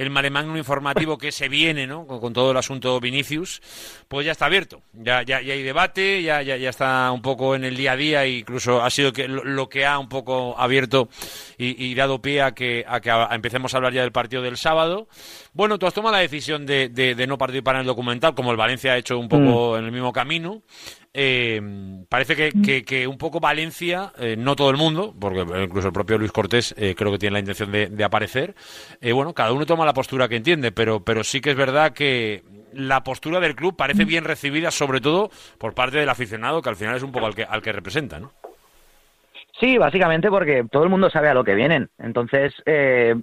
el 0.00 0.10
malemagno 0.10 0.56
informativo 0.56 1.18
que 1.18 1.30
se 1.32 1.48
viene, 1.48 1.86
¿no? 1.86 2.06
Con, 2.06 2.20
con 2.20 2.32
todo 2.32 2.50
el 2.52 2.56
asunto 2.56 2.98
Vinicius, 3.00 3.60
pues 4.08 4.24
ya 4.26 4.32
está 4.32 4.46
abierto. 4.46 4.82
Ya, 4.92 5.22
ya, 5.22 5.40
ya 5.42 5.52
hay 5.54 5.62
debate, 5.62 6.22
ya, 6.22 6.42
ya, 6.42 6.56
ya 6.56 6.70
está 6.70 7.10
un 7.12 7.22
poco 7.22 7.54
en 7.54 7.64
el 7.64 7.76
día 7.76 7.92
a 7.92 7.96
día, 7.96 8.24
e 8.24 8.38
incluso 8.38 8.82
ha 8.82 8.90
sido 8.90 9.12
que, 9.12 9.28
lo, 9.28 9.44
lo 9.44 9.68
que 9.68 9.84
ha 9.84 9.98
un 9.98 10.08
poco 10.08 10.58
abierto 10.58 11.08
y, 11.58 11.84
y 11.84 11.94
dado 11.94 12.22
pie 12.22 12.42
a 12.42 12.52
que, 12.52 12.84
a 12.88 13.00
que 13.00 13.10
a- 13.10 13.28
empecemos 13.32 13.74
a 13.74 13.76
hablar 13.76 13.92
ya 13.92 14.02
del 14.02 14.12
partido 14.12 14.42
del 14.42 14.56
sábado. 14.56 15.06
Bueno, 15.52 15.78
tú 15.78 15.86
has 15.86 15.94
tomado 15.94 16.14
la 16.16 16.22
decisión 16.22 16.64
de, 16.66 16.88
de- 16.88 17.14
de 17.14 17.26
no 17.26 17.36
participar 17.38 17.74
en 17.76 17.82
el 17.82 17.86
documental, 17.86 18.34
como 18.34 18.50
el 18.50 18.56
Valencia 18.56 18.92
ha 18.92 18.96
hecho 18.98 19.18
un 19.18 19.28
poco 19.28 19.76
en 19.76 19.84
el 19.84 19.92
mismo 19.92 20.12
camino. 20.12 20.62
Eh, 21.12 21.60
parece 22.08 22.36
que, 22.36 22.84
que- 22.84 23.06
un 23.08 23.18
poco 23.18 23.40
Valencia, 23.40 24.12
eh, 24.18 24.36
no 24.38 24.54
todo 24.54 24.70
el 24.70 24.76
mundo, 24.76 25.12
porque 25.18 25.40
incluso 25.64 25.88
el 25.88 25.92
propio 25.92 26.18
Luis 26.18 26.30
Cortés 26.30 26.72
eh, 26.78 26.94
creo 26.96 27.10
que 27.10 27.18
tiene 27.18 27.32
la 27.34 27.40
intención 27.40 27.72
de, 27.72 27.88
de 27.88 28.04
aparecer. 28.04 28.54
Eh, 29.00 29.10
bueno, 29.12 29.34
cada 29.34 29.52
uno 29.52 29.66
toma 29.66 29.84
la 29.84 29.92
postura 29.92 30.28
que 30.28 30.36
entiende, 30.36 30.70
pero, 30.70 31.02
pero 31.04 31.24
sí 31.24 31.40
que 31.40 31.50
es 31.50 31.56
verdad 31.56 31.92
que 31.92 32.44
la 32.72 33.02
postura 33.02 33.40
del 33.40 33.56
club 33.56 33.74
parece 33.76 34.04
bien 34.04 34.22
recibida, 34.24 34.70
sobre 34.70 35.00
todo 35.00 35.30
por 35.58 35.74
parte 35.74 35.98
del 35.98 36.08
aficionado, 36.08 36.62
que 36.62 36.68
al 36.68 36.76
final 36.76 36.96
es 36.96 37.02
un 37.02 37.10
poco 37.10 37.26
al 37.26 37.34
que, 37.34 37.42
al 37.42 37.60
que 37.62 37.72
representa, 37.72 38.20
¿no? 38.20 38.32
Sí, 39.58 39.76
básicamente 39.78 40.30
porque 40.30 40.64
todo 40.70 40.84
el 40.84 40.90
mundo 40.90 41.10
sabe 41.10 41.28
a 41.28 41.34
lo 41.34 41.44
que 41.44 41.54
vienen. 41.54 41.90
Entonces, 41.98 42.54
eh, 42.66 43.14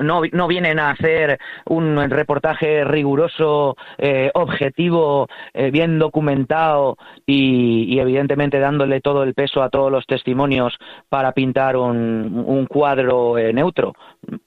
no, 0.00 0.22
no 0.32 0.48
vienen 0.48 0.78
a 0.78 0.90
hacer 0.90 1.38
un 1.66 2.10
reportaje 2.10 2.84
riguroso, 2.84 3.76
eh, 3.98 4.30
objetivo, 4.34 5.28
eh, 5.52 5.70
bien 5.70 5.98
documentado 5.98 6.96
y, 7.26 7.98
evidentemente 7.98 8.58
dándole 8.58 9.00
todo 9.00 9.22
el 9.22 9.34
peso 9.34 9.62
a 9.62 9.70
todos 9.70 9.90
los 9.90 10.06
testimonios 10.06 10.76
para 11.08 11.32
pintar 11.32 11.76
un, 11.76 12.44
un 12.46 12.66
cuadro 12.66 13.38
eh, 13.38 13.52
neutro. 13.52 13.94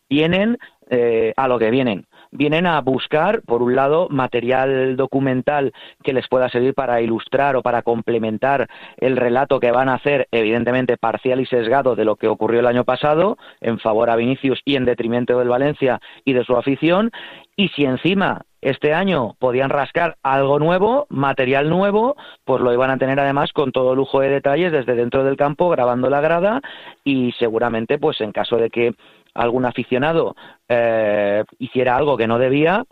Vienen 0.10 0.58
eh, 0.90 1.34
a 1.36 1.48
lo 1.48 1.60
que 1.60 1.72
vienen 1.72 2.06
vienen 2.38 2.68
a 2.68 2.80
buscar, 2.82 3.42
por 3.42 3.62
un 3.62 3.76
lado, 3.76 4.08
material 4.10 4.96
documental 4.96 5.74
que 6.04 6.14
les 6.14 6.28
pueda 6.28 6.50
servir 6.50 6.74
para 6.74 7.02
ilustrar 7.02 7.56
o 7.56 7.64
para 7.64 7.82
complementar 7.82 8.68
el 8.98 9.18
relato 9.18 9.60
que 9.60 9.72
van 9.72 9.90
a 9.90 9.96
hacer, 9.96 10.28
evidentemente 10.32 10.98
parcial 10.98 11.42
y 11.42 11.46
sesgado 11.46 11.96
de 11.96 12.06
lo 12.06 12.16
que 12.16 12.28
ocurrió 12.28 12.60
el 12.60 12.68
año 12.68 12.84
pasado, 12.84 13.38
en 13.60 13.80
favor 13.80 14.10
a 14.10 14.16
Vinicius 14.16 14.62
y 14.64 14.76
en 14.76 14.86
detrimento 14.86 15.38
del 15.40 15.50
Valencia 15.50 16.00
y 16.24 16.34
de 16.34 16.44
su 16.44 16.56
afición, 16.56 17.12
y 17.56 17.70
si 17.70 17.86
encima 17.86 18.44
este 18.62 18.94
año 18.94 19.36
podían 19.40 19.70
rascar 19.70 20.18
algo 20.24 20.60
nuevo, 20.60 21.08
material 21.10 21.70
nuevo, 21.70 22.16
pues 22.44 22.62
lo 22.62 22.74
iban 22.74 22.90
a 22.90 22.98
tener 22.98 23.20
además 23.20 23.52
con 23.54 23.72
todo 23.72 23.96
lujo 23.96 24.20
de 24.20 24.30
detalles 24.30 24.72
desde 24.72 24.96
dentro 24.96 25.24
del 25.24 25.38
campo, 25.38 25.70
grabando 25.70 26.10
la 26.10 26.22
grada 26.22 26.62
y 27.04 27.32
seguramente, 27.34 27.98
pues 27.98 28.20
en 28.22 28.32
caso 28.32 28.58
de 28.58 28.70
que 28.70 28.96
algún 29.38 29.66
aficionado 29.66 30.36
eh, 30.68 31.44
hiciera 31.60 31.96
algo 31.96 32.18
que 32.18 32.28
no 32.28 32.40
debía, 32.40 32.84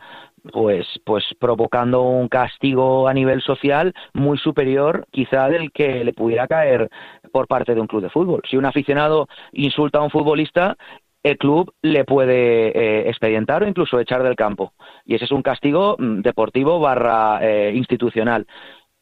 pues, 0.53 0.87
pues 1.03 1.23
provocando 1.39 2.03
un 2.03 2.27
castigo 2.27 3.07
a 3.07 3.13
nivel 3.13 3.41
social 3.41 3.93
muy 4.13 4.37
superior 4.37 5.07
quizá 5.11 5.49
del 5.49 5.71
que 5.71 6.03
le 6.03 6.13
pudiera 6.13 6.47
caer 6.47 6.89
por 7.31 7.47
parte 7.47 7.73
de 7.73 7.81
un 7.81 7.87
club 7.87 8.03
de 8.03 8.09
fútbol. 8.09 8.41
Si 8.49 8.57
un 8.57 8.65
aficionado 8.65 9.27
insulta 9.51 9.99
a 9.99 10.03
un 10.03 10.11
futbolista, 10.11 10.77
el 11.23 11.37
club 11.39 11.73
le 11.81 12.05
puede 12.05 12.67
eh, 12.67 13.09
expedientar 13.09 13.63
o 13.63 13.67
incluso 13.67 13.99
echar 13.99 14.21
del 14.21 14.35
campo. 14.35 14.73
Y 15.05 15.15
ese 15.15 15.25
es 15.25 15.31
un 15.31 15.41
castigo 15.41 15.95
mm, 15.97 16.21
deportivo 16.21 16.79
barra 16.79 17.39
eh, 17.41 17.71
institucional. 17.73 18.45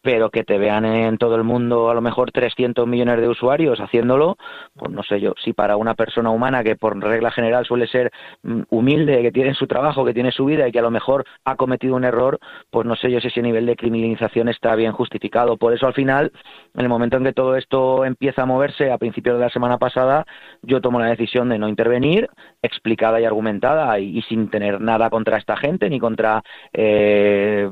Pero 0.03 0.29
que 0.29 0.43
te 0.43 0.57
vean 0.57 0.83
en 0.83 1.17
todo 1.17 1.35
el 1.35 1.45
mundo 1.45 1.89
a 1.89 1.93
lo 1.93 2.01
mejor 2.01 2.31
300 2.31 2.85
millones 2.85 3.21
de 3.21 3.29
usuarios 3.29 3.79
haciéndolo, 3.79 4.37
pues 4.75 4.91
no 4.91 5.01
sé 5.01 5.21
yo, 5.21 5.33
si 5.41 5.53
para 5.53 5.77
una 5.77 5.95
persona 5.95 6.29
humana 6.29 6.61
que 6.61 6.75
por 6.75 7.01
regla 7.01 7.31
general 7.31 7.65
suele 7.65 7.87
ser 7.87 8.11
mm, 8.43 8.63
humilde, 8.69 9.21
que 9.21 9.31
tiene 9.31 9.53
su 9.53 9.65
trabajo, 9.65 10.03
que 10.03 10.13
tiene 10.13 10.31
su 10.31 10.43
vida 10.43 10.67
y 10.67 10.73
que 10.73 10.79
a 10.79 10.83
lo 10.83 10.91
mejor 10.91 11.23
ha 11.45 11.55
cometido 11.55 11.95
un 11.95 12.03
error, 12.03 12.37
pues 12.69 12.85
no 12.85 12.97
sé 12.97 13.09
yo 13.09 13.21
si 13.21 13.29
ese 13.29 13.41
nivel 13.41 13.65
de 13.65 13.77
criminalización 13.77 14.49
está 14.49 14.75
bien 14.75 14.91
justificado. 14.91 15.55
Por 15.55 15.73
eso 15.73 15.87
al 15.87 15.93
final, 15.93 16.33
en 16.73 16.81
el 16.81 16.89
momento 16.89 17.15
en 17.15 17.23
que 17.23 17.31
todo 17.31 17.55
esto 17.55 18.03
empieza 18.03 18.41
a 18.43 18.45
moverse 18.45 18.91
a 18.91 18.97
principios 18.97 19.37
de 19.37 19.45
la 19.45 19.49
semana 19.49 19.77
pasada, 19.77 20.25
yo 20.63 20.81
tomo 20.81 20.99
la 20.99 21.07
decisión 21.07 21.47
de 21.47 21.57
no 21.57 21.69
intervenir, 21.69 22.29
explicada 22.61 23.21
y 23.21 23.25
argumentada 23.25 23.97
y, 23.99 24.21
sin 24.23 24.49
tener 24.49 24.81
nada 24.81 25.09
contra 25.09 25.37
esta 25.37 25.55
gente, 25.55 25.89
ni 25.89 25.99
contra 25.99 26.43
eh, 26.73 27.69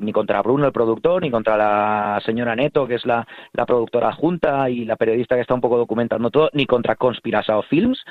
ni 0.00 0.12
contra 0.12 0.42
Bruno, 0.42 0.66
el 0.66 0.72
productor, 0.72 1.22
ni 1.22 1.30
contra 1.30 1.56
la 1.56 1.67
señora 2.24 2.54
Neto, 2.56 2.86
que 2.86 2.94
es 2.96 3.06
la, 3.06 3.26
la 3.52 3.66
productora 3.66 4.12
junta 4.12 4.68
y 4.70 4.84
la 4.84 4.96
periodista 4.96 5.34
que 5.34 5.42
está 5.42 5.54
un 5.54 5.60
poco 5.60 5.76
documentando 5.78 6.30
todo, 6.30 6.50
ni 6.52 6.66
contra 6.66 6.96
Conspirasao 6.96 7.62
Films, 7.62 8.04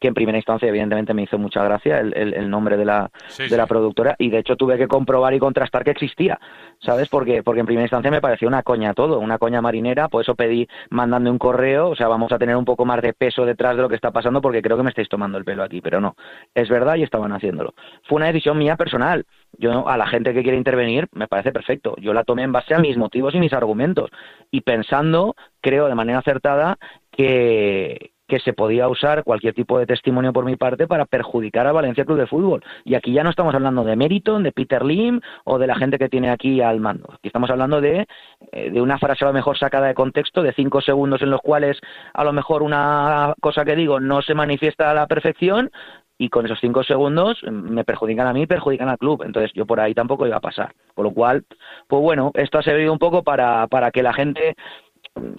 que 0.00 0.08
en 0.08 0.14
primera 0.14 0.38
instancia 0.38 0.68
evidentemente 0.68 1.14
me 1.14 1.22
hizo 1.22 1.38
mucha 1.38 1.62
gracia 1.64 2.00
el, 2.00 2.12
el- 2.16 2.34
el 2.34 2.50
nombre 2.50 2.76
de 2.76 2.84
la, 2.84 3.10
Sí, 3.28 3.44
de 3.44 3.48
sí. 3.50 3.56
la 3.56 3.66
productora 3.66 4.14
y 4.18 4.30
de 4.30 4.38
hecho 4.38 4.56
tuve 4.56 4.76
que 4.76 4.88
comprobar 4.88 5.32
y 5.34 5.38
contrastar 5.38 5.84
que 5.84 5.90
existía, 5.92 6.38
¿sabes? 6.80 7.08
Porque, 7.08 7.42
porque 7.42 7.60
en 7.60 7.66
primera 7.66 7.84
instancia 7.84 8.10
me 8.10 8.20
pareció 8.20 8.46
una 8.48 8.62
coña 8.62 8.92
todo, 8.94 9.18
una 9.18 9.38
coña 9.38 9.62
marinera, 9.62 10.08
por 10.08 10.22
eso 10.22 10.34
pedí 10.34 10.68
mandando 10.90 11.30
un 11.30 11.38
correo, 11.38 11.88
o 11.88 11.96
sea, 11.96 12.08
vamos 12.08 12.30
a 12.32 12.38
tener 12.38 12.56
un 12.56 12.64
poco 12.64 12.84
más 12.84 13.00
de 13.02 13.12
peso 13.14 13.46
detrás 13.46 13.76
de 13.76 13.82
lo 13.82 13.88
que 13.88 13.94
está 13.94 14.10
pasando 14.10 14.40
porque 14.42 14.60
creo 14.62 14.76
que 14.76 14.82
me 14.82 14.90
estáis 14.90 15.08
tomando 15.08 15.38
el 15.38 15.44
pelo 15.44 15.62
aquí, 15.62 15.80
pero 15.80 16.00
no, 16.00 16.14
es 16.54 16.68
verdad 16.68 16.96
y 16.96 17.02
estaban 17.02 17.32
haciéndolo. 17.32 17.74
Fue 18.04 18.16
una 18.16 18.26
decisión 18.26 18.58
mía 18.58 18.76
personal, 18.76 19.24
yo 19.58 19.88
a 19.88 19.96
la 19.96 20.06
gente 20.06 20.34
que 20.34 20.42
quiere 20.42 20.58
intervenir 20.58 21.08
me 21.12 21.28
parece 21.28 21.52
perfecto, 21.52 21.96
yo 21.98 22.12
la 22.12 22.24
tomé 22.24 22.42
en 22.42 22.52
base 22.52 22.74
a 22.74 22.78
mis 22.78 22.96
motivos 22.96 23.34
y 23.34 23.40
mis 23.40 23.52
argumentos 23.52 24.10
y 24.50 24.60
pensando, 24.60 25.34
creo 25.60 25.86
de 25.86 25.94
manera 25.94 26.18
acertada, 26.18 26.76
que, 27.10 28.12
que 28.28 28.40
se 28.40 28.52
podía 28.52 28.88
usar 28.88 29.24
cualquier 29.24 29.54
tipo 29.54 29.78
de 29.78 29.86
testimonio 29.86 30.32
por 30.32 30.44
mi 30.44 30.56
parte 30.56 30.86
para 30.86 31.06
perjudicar 31.06 31.66
a 31.66 31.72
Valencia 31.72 32.04
Club 32.04 32.18
de 32.18 32.26
Fútbol. 32.26 32.64
Y 32.84 32.94
aquí 32.94 33.12
ya 33.12 33.22
no 33.22 33.30
estamos 33.30 33.54
hablando 33.54 33.84
de 33.84 33.96
Meriton, 33.96 34.42
de 34.42 34.52
Peter 34.52 34.84
Lim 34.84 35.20
o 35.44 35.58
de 35.58 35.66
la 35.66 35.76
gente 35.76 35.98
que 35.98 36.08
tiene 36.08 36.30
aquí 36.30 36.60
al 36.60 36.80
mando. 36.80 37.08
Aquí 37.12 37.28
estamos 37.28 37.50
hablando 37.50 37.80
de, 37.80 38.06
eh, 38.52 38.70
de 38.70 38.82
una 38.82 38.98
frase 38.98 39.24
a 39.24 39.28
lo 39.28 39.34
mejor 39.34 39.58
sacada 39.58 39.86
de 39.86 39.94
contexto, 39.94 40.42
de 40.42 40.52
cinco 40.52 40.80
segundos 40.80 41.22
en 41.22 41.30
los 41.30 41.40
cuales 41.40 41.78
a 42.12 42.24
lo 42.24 42.32
mejor 42.32 42.62
una 42.62 43.34
cosa 43.40 43.64
que 43.64 43.76
digo 43.76 44.00
no 44.00 44.22
se 44.22 44.34
manifiesta 44.34 44.90
a 44.90 44.94
la 44.94 45.06
perfección 45.06 45.70
y 46.18 46.28
con 46.28 46.46
esos 46.46 46.58
cinco 46.60 46.82
segundos 46.82 47.38
mm, 47.42 47.50
me 47.50 47.84
perjudican 47.84 48.26
a 48.26 48.32
mí 48.32 48.46
perjudican 48.46 48.88
al 48.88 48.98
club. 48.98 49.22
Entonces 49.24 49.52
yo 49.54 49.66
por 49.66 49.80
ahí 49.80 49.94
tampoco 49.94 50.26
iba 50.26 50.36
a 50.36 50.40
pasar. 50.40 50.74
Con 50.94 51.04
lo 51.04 51.12
cual, 51.12 51.44
pues 51.88 52.02
bueno, 52.02 52.30
esto 52.34 52.58
ha 52.58 52.62
servido 52.62 52.92
un 52.92 52.98
poco 52.98 53.22
para, 53.22 53.66
para 53.68 53.90
que 53.90 54.02
la 54.02 54.12
gente 54.12 54.54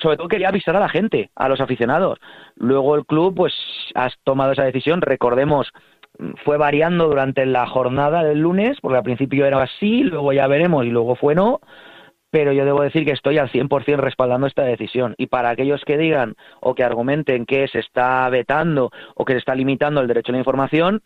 sobre 0.02 0.18
todo 0.18 0.28
quería 0.28 0.50
avisar 0.50 0.76
a 0.76 0.80
la 0.80 0.90
gente, 0.90 1.30
a 1.36 1.50
los 1.50 1.62
aficionados. 1.62 2.20
Luego 2.56 2.96
el 2.96 3.06
club, 3.06 3.36
pues, 3.36 3.54
has 3.96 4.14
tomado 4.24 4.52
esa 4.52 4.64
decisión. 4.64 5.02
Recordemos, 5.02 5.72
mm, 6.20 6.32
fue 6.44 6.58
variando 6.58 7.08
durante 7.08 7.46
la 7.46 7.68
jornada 7.68 8.24
del 8.24 8.40
lunes, 8.40 8.78
porque 8.82 8.98
al 8.98 9.04
principio 9.04 9.46
era 9.46 9.62
así, 9.62 10.04
luego 10.04 10.34
ya 10.34 10.48
veremos 10.48 10.86
y 10.86 10.90
luego 10.90 11.16
fue 11.16 11.36
no. 11.36 11.60
Pero 12.30 12.52
yo 12.52 12.66
debo 12.66 12.82
decir 12.82 13.06
que 13.06 13.12
estoy 13.12 13.38
al 13.38 13.50
100% 13.50 13.98
respaldando 13.98 14.48
esta 14.48 14.64
decisión. 14.64 15.16
Y 15.18 15.28
para 15.28 15.50
aquellos 15.50 15.84
que 15.86 15.98
digan 15.98 16.36
o 16.60 16.76
que 16.76 16.84
argumenten 16.84 17.46
que 17.46 17.68
se 17.68 17.80
está 17.80 18.30
vetando 18.30 18.92
o 19.16 19.26
que 19.26 19.34
se 19.34 19.40
está 19.40 19.56
limitando 19.56 20.02
el 20.02 20.08
derecho 20.08 20.32
a 20.32 20.34
la 20.34 20.40
información, 20.40 21.02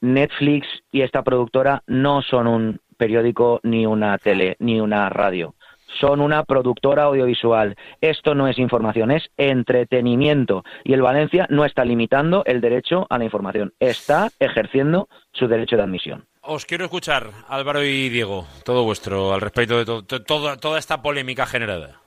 Netflix 0.00 0.66
y 0.92 1.02
esta 1.02 1.22
productora 1.22 1.82
no 1.86 2.22
son 2.22 2.46
un 2.46 2.80
periódico 2.96 3.60
ni 3.62 3.86
una 3.86 4.18
tele 4.18 4.56
ni 4.58 4.80
una 4.80 5.08
radio 5.08 5.54
son 6.00 6.20
una 6.20 6.44
productora 6.44 7.04
audiovisual. 7.04 7.76
Esto 8.00 8.34
no 8.34 8.48
es 8.48 8.58
información, 8.58 9.10
es 9.10 9.30
entretenimiento. 9.36 10.64
Y 10.84 10.92
el 10.92 11.02
Valencia 11.02 11.46
no 11.50 11.64
está 11.64 11.84
limitando 11.84 12.44
el 12.44 12.60
derecho 12.60 13.06
a 13.10 13.18
la 13.18 13.24
información, 13.24 13.72
está 13.80 14.28
ejerciendo 14.38 15.08
su 15.32 15.48
derecho 15.48 15.76
de 15.76 15.82
admisión. 15.82 16.24
Os 16.50 16.64
quiero 16.64 16.84
escuchar, 16.86 17.24
Álvaro 17.48 17.82
y 17.82 18.08
Diego, 18.08 18.46
todo 18.64 18.82
vuestro 18.82 19.34
al 19.34 19.40
respecto 19.42 19.76
de 19.76 19.84
to- 19.84 20.02
to- 20.04 20.22
toda- 20.22 20.56
toda 20.56 20.78
esta 20.78 21.02
polémica 21.02 21.44
generada. 21.44 22.00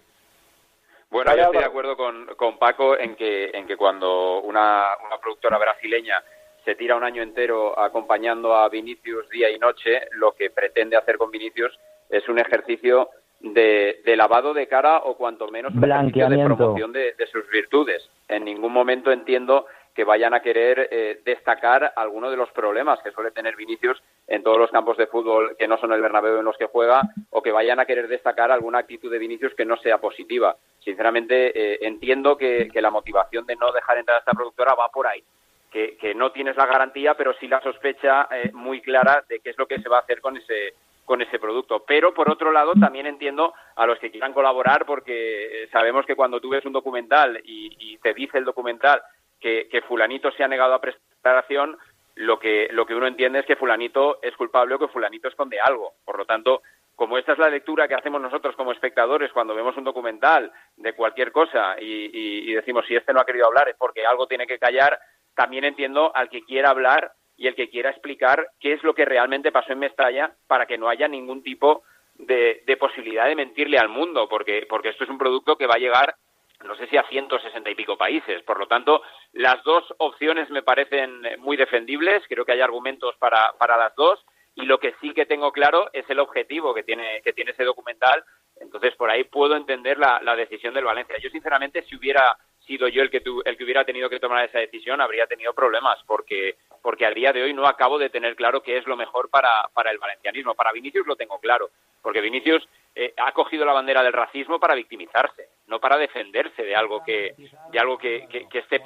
Bueno, 1.11 1.35
yo 1.35 1.43
estoy 1.43 1.59
de 1.59 1.65
acuerdo 1.65 1.95
con, 1.95 2.25
con 2.37 2.57
Paco 2.57 2.97
en 2.97 3.15
que, 3.15 3.51
en 3.53 3.67
que 3.67 3.77
cuando 3.77 4.39
una, 4.41 4.83
una 5.05 5.17
productora 5.21 5.59
brasileña 5.59 6.23
se 6.65 6.73
tira 6.73 6.95
un 6.95 7.03
año 7.03 7.21
entero 7.21 7.77
acompañando 7.77 8.55
a 8.55 8.67
Vinicius 8.69 9.29
día 9.29 9.51
y 9.51 9.59
noche, 9.59 10.07
lo 10.13 10.31
que 10.31 10.49
pretende 10.49 10.97
hacer 10.97 11.17
con 11.19 11.29
Vinicius 11.29 11.77
es 12.09 12.27
un 12.27 12.39
ejercicio 12.39 13.09
de, 13.41 14.01
de 14.03 14.15
lavado 14.15 14.55
de 14.55 14.65
cara 14.67 14.99
o 15.03 15.15
cuanto 15.17 15.49
menos 15.49 15.71
un 15.75 15.83
ejercicio 15.83 16.29
de 16.29 16.35
promoción 16.45 16.91
de, 16.93 17.13
de 17.13 17.27
sus 17.27 17.47
virtudes. 17.51 18.09
En 18.27 18.45
ningún 18.45 18.73
momento 18.73 19.11
entiendo 19.11 19.67
que 19.93 20.03
vayan 20.03 20.33
a 20.33 20.41
querer 20.41 20.87
eh, 20.91 21.21
destacar 21.25 21.93
alguno 21.95 22.31
de 22.31 22.37
los 22.37 22.49
problemas 22.51 22.99
que 23.01 23.11
suele 23.11 23.31
tener 23.31 23.55
Vinicius 23.55 24.01
en 24.27 24.43
todos 24.43 24.57
los 24.57 24.71
campos 24.71 24.97
de 24.97 25.07
fútbol 25.07 25.55
que 25.57 25.67
no 25.67 25.77
son 25.77 25.91
el 25.91 26.01
Bernabéu 26.01 26.39
en 26.39 26.45
los 26.45 26.57
que 26.57 26.67
juega 26.67 27.01
o 27.29 27.41
que 27.41 27.51
vayan 27.51 27.79
a 27.79 27.85
querer 27.85 28.07
destacar 28.07 28.51
alguna 28.51 28.79
actitud 28.79 29.11
de 29.11 29.19
Vinicius 29.19 29.53
que 29.53 29.65
no 29.65 29.77
sea 29.77 29.97
positiva. 29.97 30.55
Sinceramente, 30.79 31.51
eh, 31.53 31.79
entiendo 31.81 32.37
que, 32.37 32.69
la 32.73 32.89
motivación 32.89 33.45
de 33.45 33.55
no 33.55 33.71
dejar 33.71 33.99
entrar 33.99 34.15
a 34.15 34.19
esta 34.19 34.31
productora 34.31 34.73
va 34.73 34.89
por 34.89 35.05
ahí. 35.05 35.23
Que, 35.69 36.13
no 36.15 36.31
tienes 36.31 36.57
la 36.57 36.65
garantía, 36.65 37.13
pero 37.15 37.33
sí 37.33 37.47
la 37.47 37.61
sospecha 37.61 38.27
eh, 38.31 38.51
muy 38.53 38.81
clara 38.81 39.23
de 39.29 39.39
qué 39.39 39.51
es 39.51 39.57
lo 39.57 39.67
que 39.67 39.79
se 39.79 39.87
va 39.87 39.97
a 39.97 40.01
hacer 40.01 40.19
con 40.21 40.37
ese 40.37 40.73
con 41.05 41.21
ese 41.21 41.39
producto. 41.39 41.83
Pero 41.85 42.13
por 42.13 42.31
otro 42.31 42.51
lado, 42.51 42.73
también 42.79 43.05
entiendo 43.05 43.53
a 43.75 43.85
los 43.85 43.99
que 43.99 44.11
quieran 44.11 44.33
colaborar, 44.33 44.85
porque 44.85 45.67
sabemos 45.71 46.05
que 46.05 46.15
cuando 46.15 46.39
tú 46.39 46.49
ves 46.49 46.65
un 46.65 46.71
documental 46.71 47.41
y 47.43 47.97
te 47.97 48.13
dice 48.13 48.37
el 48.37 48.45
documental 48.45 49.01
que, 49.41 49.83
fulanito 49.87 50.31
se 50.31 50.43
ha 50.43 50.47
negado 50.47 50.73
a 50.73 50.81
prestar 50.81 51.35
acción, 51.35 51.77
lo 52.15 52.39
que, 52.39 52.69
lo 52.71 52.85
que 52.85 52.95
uno 52.95 53.07
entiende 53.07 53.39
es 53.39 53.45
que 53.45 53.55
fulanito 53.55 54.19
es 54.21 54.35
culpable 54.35 54.75
o 54.75 54.79
que 54.79 54.87
fulanito 54.87 55.27
esconde 55.27 55.59
algo. 55.59 55.93
Por 56.05 56.17
lo 56.17 56.25
tanto, 56.25 56.61
como 56.95 57.17
esta 57.17 57.33
es 57.33 57.39
la 57.39 57.49
lectura 57.49 57.87
que 57.87 57.95
hacemos 57.95 58.21
nosotros 58.21 58.55
como 58.55 58.71
espectadores 58.71 59.31
cuando 59.33 59.55
vemos 59.55 59.75
un 59.75 59.83
documental 59.83 60.51
de 60.77 60.93
cualquier 60.93 61.31
cosa 61.31 61.75
y 61.79 62.53
decimos 62.53 62.85
si 62.87 62.95
este 62.95 63.13
no 63.13 63.19
ha 63.19 63.25
querido 63.25 63.47
hablar 63.47 63.69
es 63.69 63.75
porque 63.75 64.05
algo 64.05 64.27
tiene 64.27 64.45
que 64.45 64.59
callar, 64.59 64.99
también 65.35 65.63
entiendo 65.63 66.11
al 66.15 66.29
que 66.29 66.43
quiera 66.43 66.69
hablar 66.69 67.13
y 67.41 67.47
el 67.47 67.55
que 67.55 67.69
quiera 67.69 67.89
explicar 67.89 68.49
qué 68.59 68.73
es 68.73 68.83
lo 68.83 68.93
que 68.93 69.03
realmente 69.03 69.51
pasó 69.51 69.73
en 69.73 69.79
Mestalla 69.79 70.31
para 70.45 70.67
que 70.67 70.77
no 70.77 70.89
haya 70.89 71.07
ningún 71.07 71.41
tipo 71.41 71.83
de, 72.13 72.61
de 72.67 72.77
posibilidad 72.77 73.25
de 73.25 73.35
mentirle 73.35 73.79
al 73.79 73.89
mundo, 73.89 74.27
porque, 74.29 74.67
porque 74.69 74.89
esto 74.89 75.05
es 75.05 75.09
un 75.09 75.17
producto 75.17 75.57
que 75.57 75.65
va 75.65 75.75
a 75.75 75.79
llegar 75.79 76.15
no 76.63 76.75
sé 76.75 76.87
si 76.87 76.97
a 76.97 77.03
160 77.03 77.69
y 77.69 77.75
pico 77.75 77.97
países. 77.97 78.41
Por 78.43 78.59
lo 78.59 78.67
tanto, 78.67 79.01
las 79.33 79.63
dos 79.63 79.83
opciones 79.97 80.49
me 80.49 80.63
parecen 80.63 81.21
muy 81.39 81.57
defendibles. 81.57 82.23
Creo 82.27 82.45
que 82.45 82.51
hay 82.53 82.61
argumentos 82.61 83.15
para, 83.17 83.53
para 83.57 83.77
las 83.77 83.95
dos. 83.95 84.19
Y 84.55 84.63
lo 84.65 84.79
que 84.79 84.93
sí 84.99 85.13
que 85.13 85.25
tengo 85.25 85.51
claro 85.51 85.89
es 85.93 86.09
el 86.09 86.19
objetivo 86.19 86.73
que 86.73 86.83
tiene, 86.83 87.21
que 87.23 87.33
tiene 87.33 87.51
ese 87.51 87.63
documental. 87.63 88.23
Entonces, 88.59 88.93
por 88.95 89.09
ahí 89.09 89.23
puedo 89.23 89.55
entender 89.55 89.97
la, 89.97 90.19
la 90.21 90.35
decisión 90.35 90.73
del 90.73 90.83
Valencia. 90.85 91.17
Yo, 91.19 91.29
sinceramente, 91.29 91.83
si 91.83 91.95
hubiera 91.95 92.37
sido 92.65 92.87
yo 92.89 93.01
el 93.01 93.09
que, 93.09 93.21
tu- 93.21 93.41
el 93.45 93.57
que 93.57 93.63
hubiera 93.63 93.85
tenido 93.85 94.09
que 94.09 94.19
tomar 94.19 94.45
esa 94.45 94.59
decisión, 94.59 95.01
habría 95.01 95.25
tenido 95.25 95.53
problemas, 95.53 95.97
porque, 96.05 96.57
porque 96.83 97.05
al 97.05 97.13
día 97.15 97.33
de 97.33 97.41
hoy 97.43 97.53
no 97.53 97.65
acabo 97.65 97.97
de 97.97 98.09
tener 98.09 98.35
claro 98.35 98.61
qué 98.61 98.77
es 98.77 98.85
lo 98.85 98.95
mejor 98.97 99.29
para, 99.29 99.49
para 99.73 99.89
el 99.89 99.97
valencianismo. 99.97 100.53
Para 100.53 100.71
Vinicius 100.73 101.07
lo 101.07 101.15
tengo 101.15 101.39
claro, 101.39 101.69
porque 102.01 102.21
Vinicius 102.21 102.67
eh, 102.95 103.13
ha 103.17 103.31
cogido 103.31 103.65
la 103.65 103.73
bandera 103.73 104.03
del 104.03 104.13
racismo 104.13 104.59
para 104.59 104.75
victimizarse, 104.75 105.49
no 105.67 105.79
para 105.79 105.97
defenderse 105.97 106.63
de 106.63 106.75
algo 106.75 107.03
que, 107.03 107.35
de 107.71 107.79
algo 107.79 107.97
que, 107.97 108.27
que, 108.29 108.47
que 108.49 108.59
esté 108.59 108.81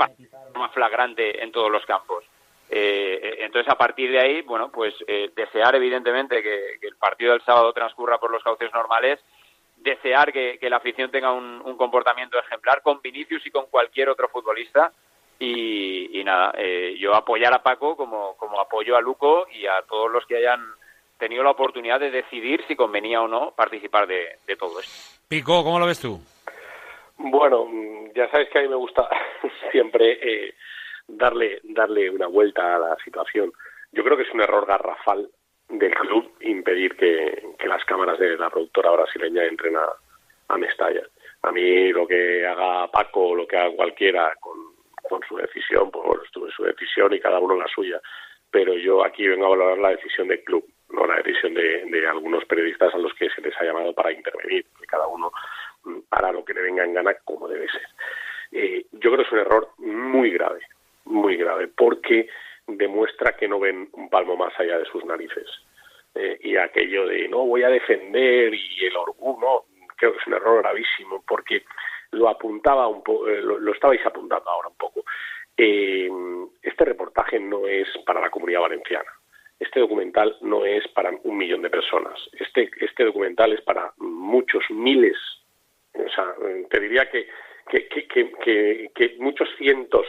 más 0.55 0.72
flagrante 0.74 1.43
en 1.43 1.51
todos 1.51 1.72
los 1.72 1.86
campos. 1.86 2.24
Eh, 2.70 3.20
eh, 3.21 3.36
entonces, 3.39 3.71
a 3.71 3.78
partir 3.78 4.12
de 4.12 4.20
ahí, 4.20 4.42
bueno, 4.42 4.71
pues 4.71 4.93
eh, 5.08 5.32
desear 5.36 5.75
evidentemente 5.75 6.42
que, 6.42 6.78
el 6.82 6.96
partido 6.97 7.32
del 7.32 7.43
sábado 7.43 7.71
transcurra 7.74 8.17
por 8.17 8.32
los 8.32 8.43
cauces 8.43 8.71
normales, 8.74 9.20
desear 9.78 10.33
que, 10.33 10.58
la 10.62 10.78
afición 10.78 11.12
tenga 11.12 11.32
un, 11.32 11.78
comportamiento 11.78 12.39
ejemplar 12.39 12.82
con 12.82 13.01
Vinicius 13.01 13.46
y 13.46 13.51
con 13.51 13.67
cualquier 13.67 14.09
otro 14.09 14.29
futbolista. 14.29 14.92
Y, 15.37 16.20
y 16.20 16.24
nada, 16.24 16.54
eh, 16.58 16.96
yo 16.97 17.13
apoyar 17.13 17.54
a 17.54 17.62
Paco 17.62 17.97
como, 17.97 18.37
como 18.37 18.59
apoyo 18.59 18.96
a 18.96 19.01
Luco 19.01 19.47
y 19.51 19.66
a 19.67 19.82
todos 19.82 20.09
los 20.09 20.25
que 20.25 20.37
hayan 20.37 20.62
tenido 21.17 21.43
la 21.43 21.51
oportunidad 21.51 22.00
de 22.00 22.12
decidir 22.12 22.63
si 22.67 22.75
convenía 22.75 23.21
o 23.21 23.28
no 23.28 23.54
participar 23.55 24.08
de, 24.08 24.37
de 24.46 24.55
todo 24.55 24.79
esto. 24.79 25.20
Pico, 25.28 25.63
¿cómo 25.63 25.79
lo 25.79 25.86
ves 25.86 26.00
tú? 26.00 26.20
Bueno, 27.17 27.67
ya 28.13 28.29
sabes 28.29 28.50
que 28.50 28.59
a 28.59 28.62
mí 28.62 28.67
me 28.67 28.75
gusta 28.75 29.08
siempre 29.71 30.20
eh, 30.21 30.55
darle, 31.08 31.59
darle 31.63 32.09
una 32.09 32.28
vuelta 32.28 32.75
a 32.75 32.79
la 32.79 32.96
situación. 33.04 33.51
Yo 33.92 34.04
creo 34.04 34.17
que 34.17 34.24
es 34.24 34.33
un 34.33 34.42
error 34.42 34.66
garrafal 34.66 35.29
del 35.70 35.93
club 35.96 36.32
impedir 36.42 36.96
que, 36.96 37.54
que 37.58 37.67
las 37.67 37.83
cámaras 37.86 38.20
de 38.20 38.37
la 38.37 38.50
productora 38.50 38.92
brasileña 38.92 39.46
entren 39.46 39.75
a, 39.78 39.87
a 40.50 40.58
Mestalla. 40.58 41.04
A 41.43 41.51
mí 41.51 41.92
lo 41.92 42.08
que 42.08 42.46
haga 42.46 42.89
Paco 42.92 43.29
o 43.29 43.36
lo 43.36 43.47
que 43.47 43.58
haga 43.58 43.75
cualquiera 43.75 44.33
con, 44.39 44.58
con 45.08 45.21
su 45.28 45.37
decisión, 45.37 45.92
pues 45.92 46.21
su, 46.32 46.50
su 46.51 46.63
decisión 46.63 47.13
y 47.13 47.20
cada 47.20 47.39
uno 47.39 47.55
la 47.55 47.67
suya. 47.67 48.01
Pero 48.51 48.74
yo 48.75 49.04
aquí 49.04 49.28
vengo 49.28 49.46
a 49.46 49.50
valorar 49.50 49.78
la 49.78 49.89
decisión 49.89 50.28
del 50.28 50.43
club. 50.43 50.66
No 50.89 51.05
la 51.05 51.17
decisión 51.17 51.53
de, 51.53 51.86
de 51.86 52.07
algunos 52.07 52.45
periodistas 52.45 52.93
a 52.93 52.97
los 52.97 53.13
que 53.13 53.29
se 53.29 53.41
les 53.41 53.55
ha 53.59 53.63
llamado 53.63 53.93
para 53.93 54.12
intervenir, 54.12 54.66
que 54.79 54.86
cada 54.86 55.07
uno 55.07 55.32
mm, 55.83 55.99
hará 56.12 56.32
lo 56.32 56.45
que 56.45 56.53
le 56.53 56.62
venga 56.62 56.83
en 56.83 56.93
gana 56.93 57.16
como 57.24 57.47
debe 57.47 57.67
ser. 57.70 57.87
Eh, 58.51 58.86
yo 58.91 59.12
creo 59.12 59.17
que 59.17 59.24
es 59.24 59.32
un 59.32 59.39
error 59.39 59.70
muy 59.78 60.32
grave, 60.32 60.62
muy 61.05 61.36
grave, 61.36 61.67
porque 61.67 62.29
demuestra 62.67 63.36
que 63.36 63.47
no 63.47 63.59
ven 63.59 63.89
un 63.93 64.09
palmo 64.09 64.36
más 64.36 64.57
allá 64.59 64.78
de 64.78 64.86
sus 64.86 65.03
narices. 65.05 65.47
Eh, 66.13 66.39
y 66.43 66.55
aquello 66.55 67.07
de 67.07 67.28
no 67.28 67.45
voy 67.45 67.63
a 67.63 67.70
defender 67.70 68.53
y 68.53 68.86
el 68.86 68.95
orgullo, 68.95 69.66
creo 69.97 70.13
que 70.13 70.20
es 70.20 70.28
un 70.28 70.33
error 70.33 70.62
gravísimo, 70.62 71.24
porque 71.28 71.63
lo 72.12 72.29
apuntaba 72.29 72.87
un 72.87 73.03
poco, 73.03 73.28
lo, 73.28 73.59
lo 73.59 73.74
estabais 73.74 74.05
apuntando 74.05 74.49
ahora 74.49 74.70
un 74.70 74.78
poco. 74.78 75.03
Eh, 75.57 76.09
este 76.62 76.86
reportaje 76.86 77.39
no 77.39 77.67
es 77.67 77.87
para 78.05 78.21
la 78.21 78.29
comunidad 78.29 78.62
valenciana. 78.62 79.09
Este 79.59 79.79
documental 79.79 80.37
no 80.41 80.65
es 80.65 80.87
para 80.89 81.11
un 81.23 81.37
millón 81.37 81.61
de 81.61 81.69
personas. 81.69 82.19
Este, 82.33 82.69
este 82.82 83.05
documental 83.05 83.53
es 83.53 83.61
para 83.61 83.93
muchos 83.97 84.63
miles, 84.69 85.17
o 85.93 86.09
sea, 86.09 86.36
te 86.69 86.79
diría 86.79 87.09
que, 87.09 87.27
que, 87.69 87.87
que, 87.87 88.07
que, 88.07 88.91
que- 88.93 89.15
muchos 89.19 89.47
cientos 89.57 90.05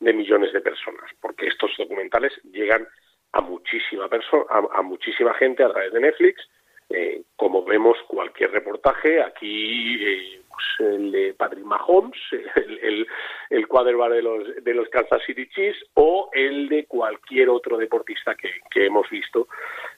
de 0.00 0.12
millones 0.12 0.52
de 0.52 0.60
personas, 0.60 1.10
porque 1.20 1.48
estos 1.48 1.72
documentales 1.76 2.32
llegan 2.52 2.86
a 3.32 3.40
muchísima 3.40 4.08
perso- 4.08 4.46
a, 4.48 4.78
a 4.78 4.82
muchísima 4.82 5.34
gente 5.34 5.64
a 5.64 5.70
través 5.72 5.92
de 5.92 6.00
Netflix. 6.00 6.48
Eh, 6.90 7.22
como 7.36 7.64
vemos 7.64 7.98
cualquier 8.08 8.50
reportaje, 8.50 9.22
aquí 9.22 10.02
eh, 10.02 10.40
pues, 10.48 10.90
el 10.90 11.12
de 11.12 11.34
Patrick 11.34 11.64
Mahomes, 11.64 12.18
el, 12.56 13.06
el, 13.50 13.66
de 13.68 14.22
los, 14.22 14.64
de 14.64 14.74
los 14.74 14.88
Kansas 14.88 15.22
City 15.26 15.48
Chiefs 15.48 15.84
o 15.94 16.30
el 16.32 16.68
de 16.68 16.86
cualquier 16.86 17.50
otro 17.50 17.76
deportista 17.76 18.34
que, 18.34 18.50
que 18.70 18.86
hemos 18.86 19.08
visto 19.10 19.48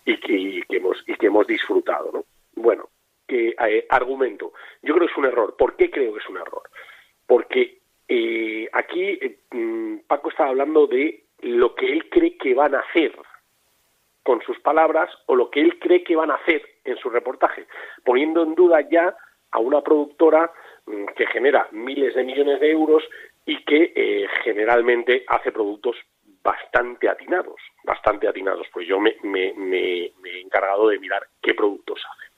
y 0.05 0.19
que, 0.19 0.77
hemos, 0.77 1.03
y 1.07 1.15
que 1.15 1.27
hemos 1.27 1.47
disfrutado. 1.47 2.11
¿no? 2.12 2.25
Bueno, 2.57 2.89
que, 3.27 3.51
eh, 3.51 3.87
argumento. 3.89 4.53
Yo 4.83 4.95
creo 4.95 5.07
que 5.07 5.12
es 5.12 5.19
un 5.19 5.27
error. 5.27 5.57
¿Por 5.57 5.77
qué 5.77 5.91
creo 5.91 6.12
que 6.12 6.19
es 6.19 6.29
un 6.29 6.39
error? 6.39 6.62
Porque 7.27 7.79
eh, 8.09 8.69
aquí 8.73 9.19
mm, 9.53 9.99
Paco 10.09 10.31
estaba 10.31 10.51
hablando 10.51 10.89
de 10.89 11.25
lo 11.43 11.75
que 11.75 11.93
él 11.93 12.11
cree 12.11 12.37
que 12.37 12.55
van 12.55 12.75
a 12.75 12.81
hacer 12.81 13.17
con 14.23 14.41
sus 14.43 14.59
palabras 14.61 15.11
o 15.27 15.35
lo 15.35 15.51
que 15.51 15.61
él 15.61 15.79
cree 15.79 16.05
que 16.05 16.17
van 16.17 16.31
a 16.31 16.35
hacer 16.35 16.63
en 16.85 16.97
su 16.99 17.11
reportaje, 17.11 17.67
poniendo 18.05 18.43
en 18.43 18.55
duda 18.55 18.81
ya 18.91 19.15
a 19.53 19.59
una 19.59 19.81
productora 19.83 20.51
mm, 20.87 21.07
que 21.17 21.27
genera 21.27 21.69
miles 21.73 22.15
de 22.15 22.25
millones 22.25 22.61
de 22.61 22.71
euros 22.71 23.03
y 23.47 23.65
que 23.65 23.93
eh, 23.97 24.27
generalmente 24.45 25.25
hace 25.29 25.51
productos 25.53 25.97
bastante 26.43 27.09
atinados, 27.09 27.57
bastante 27.85 28.29
atinados, 28.29 28.67
pues 28.73 28.87
yo 28.87 28.99
me, 29.01 29.17
me- 29.23 29.53
me- 29.55 30.13
me 30.23 30.31
he 30.31 30.41
encargado 30.41 30.89
de 30.89 30.99
mirar 30.99 31.23
qué 31.43 31.55
productos 31.55 31.99
hacen. 31.99 32.31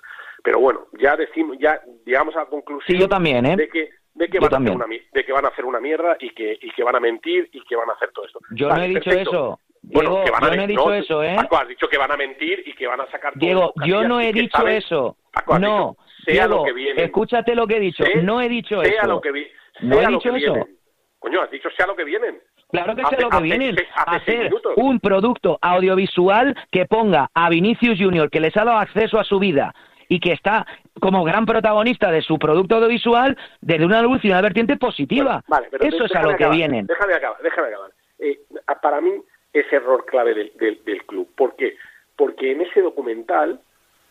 Pero 0.42 0.58
bueno, 0.58 0.86
ya 0.98 1.16
decimos, 1.16 1.56
ya 1.60 1.80
llegamos 2.04 2.34
a 2.36 2.40
la 2.40 2.46
conclusión 2.46 2.96
Sí, 2.96 3.00
yo 3.00 3.08
también, 3.08 3.46
¿eh? 3.46 3.56
de 3.56 3.68
que 3.68 3.90
de 4.14 4.28
que 4.28 4.38
van 4.40 4.52
a 4.52 4.58
hacer 4.58 4.74
una 4.76 4.86
de 4.86 5.24
que 5.24 5.32
van 5.32 5.44
a 5.46 5.48
hacer 5.48 5.64
una 5.64 5.80
mierda 5.80 6.16
y 6.20 6.30
que 6.34 6.58
y 6.60 6.70
que 6.72 6.82
van 6.84 6.96
a 6.96 7.00
mentir 7.00 7.48
y 7.52 7.62
que 7.64 7.76
van 7.76 7.88
a 7.88 7.94
hacer 7.94 8.10
todo 8.12 8.26
esto. 8.26 8.40
Yo 8.50 8.68
Vale, 8.68 8.80
no 8.80 8.84
he 8.84 8.88
dicho 8.88 9.04
perfecto. 9.04 9.30
eso. 9.30 9.60
Bueno, 9.82 10.10
Diego, 10.10 10.24
que 10.24 10.30
van 10.30 10.44
a 10.44 10.48
yo 10.50 10.56
no 10.56 10.62
he 10.62 10.66
dicho 10.66 10.94
eso, 10.94 11.22
¿eh? 11.24 11.34
Paco, 11.36 11.56
has 11.58 11.68
dicho 11.68 11.88
que 11.88 11.98
van 11.98 12.12
a 12.12 12.16
mentir 12.16 12.62
y 12.66 12.72
que 12.74 12.86
van 12.86 13.00
a 13.00 13.06
sacar 13.10 13.32
todo 13.32 13.40
Diego, 13.40 13.72
lo 13.76 13.86
yo 13.86 14.02
no 14.06 14.20
he 14.20 14.32
dicho 14.32 14.66
eso. 14.68 15.16
Paco, 15.32 15.58
no, 15.58 15.96
dicho, 15.98 16.24
sea 16.24 16.34
Diego, 16.46 16.56
lo 16.58 16.64
que 16.64 16.72
viene. 16.72 17.02
escúchate 17.02 17.54
lo 17.54 17.66
que 17.66 17.76
he 17.76 17.80
dicho. 17.80 18.04
Sé- 18.04 18.22
no 18.22 18.40
he 18.40 18.48
dicho 18.48 18.80
sea 18.82 18.92
eso. 19.00 19.06
lo 19.08 19.20
que 19.20 19.32
vi- 19.32 19.46
no 19.80 19.94
sea 19.96 20.02
he 20.08 20.10
lo 20.10 20.18
dicho 20.18 20.32
que 20.32 20.38
eso. 20.38 20.52
vienen. 20.54 20.76
Coño, 21.18 21.40
has 21.42 21.50
dicho 21.50 21.68
sea 21.76 21.86
lo 21.86 21.96
que 21.96 22.04
vienen. 22.04 22.40
Claro 22.70 22.94
que 22.96 23.02
Hace- 23.02 23.16
sé 23.16 23.22
lo 23.22 23.28
que 23.28 23.36
hace 23.36 23.44
vienen. 23.44 23.76
hace 23.96 24.16
hacer 24.16 24.54
un 24.76 24.98
producto 25.00 25.58
audiovisual 25.60 26.56
que 26.70 26.86
ponga 26.86 27.28
a 27.34 27.50
Vinicius 27.50 27.98
Junior, 27.98 28.30
que 28.30 28.40
les 28.40 28.56
ha 28.56 28.64
dado 28.64 28.78
acceso 28.78 29.18
a 29.18 29.24
su 29.24 29.38
vida 29.38 29.74
y 30.08 30.20
que 30.20 30.32
está 30.32 30.66
como 31.00 31.24
gran 31.24 31.44
protagonista 31.44 32.10
de 32.10 32.22
su 32.22 32.38
producto 32.38 32.76
audiovisual 32.76 33.36
desde 33.60 33.84
una 33.84 34.00
luz 34.02 34.24
y 34.24 34.28
una 34.28 34.40
vertiente 34.40 34.76
positiva. 34.76 35.42
Vale, 35.48 35.68
pero 35.70 35.84
Eso 35.84 36.04
es 36.04 36.14
a 36.14 36.22
lo 36.22 36.28
que 36.30 36.34
acabar, 36.44 36.56
vienen. 36.56 36.86
Déjame 36.86 37.14
acabar, 37.14 37.38
déjame 37.42 37.68
acabar. 37.68 37.90
Eh, 38.18 38.38
para 38.80 39.00
mí 39.00 39.10
es 39.52 39.70
error 39.72 40.04
clave 40.06 40.34
del, 40.34 40.52
del- 40.56 40.84
del 40.84 41.04
club. 41.04 41.28
¿Por 41.36 41.56
qué? 41.56 41.76
Porque 42.16 42.52
en 42.52 42.62
ese 42.62 42.80
documental, 42.80 43.60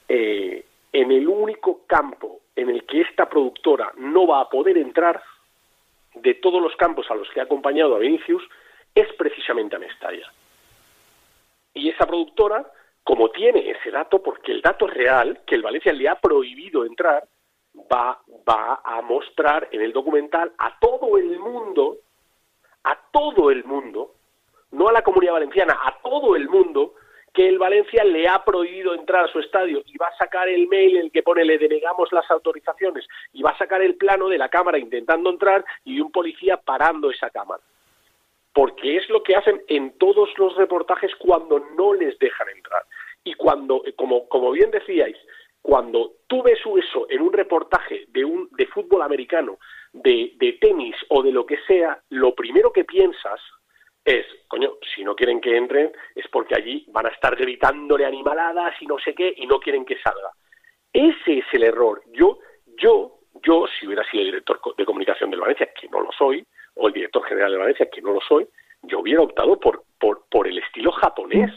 eh, 0.08 0.66
en 0.94 1.12
el 1.12 1.28
único 1.28 1.82
campo 1.88 2.42
en 2.56 2.70
el 2.70 2.86
que 2.86 3.02
esta 3.02 3.30
productora 3.30 3.92
no 3.98 4.28
va 4.28 4.42
a 4.42 4.50
poder 4.50 4.78
entrar, 4.78 5.22
de 6.16 6.34
todos 6.36 6.62
los 6.62 6.76
campos 6.76 7.10
a 7.10 7.16
los 7.16 7.30
que 7.30 7.40
ha 7.40 7.44
acompañado 7.44 7.96
a 7.96 8.00
Vinicius, 8.00 8.44
es 8.94 9.08
precisamente 9.14 9.78
a 9.78 9.80
Mestalla. 9.80 10.30
Y 11.74 11.88
esa 11.90 12.06
productora, 12.06 12.70
como 13.04 13.30
tiene 13.30 13.70
ese 13.72 13.92
dato, 13.92 14.22
porque 14.22 14.52
el 14.52 14.62
dato 14.62 14.88
es 14.88 14.94
real, 14.94 15.40
que 15.48 15.56
el 15.56 15.62
Valencia 15.62 15.94
le 15.94 16.10
ha 16.10 16.16
prohibido 16.20 16.84
entrar, 16.84 17.24
va, 17.92 18.20
va 18.48 18.82
a 18.84 19.02
mostrar 19.02 19.70
en 19.72 19.82
el 19.82 19.94
documental 19.94 20.52
a 20.58 20.78
todo 20.80 21.18
el 21.18 21.40
mundo, 21.40 21.98
a 22.84 23.00
todo 23.14 23.50
el 23.50 23.64
mundo, 23.64 24.16
no 24.72 24.88
a 24.88 24.94
la 24.94 25.04
comunidad 25.04 25.34
valenciana, 25.34 25.78
a 25.84 25.98
todo 26.02 26.36
el 26.36 26.50
mundo, 26.50 26.96
que 27.34 27.48
el 27.48 27.60
Valencia 27.60 28.04
le 28.04 28.28
ha 28.28 28.44
prohibido 28.44 28.94
entrar 28.94 29.26
a 29.26 29.32
su 29.32 29.40
estadio 29.40 29.82
y 29.86 29.98
va 29.98 30.08
a 30.08 30.18
sacar 30.18 30.50
el 30.50 30.68
mail 30.68 30.98
en 30.98 31.04
el 31.04 31.12
que 31.12 31.24
pone 31.24 31.46
le 31.46 31.58
denegamos 31.58 32.12
las 32.12 32.30
autorizaciones 32.30 33.08
y 33.32 33.42
va 33.42 33.52
a 33.52 33.58
sacar 33.58 33.82
el 33.82 33.96
plano 33.96 34.28
de 34.28 34.38
la 34.38 34.50
cámara 34.50 34.78
intentando 34.78 35.30
entrar 35.30 35.64
y 35.86 36.00
un 36.02 36.12
policía 36.12 36.58
parando 36.58 37.10
esa 37.10 37.30
cámara. 37.30 37.64
Porque 38.54 38.98
es 38.98 39.10
lo 39.10 39.24
que 39.24 39.36
hacen 39.36 39.62
en 39.68 39.98
todos 39.98 40.30
los 40.38 40.56
reportajes 40.58 41.16
cuando 41.16 41.60
no 41.78 41.94
les 41.94 42.20
dejan 42.20 42.50
entrar. 42.50 42.84
Y 43.24 43.34
cuando, 43.36 43.82
eh, 43.86 43.94
como, 43.94 44.28
como 44.28 44.52
bien 44.52 44.72
decíais, 44.72 45.16
cuando 45.62 46.16
tú 46.28 46.44
ves 46.44 46.60
eso 46.60 47.08
en 47.10 47.22
un 47.22 47.32
reportaje 47.32 48.08
de, 48.10 48.26
un, 48.26 48.50
de 48.52 48.66
fútbol 48.66 49.04
americano, 49.04 49.58
de, 49.94 50.34
de 50.36 50.54
tenis 50.54 50.96
o 51.08 51.24
de 51.24 51.32
lo 51.32 51.46
que 51.46 51.60
sea, 51.66 52.02
lo 52.10 52.36
primero 52.36 52.74
que 52.74 52.84
piensas 52.84 53.40
es, 54.04 54.26
coño, 54.48 54.74
si 54.96 55.04
no 55.04 55.16
quieren 55.16 55.40
que 55.40 55.56
entren 55.56 55.92
es 56.16 56.28
porque 56.30 56.56
allí 56.56 56.86
van 56.90 57.06
a 57.06 57.10
estar 57.10 57.36
gritándole 57.36 58.06
animaladas 58.06 58.74
y 58.82 58.88
no 58.88 58.98
sé 59.00 59.14
qué 59.14 59.34
y 59.36 59.46
no 59.46 59.60
quieren 59.60 59.86
que 59.86 60.00
salga. 60.00 60.32
Ese 60.92 61.40
es 61.40 61.46
el 61.54 61.64
error. 61.64 62.02
Yo, 62.12 62.40
yo, 62.78 63.20
yo, 63.44 63.66
si 63.68 63.86
hubiera 63.86 64.04
sido 64.10 64.22
el 64.24 64.32
director 64.32 64.60
de 64.76 64.86
comunicación 64.86 65.30
del 65.30 65.40
Valencia, 65.40 65.70
que 65.80 65.88
no 65.88 66.02
lo 66.02 66.12
soy, 66.12 66.46
o 66.76 66.88
el 66.88 66.94
director 66.94 67.24
general 67.26 67.52
de 67.52 67.58
Valencia, 67.58 67.90
que 67.90 68.02
no 68.02 68.12
lo 68.12 68.22
soy, 68.22 68.48
yo 68.84 69.00
hubiera 69.00 69.22
optado 69.22 69.60
por, 69.60 69.84
por, 70.00 70.26
por 70.30 70.48
el 70.48 70.58
estilo 70.58 70.92
japonés. 70.92 71.52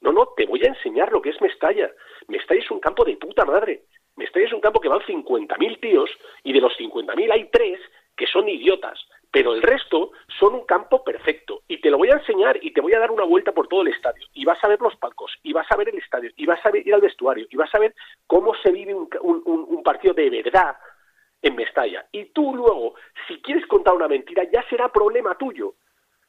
No, 0.00 0.12
no, 0.12 0.28
te 0.36 0.46
voy 0.46 0.62
a 0.64 0.68
enseñar 0.68 1.10
lo 1.10 1.22
que 1.22 1.30
es 1.30 1.40
Mestalla. 1.40 1.90
Mestalla 2.28 2.60
es 2.60 2.70
un 2.70 2.80
campo 2.80 3.04
de 3.04 3.16
puta 3.16 3.44
madre. 3.44 3.84
Mestalla 4.16 4.46
es 4.46 4.52
un 4.52 4.60
campo 4.60 4.80
que 4.80 4.88
van 4.88 5.00
50.000 5.00 5.80
tíos 5.80 6.10
y 6.44 6.52
de 6.52 6.60
los 6.60 6.72
50.000 6.78 7.32
hay 7.32 7.48
tres 7.50 7.80
que 8.16 8.26
son 8.26 8.48
idiotas, 8.48 8.98
pero 9.36 9.52
el 9.52 9.60
resto 9.60 10.12
son 10.40 10.54
un 10.54 10.64
campo 10.64 11.04
perfecto. 11.04 11.60
Y 11.68 11.78
te 11.82 11.90
lo 11.90 11.98
voy 11.98 12.08
a 12.08 12.14
enseñar 12.14 12.58
y 12.62 12.70
te 12.72 12.80
voy 12.80 12.94
a 12.94 12.98
dar 12.98 13.10
una 13.10 13.24
vuelta 13.24 13.52
por 13.52 13.68
todo 13.68 13.82
el 13.82 13.88
estadio. 13.88 14.26
Y 14.32 14.46
vas 14.46 14.64
a 14.64 14.68
ver 14.68 14.80
los 14.80 14.96
palcos, 14.96 15.30
y 15.42 15.52
vas 15.52 15.66
a 15.70 15.76
ver 15.76 15.90
el 15.90 15.98
estadio, 15.98 16.30
y 16.38 16.46
vas 16.46 16.64
a 16.64 16.70
ver, 16.70 16.86
ir 16.86 16.94
al 16.94 17.02
vestuario, 17.02 17.46
y 17.50 17.54
vas 17.54 17.68
a 17.74 17.78
ver 17.78 17.94
cómo 18.26 18.54
se 18.62 18.70
vive 18.72 18.94
un, 18.94 19.10
un- 19.20 19.42
un- 19.44 19.82
partido 19.82 20.14
de 20.14 20.30
verdad 20.30 20.74
en 21.42 21.54
Mestalla. 21.54 22.06
Y 22.12 22.24
tú 22.32 22.54
luego, 22.56 22.94
si 23.28 23.36
quieres 23.42 23.66
contar 23.66 23.92
una 23.92 24.08
mentira, 24.08 24.42
ya 24.50 24.64
será 24.70 24.88
problema 24.90 25.36
tuyo, 25.36 25.74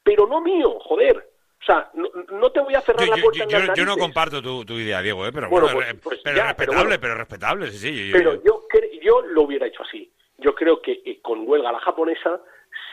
pero 0.04 0.28
no 0.28 0.42
mío, 0.42 0.78
joder. 0.82 1.16
O 1.62 1.66
sea, 1.66 1.90
no, 1.94 2.10
no 2.34 2.52
te 2.52 2.60
voy 2.60 2.76
a 2.76 2.82
cerrar 2.82 3.06
Yo, 3.06 3.12
la 3.12 3.16
yo- 3.18 3.24
puerta 3.24 3.44
en 3.46 3.50
yo- 3.50 3.60
las 3.60 3.78
yo 3.78 3.86
no 3.86 3.96
comparto 3.96 4.42
tu, 4.42 4.66
tu 4.66 4.74
idea, 4.74 5.02
Diego, 5.02 5.26
¿eh? 5.26 5.32
pero 5.34 5.48
Bueno, 5.50 5.68
bueno, 5.74 5.80
pues- 5.80 6.02
pues 6.04 6.20
pero 6.26 6.36
ya, 6.36 6.44
pero 6.58 6.74
respetable, 6.74 6.88
bueno. 6.90 7.02
pero 7.02 7.16
respetable, 7.16 7.68
sí, 7.72 7.78
sí. 7.78 8.08
yo- 8.10 8.18
Pero 8.18 8.34
yo- 8.44 8.68
yo, 8.74 8.80
yo 9.02 9.22
lo 9.22 9.44
hubiera 9.44 9.66
hecho 9.66 9.82
así. 9.84 10.12
Yo 10.40 10.54
creo 10.54 10.82
que 10.82 11.02
eh, 11.06 11.20
con 11.22 11.48
huelga 11.48 11.72
la 11.72 11.80
japonesa 11.80 12.42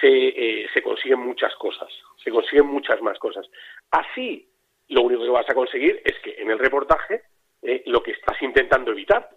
se, 0.01 0.09
eh, 0.09 0.66
se 0.73 0.83
consiguen 0.83 1.21
muchas 1.21 1.55
cosas, 1.57 1.89
se 2.23 2.31
consiguen 2.31 2.66
muchas 2.66 3.01
más 3.03 3.19
cosas. 3.19 3.47
Así, 3.91 4.49
lo 4.89 5.03
único 5.03 5.23
que 5.23 5.31
vas 5.31 5.49
a 5.49 5.55
conseguir 5.55 6.01
es 6.05 6.19
que 6.21 6.35
en 6.41 6.51
el 6.51 6.59
reportaje 6.59 7.23
eh, 7.62 7.83
lo 7.87 8.03
que 8.03 8.12
estás 8.12 8.41
intentando 8.43 8.93
evitar, 8.93 9.31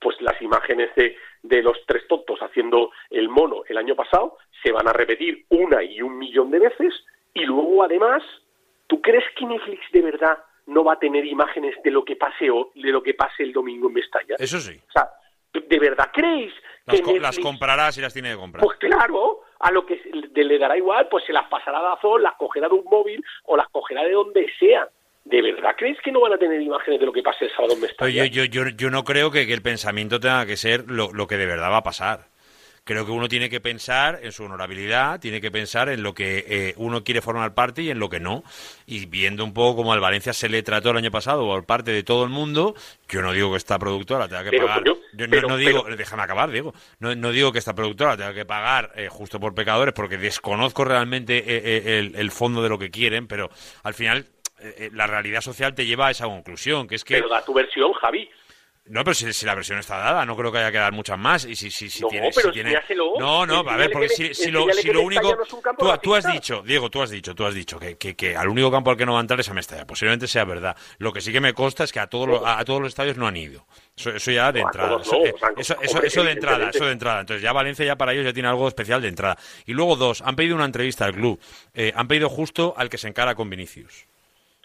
pues 0.00 0.20
las 0.20 0.40
imágenes 0.42 0.94
de, 0.96 1.16
de 1.42 1.62
los 1.62 1.78
tres 1.86 2.06
tontos 2.08 2.38
haciendo 2.40 2.90
el 3.10 3.28
mono 3.28 3.62
el 3.68 3.78
año 3.78 3.94
pasado 3.96 4.36
se 4.62 4.70
van 4.72 4.86
a 4.88 4.92
repetir 4.92 5.46
una 5.48 5.82
y 5.82 6.02
un 6.02 6.18
millón 6.18 6.50
de 6.50 6.58
veces 6.58 6.92
y 7.32 7.44
luego 7.44 7.82
además, 7.82 8.22
¿tú 8.86 9.00
crees 9.00 9.24
que 9.36 9.46
Netflix 9.46 9.80
de 9.92 10.02
verdad 10.02 10.38
no 10.66 10.84
va 10.84 10.94
a 10.94 10.98
tener 10.98 11.24
imágenes 11.24 11.76
de 11.84 11.90
lo 11.90 12.04
que 12.04 12.16
pase 12.16 12.50
o 12.50 12.70
de 12.74 12.90
lo 12.90 13.02
que 13.02 13.14
pase 13.14 13.44
el 13.44 13.52
domingo 13.52 13.88
en 13.88 13.94
Mestalla? 13.94 14.34
Eso 14.38 14.58
sí. 14.58 14.78
O 14.88 14.92
sea, 14.92 15.08
¿de 15.54 15.78
verdad 15.78 16.10
creéis 16.12 16.52
que 16.86 16.98
Las, 16.98 17.06
Netflix- 17.06 17.42
comprarás 17.42 17.96
y 17.98 18.00
las 18.00 18.12
tiene 18.12 18.30
que 18.30 18.36
comprar. 18.36 18.62
Pues 18.64 18.76
claro, 18.78 19.42
a 19.60 19.70
lo 19.70 19.86
que 19.86 20.00
le, 20.34 20.58
dará 20.58 20.76
igual, 20.76 21.08
pues 21.08 21.24
se 21.24 21.32
las 21.32 21.48
pasará 21.48 21.78
a 21.78 21.82
Dazón, 21.82 22.22
las 22.22 22.34
cogerá 22.34 22.68
de 22.68 22.74
un 22.74 22.84
móvil 22.84 23.24
o 23.44 23.56
las 23.56 23.68
cogerá 23.68 24.02
de 24.04 24.12
donde 24.12 24.46
sea. 24.58 24.88
¿De 25.24 25.42
verdad 25.42 25.74
creéis 25.76 25.98
que 26.02 26.12
no 26.12 26.20
van 26.20 26.34
a 26.34 26.38
tener 26.38 26.60
imágenes 26.60 27.00
de 27.00 27.06
lo 27.06 27.12
que 27.12 27.22
pase 27.22 27.46
el 27.46 27.50
sábado 27.50 27.74
en 27.74 27.80
Mestalla? 27.80 28.26
yo, 28.26 28.44
yo, 28.44 28.44
yo, 28.44 28.68
yo 28.76 28.90
no 28.90 29.02
creo 29.02 29.30
que, 29.32 29.46
que 29.46 29.54
el 29.54 29.62
pensamiento 29.62 30.20
tenga 30.20 30.46
que 30.46 30.56
ser 30.56 30.88
lo, 30.88 31.12
lo 31.12 31.26
que 31.26 31.36
de 31.36 31.46
verdad 31.46 31.70
va 31.70 31.78
a 31.78 31.82
pasar. 31.82 32.35
Creo 32.86 33.04
que 33.04 33.10
uno 33.10 33.26
tiene 33.28 33.50
que 33.50 33.58
pensar 33.60 34.20
en 34.22 34.30
su 34.30 34.44
honorabilidad, 34.44 35.18
tiene 35.18 35.40
que 35.40 35.50
pensar 35.50 35.88
en 35.88 36.04
lo 36.04 36.14
que 36.14 36.44
eh, 36.48 36.74
uno 36.76 37.02
quiere 37.02 37.20
formar 37.20 37.52
parte 37.52 37.82
y 37.82 37.90
en 37.90 37.98
lo 37.98 38.08
que 38.08 38.20
no. 38.20 38.44
Y 38.86 39.06
viendo 39.06 39.42
un 39.42 39.52
poco 39.52 39.78
cómo 39.78 39.92
al 39.92 39.98
Valencia 39.98 40.32
se 40.32 40.48
le 40.48 40.62
trató 40.62 40.90
el 40.90 40.98
año 40.98 41.10
pasado 41.10 41.42
por 41.44 41.66
parte 41.66 41.90
de 41.90 42.04
todo 42.04 42.22
el 42.22 42.30
mundo, 42.30 42.76
yo 43.08 43.22
no 43.22 43.32
digo 43.32 43.50
que 43.50 43.56
esta 43.56 43.76
productora 43.80 44.28
tenga 44.28 44.44
que 44.44 44.50
Pero, 44.50 44.66
pagar. 44.68 44.84
yo 44.84 44.94
no, 44.94 45.26
pero- 45.28 45.48
no 45.48 45.56
digo, 45.56 45.82
pero- 45.82 45.96
déjame 45.96 46.22
acabar, 46.22 46.48
Diego. 46.52 46.72
No, 47.00 47.12
no 47.16 47.32
digo 47.32 47.50
que 47.50 47.58
esta 47.58 47.74
productora 47.74 48.16
tenga 48.16 48.32
que 48.32 48.44
pagar 48.44 48.92
eh, 48.94 49.08
justo 49.10 49.40
por 49.40 49.52
pecadores, 49.52 49.92
porque 49.92 50.16
desconozco 50.16 50.84
realmente 50.84 51.38
eh, 51.38 51.44
eh, 51.64 51.98
el, 51.98 52.14
el 52.14 52.30
fondo 52.30 52.62
de 52.62 52.68
lo 52.68 52.78
que 52.78 52.92
quieren, 52.92 53.26
pero 53.26 53.50
al 53.82 53.94
final 53.94 54.26
eh, 54.60 54.90
la 54.92 55.08
realidad 55.08 55.40
social 55.40 55.74
te 55.74 55.86
lleva 55.86 56.06
a 56.06 56.10
esa 56.12 56.26
conclusión, 56.26 56.86
que 56.86 56.94
es 56.94 57.02
que 57.02 57.14
Pero 57.16 57.28
da 57.28 57.44
tu 57.44 57.52
versión, 57.52 57.92
Javi. 57.94 58.30
No, 58.88 59.02
pero 59.04 59.14
si, 59.14 59.32
si 59.32 59.44
la 59.46 59.54
versión 59.54 59.78
está 59.78 59.96
dada, 59.98 60.24
no 60.24 60.36
creo 60.36 60.50
que 60.52 60.58
haya 60.58 60.70
que 60.72 60.78
dar 60.78 60.92
muchas 60.92 61.18
más. 61.18 61.44
Y 61.44 61.56
si, 61.56 61.70
si, 61.70 61.90
si 61.90 62.02
No, 62.02 62.08
tiene, 62.08 62.30
pero 62.34 62.48
si 62.48 62.54
tiene... 62.54 62.70
enséñaselo. 62.70 63.12
No, 63.18 63.44
no, 63.46 63.58
a 63.68 63.76
ver, 63.76 63.90
porque 63.90 64.08
que 64.08 64.14
si, 64.14 64.34
si 64.34 64.50
lo, 64.50 64.64
único... 64.64 65.36
no 65.36 65.74
Tú, 65.76 65.98
tú 66.02 66.14
has 66.14 66.24
dicho, 66.30 66.62
Diego, 66.62 66.88
tú 66.90 67.02
has 67.02 67.10
dicho, 67.10 67.34
tú 67.34 67.44
has 67.44 67.54
dicho 67.54 67.78
que, 67.78 67.96
que, 67.96 68.14
que 68.14 68.36
al 68.36 68.48
único 68.48 68.70
campo 68.70 68.90
al 68.90 68.96
que 68.96 69.04
no 69.06 69.12
va 69.14 69.18
a 69.18 69.22
entrar 69.22 69.40
es 69.40 69.48
a 69.48 69.54
Mestalla. 69.54 69.86
Posiblemente 69.86 70.26
sea 70.28 70.44
verdad. 70.44 70.76
Lo 70.98 71.12
que 71.12 71.20
sí 71.20 71.32
que 71.32 71.40
me 71.40 71.52
consta 71.52 71.84
es 71.84 71.92
que 71.92 72.00
a 72.00 72.06
todos, 72.06 72.28
los, 72.28 72.44
a, 72.44 72.58
a 72.58 72.64
todos 72.64 72.80
los 72.80 72.88
estadios 72.88 73.16
no 73.16 73.26
han 73.26 73.36
ido. 73.36 73.66
Eso, 73.96 74.10
eso 74.10 74.30
ya 74.30 74.52
de 74.52 74.60
No, 74.60 74.66
entrada. 74.68 74.98
Eso, 75.00 75.16
eh, 75.24 75.34
o 75.34 75.38
sea, 75.38 75.48
eso, 75.56 75.76
eso- 75.82 75.92
hombre, 75.92 76.08
eso 76.08 76.24
de 76.24 76.30
entrada, 76.32 76.70
eso 76.70 76.84
de 76.86 76.92
entrada. 76.92 77.20
Entonces 77.20 77.42
ya 77.42 77.52
Valencia 77.52 77.84
ya 77.84 77.96
para 77.96 78.12
ellos 78.12 78.24
ya 78.24 78.32
tiene 78.32 78.48
algo 78.48 78.68
especial 78.68 79.02
de 79.02 79.08
entrada. 79.08 79.36
Y 79.64 79.72
luego 79.72 79.96
dos, 79.96 80.22
han 80.22 80.36
pedido 80.36 80.54
una 80.54 80.64
entrevista 80.64 81.04
al 81.06 81.14
club. 81.14 81.40
Eh, 81.74 81.92
han 81.96 82.06
pedido 82.08 82.28
justo 82.28 82.74
al 82.76 82.88
que 82.88 82.98
se 82.98 83.08
encara 83.08 83.34
con 83.34 83.50
Vinicius. 83.50 84.06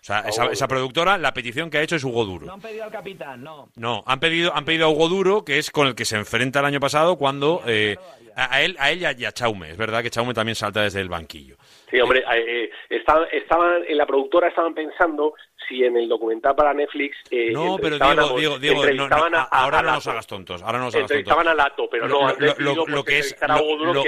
O 0.02 0.04
sea, 0.04 0.22
esa, 0.22 0.48
esa 0.48 0.68
productora, 0.68 1.16
la 1.20 1.32
petición 1.32 1.70
que 1.70 1.78
ha 1.78 1.84
hecho 1.84 1.96
es 1.96 2.04
Hugo 2.04 2.26
Duro. 2.26 2.48
No 2.48 2.54
han 2.54 2.62
pedido 2.62 2.86
al 2.86 2.92
capitán, 2.92 3.44
no. 3.44 3.70
No, 3.76 4.04
han 4.08 4.20
pedido, 4.20 4.52
han 4.56 4.66
pedido 4.66 4.88
a 4.88 4.90
Hugo 4.90 5.08
Duro, 5.08 5.46
que 5.46 5.60
es 5.60 5.70
con 5.70 5.86
el 5.86 5.94
que 5.94 6.06
se 6.06 6.18
enfrenta 6.18 6.60
el 6.60 6.66
año 6.66 6.80
pasado 6.80 7.18
cuando 7.18 7.62
eh, 7.68 7.98
a, 8.36 8.64
él, 8.64 8.76
a 8.80 8.90
él 8.90 9.02
y 9.02 9.06
a, 9.06 9.12
y 9.12 9.26
a 9.26 9.32
Chaume. 9.32 9.70
Es 9.70 9.78
verdad 9.78 10.02
que 10.02 10.10
Chaume 10.10 10.34
también 10.34 10.56
salta 10.56 10.82
desde 10.82 11.02
el 11.02 11.10
banquillo. 11.10 11.56
Sí, 11.92 12.00
hombre, 12.00 12.22
eh, 12.22 12.64
eh, 12.64 12.72
estaban, 12.90 13.28
estaban, 13.32 13.84
en 13.88 13.96
la 13.96 14.08
productora 14.08 14.48
estaban 14.48 14.74
pensando 14.74 15.36
si 15.72 15.84
en 15.86 15.96
el 15.98 16.10
documental 16.10 16.54
para 16.56 16.74
Netflix 16.74 17.16
eh, 17.32 17.52
No, 17.52 17.78
pero 17.82 17.98
Diego, 17.98 18.38
Diego, 18.38 18.60
Diego, 18.60 18.86
no, 19.08 19.08
no, 19.30 19.38
a- 19.38 19.44
ahora 19.44 19.80
a 19.80 19.82
no 19.84 19.92
nos 19.94 20.08
hagas 20.08 20.28
tontos. 20.28 20.62
Ahora 20.62 20.80
no 20.80 20.86
nos 20.86 20.96
hagas 20.96 21.08
tontos. 21.08 21.18
Entrevistaban 21.18 21.48
a 21.48 21.54
Lato, 21.56 21.88
pero 21.90 22.08
no, 22.08 22.20
Lo- 22.20 22.28
han 22.28 22.36
lo- 22.40 22.76
lo- 22.76 22.86
lo 22.88 23.04
que 23.04 23.20
es, 23.20 23.36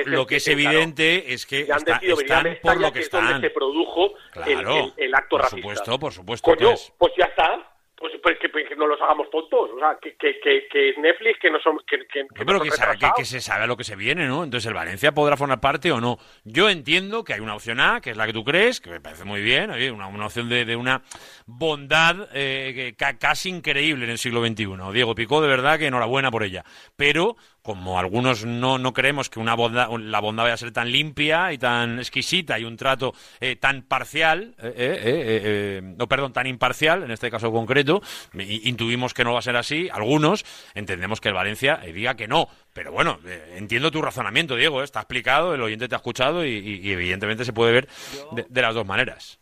lo, 0.05 0.25
que 0.27 0.35
es 0.37 0.47
evidente 0.47 1.33
es 1.33 1.45
que 1.45 1.67
han 1.71 1.77
está- 1.77 1.93
decidido 1.93 2.17
venir 2.17 2.33
a 2.33 2.37
están 2.41 2.57
por 2.61 2.81
lo 2.81 2.91
que 2.91 2.99
es 2.99 3.09
donde 3.09 3.27
están. 3.27 3.41
se 3.41 3.49
produjo 3.51 4.13
el- 4.35 4.43
Claro, 4.43 4.93
el, 4.97 5.05
el 5.05 5.15
acto 5.15 5.29
por 5.29 5.41
racista. 5.41 5.61
supuesto, 5.61 5.99
por 5.99 6.13
supuesto 6.13 6.51
Coño, 6.55 6.71
es. 6.71 6.93
pues 6.97 7.13
ya 7.17 7.25
está. 7.25 7.69
Pues, 7.95 8.11
pues 8.21 8.37
que, 8.37 8.49
pues 8.49 8.67
que 8.67 8.75
no 8.75 8.85
los 8.85 8.99
hagamos 9.01 9.29
tontos. 9.29 9.69
O 9.73 9.79
sea, 9.79 9.97
que, 10.01 10.17
que, 10.17 10.37
que, 10.69 10.93
Netflix, 10.99 11.39
que 11.39 11.49
no 11.49 11.57
son... 11.61 11.77
Que, 11.87 11.99
que, 12.11 12.23
No, 12.23 12.27
pero 12.45 12.59
no 12.59 12.65
sabe- 12.71 12.97
que- 13.15 13.23
se 13.23 13.39
sabe 13.39 13.63
a 13.63 13.67
lo 13.67 13.77
que 13.77 13.85
se 13.85 13.95
viene, 13.95 14.27
¿no? 14.27 14.43
Entonces, 14.43 14.67
¿el 14.67 14.73
Valencia 14.73 15.13
podrá 15.13 15.37
formar 15.37 15.61
parte 15.61 15.89
o 15.89 16.01
no? 16.01 16.17
Yo 16.43 16.69
entiendo 16.69 17.23
que 17.23 17.33
hay 17.33 17.39
una 17.39 17.55
opción 17.55 17.79
A, 17.79 18.01
que 18.01 18.09
es 18.09 18.17
la 18.17 18.25
que 18.25 18.33
tú 18.33 18.43
crees, 18.43 18.81
que 18.81 18.89
me 18.89 18.99
parece 18.99 19.23
muy 19.23 19.41
bien, 19.41 19.71
oye, 19.71 19.89
una, 19.89 20.07
una 20.07 20.25
opción 20.25 20.49
de, 20.49 20.65
de 20.65 20.75
una 20.75 21.01
bondad 21.45 22.27
eh, 22.33 22.95
casi 23.19 23.49
increíble 23.49 24.05
en 24.05 24.11
el 24.11 24.17
siglo 24.17 24.45
XXI. 24.45 24.67
Diego 24.93 25.15
Picó, 25.15 25.41
de 25.41 25.47
verdad 25.47 25.77
que 25.79 25.87
enhorabuena 25.87 26.31
por 26.31 26.43
ella. 26.43 26.63
Pero, 26.95 27.35
como 27.61 27.99
algunos 27.99 28.45
no, 28.45 28.77
no 28.77 28.93
creemos 28.93 29.29
que 29.29 29.39
una 29.39 29.55
bondad, 29.55 29.89
la 29.99 30.19
bondad 30.19 30.43
vaya 30.43 30.53
a 30.55 30.57
ser 30.57 30.71
tan 30.71 30.91
limpia 30.91 31.53
y 31.53 31.57
tan 31.57 31.99
exquisita 31.99 32.59
y 32.59 32.65
un 32.65 32.77
trato 32.77 33.13
eh, 33.39 33.55
tan 33.55 33.83
parcial, 33.83 34.55
eh, 34.59 34.67
eh, 34.67 34.73
eh, 34.75 35.41
eh, 35.43 35.81
no, 35.97 36.07
perdón, 36.07 36.33
tan 36.33 36.47
imparcial, 36.47 37.03
en 37.03 37.11
este 37.11 37.31
caso 37.31 37.51
concreto, 37.51 38.01
intuimos 38.37 39.13
que 39.13 39.23
no 39.23 39.33
va 39.33 39.39
a 39.39 39.43
ser 39.43 39.55
así, 39.55 39.89
algunos 39.91 40.45
entendemos 40.73 41.21
que 41.21 41.29
el 41.29 41.35
Valencia 41.35 41.77
diga 41.77 42.15
que 42.15 42.27
no. 42.27 42.47
Pero 42.73 42.91
bueno, 42.91 43.19
entiendo 43.55 43.91
tu 43.91 44.01
razonamiento, 44.01 44.55
Diego, 44.55 44.81
está 44.83 44.99
explicado, 45.01 45.53
el 45.53 45.61
oyente 45.61 45.87
te 45.87 45.95
ha 45.95 45.97
escuchado 45.97 46.43
y, 46.45 46.49
y- 46.49 46.87
y 46.87 46.91
evidentemente 46.91 47.45
se 47.45 47.53
puede 47.53 47.71
ver 47.71 47.87
de, 48.31 48.45
de 48.49 48.61
las 48.61 48.73
dos 48.73 48.85
maneras. 48.85 49.39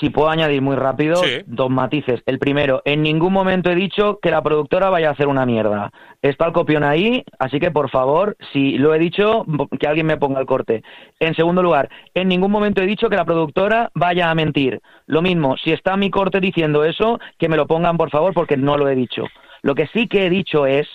Si 0.00 0.10
puedo 0.10 0.30
añadir 0.30 0.62
muy 0.62 0.76
rápido 0.76 1.16
Sí. 1.16 1.42
dos 1.46 1.70
matices. 1.70 2.22
El 2.26 2.38
primero, 2.38 2.82
en 2.84 3.02
ningún 3.02 3.32
momento 3.32 3.70
he 3.70 3.74
dicho 3.74 4.18
que 4.22 4.30
la 4.30 4.42
productora 4.42 4.90
vaya 4.90 5.08
a 5.08 5.12
hacer 5.12 5.28
una 5.28 5.44
mierda. 5.44 5.90
Está 6.22 6.46
el 6.46 6.52
copión 6.52 6.82
ahí, 6.82 7.24
así 7.38 7.60
que 7.60 7.70
por 7.70 7.90
favor, 7.90 8.36
si 8.52 8.78
lo 8.78 8.94
he 8.94 8.98
dicho, 8.98 9.44
que 9.78 9.86
alguien 9.86 10.06
me 10.06 10.16
ponga 10.16 10.40
el 10.40 10.46
corte. 10.46 10.82
En 11.20 11.34
segundo 11.34 11.62
lugar, 11.62 11.90
en 12.14 12.28
ningún 12.28 12.50
momento 12.50 12.82
he 12.82 12.86
dicho 12.86 13.10
que 13.10 13.16
la 13.16 13.24
productora 13.24 13.90
vaya 13.94 14.30
a 14.30 14.34
mentir. 14.34 14.80
Lo 15.06 15.20
mismo, 15.20 15.56
si 15.58 15.72
está 15.72 15.96
mi 15.96 16.10
corte 16.10 16.40
diciendo 16.40 16.84
eso, 16.84 17.18
que 17.38 17.48
me 17.48 17.56
lo 17.56 17.66
pongan 17.66 17.96
por 17.96 18.10
favor 18.10 18.32
porque 18.32 18.56
no 18.56 18.76
lo 18.76 18.88
he 18.88 18.94
dicho. 18.94 19.24
Lo 19.62 19.74
que 19.74 19.86
sí 19.88 20.08
que 20.08 20.26
he 20.26 20.30
dicho 20.30 20.66
es 20.66 20.88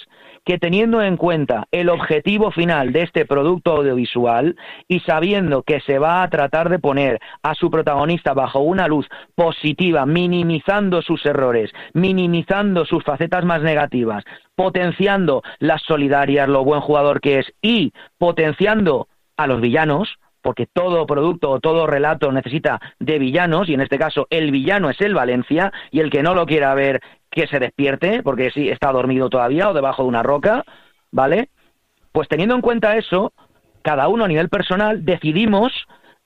que 0.47 0.57
teniendo 0.57 1.01
en 1.01 1.17
cuenta 1.17 1.67
el 1.71 1.89
objetivo 1.89 2.51
final 2.51 2.93
de 2.93 3.01
este 3.01 3.25
producto 3.25 3.73
audiovisual 3.75 4.55
y 4.87 5.01
sabiendo 5.01 5.61
que 5.63 5.81
se 5.81 5.99
va 5.99 6.23
a 6.23 6.29
tratar 6.29 6.69
de 6.69 6.79
poner 6.79 7.19
a 7.43 7.53
su 7.53 7.69
protagonista 7.69 8.33
bajo 8.33 8.61
una 8.61 8.87
luz 8.87 9.05
positiva, 9.35 10.05
minimizando 10.05 11.01
sus 11.01 11.25
errores, 11.25 11.69
minimizando 11.91 12.85
sus 12.85 13.03
facetas 13.03 13.43
más 13.43 13.61
negativas, 13.61 14.23
potenciando 14.55 15.43
las 15.59 15.81
solidarias, 15.81 16.47
lo 16.47 16.63
buen 16.63 16.79
jugador 16.79 17.19
que 17.19 17.39
es 17.39 17.53
y 17.61 17.91
potenciando 18.17 19.09
a 19.35 19.47
los 19.47 19.59
villanos, 19.59 20.17
porque 20.41 20.65
todo 20.65 21.05
producto 21.05 21.51
o 21.51 21.59
todo 21.59 21.87
relato 21.87 22.31
necesita 22.31 22.79
de 22.99 23.19
villanos, 23.19 23.67
y 23.67 23.73
en 23.73 23.81
este 23.81 23.97
caso 23.97 24.27
el 24.29 24.51
villano 24.51 24.89
es 24.89 25.01
el 25.01 25.13
Valencia, 25.13 25.73
y 25.91 25.99
el 25.99 26.09
que 26.09 26.23
no 26.23 26.33
lo 26.33 26.45
quiera 26.45 26.73
ver, 26.73 27.01
que 27.37 27.47
se 27.47 27.59
despierte, 27.59 28.23
porque 28.23 28.49
sí, 28.49 28.67
está 28.67 28.91
dormido 28.91 29.29
todavía 29.29 29.69
o 29.69 29.73
debajo 29.75 30.01
de 30.01 30.09
una 30.09 30.23
roca, 30.23 30.63
¿vale? 31.11 31.49
Pues 32.11 32.27
teniendo 32.27 32.55
en 32.55 32.61
cuenta 32.61 32.97
eso, 32.97 33.31
cada 33.83 34.07
uno 34.07 34.25
a 34.25 34.27
nivel 34.27 34.49
personal 34.49 35.05
decidimos 35.05 35.71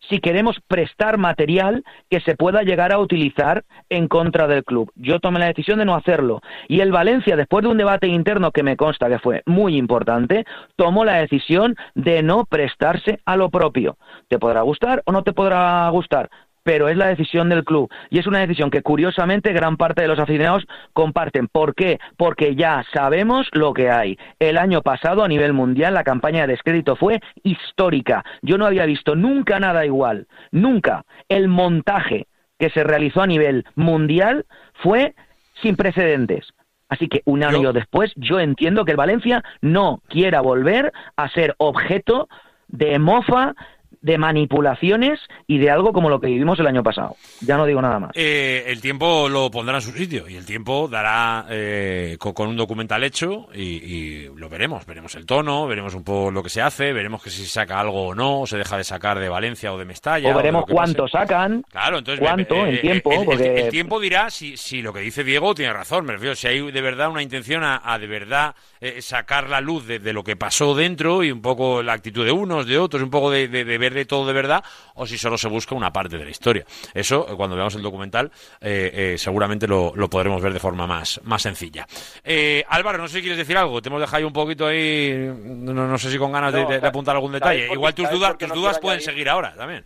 si 0.09 0.19
queremos 0.19 0.57
prestar 0.69 1.17
material 1.17 1.83
que 2.09 2.21
se 2.21 2.35
pueda 2.37 2.63
llegar 2.63 2.93
a 2.93 2.99
utilizar 2.99 3.65
en 3.89 4.07
contra 4.07 4.47
del 4.47 4.63
club. 4.63 4.89
Yo 4.95 5.19
tomé 5.19 5.39
la 5.39 5.47
decisión 5.47 5.79
de 5.79 5.85
no 5.85 5.95
hacerlo. 5.95 6.41
Y 6.69 6.79
el 6.79 6.93
Valencia, 6.93 7.35
después 7.35 7.63
de 7.63 7.69
un 7.69 7.77
debate 7.77 8.07
interno 8.07 8.51
que 8.51 8.63
me 8.63 8.77
consta 8.77 9.09
que 9.09 9.19
fue 9.19 9.43
muy 9.45 9.75
importante, 9.75 10.45
tomó 10.77 11.03
la 11.03 11.15
decisión 11.15 11.75
de 11.93 12.23
no 12.23 12.45
prestarse 12.45 13.19
a 13.25 13.35
lo 13.35 13.49
propio. 13.49 13.97
Te 14.29 14.39
podrá 14.39 14.61
gustar 14.61 15.03
o 15.05 15.11
no 15.11 15.23
te 15.23 15.33
podrá 15.33 15.89
gustar, 15.89 16.29
pero 16.63 16.89
es 16.89 16.97
la 16.97 17.07
decisión 17.07 17.49
del 17.49 17.63
club 17.63 17.91
y 18.09 18.19
es 18.19 18.27
una 18.27 18.39
decisión 18.39 18.69
que 18.69 18.81
curiosamente 18.81 19.53
gran 19.53 19.77
parte 19.77 20.01
de 20.01 20.07
los 20.07 20.19
aficionados 20.19 20.65
comparten. 20.93 21.47
¿Por 21.47 21.75
qué? 21.75 21.99
Porque 22.17 22.55
ya 22.55 22.83
sabemos 22.93 23.47
lo 23.51 23.73
que 23.73 23.89
hay. 23.89 24.17
El 24.39 24.57
año 24.57 24.81
pasado 24.81 25.23
a 25.23 25.27
nivel 25.27 25.53
mundial 25.53 25.93
la 25.93 26.03
campaña 26.03 26.41
de 26.41 26.53
descrédito 26.53 26.95
fue 26.95 27.19
histórica. 27.43 28.23
Yo 28.41 28.57
no 28.57 28.65
había 28.65 28.85
visto 28.85 29.15
nunca 29.15 29.59
nada 29.59 29.85
igual, 29.85 30.27
nunca. 30.51 31.05
El 31.29 31.47
montaje 31.47 32.27
que 32.59 32.69
se 32.69 32.83
realizó 32.83 33.21
a 33.21 33.27
nivel 33.27 33.65
mundial 33.75 34.45
fue 34.75 35.15
sin 35.61 35.75
precedentes. 35.75 36.53
Así 36.89 37.07
que 37.07 37.21
un 37.23 37.43
año 37.43 37.71
después 37.71 38.11
yo 38.17 38.39
entiendo 38.39 38.83
que 38.83 38.91
el 38.91 38.97
Valencia 38.97 39.43
no 39.61 40.01
quiera 40.09 40.41
volver 40.41 40.91
a 41.15 41.29
ser 41.29 41.55
objeto 41.57 42.27
de 42.67 42.99
mofa, 42.99 43.53
de 44.01 44.17
manipulaciones 44.17 45.19
y 45.47 45.57
de 45.59 45.69
algo 45.69 45.93
como 45.93 46.09
lo 46.09 46.19
que 46.19 46.27
vivimos 46.27 46.59
el 46.59 46.67
año 46.67 46.83
pasado. 46.83 47.15
Ya 47.41 47.57
no 47.57 47.65
digo 47.65 47.81
nada 47.81 47.99
más. 47.99 48.11
Eh, 48.15 48.63
el 48.67 48.81
tiempo 48.81 49.29
lo 49.29 49.49
pondrá 49.51 49.75
en 49.75 49.81
su 49.81 49.91
sitio 49.91 50.27
y 50.27 50.35
el 50.35 50.45
tiempo 50.45 50.87
dará 50.87 51.45
eh, 51.49 52.15
co- 52.19 52.33
con, 52.33 52.49
un 52.49 52.57
documental 52.57 53.03
hecho 53.03 53.47
y, 53.53 53.61
y 53.61 54.29
lo 54.35 54.49
veremos. 54.49 54.85
Veremos 54.85 55.15
el 55.15 55.25
tono, 55.25 55.67
veremos 55.67 55.93
un 55.93 56.03
poco 56.03 56.31
lo 56.31 56.41
que 56.43 56.49
se 56.49 56.61
hace, 56.61 56.93
veremos 56.93 57.21
que 57.23 57.29
si 57.29 57.43
se 57.43 57.49
saca 57.49 57.79
algo 57.79 58.07
o 58.07 58.15
no, 58.15 58.41
o 58.41 58.47
se 58.47 58.57
deja 58.57 58.77
de 58.77 58.83
sacar 58.83 59.19
de 59.19 59.29
Valencia 59.29 59.71
o 59.71 59.77
de 59.77 59.85
Mestalla. 59.85 60.31
o 60.33 60.35
veremos 60.37 60.65
cuánto 60.67 61.03
pase. 61.03 61.17
sacan, 61.19 61.63
Claro, 61.69 61.99
entonces 61.99 62.19
cuánto 62.25 62.55
eh, 62.65 62.69
en 62.69 62.75
eh, 62.75 62.79
tiempo, 62.79 63.11
el, 63.11 63.19
el- 63.19 63.25
porque 63.25 63.59
el 63.61 63.69
tiempo 63.69 63.99
dirá 63.99 64.29
si, 64.29 64.57
si 64.57 64.81
lo 64.81 64.93
que 64.93 64.99
dice 65.01 65.23
Diego 65.23 65.53
tiene 65.53 65.73
razón. 65.73 66.05
Me 66.05 66.13
refiero, 66.13 66.35
si 66.35 66.47
hay 66.47 66.71
de 66.71 66.81
verdad 66.81 67.09
una 67.09 67.21
intención 67.21 67.63
a, 67.63 67.81
a 67.83 67.99
de 67.99 68.07
verdad 68.07 68.55
eh, 68.79 69.01
sacar 69.01 69.49
la 69.49 69.61
luz 69.61 69.85
de, 69.85 69.99
de 69.99 70.13
lo 70.13 70.23
que 70.23 70.35
pasó 70.35 70.73
dentro 70.75 71.23
y 71.23 71.31
un 71.31 71.41
poco 71.41 71.83
la 71.83 71.93
actitud 71.93 72.25
de 72.25 72.31
unos, 72.31 72.65
de 72.65 72.77
otros, 72.79 73.03
un 73.03 73.09
poco 73.11 73.29
de, 73.31 73.47
de- 73.47 73.63
de 73.63 73.77
ver 73.77 73.90
de 73.93 74.05
todo 74.05 74.25
de 74.27 74.33
verdad, 74.33 74.63
o 74.95 75.05
si 75.05 75.17
solo 75.17 75.37
se 75.37 75.47
busca 75.47 75.75
una 75.75 75.91
parte 75.91 76.17
de 76.17 76.25
la 76.25 76.31
historia. 76.31 76.65
Eso, 76.93 77.27
eh, 77.29 77.35
cuando 77.35 77.55
veamos 77.55 77.75
el 77.75 77.81
documental, 77.81 78.31
eh, 78.59 79.13
eh, 79.13 79.17
seguramente 79.17 79.67
lo, 79.67 79.93
lo 79.95 80.09
podremos 80.09 80.41
ver 80.41 80.53
de 80.53 80.59
forma 80.59 80.85
más, 80.87 81.19
más 81.23 81.41
sencilla. 81.41 81.87
Eh, 82.23 82.63
Álvaro, 82.69 82.97
no 82.97 83.07
sé 83.07 83.15
si 83.15 83.21
quieres 83.21 83.37
decir 83.37 83.57
algo. 83.57 83.81
Te 83.81 83.89
hemos 83.89 84.01
dejado 84.01 84.17
ahí 84.17 84.23
un 84.23 84.33
poquito 84.33 84.67
ahí, 84.67 85.13
no, 85.45 85.73
no 85.73 85.97
sé 85.97 86.09
si 86.09 86.17
con 86.17 86.31
ganas 86.31 86.53
de, 86.53 86.61
No, 86.63 86.67
de- 86.69 86.75
de 86.75 86.81
sa- 86.81 86.87
apuntar 86.87 87.15
algún 87.15 87.31
¿sabes 87.37 87.57
detalle. 87.59 87.73
Igual 87.73 87.93
tus 87.95 88.09
dudas, 88.09 88.37
tus 88.37 88.49
no 88.49 88.55
dudas 88.55 88.79
pueden 88.79 88.97
añadir? 88.97 89.09
seguir 89.13 89.29
ahora 89.29 89.53
también. 89.55 89.85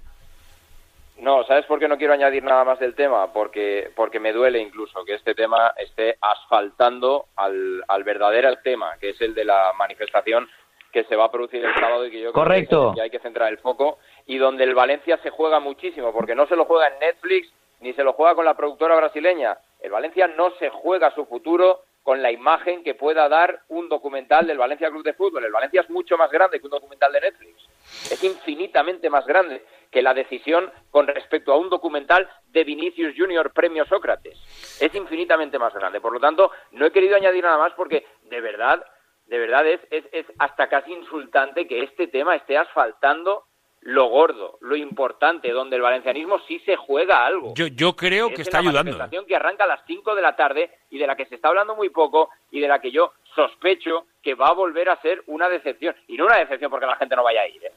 No, 1.18 1.46
¿sabes 1.46 1.66
por 1.66 1.80
qué 1.80 1.88
no 1.88 1.98
quiero 1.98 2.14
añadir 2.14 2.44
nada 2.44 2.66
más 2.66 2.78
del 2.78 2.94
tema? 2.94 3.32
Porque, 3.32 3.90
porque 3.96 4.20
me 4.20 4.34
duele 4.34 4.60
incluso 4.60 5.04
que 5.06 5.14
este 5.16 5.34
tema 5.34 5.74
esté 5.78 6.18
asfaltando 6.20 7.28
al, 7.38 7.84
al 7.88 8.04
verdadero 8.04 8.54
tema, 8.58 8.98
que 9.00 9.12
es 9.12 9.22
el 9.22 9.34
de 9.34 9.46
la 9.46 9.72
manifestación 9.80 10.48
que 10.96 11.04
se 11.04 11.18
va 11.18 11.26
a 11.26 11.32
producir 11.32 11.64
el 11.64 11.74
sábado 11.76 12.06
y 12.06 12.10
que 12.10 12.22
yo 12.22 12.32
creo 12.32 12.44
Correcto. 12.46 12.90
el 12.92 12.96
que 12.96 13.02
hay 13.02 13.10
que 13.10 13.20
centrar 13.20 13.52
el 13.52 13.58
foco 13.58 14.00
y 14.28 14.38
donde 14.38 14.64
el 14.64 14.74
Valencia 14.74 15.18
se 15.18 15.30
juega 15.30 15.60
muchísimo, 15.60 16.14
porque 16.14 16.36
no 16.36 16.48
se 16.48 16.56
lo 16.56 16.64
juega 16.64 16.88
en 16.88 17.00
Netflix 17.00 17.52
ni 17.82 17.92
se 17.92 18.04
lo 18.06 18.14
juega 18.14 18.34
con 18.34 18.46
la 18.46 18.54
productora 18.54 18.96
brasileña. 18.96 19.58
El 19.82 19.92
Valencia 19.92 20.28
no 20.28 20.52
se 20.52 20.70
juega 20.70 21.14
su 21.14 21.26
futuro 21.26 21.82
con 22.02 22.22
la 22.22 22.32
imagen 22.32 22.82
que 22.82 22.96
pueda 22.96 23.28
dar 23.28 23.60
un 23.68 23.90
documental 23.90 24.48
del 24.48 24.58
Valencia 24.58 24.90
Club 24.90 25.04
de 25.04 25.14
Fútbol. 25.14 25.44
El 25.44 25.52
Valencia 25.52 25.82
es 25.82 25.90
mucho 25.90 26.18
más 26.18 26.32
grande 26.32 26.62
que 26.62 26.66
un 26.66 26.72
documental 26.72 27.12
de 27.12 27.20
Netflix. 27.20 27.68
Es 28.10 28.24
infinitamente 28.24 29.10
más 29.10 29.26
grande 29.26 29.66
que 29.92 30.02
la 30.02 30.14
decisión 30.14 30.72
con 30.92 31.08
respecto 31.08 31.52
a 31.52 31.58
un 31.58 31.70
documental 31.70 32.30
de 32.48 32.64
Vinicius 32.64 33.16
Junior 33.18 33.52
Premio 33.52 33.86
Sócrates. 33.86 34.40
Es 34.80 34.96
infinitamente 34.96 35.60
más 35.60 35.74
grande. 35.74 36.00
Por 36.00 36.14
lo 36.14 36.22
tanto, 36.22 36.52
no 36.72 36.86
he 36.86 36.92
querido 36.92 37.18
añadir 37.18 37.44
nada 37.44 37.58
más 37.58 37.74
porque 37.74 38.06
de 38.30 38.40
verdad, 38.40 38.82
de 39.28 39.40
verdad 39.40 39.66
es, 39.68 39.80
es, 39.92 40.04
es 40.12 40.26
hasta 40.40 40.68
casi 40.68 40.94
insultante 40.94 41.68
que 41.68 41.84
este 41.84 42.08
tema 42.08 42.36
esté 42.36 42.58
asfaltando 42.58 43.44
lo 43.82 44.06
gordo, 44.08 44.58
lo 44.62 44.76
importante, 44.76 45.52
donde 45.52 45.76
el 45.76 45.82
valencianismo 45.84 46.40
sí 46.48 46.58
se 46.66 46.76
juega 46.76 47.24
algo. 47.24 47.54
Yo, 47.56 47.68
yo 47.68 47.96
creo 47.96 48.30
que 48.30 48.36
Es 48.36 48.40
está 48.42 48.58
en 48.60 48.66
la 48.66 48.70
ayudando. 48.72 48.92
manifestación 48.92 49.26
que 49.28 49.36
arranca 49.36 49.66
a 49.66 49.68
las 49.68 49.82
5 49.86 50.16
de 50.16 50.22
la 50.24 50.36
tarde 50.36 50.72
y 50.90 50.98
de 50.98 51.06
la 51.06 51.16
que 51.16 51.26
se 51.28 51.36
está 51.36 51.50
hablando 51.50 51.76
muy 51.76 51.90
poco 51.90 52.30
y 52.50 52.60
de 52.62 52.68
la 52.68 52.80
que 52.82 52.90
yo 52.90 53.14
sospecho 53.36 54.08
que 54.24 54.34
va 54.34 54.48
a 54.48 54.54
volver 54.54 54.90
a 54.90 55.00
ser 55.02 55.22
una 55.28 55.50
decepción. 55.50 55.96
Y 56.08 56.18
no 56.18 56.26
una 56.26 56.38
decepción 56.38 56.72
porque 56.72 56.88
la 56.88 56.96
gente 56.96 57.16
no 57.16 57.24
vaya 57.24 57.42
a 57.42 57.48
ir. 57.48 57.64
¿eh? 57.64 57.72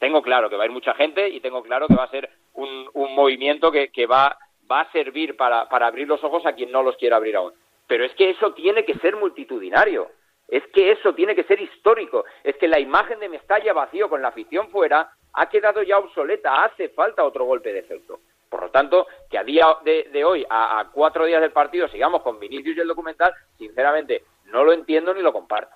Tengo 0.00 0.20
claro 0.20 0.50
que 0.50 0.56
va 0.56 0.64
a 0.64 0.66
ir 0.66 0.72
mucha 0.72 0.94
gente 0.94 1.28
y 1.28 1.38
tengo 1.38 1.62
claro 1.62 1.86
que 1.86 1.94
va 1.94 2.04
a 2.04 2.10
ser 2.10 2.28
un, 2.54 2.88
un 2.94 3.14
movimiento 3.14 3.70
que, 3.70 3.90
que 3.92 4.06
va, 4.06 4.36
va 4.68 4.80
a 4.80 4.90
servir 4.90 5.36
para, 5.36 5.68
para 5.68 5.86
abrir 5.86 6.08
los 6.08 6.24
ojos 6.24 6.44
a 6.44 6.54
quien 6.54 6.72
no 6.72 6.82
los 6.82 6.96
quiera 6.96 7.16
abrir 7.18 7.36
aún. 7.36 7.52
Pero 7.86 8.04
es 8.04 8.12
que 8.14 8.30
eso 8.30 8.52
tiene 8.52 8.84
que 8.84 8.94
ser 8.94 9.14
multitudinario. 9.14 10.10
Es 10.52 10.62
que 10.66 10.92
eso 10.92 11.14
tiene 11.14 11.34
que 11.34 11.44
ser 11.44 11.62
histórico. 11.62 12.26
Es 12.44 12.54
que 12.56 12.68
la 12.68 12.78
imagen 12.78 13.18
de 13.20 13.30
Mestalla 13.30 13.72
vacío 13.72 14.10
con 14.10 14.20
la 14.20 14.28
afición 14.28 14.68
fuera 14.68 15.10
ha 15.32 15.48
quedado 15.48 15.82
ya 15.82 15.96
obsoleta. 15.96 16.62
Hace 16.62 16.90
falta 16.90 17.24
otro 17.24 17.46
golpe 17.46 17.72
de 17.72 17.78
efecto. 17.78 18.20
Por 18.50 18.64
lo 18.64 18.70
tanto, 18.70 19.06
que 19.30 19.38
a 19.38 19.44
día 19.44 19.66
de, 19.82 20.10
de 20.12 20.24
hoy, 20.26 20.44
a, 20.50 20.78
a 20.78 20.90
cuatro 20.90 21.24
días 21.24 21.40
del 21.40 21.52
partido, 21.52 21.88
sigamos 21.88 22.20
con 22.20 22.38
Vinicius 22.38 22.76
y 22.76 22.80
el 22.80 22.88
documental, 22.88 23.32
sinceramente, 23.56 24.24
no 24.44 24.62
lo 24.62 24.74
entiendo 24.74 25.14
ni 25.14 25.22
lo 25.22 25.32
comparto. 25.32 25.74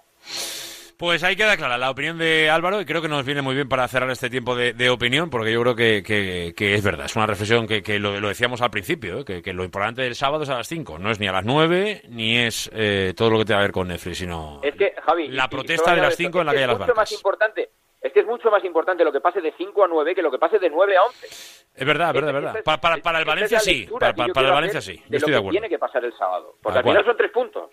Pues 0.99 1.23
ahí 1.25 1.37
queda 1.37 1.59
clara 1.59 1.77
la 1.77 1.91
opinión 1.91 2.17
de 2.17 2.49
Álvaro 2.49 2.81
y 2.81 2.87
creo 2.87 3.03
que 3.03 3.09
nos 3.09 3.23
viene 3.27 3.43
muy 3.43 3.55
bien 3.55 3.69
para 3.69 3.87
cerrar 3.87 4.11
este 4.11 4.31
tiempo 4.31 4.57
de, 4.57 4.73
de 4.73 4.89
opinión 4.89 5.29
porque 5.29 5.53
yo 5.53 5.61
creo 5.61 5.77
que, 5.77 6.03
que- 6.03 6.55
que 6.57 6.75
es 6.75 6.83
verdad, 6.83 7.05
es 7.05 7.15
una 7.17 7.27
reflexión 7.27 7.67
que, 7.67 7.83
que 7.83 7.99
lo, 7.99 8.19
lo 8.19 8.29
decíamos 8.29 8.63
al 8.63 8.71
principio, 8.71 9.21
¿eh? 9.21 9.25
que, 9.27 9.43
que 9.43 9.53
lo 9.53 9.63
importante 9.63 10.01
del 10.01 10.15
sábado 10.15 10.45
es 10.45 10.49
a 10.49 10.55
las 10.57 10.69
5, 10.69 10.99
no 10.99 11.11
es 11.11 11.21
ni 11.21 11.29
a 11.29 11.33
las 11.33 11.45
9 11.45 12.03
ni 12.09 12.39
es 12.39 12.71
eh, 12.73 13.13
todo 13.15 13.29
lo 13.29 13.39
que 13.39 13.45
tenga 13.45 13.59
que 13.61 13.65
ver 13.65 13.73
con 13.73 13.89
Netflix, 13.89 14.19
sino 14.19 14.61
Es 14.63 14.75
Javi, 15.05 15.29
la 15.29 15.49
protesta 15.51 15.91
de 15.91 15.97
las 15.99 16.07
añado 16.07 16.17
5 16.17 16.41
en 16.41 16.47
la 16.47 16.53
calle 16.53 16.59
de 16.59 16.65
es 16.65 16.69
las 16.69 16.79
mucho 16.79 16.87
más 16.93 16.97
Barcas. 16.97 17.13
importante 17.13 17.71
Es 18.07 18.13
que 18.13 18.21
es 18.21 18.27
mucho 18.27 18.51
más 18.51 18.63
importante 18.65 19.03
lo 19.05 19.11
que 19.11 19.21
pase 19.21 19.41
de 19.41 19.53
5 19.59 19.85
a 19.85 19.89
9 19.89 20.15
que 20.15 20.23
lo 20.23 20.31
que 20.31 20.39
pase 20.39 20.59
de 20.59 20.71
9 20.71 20.97
a 20.97 21.03
11. 21.03 21.27
Es 21.27 21.85
verdad, 21.87 22.09
es 22.09 22.15
verdad, 22.15 22.29
es 22.29 22.35
verdad. 22.35 22.63
Para, 22.65 22.81
para- 22.81 22.97
para 22.99 23.19
el 23.19 23.25
Valencia 23.25 23.59
sí, 23.61 23.89
para, 23.99 24.13
que 24.13 24.17
para- 24.19 24.33
para 24.33 24.47
el 24.49 24.53
Valencia 24.55 24.81
sí, 24.81 24.97
yo 24.97 25.03
de 25.09 25.17
estoy 25.17 25.21
lo 25.21 25.27
de 25.27 25.33
que 25.33 25.37
acuerdo. 25.39 25.51
tiene 25.51 25.69
que 25.69 25.79
pasar 25.79 26.05
el 26.05 26.13
sábado. 26.17 26.55
Porque 26.63 26.75
Tal 26.75 26.77
al 26.79 26.83
final 26.85 27.03
cual. 27.03 27.07
son 27.07 27.17
tres 27.17 27.31
puntos. 27.33 27.71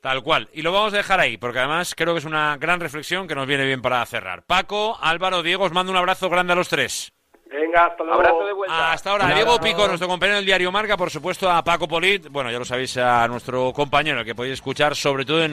Tal 0.00 0.22
cual. 0.22 0.48
Y 0.54 0.62
lo 0.62 0.72
vamos 0.72 0.94
a 0.94 0.96
dejar 0.96 1.20
ahí, 1.20 1.36
porque 1.36 1.58
además 1.58 1.94
creo 1.94 2.14
que 2.14 2.18
es 2.20 2.24
una 2.24 2.56
gran 2.56 2.80
reflexión 2.80 3.28
que 3.28 3.34
nos 3.34 3.46
viene 3.46 3.64
bien 3.66 3.82
para 3.82 4.04
cerrar. 4.06 4.44
Paco, 4.46 4.96
Álvaro, 5.00 5.42
Diego, 5.42 5.64
os 5.64 5.72
mando 5.72 5.92
un 5.92 5.98
abrazo 5.98 6.28
grande 6.30 6.54
a 6.54 6.56
los 6.56 6.68
tres. 6.68 7.12
Venga, 7.48 7.84
hasta 7.86 8.02
luego. 8.02 8.18
Abrazo 8.20 8.46
de 8.46 8.52
vuelta. 8.54 8.92
Hasta 8.92 9.10
ahora, 9.10 9.26
Diego. 9.34 9.60
Pico, 9.60 9.86
nuestro 9.86 10.08
compañero 10.08 10.36
del 10.36 10.46
diario 10.46 10.72
Marca, 10.72 10.96
por 10.96 11.10
supuesto 11.10 11.50
a 11.50 11.62
Paco 11.62 11.86
Polit, 11.86 12.28
bueno, 12.30 12.50
ya 12.50 12.58
lo 12.58 12.64
sabéis, 12.64 12.96
a 12.96 13.28
nuestro 13.28 13.72
compañero 13.72 14.24
que 14.24 14.34
podéis 14.34 14.54
escuchar 14.54 14.96
sobre 14.96 15.24
todo 15.24 15.42
en 15.44 15.52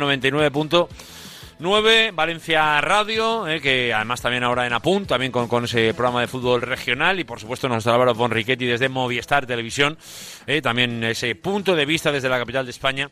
99.9 1.60 2.16
Valencia 2.16 2.82
Radio, 2.82 3.48
eh, 3.48 3.62
que 3.62 3.94
además 3.94 4.22
también 4.22 4.44
ahora 4.44 4.66
en 4.66 4.74
Apunt, 4.74 5.08
también 5.08 5.32
con, 5.32 5.48
con 5.48 5.66
ese 5.66 5.94
programa 5.94 6.22
de 6.22 6.28
fútbol 6.28 6.62
regional 6.62 7.20
y 7.20 7.24
por 7.24 7.40
supuesto 7.40 7.68
nuestro 7.68 7.94
Álvaro 7.94 8.14
Bonriquetti 8.14 8.66
desde 8.66 8.90
Movistar 8.90 9.46
Televisión, 9.46 9.98
eh, 10.48 10.62
también 10.62 11.04
ese 11.04 11.36
punto 11.36 11.76
de 11.76 11.86
vista 11.86 12.12
desde 12.12 12.30
la 12.30 12.40
capital 12.40 12.66
de 12.66 12.72
España 12.72 13.10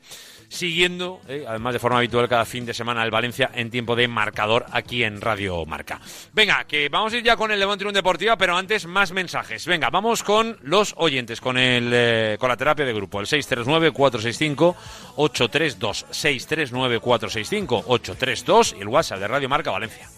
siguiendo, 0.52 1.22
eh, 1.30 1.46
además 1.48 1.72
de 1.74 1.80
forma 1.80 2.00
habitual 2.00 2.28
cada 2.28 2.44
fin 2.44 2.66
de 2.66 2.74
semana, 2.74 3.04
el 3.04 3.12
Valencia 3.12 3.52
en 3.54 3.72
tiempo 3.72 3.96
de 3.96 4.10
marcador 4.10 4.66
aquí 4.72 5.06
en 5.06 5.22
Radio 5.22 5.66
Marca. 5.66 6.02
Venga, 6.34 6.66
que 6.66 6.90
vamos 6.90 7.14
a 7.14 7.18
ir 7.18 7.24
ya 7.24 7.38
con 7.38 7.52
el 7.52 7.60
Levante 7.60 7.86
Unión 7.86 7.94
Deportiva, 7.94 8.36
pero 8.36 8.58
antes 8.58 8.86
más 8.86 9.14
mensajes. 9.14 9.66
Venga, 9.66 9.90
vamos 9.90 10.24
con 10.24 10.58
los 10.64 10.94
oyentes, 10.98 11.40
con 11.40 11.58
el 11.58 11.90
eh, 11.94 12.36
con 12.38 12.50
la 12.50 12.58
terapia 12.58 12.84
de 12.86 12.92
grupo, 12.94 13.22
el 13.22 13.28
639-465-832, 13.28 16.06
639-465-832 16.12 18.76
y 18.78 18.82
el 18.82 18.90
WhatsApp 18.90 19.20
de 19.20 19.28
Radio 19.30 19.48
Marca 19.48 19.72
Valencia. 19.72 20.10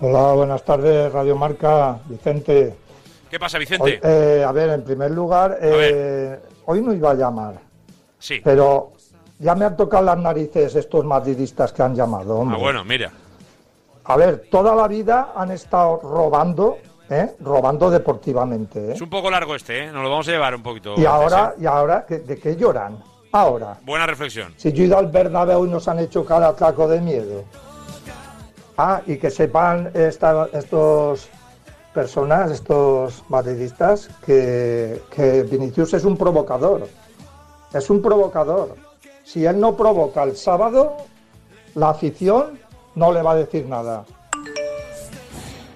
Hola, 0.00 0.32
buenas 0.32 0.62
tardes, 0.62 1.10
Radio 1.10 1.36
Marca, 1.36 1.98
Vicente. 2.06 2.74
¿Qué 3.30 3.38
pasa, 3.38 3.56
Hoy, 3.56 3.64
Vicente? 3.64 3.98
eh, 4.02 4.44
a 4.46 4.52
ver, 4.52 4.68
en 4.70 4.84
primer 4.84 5.10
lugar, 5.10 5.58
eh, 5.62 6.38
hoy 6.66 6.82
no 6.82 6.92
iba 6.92 7.12
a 7.12 7.14
llamar, 7.14 7.69
Sí. 8.20 8.40
pero 8.44 8.92
ya 9.40 9.54
me 9.56 9.64
han 9.64 9.76
tocado 9.76 10.04
las 10.04 10.18
narices 10.18 10.76
estos 10.76 11.04
madridistas 11.04 11.72
que 11.72 11.82
han 11.82 11.94
llamado. 11.96 12.36
Ah, 12.36 12.40
hombre. 12.40 12.58
bueno, 12.60 12.84
mira. 12.84 13.10
A 14.04 14.16
ver, 14.16 14.46
toda 14.50 14.74
la 14.74 14.86
vida 14.86 15.32
han 15.34 15.50
estado 15.50 16.00
robando, 16.02 16.78
¿eh? 17.08 17.34
robando 17.40 17.90
deportivamente. 17.90 18.90
¿eh? 18.90 18.92
Es 18.92 19.00
un 19.00 19.10
poco 19.10 19.30
largo 19.30 19.54
este, 19.56 19.84
¿eh? 19.84 19.92
Nos 19.92 20.02
lo 20.02 20.10
vamos 20.10 20.28
a 20.28 20.30
llevar 20.32 20.54
un 20.54 20.62
poquito. 20.62 20.90
Y 20.90 21.06
antes, 21.06 21.06
ahora, 21.08 21.54
¿eh? 21.56 21.62
y 21.62 21.66
ahora 21.66 22.06
¿de, 22.08 22.38
qué 22.38 22.56
lloran? 22.56 23.02
Ahora, 23.32 23.78
Buena 23.82 24.06
reflexión. 24.06 24.52
si 24.56 24.72
yo 24.72 24.82
he 24.82 24.86
ido 24.86 24.98
al 24.98 25.06
Bernabéu 25.06 25.64
y 25.66 25.70
nos 25.70 25.86
han 25.88 25.98
hecho 26.00 26.24
cada 26.24 26.48
atraco 26.48 26.86
de 26.88 27.00
miedo. 27.00 27.44
Ah, 28.76 29.00
y 29.06 29.16
que 29.18 29.30
sepan 29.30 29.90
esta- 29.94 30.48
estos 30.52 31.28
personas, 31.94 32.50
estos 32.50 33.22
madridistas, 33.28 34.08
que, 34.24 35.02
que 35.14 35.42
Vinicius 35.44 35.94
es 35.94 36.04
un 36.04 36.16
provocador. 36.16 36.88
Es 37.72 37.90
un 37.90 38.02
provocador. 38.02 38.76
Si 39.24 39.44
él 39.44 39.60
no 39.60 39.76
provoca 39.76 40.22
el 40.24 40.36
sábado, 40.36 40.96
la 41.74 41.90
afición 41.90 42.58
no 42.94 43.12
le 43.12 43.22
va 43.22 43.32
a 43.32 43.36
decir 43.36 43.66
nada. 43.66 44.04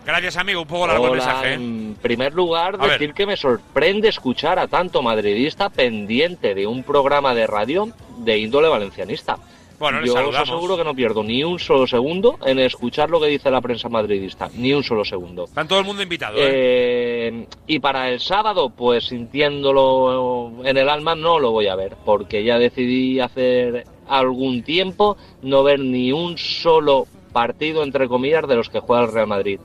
Gracias, 0.04 0.36
amigo. 0.36 0.62
Un 0.62 0.66
poco 0.68 0.86
largo 0.86 1.06
el 1.06 1.12
mensaje. 1.12 1.50
¿eh? 1.50 1.54
en 1.54 1.96
primer 2.02 2.34
lugar, 2.34 2.74
A 2.74 2.78
ver. 2.86 2.98
decir 2.98 3.14
que 3.14 3.24
me 3.26 3.36
sorprende 3.36 4.08
escuchar 4.08 4.58
a 4.58 4.66
tanto 4.68 5.00
madridista 5.02 5.70
pendiente 5.70 6.54
de 6.54 6.66
un 6.66 6.82
programa 6.82 7.34
de 7.34 7.46
radio 7.46 7.88
de 8.18 8.38
índole 8.38 8.68
valencianista. 8.68 9.38
Bueno, 9.84 10.02
Yo 10.02 10.14
os 10.30 10.34
aseguro 10.34 10.78
que 10.78 10.84
no 10.84 10.94
pierdo 10.94 11.22
ni 11.22 11.44
un 11.44 11.58
solo 11.58 11.86
segundo 11.86 12.38
en 12.46 12.58
escuchar 12.58 13.10
lo 13.10 13.20
que 13.20 13.26
dice 13.26 13.50
la 13.50 13.60
prensa 13.60 13.90
madridista, 13.90 14.48
ni 14.54 14.72
un 14.72 14.82
solo 14.82 15.04
segundo. 15.04 15.44
Está 15.44 15.68
todo 15.68 15.78
el 15.80 15.84
mundo 15.84 16.02
invitado, 16.02 16.38
¿eh? 16.38 17.28
Eh, 17.28 17.46
y 17.66 17.80
para 17.80 18.08
el 18.08 18.18
sábado, 18.18 18.70
pues 18.70 19.08
sintiéndolo 19.08 20.54
en 20.64 20.78
el 20.78 20.88
alma, 20.88 21.14
no 21.14 21.38
lo 21.38 21.50
voy 21.50 21.66
a 21.66 21.76
ver, 21.76 21.96
porque 22.02 22.42
ya 22.42 22.58
decidí 22.58 23.20
hacer 23.20 23.84
algún 24.08 24.62
tiempo 24.62 25.18
no 25.42 25.62
ver 25.62 25.80
ni 25.80 26.12
un 26.12 26.38
solo 26.38 27.06
partido, 27.34 27.82
entre 27.82 28.08
comillas, 28.08 28.48
de 28.48 28.56
los 28.56 28.70
que 28.70 28.80
juega 28.80 29.04
el 29.04 29.12
Real 29.12 29.26
Madrid. 29.26 29.60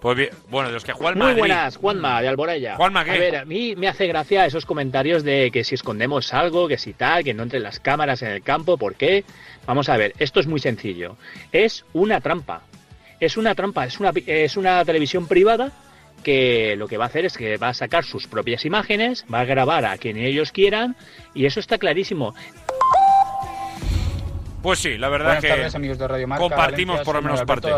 Pues 0.00 0.16
bien, 0.16 0.30
bueno, 0.48 0.68
de 0.68 0.74
los 0.74 0.84
que 0.84 0.92
juegan 0.92 1.18
Muy 1.18 1.26
Madrid. 1.26 1.38
buenas, 1.40 1.76
Juanma, 1.76 2.22
de 2.22 2.28
Alboraya. 2.28 2.76
Juanma, 2.76 3.04
¿qué? 3.04 3.10
A 3.10 3.18
ver, 3.18 3.36
a 3.36 3.44
mí 3.44 3.74
me 3.76 3.88
hace 3.88 4.06
gracia 4.06 4.46
esos 4.46 4.64
comentarios 4.64 5.24
de 5.24 5.50
que 5.50 5.64
si 5.64 5.74
escondemos 5.74 6.32
algo, 6.32 6.68
que 6.68 6.78
si 6.78 6.92
tal, 6.92 7.24
que 7.24 7.34
no 7.34 7.42
entren 7.42 7.64
las 7.64 7.80
cámaras 7.80 8.22
en 8.22 8.28
el 8.30 8.42
campo, 8.42 8.78
¿por 8.78 8.94
qué? 8.94 9.24
Vamos 9.66 9.88
a 9.88 9.96
ver, 9.96 10.12
esto 10.18 10.38
es 10.38 10.46
muy 10.46 10.60
sencillo. 10.60 11.16
Es 11.50 11.84
una 11.92 12.20
trampa. 12.20 12.62
Es 13.18 13.36
una 13.36 13.56
trampa, 13.56 13.86
es 13.86 13.98
una, 13.98 14.12
es 14.26 14.56
una 14.56 14.84
televisión 14.84 15.26
privada 15.26 15.72
que 16.22 16.76
lo 16.76 16.86
que 16.86 16.96
va 16.96 17.04
a 17.04 17.08
hacer 17.08 17.24
es 17.24 17.36
que 17.36 17.56
va 17.56 17.68
a 17.70 17.74
sacar 17.74 18.04
sus 18.04 18.26
propias 18.28 18.64
imágenes, 18.64 19.24
va 19.32 19.40
a 19.40 19.44
grabar 19.44 19.84
a 19.84 19.96
quien 19.98 20.16
ellos 20.16 20.52
quieran 20.52 20.94
y 21.34 21.46
eso 21.46 21.58
está 21.58 21.78
clarísimo. 21.78 22.34
Pues 24.62 24.80
sí, 24.80 24.98
la 24.98 25.08
verdad 25.08 25.26
Buenas 25.26 25.44
que 25.44 25.48
tardes, 25.48 25.74
amigos 25.74 25.98
de 25.98 26.08
Radio 26.08 26.26
Marca. 26.26 26.42
compartimos 26.42 26.96
Valencia, 26.96 27.04
por 27.04 27.14
lo 27.14 27.22
menos 27.22 27.44
parte. 27.44 27.68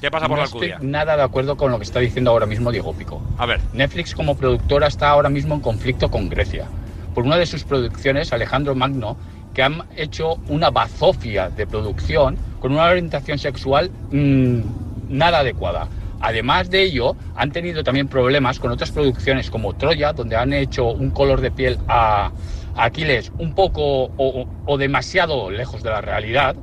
¿Qué 0.00 0.10
pasa 0.10 0.28
por 0.28 0.36
no 0.36 0.42
la 0.42 0.44
estoy 0.44 0.74
nada 0.80 1.16
de 1.16 1.22
acuerdo 1.22 1.56
con 1.56 1.72
lo 1.72 1.78
que 1.78 1.84
está 1.84 2.00
diciendo 2.00 2.30
ahora 2.30 2.46
mismo 2.46 2.70
Diego 2.70 2.92
Pico. 2.92 3.22
A 3.38 3.46
ver. 3.46 3.60
Netflix 3.72 4.14
como 4.14 4.36
productora 4.36 4.88
está 4.88 5.08
ahora 5.08 5.30
mismo 5.30 5.54
en 5.54 5.60
conflicto 5.60 6.10
con 6.10 6.28
Grecia. 6.28 6.66
Por 7.14 7.24
una 7.24 7.36
de 7.38 7.46
sus 7.46 7.64
producciones, 7.64 8.32
Alejandro 8.34 8.74
Magno, 8.74 9.16
que 9.54 9.62
han 9.62 9.84
hecho 9.96 10.34
una 10.48 10.68
bazofia 10.68 11.48
de 11.48 11.66
producción 11.66 12.36
con 12.60 12.72
una 12.72 12.84
orientación 12.84 13.38
sexual 13.38 13.90
mm, 14.10 14.60
nada 15.08 15.38
adecuada. 15.38 15.88
Además 16.20 16.70
de 16.70 16.82
ello, 16.82 17.16
han 17.34 17.52
tenido 17.52 17.82
también 17.82 18.08
problemas 18.08 18.58
con 18.58 18.70
otras 18.70 18.90
producciones 18.90 19.50
como 19.50 19.74
Troya, 19.74 20.12
donde 20.12 20.36
han 20.36 20.52
hecho 20.52 20.86
un 20.88 21.10
color 21.10 21.40
de 21.40 21.50
piel 21.50 21.78
a 21.88 22.30
Aquiles 22.76 23.32
un 23.38 23.54
poco 23.54 24.04
o, 24.16 24.46
o- 24.66 24.78
demasiado 24.78 25.50
lejos 25.50 25.82
de 25.82 25.90
la 25.90 26.00
realidad, 26.00 26.56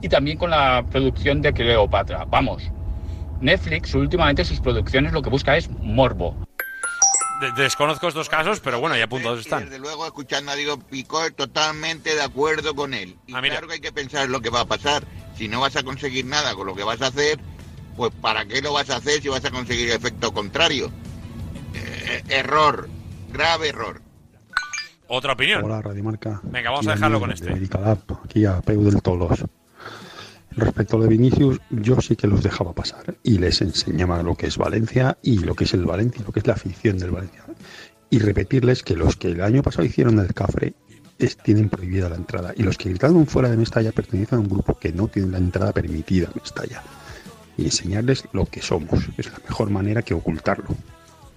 y 0.00 0.08
también 0.08 0.38
con 0.38 0.50
la 0.50 0.84
producción 0.90 1.42
de 1.42 1.52
Cleopatra. 1.52 2.24
Vamos, 2.26 2.62
Netflix 3.40 3.94
últimamente 3.94 4.44
sus 4.44 4.60
producciones 4.60 5.12
lo 5.12 5.22
que 5.22 5.30
busca 5.30 5.56
es 5.56 5.68
morbo. 5.70 6.36
De- 7.40 7.52
desconozco 7.62 8.08
estos 8.08 8.28
casos, 8.28 8.60
pero 8.60 8.80
bueno, 8.80 8.96
ya 8.96 9.04
apuntados 9.04 9.40
están. 9.40 9.64
Desde 9.64 9.78
luego, 9.78 10.06
escuchando 10.06 10.52
a 10.52 10.54
Diego 10.54 10.78
Picó, 10.78 11.30
totalmente 11.32 12.14
de 12.14 12.22
acuerdo 12.22 12.74
con 12.74 12.94
él. 12.94 13.16
Y 13.26 13.32
claro 13.34 13.66
que 13.66 13.74
hay 13.74 13.80
que 13.80 13.92
pensar 13.92 14.28
lo 14.28 14.40
que 14.40 14.50
va 14.50 14.60
a 14.60 14.64
pasar. 14.66 15.04
Si 15.36 15.48
no 15.48 15.60
vas 15.60 15.76
a 15.76 15.82
conseguir 15.82 16.24
nada 16.24 16.54
con 16.54 16.66
lo 16.66 16.74
que 16.74 16.82
vas 16.84 17.02
a 17.02 17.08
hacer, 17.08 17.38
pues 17.96 18.12
¿para 18.22 18.46
qué 18.46 18.62
lo 18.62 18.72
vas 18.72 18.88
a 18.90 18.96
hacer 18.96 19.20
si 19.20 19.28
vas 19.28 19.44
a 19.44 19.50
conseguir 19.50 19.90
efecto 19.90 20.32
contrario? 20.32 20.90
Eh, 21.74 22.22
error, 22.28 22.88
grave 23.32 23.68
error. 23.68 24.00
Otra 25.08 25.34
opinión. 25.34 25.62
Hola, 25.64 25.80
Radio 25.82 26.02
Marca. 26.02 26.40
Venga, 26.44 26.70
vamos 26.70 26.86
a 26.88 26.92
dejarlo 26.92 27.20
con 27.20 27.30
este. 27.30 27.52
Medical 27.52 27.82
Lab, 27.82 27.98
aquí 28.24 28.44
a 28.44 28.60
Peu 28.60 28.82
del 28.82 29.00
Tolos. 29.02 29.44
Respecto 30.50 30.96
a 30.96 30.98
lo 31.00 31.04
de 31.04 31.10
Vinicius, 31.10 31.60
yo 31.70 32.00
sí 32.00 32.16
que 32.16 32.26
los 32.26 32.42
dejaba 32.42 32.72
pasar 32.72 33.14
y 33.22 33.38
les 33.38 33.60
enseñaba 33.60 34.22
lo 34.22 34.34
que 34.36 34.46
es 34.46 34.56
Valencia 34.56 35.18
y 35.22 35.38
lo 35.40 35.54
que 35.54 35.64
es 35.64 35.74
el 35.74 35.84
Valencia, 35.84 36.22
lo 36.26 36.32
que 36.32 36.40
es 36.40 36.46
la 36.46 36.54
afición 36.54 36.98
del 36.98 37.10
Valencia. 37.10 37.44
Y 38.08 38.18
repetirles 38.20 38.82
que 38.82 38.96
los 38.96 39.16
que 39.16 39.28
el 39.32 39.42
año 39.42 39.62
pasado 39.62 39.84
hicieron 39.84 40.18
el 40.18 40.32
cafre 40.32 40.74
es- 41.18 41.36
tienen 41.36 41.68
prohibida 41.68 42.08
la 42.08 42.16
entrada 42.16 42.52
y 42.56 42.62
los 42.62 42.78
que 42.78 42.88
gritaron 42.88 43.26
fuera 43.26 43.50
de 43.50 43.56
Mestalla 43.58 43.92
pertenecen 43.92 44.38
a 44.38 44.40
un 44.42 44.48
grupo 44.48 44.78
que 44.78 44.92
no 44.92 45.08
tiene 45.08 45.30
la 45.32 45.38
entrada 45.38 45.72
permitida 45.72 46.28
a 46.28 46.38
Mestalla. 46.40 46.82
Y 47.58 47.64
enseñarles 47.66 48.24
lo 48.32 48.46
que 48.46 48.62
somos. 48.62 49.08
Es 49.18 49.30
la 49.30 49.38
mejor 49.46 49.70
manera 49.70 50.02
que 50.02 50.14
ocultarlo. 50.14 50.68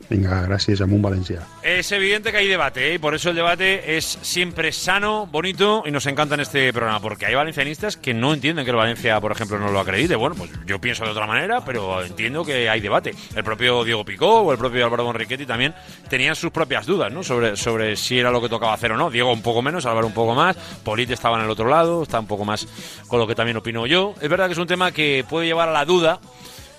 Venga, 0.09 0.41
gracias, 0.41 0.81
Amun 0.81 1.03
Valencia. 1.03 1.45
Es 1.61 1.91
evidente 1.91 2.31
que 2.31 2.37
hay 2.37 2.47
debate, 2.47 2.89
¿eh? 2.89 2.95
y 2.95 2.97
por 2.97 3.13
eso 3.13 3.29
el 3.29 3.35
debate 3.35 3.95
es 3.95 4.17
siempre 4.23 4.71
sano, 4.71 5.27
bonito 5.27 5.83
y 5.85 5.91
nos 5.91 6.07
encanta 6.07 6.33
en 6.33 6.41
este 6.41 6.73
programa, 6.73 6.99
porque 6.99 7.27
hay 7.27 7.35
valencianistas 7.35 7.95
que 7.95 8.15
no 8.15 8.33
entienden 8.33 8.65
que 8.65 8.71
el 8.71 8.77
Valencia, 8.77 9.21
por 9.21 9.31
ejemplo, 9.31 9.59
no 9.59 9.71
lo 9.71 9.79
acredite. 9.79 10.15
Bueno, 10.15 10.35
pues 10.35 10.49
yo 10.65 10.81
pienso 10.81 11.05
de 11.05 11.11
otra 11.11 11.27
manera, 11.27 11.63
pero 11.63 12.03
entiendo 12.03 12.43
que 12.43 12.67
hay 12.67 12.79
debate. 12.79 13.13
El 13.35 13.43
propio 13.43 13.83
Diego 13.83 14.03
Picó 14.03 14.41
o 14.41 14.51
el 14.51 14.57
propio 14.57 14.83
Álvaro 14.83 15.03
Bonriquetti 15.03 15.45
también 15.45 15.75
tenían 16.09 16.35
sus 16.35 16.49
propias 16.49 16.87
dudas 16.87 17.13
¿no? 17.13 17.21
sobre, 17.21 17.55
sobre 17.55 17.95
si 17.95 18.17
era 18.17 18.31
lo 18.31 18.41
que 18.41 18.49
tocaba 18.49 18.73
hacer 18.73 18.91
o 18.93 18.97
no. 18.97 19.11
Diego 19.11 19.31
un 19.31 19.43
poco 19.43 19.61
menos, 19.61 19.85
Álvaro 19.85 20.07
un 20.07 20.13
poco 20.13 20.33
más, 20.33 20.55
Polite 20.83 21.13
estaba 21.13 21.37
en 21.37 21.45
el 21.45 21.51
otro 21.51 21.69
lado, 21.69 22.01
está 22.01 22.19
un 22.19 22.27
poco 22.27 22.45
más 22.45 22.67
con 23.07 23.19
lo 23.19 23.27
que 23.27 23.35
también 23.35 23.57
opino 23.57 23.85
yo. 23.85 24.15
Es 24.21 24.29
verdad 24.29 24.47
que 24.47 24.53
es 24.53 24.59
un 24.59 24.67
tema 24.67 24.91
que 24.91 25.23
puede 25.29 25.45
llevar 25.45 25.69
a 25.69 25.73
la 25.73 25.85
duda. 25.85 26.19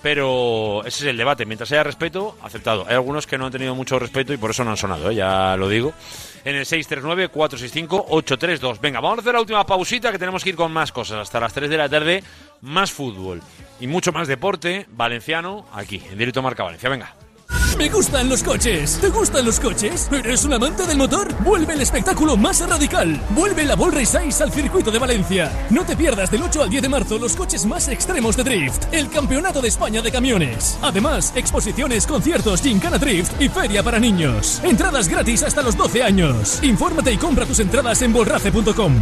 Pero 0.01 0.81
ese 0.85 1.03
es 1.03 1.09
el 1.09 1.17
debate. 1.17 1.45
Mientras 1.45 1.69
haya 1.71 1.83
respeto, 1.83 2.37
aceptado. 2.41 2.85
Hay 2.87 2.95
algunos 2.95 3.27
que 3.27 3.37
no 3.37 3.45
han 3.45 3.51
tenido 3.51 3.75
mucho 3.75 3.99
respeto 3.99 4.33
y 4.33 4.37
por 4.37 4.49
eso 4.51 4.63
no 4.63 4.71
han 4.71 4.77
sonado, 4.77 5.11
¿eh? 5.11 5.15
ya 5.15 5.57
lo 5.57 5.67
digo. 5.69 5.93
En 6.43 6.55
el 6.55 6.65
639-465-832. 6.65 8.79
Venga, 8.81 8.99
vamos 8.99 9.19
a 9.19 9.21
hacer 9.21 9.35
la 9.35 9.41
última 9.41 9.63
pausita 9.65 10.11
que 10.11 10.17
tenemos 10.17 10.43
que 10.43 10.49
ir 10.49 10.55
con 10.55 10.71
más 10.71 10.91
cosas. 10.91 11.19
Hasta 11.19 11.39
las 11.39 11.53
3 11.53 11.69
de 11.69 11.77
la 11.77 11.87
tarde, 11.87 12.23
más 12.61 12.91
fútbol 12.91 13.43
y 13.79 13.85
mucho 13.87 14.11
más 14.11 14.27
deporte 14.27 14.87
valenciano 14.89 15.67
aquí, 15.73 16.01
en 16.09 16.17
directo 16.17 16.41
Marca 16.41 16.63
Valencia. 16.63 16.89
Venga. 16.89 17.13
Me 17.77 17.89
gustan 17.89 18.29
los 18.29 18.43
coches. 18.43 18.99
¿Te 19.01 19.09
gustan 19.09 19.43
los 19.43 19.59
coches? 19.59 20.07
¿Eres 20.11 20.45
un 20.45 20.53
amante 20.53 20.85
del 20.85 20.97
motor? 20.97 21.33
Vuelve 21.43 21.73
el 21.73 21.81
espectáculo 21.81 22.37
más 22.37 22.59
radical. 22.67 23.19
Vuelve 23.31 23.65
la 23.65 23.75
Ball 23.75 23.91
Race 23.91 24.17
Ice 24.25 24.43
al 24.43 24.51
circuito 24.51 24.91
de 24.91 24.99
Valencia. 24.99 25.51
No 25.71 25.83
te 25.83 25.95
pierdas 25.95 26.29
del 26.29 26.43
8 26.43 26.61
al 26.61 26.69
10 26.69 26.83
de 26.83 26.89
marzo 26.89 27.17
los 27.17 27.35
coches 27.35 27.65
más 27.65 27.87
extremos 27.87 28.37
de 28.37 28.43
drift. 28.43 28.85
El 28.91 29.09
Campeonato 29.09 29.61
de 29.61 29.69
España 29.69 30.01
de 30.01 30.11
Camiones. 30.11 30.77
Además, 30.81 31.33
exposiciones, 31.35 32.05
conciertos, 32.05 32.61
gincana 32.61 32.99
drift 32.99 33.41
y 33.41 33.49
feria 33.49 33.81
para 33.81 33.99
niños. 33.99 34.61
Entradas 34.63 35.07
gratis 35.07 35.41
hasta 35.41 35.63
los 35.63 35.75
12 35.75 36.03
años. 36.03 36.59
Infórmate 36.63 37.11
y 37.13 37.17
compra 37.17 37.45
tus 37.45 37.59
entradas 37.59 38.01
en 38.03 38.13
bolrace.com. 38.13 39.01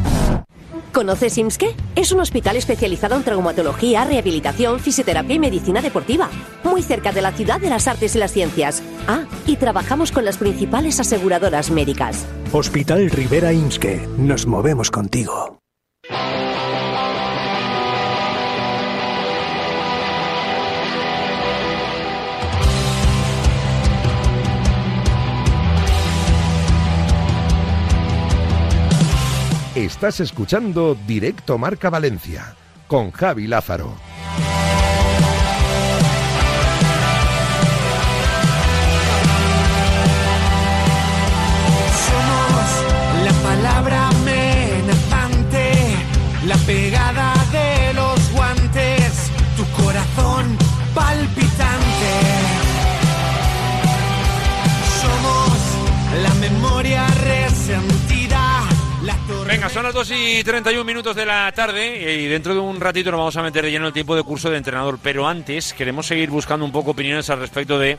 ¿Conoces 0.94 1.38
IMSKE? 1.38 1.76
Es 1.96 2.12
un 2.12 2.20
hospital 2.20 2.56
especializado 2.56 3.16
en 3.16 3.24
traumatología, 3.24 4.06
rehabilitación, 4.06 4.80
fisioterapia 4.80 5.36
y 5.36 5.40
medicina 5.40 5.82
deportiva. 5.82 6.30
Muy 6.64 6.82
cerca 6.82 7.12
de 7.12 7.22
la 7.22 7.32
ciudad 7.32 7.60
de 7.60 7.70
las 7.70 7.88
artes 7.88 8.16
y 8.16 8.20
las 8.20 8.32
ciencias. 8.32 8.82
Ah, 9.08 9.26
y 9.46 9.56
trabajamos 9.58 10.12
con 10.12 10.26
las 10.26 10.38
principales 10.38 11.00
aseguradoras 11.00 11.72
médicas. 11.72 12.26
Hospital 12.52 13.10
Rivera 13.10 13.54
Imske. 13.54 14.08
Nos 14.18 14.46
movemos 14.46 14.92
contigo. 14.92 15.60
Estás 29.76 30.20
escuchando 30.20 30.98
Directo 31.06 31.60
Marca 31.60 31.92
Valencia 31.92 32.56
con 32.88 33.12
Javi 33.12 33.46
Lázaro. 33.46 33.94
Las 59.90 60.08
2 60.08 60.12
y 60.12 60.44
31 60.44 60.84
minutos 60.84 61.16
de 61.16 61.26
la 61.26 61.52
tarde 61.52 62.14
y 62.22 62.28
dentro 62.28 62.54
de 62.54 62.60
un 62.60 62.80
ratito 62.80 63.10
nos 63.10 63.18
vamos 63.18 63.38
a 63.38 63.42
meter 63.42 63.66
de 63.66 63.72
lleno 63.72 63.88
el 63.88 63.94
tiempo 63.94 64.16
de 64.16 64.22
curso 64.22 64.52
de 64.52 64.58
entrenador. 64.58 65.00
Pero 65.02 65.28
antes 65.28 65.74
queremos 65.74 66.06
seguir 66.06 66.30
buscando 66.30 66.64
un 66.64 66.72
poco 66.72 66.92
opiniones 66.92 67.28
al 67.32 67.40
respecto 67.40 67.80
de 67.80 67.98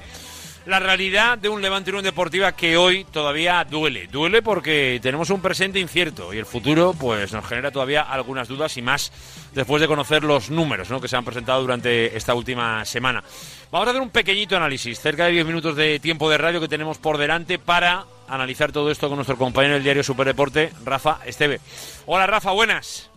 la 0.71 0.79
realidad 0.79 1.37
de 1.37 1.49
un 1.49 1.61
Levante 1.61 1.91
Unión 1.91 2.05
Deportiva 2.05 2.53
que 2.53 2.77
hoy 2.77 3.05
todavía 3.05 3.65
duele. 3.65 4.07
Duele 4.07 4.41
porque 4.41 5.01
tenemos 5.03 5.29
un 5.31 5.43
presente 5.43 5.81
incierto 5.81 6.33
y 6.33 6.39
el 6.39 6.47
futuro 6.47 6.95
pues 6.97 7.33
nos 7.33 7.45
genera 7.45 7.73
todavía 7.73 8.03
algunas 8.03 8.47
dudas 8.47 8.77
y 8.77 8.83
más 8.83 9.11
después 9.53 9.81
de 9.83 9.89
conocer 9.89 10.23
los 10.23 10.49
números 10.49 10.89
¿no? 10.89 11.01
que 11.01 11.09
se 11.09 11.17
han 11.17 11.25
presentado 11.25 11.61
durante 11.61 12.17
esta 12.17 12.35
última 12.35 12.85
semana. 12.85 13.25
Vamos 13.73 13.89
a 13.89 13.91
hacer 13.91 14.01
un 14.01 14.11
pequeñito 14.11 14.57
análisis, 14.57 15.01
cerca 15.01 15.25
de 15.25 15.33
10 15.33 15.47
minutos 15.47 15.75
de 15.75 15.99
tiempo 15.99 16.31
de 16.31 16.39
radio 16.39 16.61
que 16.61 16.69
tenemos 16.69 16.99
por 16.99 17.19
delante 17.19 17.59
para 17.59 18.05
analizar 18.29 18.71
todo 18.71 18.93
esto 18.93 19.09
con 19.09 19.17
nuestro 19.17 19.37
compañero 19.37 19.75
del 19.75 19.83
diario 19.83 20.05
Superdeporte, 20.05 20.71
Rafa 20.85 21.19
Esteve. 21.27 21.61
Hola 22.07 22.29
Rafa, 22.29 22.53
buenas. 22.53 23.10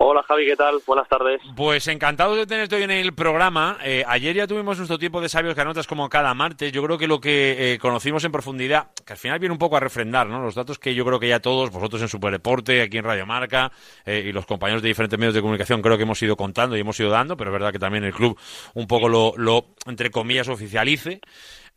Hola 0.00 0.22
Javi, 0.22 0.46
¿qué 0.46 0.54
tal? 0.54 0.78
Buenas 0.86 1.08
tardes. 1.08 1.40
Pues 1.56 1.88
encantado 1.88 2.36
de 2.36 2.46
tenerte 2.46 2.76
hoy 2.76 2.84
en 2.84 2.92
el 2.92 3.14
programa. 3.14 3.78
Eh, 3.82 4.04
ayer 4.06 4.36
ya 4.36 4.46
tuvimos 4.46 4.76
nuestro 4.76 4.96
tiempo 4.96 5.20
de 5.20 5.28
sabios 5.28 5.56
que 5.56 5.60
anotas 5.60 5.88
como 5.88 6.08
cada 6.08 6.32
martes. 6.34 6.70
Yo 6.70 6.84
creo 6.84 6.96
que 6.96 7.08
lo 7.08 7.20
que 7.20 7.74
eh, 7.74 7.78
conocimos 7.80 8.22
en 8.22 8.30
profundidad, 8.30 8.90
que 9.04 9.14
al 9.14 9.18
final 9.18 9.40
viene 9.40 9.52
un 9.52 9.58
poco 9.58 9.76
a 9.76 9.80
refrendar, 9.80 10.28
¿no? 10.28 10.40
Los 10.40 10.54
datos 10.54 10.78
que 10.78 10.94
yo 10.94 11.04
creo 11.04 11.18
que 11.18 11.26
ya 11.26 11.40
todos, 11.40 11.72
vosotros 11.72 12.00
en 12.00 12.06
Superdeporte, 12.06 12.80
aquí 12.80 12.98
en 12.98 13.04
Radio 13.04 13.26
Marca 13.26 13.72
eh, 14.06 14.22
y 14.24 14.30
los 14.30 14.46
compañeros 14.46 14.82
de 14.82 14.88
diferentes 14.88 15.18
medios 15.18 15.34
de 15.34 15.40
comunicación, 15.40 15.82
creo 15.82 15.96
que 15.96 16.04
hemos 16.04 16.22
ido 16.22 16.36
contando 16.36 16.76
y 16.76 16.80
hemos 16.80 16.98
ido 17.00 17.10
dando, 17.10 17.36
pero 17.36 17.50
es 17.50 17.54
verdad 17.54 17.72
que 17.72 17.80
también 17.80 18.04
el 18.04 18.14
club 18.14 18.38
un 18.74 18.86
poco 18.86 19.08
lo, 19.08 19.32
lo 19.36 19.66
entre 19.86 20.12
comillas, 20.12 20.46
oficialice. 20.46 21.20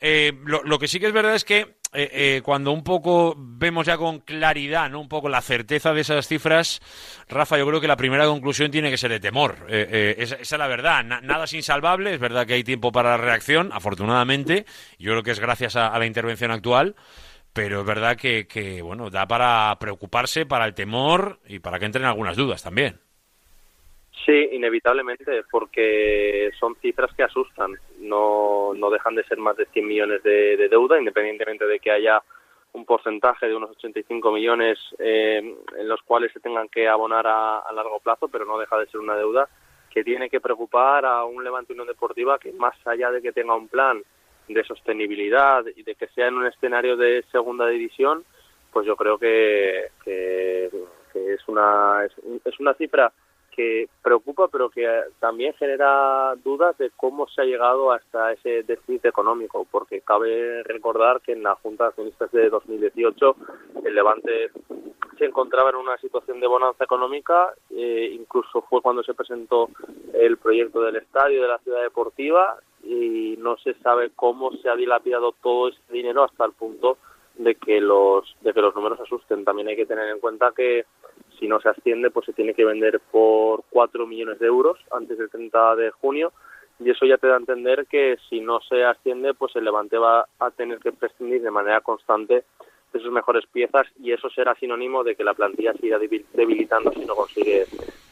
Eh, 0.02 0.34
lo, 0.46 0.80
que 0.80 0.88
sí 0.88 1.00
que 1.00 1.06
es 1.06 1.14
verdad 1.14 1.36
es 1.36 1.46
que 1.46 1.60
eh, 1.94 2.10
eh, 2.12 2.42
cuando 2.44 2.72
un 2.72 2.84
poco 2.84 3.36
vemos 3.38 3.86
ya 3.86 3.98
con 3.98 4.20
claridad, 4.22 4.90
¿no? 4.90 5.00
Un 5.00 5.08
poco 5.08 5.30
la 5.30 5.42
certeza 5.42 5.94
de 5.94 6.02
esas 6.02 6.28
cifras, 6.28 6.82
Rafa, 7.30 7.58
yo 7.58 7.68
creo 7.68 7.80
que 7.80 7.88
la 7.88 7.98
primera 7.98 8.26
conclusión 8.26 8.72
tiene 8.72 8.90
que 8.90 8.98
ser 8.98 9.12
de 9.12 9.20
temor. 9.20 9.68
Esa, 9.70 10.36
es 10.38 10.52
la 10.52 10.68
verdad. 10.68 11.04
Na- 11.04 11.22
nada 11.22 11.44
es 11.46 11.54
insalvable. 11.54 12.14
Es 12.16 12.20
verdad 12.20 12.48
que 12.48 12.54
hay 12.56 12.64
tiempo 12.64 12.92
para 12.92 13.12
la 13.12 13.18
reacción, 13.18 13.70
afortunadamente. 13.74 14.66
Yo 14.98 15.12
creo 15.12 15.24
que 15.24 15.32
es 15.32 15.40
gracias 15.40 15.76
a, 15.76 15.88
a 15.88 16.00
la 16.00 16.06
intervención 16.08 16.50
actual. 16.52 16.96
Pero 17.54 17.82
es 17.82 17.86
verdad 17.86 18.16
que, 18.16 18.48
que, 18.48 18.82
bueno, 18.82 19.10
da 19.10 19.28
para 19.28 19.78
preocuparse, 19.78 20.46
para 20.46 20.66
el 20.66 20.74
temor 20.74 21.42
y 21.46 21.60
para 21.60 21.80
que 21.80 21.86
entren 21.86 22.06
algunas 22.06 22.38
dudas 22.38 22.64
también. 22.64 23.02
Sí, 24.26 24.50
inevitablemente, 24.52 25.44
porque 25.50 26.52
son 26.60 26.76
cifras 26.76 27.14
que 27.16 27.24
asustan. 27.24 27.74
No, 28.00 28.74
no 28.76 28.90
dejan 28.90 29.16
de 29.16 29.24
ser 29.24 29.38
más 29.40 29.58
de 29.58 29.66
100 29.68 29.88
millones 29.88 30.24
de, 30.24 30.58
de 30.58 30.70
deuda, 30.70 31.00
independientemente 31.00 31.66
de 31.66 31.80
que 31.80 31.92
haya 31.92 32.22
un 32.74 32.86
porcentaje 32.86 33.48
de 33.48 33.56
unos 33.56 33.72
85 33.72 34.32
millones 34.32 34.80
eh, 35.00 35.56
en 35.78 35.88
los 35.88 36.02
cuales 36.04 36.32
se 36.32 36.40
tengan 36.40 36.70
que 36.70 36.88
abonar 36.88 37.28
a, 37.28 37.64
largo 37.74 38.00
plazo, 38.00 38.28
pero 38.28 38.46
no 38.46 38.58
deja 38.58 38.78
de 38.78 38.88
ser 38.88 39.00
una 39.00 39.16
deuda 39.16 39.50
que 39.90 40.04
tiene 40.04 40.30
que 40.30 40.40
preocupar 40.40 41.06
a 41.06 41.26
un 41.26 41.44
Levante 41.44 41.74
Unión 41.74 41.88
Deportiva 41.88 42.40
que 42.40 42.54
más 42.54 42.76
allá 42.86 43.12
de 43.12 43.22
que 43.22 43.34
tenga 43.34 43.56
un 43.56 43.68
plan 43.68 44.02
de 44.48 44.64
sostenibilidad 44.64 45.66
y 45.76 45.84
de 45.84 45.96
que 45.96 46.08
sea 46.08 46.28
en 46.28 46.36
un 46.36 46.46
escenario 46.46 46.96
de 46.96 47.24
segunda 47.32 47.68
división, 47.68 48.24
pues 48.72 48.86
yo 48.86 48.96
creo 48.96 49.18
que, 49.18 49.90
que, 50.04 50.70
es 51.14 51.48
una 51.48 52.06
es 52.46 52.60
una 52.60 52.74
cifra 52.76 53.12
que 53.56 53.88
preocupa 54.02 54.48
pero 54.48 54.70
que 54.70 54.88
también 55.20 55.54
genera 55.54 56.34
dudas 56.44 56.78
de 56.78 56.92
cómo 56.96 57.28
se 57.28 57.42
ha 57.42 57.46
llegado 57.46 57.92
hasta 57.92 58.34
ese 58.34 58.64
déficit 58.64 59.06
económico 59.06 59.68
porque 59.70 60.02
cabe 60.02 60.64
recordar 60.64 61.22
que 61.22 61.34
en 61.34 61.44
la 61.44 61.56
Junta 61.56 61.86
de 61.86 61.90
Accionistas 61.90 62.32
de 62.32 62.50
2018 62.50 63.36
el 63.86 63.96
Levante 63.96 64.52
se 65.18 65.26
encontraba 65.26 65.70
en 65.70 65.76
una 65.76 65.98
situación 65.98 66.40
de 66.40 66.48
bonanza 66.48 66.84
económica 66.84 67.54
eh, 67.70 68.10
incluso 68.14 68.62
fue 68.64 68.82
cuando 68.82 69.04
se 69.04 69.14
presentó 69.14 69.70
el 70.14 70.38
proyecto 70.38 70.82
del 70.82 70.96
estadio 70.96 71.42
de 71.42 71.48
la 71.48 71.60
ciudad 71.60 71.82
deportiva 71.82 72.58
y 72.84 73.36
no 73.40 73.58
se 73.58 73.74
sabe 73.76 74.12
cómo 74.16 74.52
se 74.58 74.70
ha 74.70 74.76
dilapidado 74.76 75.34
todo 75.42 75.70
ese 75.70 75.80
dinero 75.90 76.24
hasta 76.24 76.46
el 76.46 76.54
punto 76.54 76.98
de 77.36 77.56
que 77.56 77.80
los 77.80 78.36
de 78.42 78.54
que 78.54 78.62
los 78.62 78.76
números 78.76 79.00
asusten. 79.00 79.46
También 79.46 79.68
hay 79.68 79.76
que 79.76 79.86
tener 79.86 80.10
en 80.10 80.20
cuenta 80.20 80.52
que 80.56 80.86
si 81.42 81.48
no 81.48 81.60
se 81.60 81.70
asciende, 81.70 82.12
pues 82.12 82.28
se 82.28 82.34
tiene 82.34 82.54
que 82.54 82.64
vender 82.64 83.02
por 83.12 83.64
4 83.72 84.06
millones 84.06 84.38
de 84.38 84.46
euros 84.46 84.78
antes 84.92 85.18
del 85.18 85.28
30 85.28 85.76
de 85.76 85.90
junio 85.90 86.32
y 86.80 86.92
eso 86.92 87.06
ya 87.08 87.18
te 87.18 87.26
da 87.26 87.34
a 87.34 87.40
entender 87.40 87.88
que 87.88 88.18
si 88.30 88.42
no 88.42 88.62
se 88.62 88.84
asciende, 88.84 89.34
pues 89.34 89.56
el 89.56 89.66
Levante 89.66 89.98
va 89.98 90.28
a 90.40 90.52
tener 90.52 90.78
que 90.78 90.92
prescindir 90.92 91.42
de 91.42 91.50
manera 91.50 91.82
constante 91.82 92.44
de 92.94 93.00
sus 93.00 93.12
mejores 93.12 93.46
piezas 93.48 93.88
y 94.00 94.12
eso 94.12 94.30
será 94.30 94.54
sinónimo 94.54 95.04
de 95.04 95.16
que 95.16 95.24
la 95.24 95.34
plantilla 95.34 95.74
siga 95.74 95.98
debilitando 95.98 96.92
si 96.92 97.06
no 97.06 97.16
consigue 97.16 97.66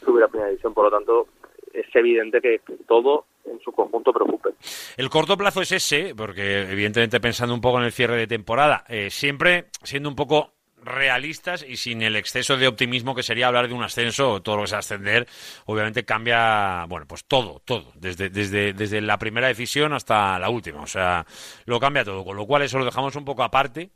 subir 0.04 0.24
a 0.24 0.28
primera 0.28 0.48
división. 0.50 0.74
Por 0.74 0.84
lo 0.86 0.90
tanto, 0.90 1.28
es 1.72 1.86
evidente 1.94 2.40
que 2.40 2.60
todo 2.88 3.26
en 3.44 3.60
su 3.60 3.70
conjunto 3.70 4.12
preocupe. 4.12 4.50
El 4.96 5.08
corto 5.08 5.36
plazo 5.36 5.62
es 5.62 5.70
ese, 5.70 6.14
porque 6.16 6.62
evidentemente 6.62 7.20
pensando 7.20 7.54
un 7.54 7.60
poco 7.60 7.78
en 7.78 7.84
el 7.84 7.92
cierre 7.92 8.16
de 8.16 8.26
temporada, 8.26 8.84
eh, 8.88 9.10
siempre 9.10 9.66
siendo 9.84 10.08
un 10.08 10.16
poco 10.16 10.52
realistas 10.82 11.64
y 11.66 11.76
sin 11.76 12.02
el 12.02 12.16
exceso 12.16 12.56
de 12.56 12.68
optimismo 12.68 13.14
que 13.14 13.22
sería 13.22 13.48
hablar 13.48 13.68
de 13.68 13.74
un 13.74 13.82
ascenso 13.82 14.32
o 14.32 14.42
todo 14.42 14.56
lo 14.56 14.62
que 14.62 14.68
sea 14.68 14.78
ascender, 14.78 15.26
obviamente 15.66 16.04
cambia, 16.04 16.84
bueno, 16.88 17.06
pues 17.06 17.24
todo, 17.24 17.60
todo, 17.64 17.92
desde, 17.94 18.30
desde, 18.30 18.72
desde 18.72 19.00
la 19.00 19.18
primera 19.18 19.48
decisión 19.48 19.92
hasta 19.92 20.38
la 20.38 20.48
última, 20.48 20.82
o 20.82 20.86
sea, 20.86 21.26
lo 21.64 21.80
cambia 21.80 22.04
todo, 22.04 22.24
con 22.24 22.36
lo 22.36 22.46
cual 22.46 22.62
eso 22.62 22.78
lo 22.78 22.84
dejamos 22.84 23.16
un 23.16 23.24
poco 23.24 23.42
aparte. 23.42 23.90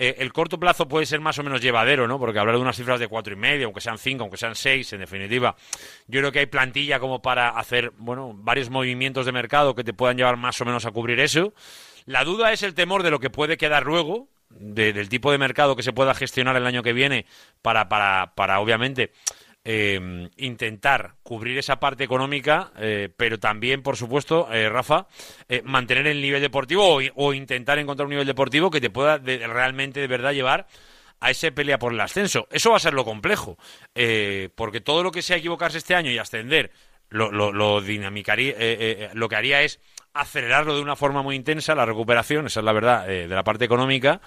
Eh, 0.00 0.16
el 0.20 0.32
corto 0.32 0.60
plazo 0.60 0.86
puede 0.86 1.06
ser 1.06 1.20
más 1.20 1.38
o 1.40 1.42
menos 1.42 1.60
llevadero, 1.60 2.06
¿no? 2.06 2.20
Porque 2.20 2.38
hablar 2.38 2.54
de 2.54 2.62
unas 2.62 2.76
cifras 2.76 3.00
de 3.00 3.08
cuatro 3.08 3.32
y 3.32 3.36
medio, 3.36 3.66
aunque 3.66 3.80
sean 3.80 3.98
cinco, 3.98 4.22
aunque 4.22 4.36
sean 4.36 4.54
seis, 4.54 4.92
en 4.92 5.00
definitiva, 5.00 5.56
yo 6.06 6.20
creo 6.20 6.30
que 6.30 6.38
hay 6.38 6.46
plantilla 6.46 7.00
como 7.00 7.20
para 7.20 7.48
hacer, 7.48 7.92
bueno, 7.96 8.32
varios 8.32 8.70
movimientos 8.70 9.26
de 9.26 9.32
mercado 9.32 9.74
que 9.74 9.82
te 9.82 9.92
puedan 9.92 10.16
llevar 10.16 10.36
más 10.36 10.60
o 10.60 10.64
menos 10.64 10.86
a 10.86 10.92
cubrir 10.92 11.18
eso. 11.18 11.52
La 12.06 12.22
duda 12.22 12.52
es 12.52 12.62
el 12.62 12.74
temor 12.74 13.02
de 13.02 13.10
lo 13.10 13.18
que 13.18 13.28
puede 13.28 13.56
quedar 13.56 13.84
luego, 13.84 14.28
del 14.50 15.08
tipo 15.08 15.30
de 15.30 15.38
mercado 15.38 15.76
que 15.76 15.82
se 15.82 15.92
pueda 15.92 16.14
gestionar 16.14 16.56
el 16.56 16.66
año 16.66 16.82
que 16.82 16.92
viene 16.92 17.26
para, 17.62 17.88
para, 17.88 18.32
para 18.34 18.60
obviamente, 18.60 19.12
eh, 19.70 20.30
intentar 20.38 21.16
cubrir 21.22 21.58
esa 21.58 21.78
parte 21.78 22.02
económica, 22.02 22.72
eh, 22.78 23.10
pero 23.14 23.38
también, 23.38 23.82
por 23.82 23.98
supuesto, 23.98 24.50
eh, 24.50 24.70
Rafa, 24.70 25.06
mantener 25.64 26.06
el 26.06 26.22
nivel 26.22 26.40
deportivo 26.40 27.00
o, 27.14 27.34
intentar 27.34 27.78
encontrar 27.78 28.06
un 28.06 28.12
nivel 28.12 28.26
deportivo 28.26 28.70
que 28.70 28.80
te 28.80 28.88
pueda 28.88 29.18
realmente, 29.18 30.00
de 30.00 30.06
verdad, 30.06 30.32
llevar 30.32 30.68
a 31.20 31.30
ese 31.30 31.52
pelea 31.52 31.78
por 31.78 31.92
el 31.92 32.00
ascenso. 32.00 32.48
Eso 32.50 32.70
va 32.70 32.78
a 32.78 32.80
ser 32.80 32.94
lo 32.94 33.04
complejo, 33.04 33.58
porque 34.54 34.80
todo 34.80 35.02
lo 35.02 35.10
que 35.10 35.20
sea 35.20 35.36
equivocarse 35.36 35.76
este 35.76 35.94
año 35.94 36.10
y 36.10 36.16
ascender, 36.16 36.70
lo, 37.10 37.30
lo, 37.30 37.52
lo 37.52 37.82
dinamicaría, 37.82 38.54
lo 39.12 39.28
que 39.28 39.36
haría 39.36 39.60
es 39.62 39.80
acelerarlo 40.18 40.74
de 40.74 40.82
una 40.82 40.96
forma 40.96 41.22
muy 41.22 41.36
intensa, 41.36 41.74
la 41.74 41.86
recuperación, 41.86 42.46
esa 42.46 42.60
es 42.60 42.64
la 42.64 42.72
verdad, 42.72 43.10
eh, 43.10 43.28
de 43.28 43.34
la 43.34 43.44
parte 43.44 43.64
económica. 43.64 44.20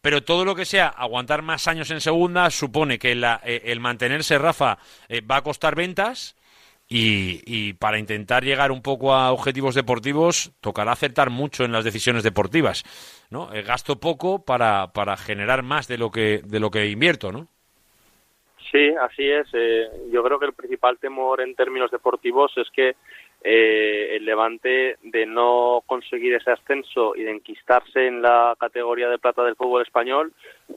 Pero 0.00 0.22
todo 0.22 0.44
lo 0.44 0.54
que 0.54 0.64
sea 0.64 0.88
aguantar 0.88 1.42
más 1.42 1.68
años 1.68 1.90
en 1.90 2.00
segunda 2.00 2.50
supone 2.50 2.98
que 2.98 3.12
eh, 3.12 3.62
el 3.64 3.80
mantenerse, 3.80 4.38
Rafa, 4.38 4.78
eh, 5.08 5.20
va 5.20 5.36
a 5.36 5.42
costar 5.42 5.74
ventas. 5.74 6.36
Y, 6.88 7.72
para 7.80 7.98
intentar 7.98 8.44
llegar 8.44 8.70
un 8.70 8.80
poco 8.80 9.12
a 9.12 9.32
objetivos 9.32 9.74
deportivos 9.74 10.52
tocará 10.60 10.92
acertar 10.92 11.30
mucho 11.30 11.64
en 11.64 11.72
las 11.72 11.84
decisiones 11.84 12.22
deportivas, 12.22 12.84
¿no? 13.28 13.48
gasto 13.66 13.98
poco 13.98 14.44
para, 14.44 14.92
para 14.92 15.16
generar 15.16 15.64
más 15.64 15.88
de 15.88 15.98
lo 15.98 16.12
que 16.12 16.42
de 16.44 16.60
lo 16.60 16.70
que 16.70 16.86
invierto, 16.86 17.32
¿no? 17.32 17.48
Sí, 18.70 18.94
así 19.00 19.28
es. 19.28 19.48
yo 20.12 20.22
creo 20.22 20.38
que 20.38 20.46
el 20.46 20.52
principal 20.52 20.96
temor 20.98 21.40
en 21.40 21.56
términos 21.56 21.90
deportivos 21.90 22.52
es 22.56 22.68
que 22.70 22.94
eh, 23.42 24.16
el 24.16 24.24
Levante 24.24 24.96
de 25.02 25.26
no 25.26 25.82
conseguir 25.86 26.34
ese 26.34 26.50
ascenso 26.50 27.14
y 27.14 27.22
de 27.22 27.30
enquistarse 27.30 28.06
en 28.06 28.22
la 28.22 28.56
categoría 28.58 29.08
de 29.08 29.18
plata 29.18 29.44
del 29.44 29.56
fútbol 29.56 29.82
español 29.82 30.32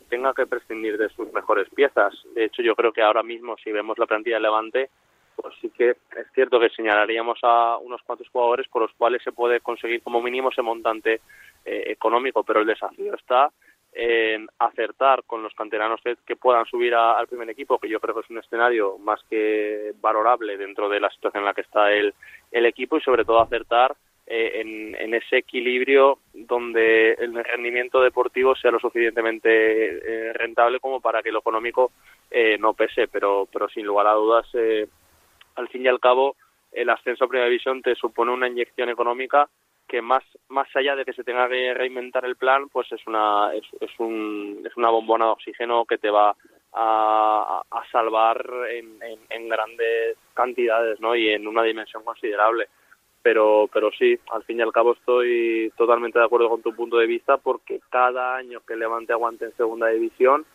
tenga 0.09 0.33
que 0.33 0.45
prescindir 0.45 0.97
de 0.97 1.09
sus 1.09 1.31
mejores 1.33 1.69
piezas. 1.69 2.13
De 2.35 2.45
hecho, 2.45 2.61
yo 2.61 2.75
creo 2.75 2.91
que 2.91 3.01
ahora 3.01 3.23
mismo, 3.23 3.55
si 3.63 3.71
vemos 3.71 3.97
la 3.97 4.05
plantilla 4.05 4.35
del 4.35 4.43
Levante, 4.43 4.89
pues 5.35 5.55
sí 5.61 5.69
que 5.69 5.91
es 5.91 6.31
cierto 6.33 6.59
que 6.59 6.69
señalaríamos 6.69 7.39
a 7.43 7.77
unos 7.77 8.01
cuantos 8.03 8.27
jugadores 8.29 8.67
por 8.67 8.81
los 8.81 8.91
cuales 8.93 9.23
se 9.23 9.31
puede 9.31 9.61
conseguir 9.61 10.01
como 10.03 10.21
mínimo 10.21 10.49
ese 10.49 10.61
montante 10.61 11.21
eh, 11.65 11.83
económico, 11.87 12.43
pero 12.43 12.59
el 12.59 12.67
desafío 12.67 13.13
está 13.15 13.49
en 13.93 14.47
acertar 14.59 15.23
con 15.25 15.41
los 15.41 15.53
canteranos 15.53 15.99
que, 16.01 16.35
puedan 16.35 16.65
subir 16.65 16.93
al 16.93 17.27
primer 17.27 17.49
equipo, 17.49 17.79
que 17.79 17.89
yo 17.89 17.99
creo 17.99 18.15
que 18.15 18.21
es 18.21 18.29
un 18.29 18.37
escenario 18.37 18.97
más 18.97 19.21
que 19.29 19.93
valorable 19.99 20.57
dentro 20.57 20.89
de 20.89 20.99
la 20.99 21.09
situación 21.09 21.41
en 21.41 21.45
la 21.45 21.53
que 21.53 21.61
está 21.61 21.91
el, 21.91 22.13
el 22.51 22.65
equipo 22.65 22.97
y 22.97 23.01
sobre 23.01 23.25
todo 23.25 23.41
acertar 23.41 23.95
eh, 24.31 24.61
en, 24.61 25.13
ese 25.15 25.37
equilibrio 25.37 26.19
donde 26.33 27.13
el 27.13 27.43
rendimiento 27.43 27.99
deportivo 27.99 28.55
sea 28.55 28.69
lo 28.69 28.79
suficientemente 28.79 29.49
eh, 29.49 30.33
rentable 30.33 30.79
como 30.79 31.01
para 31.01 31.23
que 31.23 31.31
lo 31.31 31.39
económico 31.39 31.91
eh, 32.29 32.55
no 32.59 32.75
pese, 32.75 33.07
pero, 33.07 33.47
pero 33.51 33.67
sin 33.69 33.87
lugar 33.87 34.05
a 34.05 34.13
dudas, 34.13 34.45
al 35.55 35.67
fin 35.69 35.83
y 35.83 35.87
al 35.87 35.99
cabo, 35.99 36.35
el 36.71 36.91
ascenso 36.91 37.25
a 37.25 37.27
Primera 37.27 37.49
División 37.49 37.81
te 37.81 37.95
supone 37.95 38.31
una 38.31 38.47
inyección 38.47 38.89
económica 38.89 39.49
que 39.89 40.01
más 40.01 40.23
más 40.47 40.67
allá 40.75 40.95
de 40.95 41.03
que 41.03 41.13
se 41.13 41.23
tenga 41.23 41.49
que 41.49 41.73
reinventar 41.73 42.23
el 42.23 42.37
plan, 42.37 42.69
pues 42.69 42.89
es 42.91 43.05
una 43.07 43.53
es, 43.53 43.65
es, 43.81 43.91
un, 43.99 44.61
es 44.65 44.77
una 44.77 44.89
bombona 44.89 45.25
de 45.25 45.31
oxígeno 45.31 45.83
que 45.85 45.97
te 45.97 46.09
va 46.09 46.35
a, 46.73 47.61
salvar 47.91 48.45
en, 48.69 48.99
en, 49.29 49.49
grandes 49.49 50.15
cantidades, 50.35 50.99
¿no? 50.99 51.15
Y 51.15 51.29
en 51.29 51.47
una 51.47 51.63
dimensión 51.63 52.03
considerable. 52.03 52.67
Pero, 53.23 53.67
pero 53.73 53.89
sí, 53.97 54.17
al 54.31 54.43
fin 54.43 54.59
y 54.59 54.61
al 54.61 54.71
cabo 54.71 54.93
estoy 54.93 55.73
totalmente 55.75 56.19
de 56.19 56.25
acuerdo 56.25 56.49
con 56.49 56.61
tu 56.61 56.73
punto 56.75 56.97
de 56.97 57.07
vista 57.07 57.37
porque 57.37 57.81
cada 57.89 58.35
año 58.35 58.61
que 58.65 58.75
Levante 58.75 59.11
aguante 59.11 59.45
en 59.45 59.57
segunda 59.57 59.87
división 59.87 60.45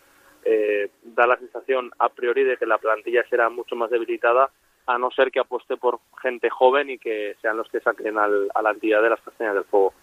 eh, 0.44 0.90
da 1.02 1.26
la 1.26 1.36
sensación 1.36 1.90
a 1.98 2.08
priori 2.08 2.44
de 2.44 2.56
que 2.56 2.66
la 2.66 2.78
plantilla 2.78 3.24
será 3.28 3.50
mucho 3.50 3.74
más 3.74 3.90
debilitada 3.90 4.50
a 4.86 4.98
no 4.98 5.10
ser 5.10 5.30
que 5.30 5.40
apueste 5.40 5.76
por 5.76 6.00
gente 6.20 6.50
joven 6.50 6.90
y 6.90 6.98
que 6.98 7.36
sean 7.40 7.56
los 7.56 7.68
que 7.68 7.80
saquen 7.80 8.18
al, 8.18 8.48
a 8.54 8.62
la 8.62 8.70
entidad 8.70 9.02
de 9.02 9.10
las 9.10 9.20
castañas 9.20 9.54
del 9.54 9.64
fuego. 9.64 9.94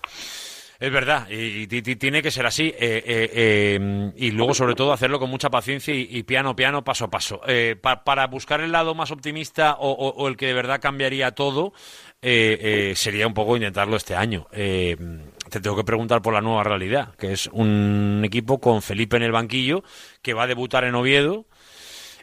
Es 0.81 0.91
verdad, 0.91 1.27
y, 1.29 1.67
tiene 1.67 2.23
que 2.23 2.31
ser 2.31 2.47
así. 2.47 2.73
Eh, 2.75 3.03
eh, 3.05 3.75
em, 3.75 4.11
y 4.15 4.31
luego, 4.31 4.55
sobre 4.55 4.73
todo, 4.73 4.91
hacerlo 4.91 5.19
con 5.19 5.29
mucha 5.29 5.51
paciencia 5.51 5.93
y, 5.93 6.23
piano, 6.23 6.55
piano, 6.55 6.83
paso 6.83 7.05
a 7.05 7.09
paso. 7.11 7.39
Eh, 7.45 7.75
para 7.75 8.25
buscar 8.25 8.61
el 8.61 8.71
lado 8.71 8.95
más 8.95 9.11
optimista 9.11 9.75
o, 9.77 10.27
el 10.27 10.37
que 10.37 10.47
de 10.47 10.55
verdad 10.55 10.81
cambiaría 10.81 11.33
todo, 11.33 11.73
sería 12.19 13.27
un 13.27 13.35
poco 13.35 13.57
intentarlo 13.57 13.95
este 13.95 14.15
año. 14.15 14.47
te 14.49 15.61
tengo 15.61 15.75
que 15.75 15.83
preguntar 15.83 16.23
por 16.23 16.33
la 16.33 16.41
nueva 16.41 16.63
realidad, 16.63 17.13
que 17.13 17.33
es 17.33 17.45
un 17.53 18.23
equipo 18.25 18.59
con 18.59 18.81
Felipe 18.81 19.17
en 19.17 19.23
el 19.23 19.31
banquillo, 19.31 19.83
que 20.23 20.33
va 20.33 20.43
a 20.43 20.47
debutar 20.47 20.83
en 20.85 20.95
Oviedo 20.95 21.45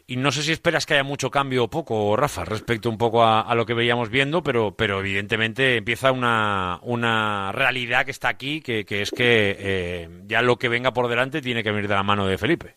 y 0.09 0.17
no 0.17 0.31
sé 0.31 0.41
si 0.41 0.51
esperas 0.51 0.87
que 0.87 0.95
haya 0.95 1.03
mucho 1.03 1.29
cambio 1.29 1.65
o 1.65 1.67
poco, 1.69 2.15
Rafa, 2.15 2.43
respecto 2.43 2.89
un 2.89 2.97
poco 2.97 3.23
a, 3.23 3.53
lo 3.53 3.63
que 3.63 3.75
veíamos 3.75 4.09
viendo, 4.09 4.41
pero, 4.41 4.73
pero 4.75 5.01
evidentemente 5.01 5.77
empieza 5.77 6.11
una, 6.11 6.79
una 6.81 7.51
realidad 7.51 8.05
que 8.05 8.11
está 8.11 8.27
aquí, 8.27 8.59
que, 8.59 8.85
que 8.85 9.03
es 9.03 9.11
que 9.11 9.55
eh, 9.59 10.09
ya 10.25 10.41
lo 10.41 10.55
que 10.55 10.67
venga 10.67 10.93
por 10.93 11.09
delante 11.09 11.41
tiene 11.41 11.61
que 11.61 11.69
venir 11.69 11.87
de 11.87 11.93
la 11.93 12.01
mano 12.01 12.25
de 12.25 12.39
Felipe. 12.39 12.73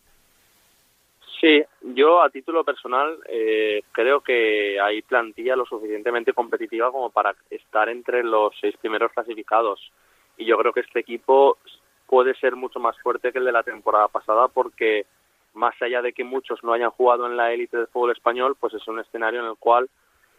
Sí, 1.41 1.63
yo 1.95 2.21
a 2.21 2.29
título 2.29 2.63
personal 2.63 3.17
eh, 3.27 3.81
creo 3.91 4.21
que 4.21 4.79
hay 4.79 5.01
plantilla 5.01 5.55
lo 5.55 5.65
suficientemente 5.65 6.33
competitiva 6.33 6.91
como 6.91 7.09
para 7.09 7.33
estar 7.49 7.89
entre 7.89 8.23
los 8.23 8.53
seis 8.61 8.77
primeros 8.77 9.11
clasificados. 9.11 9.91
Y 10.37 10.45
yo 10.45 10.55
creo 10.59 10.71
que 10.71 10.81
este 10.81 10.99
equipo 10.99 11.57
puede 12.05 12.35
ser 12.35 12.55
mucho 12.55 12.79
más 12.79 12.95
fuerte 12.99 13.31
que 13.31 13.39
el 13.39 13.45
de 13.45 13.51
la 13.51 13.63
temporada 13.63 14.07
pasada 14.07 14.49
porque 14.49 15.07
más 15.53 15.79
allá 15.81 16.01
de 16.01 16.13
que 16.13 16.23
muchos 16.23 16.63
no 16.63 16.73
hayan 16.73 16.91
jugado 16.91 17.25
en 17.27 17.37
la 17.37 17.51
élite 17.51 17.77
del 17.77 17.87
fútbol 17.87 18.11
español, 18.11 18.55
pues 18.59 18.73
es 18.73 18.87
un 18.87 18.99
escenario 18.99 19.39
en 19.39 19.47
el 19.47 19.57
cual 19.57 19.89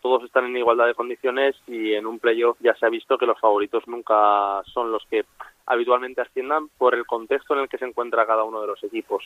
todos 0.05 0.23
están 0.24 0.45
en 0.45 0.57
igualdad 0.57 0.86
de 0.86 0.95
condiciones 0.95 1.57
y 1.66 1.95
en 1.95 2.07
un 2.07 2.19
playoff 2.19 2.59
ya 2.61 2.74
se 2.74 2.85
ha 2.85 2.91
visto 2.91 3.16
que 3.16 3.24
los 3.24 3.41
favoritos 3.41 3.89
nunca 3.89 4.62
son 4.65 4.93
los 4.93 5.03
que 5.07 5.24
habitualmente 5.65 6.20
asciendan 6.20 6.69
por 6.77 6.95
el 6.95 7.07
contexto 7.07 7.55
en 7.55 7.61
el 7.61 7.69
que 7.70 7.78
se 7.78 7.86
encuentra 7.86 8.27
cada 8.27 8.45
uno 8.45 8.61
de 8.61 8.66
los 8.66 8.85
equipos. 8.85 9.24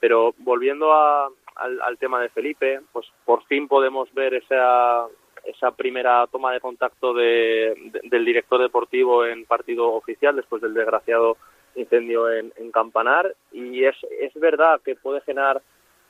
Pero 0.00 0.34
volviendo 0.38 0.94
al, 0.94 1.98
tema 1.98 2.18
de 2.20 2.30
Felipe, 2.30 2.80
pues 2.92 3.06
por 3.26 3.44
fin 3.44 3.68
podemos 3.68 4.12
ver 4.14 4.32
esa, 4.32 5.06
esa 5.44 5.72
primera 5.72 6.26
toma 6.28 6.50
de 6.52 6.60
contacto 6.60 7.12
de, 7.12 7.74
del 8.04 8.24
director 8.24 8.62
deportivo 8.62 9.26
en 9.26 9.44
partido 9.44 9.92
oficial 9.92 10.34
después 10.34 10.62
del 10.62 10.72
desgraciado 10.72 11.36
incendio 11.76 12.30
en, 12.30 12.52
Campanar 12.72 13.34
y 13.52 13.84
es, 13.84 13.96
es 14.20 14.34
verdad 14.34 14.80
que 14.84 14.96
puede 14.96 15.20
generar 15.22 15.62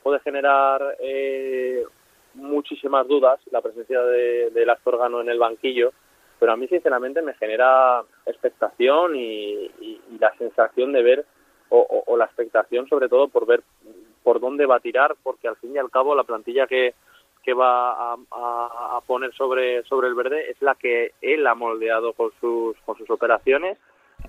puede 0.03 0.21
generar 0.21 0.97
eh, 1.01 1.85
muchísimas 2.35 3.07
dudas 3.07 3.41
la 3.51 3.61
presencia 3.61 4.03
de, 4.03 4.51
del 4.51 4.71
Astorgano 4.71 5.21
en 5.21 5.29
el 5.29 5.39
banquillo 5.39 5.93
pero 6.39 6.53
a 6.53 6.57
mí 6.57 6.67
sinceramente 6.69 7.23
me 7.23 7.35
genera 7.35 8.03
expectación 8.27 9.17
y, 9.17 9.71
la 10.19 10.35
sensación 10.39 10.93
de 10.93 11.03
ver 11.03 11.27
o, 11.69 12.17
la 12.17 12.25
expectación 12.25 12.89
sobre 12.89 13.09
todo 13.09 13.29
por 13.29 13.47
ver 13.47 13.63
por 14.23 14.41
dónde 14.41 14.67
va 14.67 14.77
a 14.77 14.81
tirar 14.81 15.15
porque 15.23 15.47
al 15.49 15.57
fin 15.57 15.75
y 15.75 15.79
al 15.79 15.91
cabo 15.91 16.15
la 16.15 16.25
plantilla 16.25 16.67
que, 16.67 16.95
que 17.43 17.53
va 17.53 18.15
a, 18.15 18.17
a, 18.31 19.01
poner 19.07 19.33
sobre 19.35 19.83
sobre 19.85 20.09
el 20.09 20.15
verde 20.15 20.51
es 20.51 20.61
la 20.63 20.75
que 20.75 21.13
él 21.21 21.47
ha 21.47 21.55
moldeado 21.55 22.13
con 22.15 22.31
sus 22.41 22.77
con 22.87 22.97
sus 22.97 23.11
operaciones 23.11 23.79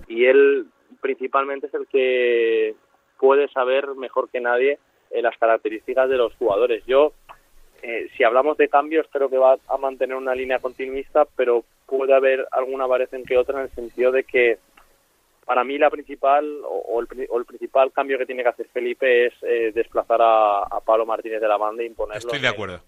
y 0.08 0.26
él 0.26 0.66
principalmente 1.00 1.66
es 1.66 1.74
el 1.74 1.86
que 1.86 2.74
puede 3.18 3.48
saber 3.48 3.88
mejor 3.94 4.28
que 4.30 4.40
nadie 4.40 4.78
eh, 5.10 5.22
las 5.22 5.36
características 5.38 6.08
de 6.08 6.16
los 6.16 6.34
jugadores. 6.34 6.84
Yo, 6.86 7.12
eh, 7.82 8.08
si 8.16 8.24
hablamos 8.24 8.56
de 8.56 8.68
cambios, 8.68 9.06
creo 9.10 9.28
que 9.30 9.38
va 9.38 9.56
a 9.68 9.76
mantener 9.78 10.16
una 10.16 10.34
línea 10.34 10.58
continuista, 10.58 11.26
pero 11.36 11.64
puede 11.86 12.14
haber 12.14 12.46
alguna 12.50 12.86
variación 12.86 13.24
que 13.24 13.38
otra 13.38 13.58
en 13.58 13.64
el 13.64 13.74
sentido 13.74 14.12
de 14.12 14.24
que 14.24 14.58
para 15.48 15.64
mí 15.64 15.78
la 15.78 15.88
principal 15.88 16.60
o, 16.62 17.00
el, 17.00 17.44
principal 17.46 17.90
cambio 17.90 18.18
que 18.18 18.26
tiene 18.26 18.42
que 18.42 18.50
hacer 18.50 18.68
Felipe 18.70 19.26
es 19.26 19.32
eh, 19.40 19.72
desplazar 19.74 20.20
a, 20.22 20.80
Pablo 20.84 21.06
Martínez 21.06 21.40
de 21.40 21.48
la 21.48 21.56
banda 21.56 21.82
e 21.82 21.86
imponerlo 21.86 22.18
Estoy 22.18 22.40
de 22.40 22.48
acuerdo. 22.48 22.80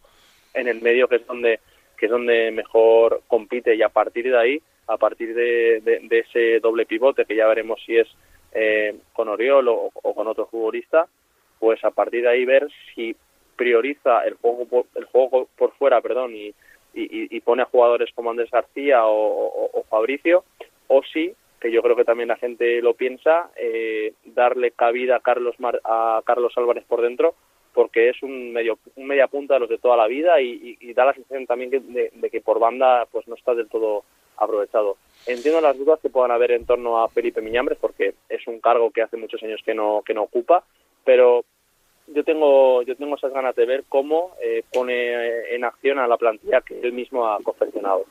En, 0.53 0.69
el 0.69 0.83
medio 0.83 1.09
que 1.09 1.17
es 1.17 1.27
donde 1.27 1.61
que 1.97 2.07
es 2.07 2.13
donde 2.13 2.51
mejor 2.51 3.23
compite 3.29 3.75
y 3.75 3.83
a 3.83 3.89
partir 3.89 4.31
de 4.31 4.39
ahí 4.39 4.63
a 4.93 4.97
partir 4.97 5.35
de, 5.35 6.09
ese 6.11 6.61
doble 6.61 6.87
pivote 6.87 7.25
que 7.25 7.37
ya 7.37 7.47
veremos 7.47 7.81
si 7.85 7.97
es 7.97 8.09
eh, 8.53 8.97
con 9.13 9.29
Oriol 9.29 9.69
o, 9.69 9.91
con 9.91 10.27
otro 10.27 10.47
futbolista 10.47 11.07
pues 11.59 11.85
a 11.85 11.91
partir 11.91 12.23
de 12.23 12.29
ahí 12.29 12.45
ver 12.45 12.69
si 12.95 13.15
prioriza 13.57 14.25
el 14.25 14.35
juego 14.35 14.65
por, 14.67 14.87
el 14.95 15.05
juego 15.05 15.49
por 15.57 15.73
fuera 15.73 16.01
perdón 16.01 16.35
y, 16.35 16.55
y, 16.93 17.41
pone 17.41 17.63
a 17.63 17.67
jugadores 17.67 18.11
como 18.15 18.31
Andrés 18.31 18.51
García 18.51 19.07
o, 19.07 19.71
o 19.73 19.85
Fabricio 19.85 20.45
o 20.89 21.03
si 21.05 21.35
que 21.61 21.71
yo 21.71 21.83
creo 21.83 21.95
que 21.95 22.05
también 22.05 22.29
la 22.29 22.37
gente 22.37 22.81
lo 22.81 22.95
piensa, 22.95 23.51
eh, 23.57 24.15
darle 24.25 24.71
cabida 24.71 25.17
a 25.17 25.21
Carlos, 25.21 25.55
a 25.85 26.23
Carlos 26.25 26.55
Álvarez 26.57 26.85
por 26.89 27.03
dentro, 27.03 27.35
porque 27.75 28.09
es 28.09 28.23
un 28.23 28.53
medio 28.53 28.79
un 28.97 29.07
media 29.07 29.29
punta 29.29 29.55
de 29.55 29.61
los 29.61 29.69
de 29.69 29.79
toda 29.79 29.97
la 29.97 30.09
vida 30.09 30.41
y, 30.41 30.93
da 30.95 31.05
la 31.05 31.15
sensación 31.15 31.47
también 31.47 31.71
de, 31.71 32.31
que 32.31 32.41
por 32.41 32.59
banda 32.59 33.07
pues 33.13 33.29
no 33.29 33.35
está 33.37 33.55
del 33.55 33.69
todo 33.69 34.05
aprovechado. 34.41 34.97
Entiendo 35.27 35.61
las 35.61 35.79
dudas 35.79 36.01
que 36.01 36.11
puedan 36.11 36.31
haber 36.31 36.53
en 36.53 36.67
torno 36.67 37.03
a 37.03 37.09
Felipe 37.09 37.41
Miñambres 37.41 37.79
porque 37.81 38.15
es 38.29 38.47
un 38.47 38.61
cargo 38.61 38.91
que 38.91 39.03
hace 39.03 39.17
muchos 39.17 39.43
años 39.43 39.61
que 39.65 39.75
no 39.75 40.03
que 40.05 40.15
no 40.15 40.23
ocupa, 40.23 40.65
pero 41.05 41.45
yo 42.09 42.25
tengo 42.25 42.83
yo 42.83 42.97
tengo 42.97 43.17
esas 43.17 43.33
ganas 43.33 43.55
de 43.55 43.67
ver 43.67 43.85
cómo 43.89 44.33
eh, 44.43 44.65
pone 44.73 45.55
en 45.55 45.65
acción 45.65 45.99
a 45.99 46.07
la 46.07 46.17
plantilla 46.17 46.63
que 46.63 46.81
él 46.81 46.93
mismo 46.93 47.27
ha 47.27 47.39
confeccionado. 47.43 48.07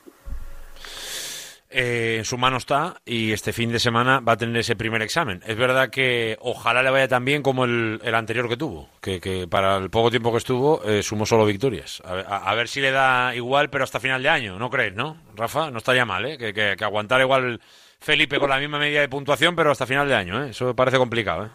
Eh, 1.72 2.16
en 2.18 2.24
su 2.24 2.36
mano 2.36 2.56
está 2.56 2.96
y 3.04 3.30
este 3.30 3.52
fin 3.52 3.70
de 3.70 3.78
semana 3.78 4.18
va 4.18 4.32
a 4.32 4.36
tener 4.36 4.56
ese 4.56 4.74
primer 4.74 5.02
examen. 5.02 5.40
Es 5.46 5.56
verdad 5.56 5.88
que 5.88 6.36
ojalá 6.40 6.82
le 6.82 6.90
vaya 6.90 7.06
tan 7.06 7.24
bien 7.24 7.42
como 7.42 7.64
el, 7.64 8.00
anterior 8.12 8.48
que 8.48 8.56
tuvo, 8.56 8.88
que, 9.00 9.46
para 9.48 9.76
el 9.76 9.88
poco 9.88 10.10
tiempo 10.10 10.32
que 10.32 10.38
estuvo 10.38 10.82
eh, 10.84 11.04
sumó 11.04 11.26
solo 11.26 11.46
victorias. 11.46 12.02
A, 12.04 12.52
ver 12.56 12.66
si 12.66 12.80
le 12.80 12.90
da 12.90 13.36
igual, 13.36 13.70
pero 13.70 13.84
hasta 13.84 14.00
final 14.00 14.20
de 14.20 14.28
año, 14.28 14.58
¿no 14.58 14.68
crees, 14.68 14.94
no? 14.94 15.18
Rafa, 15.36 15.70
no 15.70 15.78
estaría 15.78 16.04
mal, 16.04 16.26
¿eh? 16.26 16.36
Que, 16.36 16.52
que, 16.52 16.84
aguantar 16.84 17.20
igual 17.20 17.60
Felipe 18.00 18.40
con 18.40 18.50
la 18.50 18.58
misma 18.58 18.80
medida 18.80 19.00
de 19.00 19.08
puntuación, 19.08 19.54
pero 19.54 19.70
hasta 19.70 19.86
final 19.86 20.08
de 20.08 20.14
año, 20.16 20.44
¿eh? 20.44 20.50
Eso 20.50 20.74
parece 20.74 20.98
complicado, 20.98 21.46
¿eh? 21.46 21.50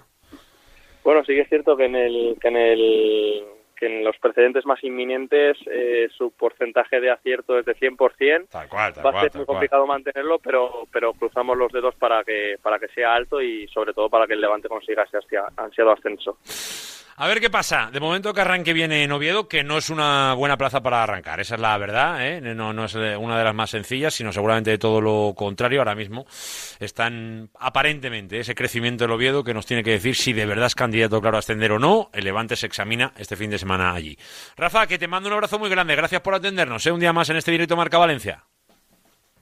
Bueno, 1.04 1.24
sí 1.26 1.34
que 1.34 1.42
es 1.42 1.50
cierto 1.50 1.76
que 1.76 1.86
en 1.86 1.96
el, 1.96 2.38
que 2.42 2.48
en 2.48 2.56
el 2.56 3.44
que 3.86 4.00
en 4.00 4.04
los 4.04 4.18
precedentes 4.18 4.66
más 4.66 4.84
inminentes 4.84 5.58
eh, 5.68 6.08
su 6.18 6.32
porcentaje 6.32 7.00
de 7.00 7.12
acierto 7.12 7.60
es 7.60 7.66
de 7.66 7.76
100%. 7.76 8.50
Tal 8.50 8.68
cual, 8.68 8.94
Va 9.06 9.10
a 9.12 9.22
ser 9.22 9.36
muy 9.36 9.46
complicado 9.46 9.86
mantenerlo, 9.86 10.40
pero, 10.40 10.88
pero 10.92 11.14
cruzamos 11.14 11.58
los 11.58 11.72
dedos 11.72 11.96
para 11.96 12.24
que, 12.24 12.56
para 12.62 12.80
que 12.80 12.88
sea 12.90 13.14
alto 13.14 13.42
y 13.42 13.68
sobre 13.68 13.94
todo 13.94 14.10
para 14.10 14.28
que 14.28 14.34
el 14.34 14.42
Levante 14.42 14.68
consiga 14.68 15.04
ese 15.04 15.18
ansiado 15.58 15.92
ascenso. 15.92 16.38
A 17.18 17.30
ver 17.30 17.40
qué 17.40 17.50
pasa. 17.50 17.90
De 17.94 18.02
momento 18.02 18.34
que 18.34 18.42
arranque 18.42 18.74
viene 18.74 19.04
en 19.04 19.12
Oviedo, 19.14 19.48
que 19.48 19.64
no 19.64 19.78
es 19.78 19.90
una 19.90 20.34
buena 20.34 20.58
plaza 20.58 20.82
para 20.82 21.02
arrancar. 21.02 21.40
Esa 21.40 21.56
es 21.56 21.62
la 21.62 21.78
verdad. 21.78 22.28
¿eh? 22.28 22.42
No, 22.42 22.74
no 22.74 22.84
es 22.86 22.96
una 22.96 23.38
de 23.38 23.44
las 23.44 23.56
más 23.56 23.70
sencillas, 23.70 24.14
sino 24.14 24.34
seguramente 24.34 24.72
de 24.72 24.78
todo 24.78 25.00
lo 25.00 25.34
contrario. 25.34 25.80
Ahora 25.80 25.96
mismo 25.96 26.26
están 26.78 27.50
aparentemente 27.58 28.40
ese 28.40 28.54
crecimiento 28.54 29.06
del 29.06 29.12
Oviedo 29.12 29.46
que 29.46 29.54
nos 29.54 29.66
tiene 29.66 29.82
que 29.82 29.92
decir 29.92 30.16
si 30.16 30.34
de 30.34 30.46
verdad 30.46 30.66
es 30.66 30.76
candidato 30.76 31.22
claro 31.22 31.38
a 31.38 31.40
ascender 31.40 31.72
o 31.72 31.80
no. 31.80 32.10
El 32.12 32.26
Levante 32.26 32.58
se 32.58 32.66
examina 32.66 33.14
este 33.18 33.38
fin 33.38 33.50
de 33.50 33.60
semana 33.60 33.94
allí. 33.94 34.18
Rafa, 34.58 34.86
que 34.86 34.98
te 34.98 35.08
mando 35.08 35.30
un 35.30 35.36
abrazo 35.36 35.58
muy 35.58 35.70
grande. 35.70 35.96
Gracias 35.96 36.20
por 36.20 36.36
atendernos. 36.36 36.86
¿eh? 36.86 36.92
Un 36.92 37.00
día 37.00 37.14
más 37.14 37.30
en 37.30 37.38
este 37.38 37.52
directo 37.52 37.78
Marca 37.78 37.98
Valencia. 37.98 38.44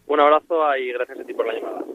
Un 0.06 0.20
abrazo 0.20 0.78
y 0.78 0.94
gracias 0.94 1.22
a 1.22 1.24
ti 1.24 1.34
por 1.34 1.48
la 1.48 1.54
llamada. 1.54 1.93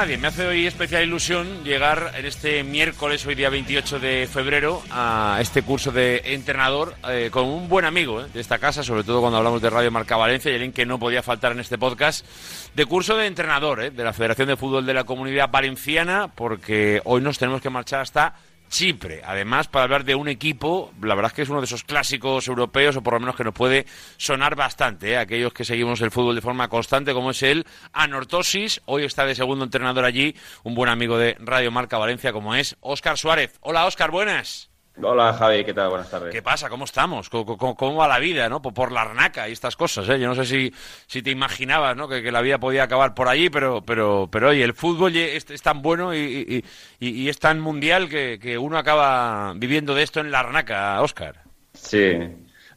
Nadie. 0.00 0.16
Me 0.16 0.28
hace 0.28 0.46
hoy 0.46 0.66
especial 0.66 1.02
ilusión 1.02 1.62
llegar 1.62 2.12
en 2.16 2.24
este 2.24 2.64
miércoles, 2.64 3.26
hoy 3.26 3.34
día 3.34 3.50
28 3.50 4.00
de 4.00 4.26
febrero, 4.32 4.82
a 4.90 5.36
este 5.42 5.62
curso 5.62 5.92
de 5.92 6.22
entrenador 6.24 6.94
eh, 7.06 7.28
con 7.30 7.44
un 7.44 7.68
buen 7.68 7.84
amigo 7.84 8.22
eh, 8.22 8.26
de 8.32 8.40
esta 8.40 8.56
casa, 8.56 8.82
sobre 8.82 9.04
todo 9.04 9.20
cuando 9.20 9.36
hablamos 9.36 9.60
de 9.60 9.68
Radio 9.68 9.90
Marca 9.90 10.16
Valencia 10.16 10.50
y 10.50 10.54
alguien 10.54 10.72
que 10.72 10.86
no 10.86 10.98
podía 10.98 11.22
faltar 11.22 11.52
en 11.52 11.60
este 11.60 11.76
podcast, 11.76 12.24
de 12.74 12.86
curso 12.86 13.14
de 13.14 13.26
entrenador 13.26 13.82
eh, 13.82 13.90
de 13.90 14.02
la 14.02 14.14
Federación 14.14 14.48
de 14.48 14.56
Fútbol 14.56 14.86
de 14.86 14.94
la 14.94 15.04
Comunidad 15.04 15.50
Valenciana, 15.50 16.28
porque 16.34 17.02
hoy 17.04 17.20
nos 17.20 17.38
tenemos 17.38 17.60
que 17.60 17.68
marchar 17.68 18.00
hasta 18.00 18.36
Chipre. 18.70 19.20
Además, 19.24 19.68
para 19.68 19.84
hablar 19.84 20.04
de 20.04 20.14
un 20.14 20.28
equipo, 20.28 20.92
la 21.02 21.14
verdad 21.14 21.32
es 21.32 21.34
que 21.34 21.42
es 21.42 21.48
uno 21.48 21.60
de 21.60 21.66
esos 21.66 21.84
clásicos 21.84 22.48
europeos, 22.48 22.96
o 22.96 23.02
por 23.02 23.14
lo 23.14 23.20
menos 23.20 23.36
que 23.36 23.44
nos 23.44 23.52
puede 23.52 23.84
sonar 24.16 24.54
bastante, 24.54 25.10
¿eh? 25.10 25.18
aquellos 25.18 25.52
que 25.52 25.64
seguimos 25.64 26.00
el 26.00 26.10
fútbol 26.10 26.36
de 26.36 26.40
forma 26.40 26.68
constante, 26.68 27.12
como 27.12 27.32
es 27.32 27.42
el 27.42 27.66
Anortosis. 27.92 28.80
Hoy 28.86 29.04
está 29.04 29.26
de 29.26 29.34
segundo 29.34 29.64
entrenador 29.64 30.04
allí, 30.04 30.34
un 30.62 30.74
buen 30.74 30.88
amigo 30.88 31.18
de 31.18 31.36
Radio 31.40 31.70
Marca 31.70 31.98
Valencia, 31.98 32.32
como 32.32 32.54
es 32.54 32.76
Óscar 32.80 33.18
Suárez. 33.18 33.58
Hola, 33.60 33.86
Óscar, 33.86 34.10
buenas. 34.10 34.69
Hola 35.02 35.32
Javi, 35.32 35.64
¿qué 35.64 35.72
tal? 35.72 35.88
Buenas 35.88 36.10
tardes. 36.10 36.32
¿Qué 36.32 36.42
pasa? 36.42 36.68
¿Cómo 36.68 36.84
estamos? 36.84 37.30
¿Cómo, 37.30 37.96
va 37.96 38.08
la 38.08 38.18
vida, 38.18 38.48
no? 38.48 38.60
Por, 38.60 38.92
la 38.92 39.02
arnaca 39.02 39.48
y 39.48 39.52
estas 39.52 39.76
cosas, 39.76 40.08
¿eh? 40.08 40.18
Yo 40.18 40.28
no 40.28 40.34
sé 40.34 40.44
si, 40.44 40.74
si 41.06 41.22
te 41.22 41.30
imaginabas, 41.30 41.96
¿no? 41.96 42.08
Que, 42.08 42.30
la 42.30 42.42
vida 42.42 42.58
podía 42.58 42.84
acabar 42.84 43.14
por 43.14 43.28
allí, 43.28 43.50
pero, 43.50 43.82
pero, 43.82 44.28
pero 44.30 44.50
oye, 44.50 44.62
el 44.62 44.74
fútbol 44.74 45.16
es, 45.16 45.44
tan 45.62 45.82
bueno 45.82 46.14
y, 46.14 46.64
es 47.00 47.38
tan 47.38 47.60
mundial 47.60 48.08
que, 48.08 48.58
uno 48.58 48.78
acaba 48.78 49.54
viviendo 49.56 49.94
de 49.94 50.02
esto 50.02 50.20
en 50.20 50.30
la 50.30 50.40
arnaca, 50.40 51.00
Oscar. 51.00 51.36
Sí. 51.72 52.18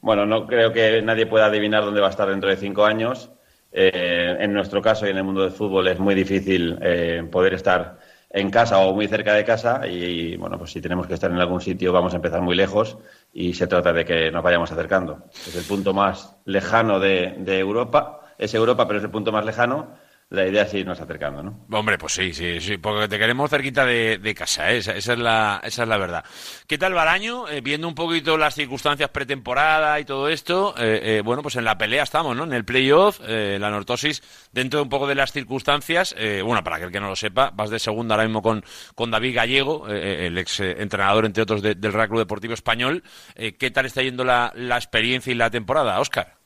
Bueno, 0.02 0.26
no 0.26 0.48
creo 0.48 0.72
que 0.72 1.02
nadie 1.02 1.26
pueda 1.26 1.48
adivinar 1.48 1.84
dónde 1.84 2.02
va 2.02 2.08
a 2.08 2.12
estar 2.12 2.30
dentro 2.30 2.50
de 2.50 2.58
cinco 2.58 2.86
años. 2.86 3.32
Eh, 3.72 4.38
en 4.40 4.54
nuestro 4.54 4.82
caso 4.82 5.08
y 5.08 5.10
en 5.10 5.18
el 5.18 5.24
mundo 5.24 5.42
del 5.42 5.52
fútbol 5.52 5.88
es 5.88 5.98
muy 5.98 6.14
difícil 6.14 6.78
eh, 6.82 7.28
poder 7.32 7.56
estar 7.56 7.98
en 8.34 8.50
casa 8.50 8.80
o 8.80 8.94
muy 8.94 9.08
cerca 9.08 9.36
de 9.36 9.46
casa 9.46 9.88
y, 9.88 10.36
bueno, 10.38 10.58
pues 10.58 10.72
si 10.72 10.82
tenemos 10.82 11.06
que 11.06 11.14
estar 11.14 11.30
en 11.30 11.38
algún 11.38 11.62
sitio 11.62 11.94
vamos 11.94 12.14
a 12.14 12.16
empezar 12.16 12.42
muy 12.42 12.56
lejos 12.56 12.98
y 13.32 13.54
se 13.54 13.68
trata 13.68 13.94
de 13.94 14.04
que 14.04 14.32
nos 14.32 14.44
vayamos 14.44 14.72
acercando. 14.72 15.26
Es 15.32 15.56
el 15.56 15.64
punto 15.64 15.94
más 15.94 16.36
lejano 16.46 17.00
de, 17.00 17.36
de 17.38 17.60
Europa, 17.60 18.22
es 18.40 18.54
Europa 18.56 18.88
pero 18.88 18.98
es 18.98 19.06
el 19.06 19.12
punto 19.12 19.32
más 19.32 19.46
lejano 19.46 19.90
la 20.34 20.48
idea 20.48 20.64
es 20.64 20.74
irnos 20.74 21.00
acercando, 21.00 21.44
¿no? 21.44 21.60
Hombre, 21.72 22.00
pues 22.00 22.14
sí, 22.14 22.34
sí, 22.34 22.60
sí, 22.60 22.78
porque 22.78 23.08
te 23.08 23.20
queremos 23.20 23.52
cerquita 23.52 23.86
de, 23.86 24.36
casa, 24.36 24.72
¿eh? 24.72 24.78
esa, 24.78 24.94
es 24.94 25.08
la, 25.08 25.62
esa 25.64 25.84
es 25.84 25.88
la 25.88 25.98
verdad. 25.98 26.26
¿Qué 26.66 26.80
tal 26.80 26.98
va 26.98 27.04
el 27.04 27.10
año? 27.10 27.48
Eh, 27.48 27.62
viendo 27.62 27.88
un 27.88 27.94
poquito 27.94 28.36
las 28.36 28.56
circunstancias 28.56 29.12
pretemporada 29.12 30.00
y 30.00 30.06
todo 30.06 30.28
esto, 30.30 30.74
eh, 30.80 31.22
bueno, 31.24 31.44
pues 31.44 31.56
en 31.58 31.66
la 31.66 31.78
pelea 31.78 32.02
estamos, 32.02 32.36
¿no? 32.36 32.46
En 32.46 32.54
el 32.54 32.66
playoff, 32.66 33.20
la 33.20 33.70
Nortosis, 33.70 34.24
dentro 34.52 34.80
de 34.80 34.84
un 34.84 34.90
poco 34.90 35.06
de 35.06 35.14
las 35.14 35.32
circunstancias, 35.32 36.16
bueno, 36.44 36.64
para 36.64 36.78
aquel 36.78 36.92
que 36.92 37.00
no 37.00 37.10
lo 37.10 37.16
sepa, 37.16 37.52
vas 37.52 37.70
de 37.70 37.78
segunda 37.78 38.16
ahora 38.16 38.26
mismo 38.26 38.42
con, 38.42 38.66
con 38.96 39.12
David 39.12 39.36
Gallego, 39.36 39.88
el 39.88 40.36
ex 40.40 40.62
entrenador, 40.62 41.26
entre 41.26 41.44
otros, 41.44 41.62
del 41.62 41.94
Real 41.94 42.08
Club 42.08 42.20
Deportivo 42.20 42.56
Español. 42.56 43.04
¿Qué 43.36 43.72
tal 43.72 43.86
está 43.86 44.02
yendo 44.02 44.24
la, 44.24 44.52
la 44.56 44.78
experiencia 44.78 45.32
y 45.32 45.36
la 45.36 45.52
temporada, 45.52 46.00
Óscar? 46.00 46.43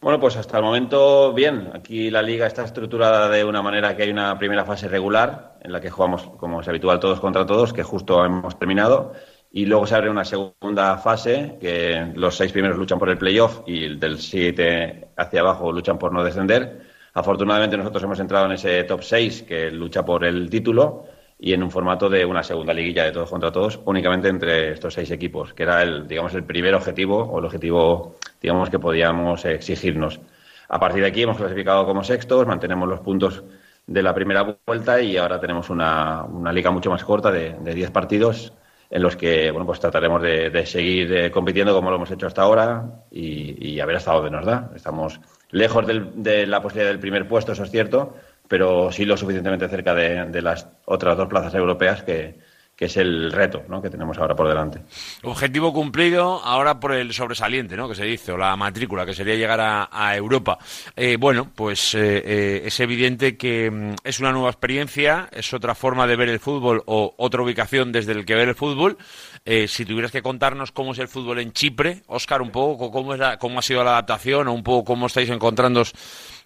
Bueno, 0.00 0.20
pues 0.20 0.36
hasta 0.36 0.58
el 0.58 0.64
momento 0.64 1.32
bien. 1.32 1.70
Aquí 1.74 2.08
la 2.10 2.22
liga 2.22 2.46
está 2.46 2.62
estructurada 2.64 3.28
de 3.28 3.44
una 3.44 3.62
manera 3.62 3.96
que 3.96 4.04
hay 4.04 4.10
una 4.10 4.38
primera 4.38 4.64
fase 4.64 4.86
regular 4.86 5.58
en 5.60 5.72
la 5.72 5.80
que 5.80 5.90
jugamos, 5.90 6.22
como 6.38 6.60
es 6.60 6.68
habitual, 6.68 7.00
todos 7.00 7.18
contra 7.18 7.44
todos, 7.44 7.72
que 7.72 7.82
justo 7.82 8.24
hemos 8.24 8.56
terminado. 8.58 9.12
Y 9.50 9.66
luego 9.66 9.86
se 9.88 9.96
abre 9.96 10.08
una 10.08 10.24
segunda 10.24 10.98
fase, 10.98 11.56
que 11.60 12.12
los 12.14 12.36
seis 12.36 12.52
primeros 12.52 12.78
luchan 12.78 12.98
por 12.98 13.08
el 13.08 13.18
playoff 13.18 13.62
y 13.66 13.96
del 13.96 14.18
siete 14.18 15.08
hacia 15.16 15.40
abajo 15.40 15.72
luchan 15.72 15.98
por 15.98 16.12
no 16.12 16.22
descender. 16.22 16.80
Afortunadamente 17.14 17.76
nosotros 17.76 18.04
hemos 18.04 18.20
entrado 18.20 18.46
en 18.46 18.52
ese 18.52 18.84
top 18.84 19.02
seis 19.02 19.42
que 19.42 19.70
lucha 19.72 20.04
por 20.04 20.24
el 20.24 20.48
título 20.48 21.06
y 21.38 21.52
en 21.52 21.62
un 21.62 21.70
formato 21.70 22.08
de 22.08 22.24
una 22.24 22.42
segunda 22.42 22.74
liguilla 22.74 23.04
de 23.04 23.12
todos 23.12 23.30
contra 23.30 23.52
todos, 23.52 23.80
únicamente 23.84 24.28
entre 24.28 24.72
estos 24.72 24.94
seis 24.94 25.10
equipos, 25.10 25.54
que 25.54 25.62
era 25.62 25.82
el, 25.82 26.08
digamos, 26.08 26.34
el 26.34 26.44
primer 26.44 26.74
objetivo 26.74 27.22
o 27.22 27.38
el 27.38 27.44
objetivo, 27.44 28.16
digamos, 28.42 28.70
que 28.70 28.78
podíamos 28.78 29.44
exigirnos. 29.44 30.20
A 30.68 30.80
partir 30.80 31.02
de 31.02 31.08
aquí 31.08 31.22
hemos 31.22 31.36
clasificado 31.36 31.86
como 31.86 32.02
sextos, 32.02 32.46
mantenemos 32.46 32.88
los 32.88 33.00
puntos 33.00 33.44
de 33.86 34.02
la 34.02 34.14
primera 34.14 34.58
vuelta 34.66 35.00
y 35.00 35.16
ahora 35.16 35.40
tenemos 35.40 35.70
una, 35.70 36.24
una 36.24 36.52
liga 36.52 36.70
mucho 36.70 36.90
más 36.90 37.04
corta 37.04 37.30
de, 37.30 37.54
de 37.60 37.74
10 37.74 37.90
partidos 37.90 38.52
en 38.90 39.02
los 39.02 39.16
que 39.16 39.50
bueno 39.50 39.66
pues 39.66 39.80
trataremos 39.80 40.22
de, 40.22 40.66
seguir 40.66 41.12
eh, 41.12 41.30
compitiendo 41.30 41.74
como 41.74 41.90
lo 41.90 41.96
hemos 41.96 42.10
hecho 42.10 42.26
hasta 42.26 42.42
ahora 42.42 43.04
y, 43.10 43.78
a 43.80 43.86
ver 43.86 43.96
hasta 43.96 44.12
dónde 44.12 44.30
nos 44.30 44.44
da. 44.44 44.70
Estamos 44.74 45.20
lejos 45.50 45.86
de 45.86 46.46
la 46.46 46.62
posibilidad 46.62 46.90
del 46.90 47.00
primer 47.00 47.28
puesto, 47.28 47.52
eso 47.52 47.64
es 47.64 47.70
cierto, 47.70 48.14
pero 48.48 48.90
sí 48.90 49.04
lo 49.04 49.16
suficientemente 49.16 49.68
cerca 49.68 49.94
de, 49.94 50.42
las 50.42 50.66
otras 50.86 51.16
dos 51.16 51.28
plazas 51.28 51.54
europeas 51.54 52.02
que, 52.02 52.58
es 52.78 52.96
el 52.96 53.32
reto 53.32 53.64
¿no? 53.68 53.82
que 53.82 53.90
tenemos 53.90 54.16
ahora 54.18 54.36
por 54.36 54.46
delante. 54.46 54.80
Objetivo 55.24 55.72
cumplido 55.72 56.40
ahora 56.44 56.78
por 56.78 56.92
el 56.92 57.12
sobresaliente, 57.12 57.76
¿no? 57.76 57.88
que 57.88 57.96
se 57.96 58.04
dice, 58.04 58.30
o 58.30 58.36
la 58.36 58.56
matrícula, 58.56 59.04
que 59.04 59.14
sería 59.14 59.34
llegar 59.34 59.60
a, 59.60 60.16
Europa. 60.16 60.58
Eh, 60.94 61.16
bueno, 61.18 61.50
pues 61.54 61.94
eh, 61.94 62.22
eh, 62.24 62.62
es 62.64 62.78
evidente 62.78 63.36
que 63.36 63.68
mm, 63.68 63.94
es 64.04 64.20
una 64.20 64.30
nueva 64.30 64.50
experiencia, 64.50 65.28
es 65.32 65.52
otra 65.52 65.74
forma 65.74 66.06
de 66.06 66.16
ver 66.16 66.28
el 66.28 66.38
fútbol 66.38 66.82
o 66.86 67.14
otra 67.18 67.42
ubicación 67.42 67.90
desde 67.90 68.12
el 68.12 68.24
que 68.24 68.36
ver 68.36 68.48
el 68.48 68.54
fútbol. 68.54 68.96
Si 69.66 69.84
tuvieras 69.86 70.12
que 70.12 70.20
contarnos 70.20 70.72
cómo 70.72 70.92
es 70.92 70.98
el 70.98 71.08
fútbol 71.08 71.38
en 71.38 71.52
Chipre, 71.52 72.02
Óscar, 72.08 72.42
un 72.42 72.50
poco 72.50 72.90
cómo, 72.90 73.14
es 73.14 73.20
cómo 73.38 73.58
ha 73.58 73.62
sido 73.62 73.82
la 73.82 73.92
adaptación 73.92 74.46
o 74.48 74.52
un 74.52 74.62
poco 74.62 74.84
cómo 74.84 75.06
estáis 75.06 75.30
encontrando 75.30 75.82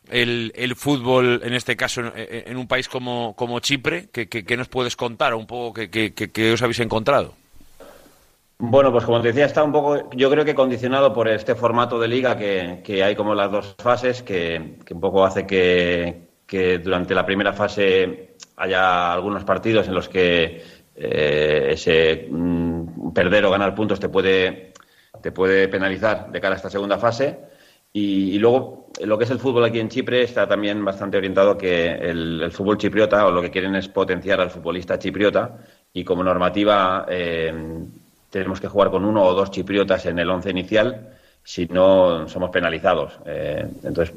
el, 0.08 0.74
fútbol, 0.76 1.40
en 1.44 1.54
este 1.54 1.76
caso, 1.76 2.02
en, 2.14 2.56
un 2.56 2.66
país 2.66 2.88
como, 2.88 3.34
Chipre? 3.60 4.08
¿Qué, 4.10 4.56
nos 4.56 4.68
puedes 4.68 4.96
contar 4.96 5.34
un 5.34 5.46
poco 5.46 5.80
qué, 5.90 6.52
os 6.52 6.62
habéis 6.62 6.80
encontrado? 6.80 7.34
Bueno, 8.58 8.92
pues 8.92 9.04
como 9.04 9.20
te 9.20 9.28
decía, 9.28 9.46
está 9.46 9.64
un 9.64 9.72
poco, 9.72 10.10
yo 10.12 10.30
creo 10.30 10.44
que 10.44 10.54
condicionado 10.54 11.12
por 11.12 11.28
este 11.28 11.56
formato 11.56 11.98
de 11.98 12.06
liga 12.06 12.36
que, 12.36 13.02
hay 13.02 13.16
como 13.16 13.34
las 13.34 13.50
dos 13.50 13.74
fases, 13.78 14.22
que, 14.22 14.78
un 14.90 15.00
poco 15.00 15.24
hace 15.24 15.46
que, 15.46 16.78
durante 16.84 17.14
la 17.14 17.24
primera 17.24 17.52
fase 17.52 18.36
haya 18.56 19.12
algunos 19.12 19.42
partidos 19.42 19.88
en 19.88 19.94
los 19.94 20.08
que 20.08 20.81
eh, 20.94 21.68
ese 21.70 22.28
mm, 22.30 23.12
perder 23.12 23.44
o 23.44 23.50
ganar 23.50 23.74
puntos 23.74 23.98
te 23.98 24.08
puede, 24.08 24.72
te 25.22 25.32
puede 25.32 25.68
penalizar 25.68 26.30
de 26.30 26.40
cara 26.40 26.54
a 26.54 26.56
esta 26.56 26.70
segunda 26.70 26.98
fase. 26.98 27.38
Y, 27.94 28.38
luego, 28.38 28.88
lo 29.04 29.18
que 29.18 29.24
es 29.24 29.30
el 29.30 29.38
fútbol 29.38 29.64
aquí 29.64 29.78
en 29.78 29.90
Chipre 29.90 30.22
está 30.22 30.48
también 30.48 30.82
bastante 30.82 31.18
orientado 31.18 31.58
que 31.58 31.88
el, 31.90 32.50
fútbol 32.50 32.78
chipriota, 32.78 33.26
o 33.26 33.30
lo 33.30 33.42
que 33.42 33.50
quieren 33.50 33.74
es 33.74 33.88
potenciar 33.88 34.40
al 34.40 34.50
futbolista 34.50 34.98
chipriota, 34.98 35.58
y 35.92 36.02
como 36.02 36.24
normativa 36.24 37.04
eh, 37.08 37.52
tenemos 38.30 38.60
que 38.60 38.68
jugar 38.68 38.90
con 38.90 39.04
uno 39.04 39.22
o 39.24 39.34
dos 39.34 39.50
chipriotas 39.50 40.06
en 40.06 40.18
el 40.18 40.30
once 40.30 40.48
inicial, 40.50 41.10
si 41.44 41.66
no 41.66 42.26
somos 42.28 42.50
penalizados. 42.50 43.18
Eh, 43.26 43.66
entonces, 43.84 44.14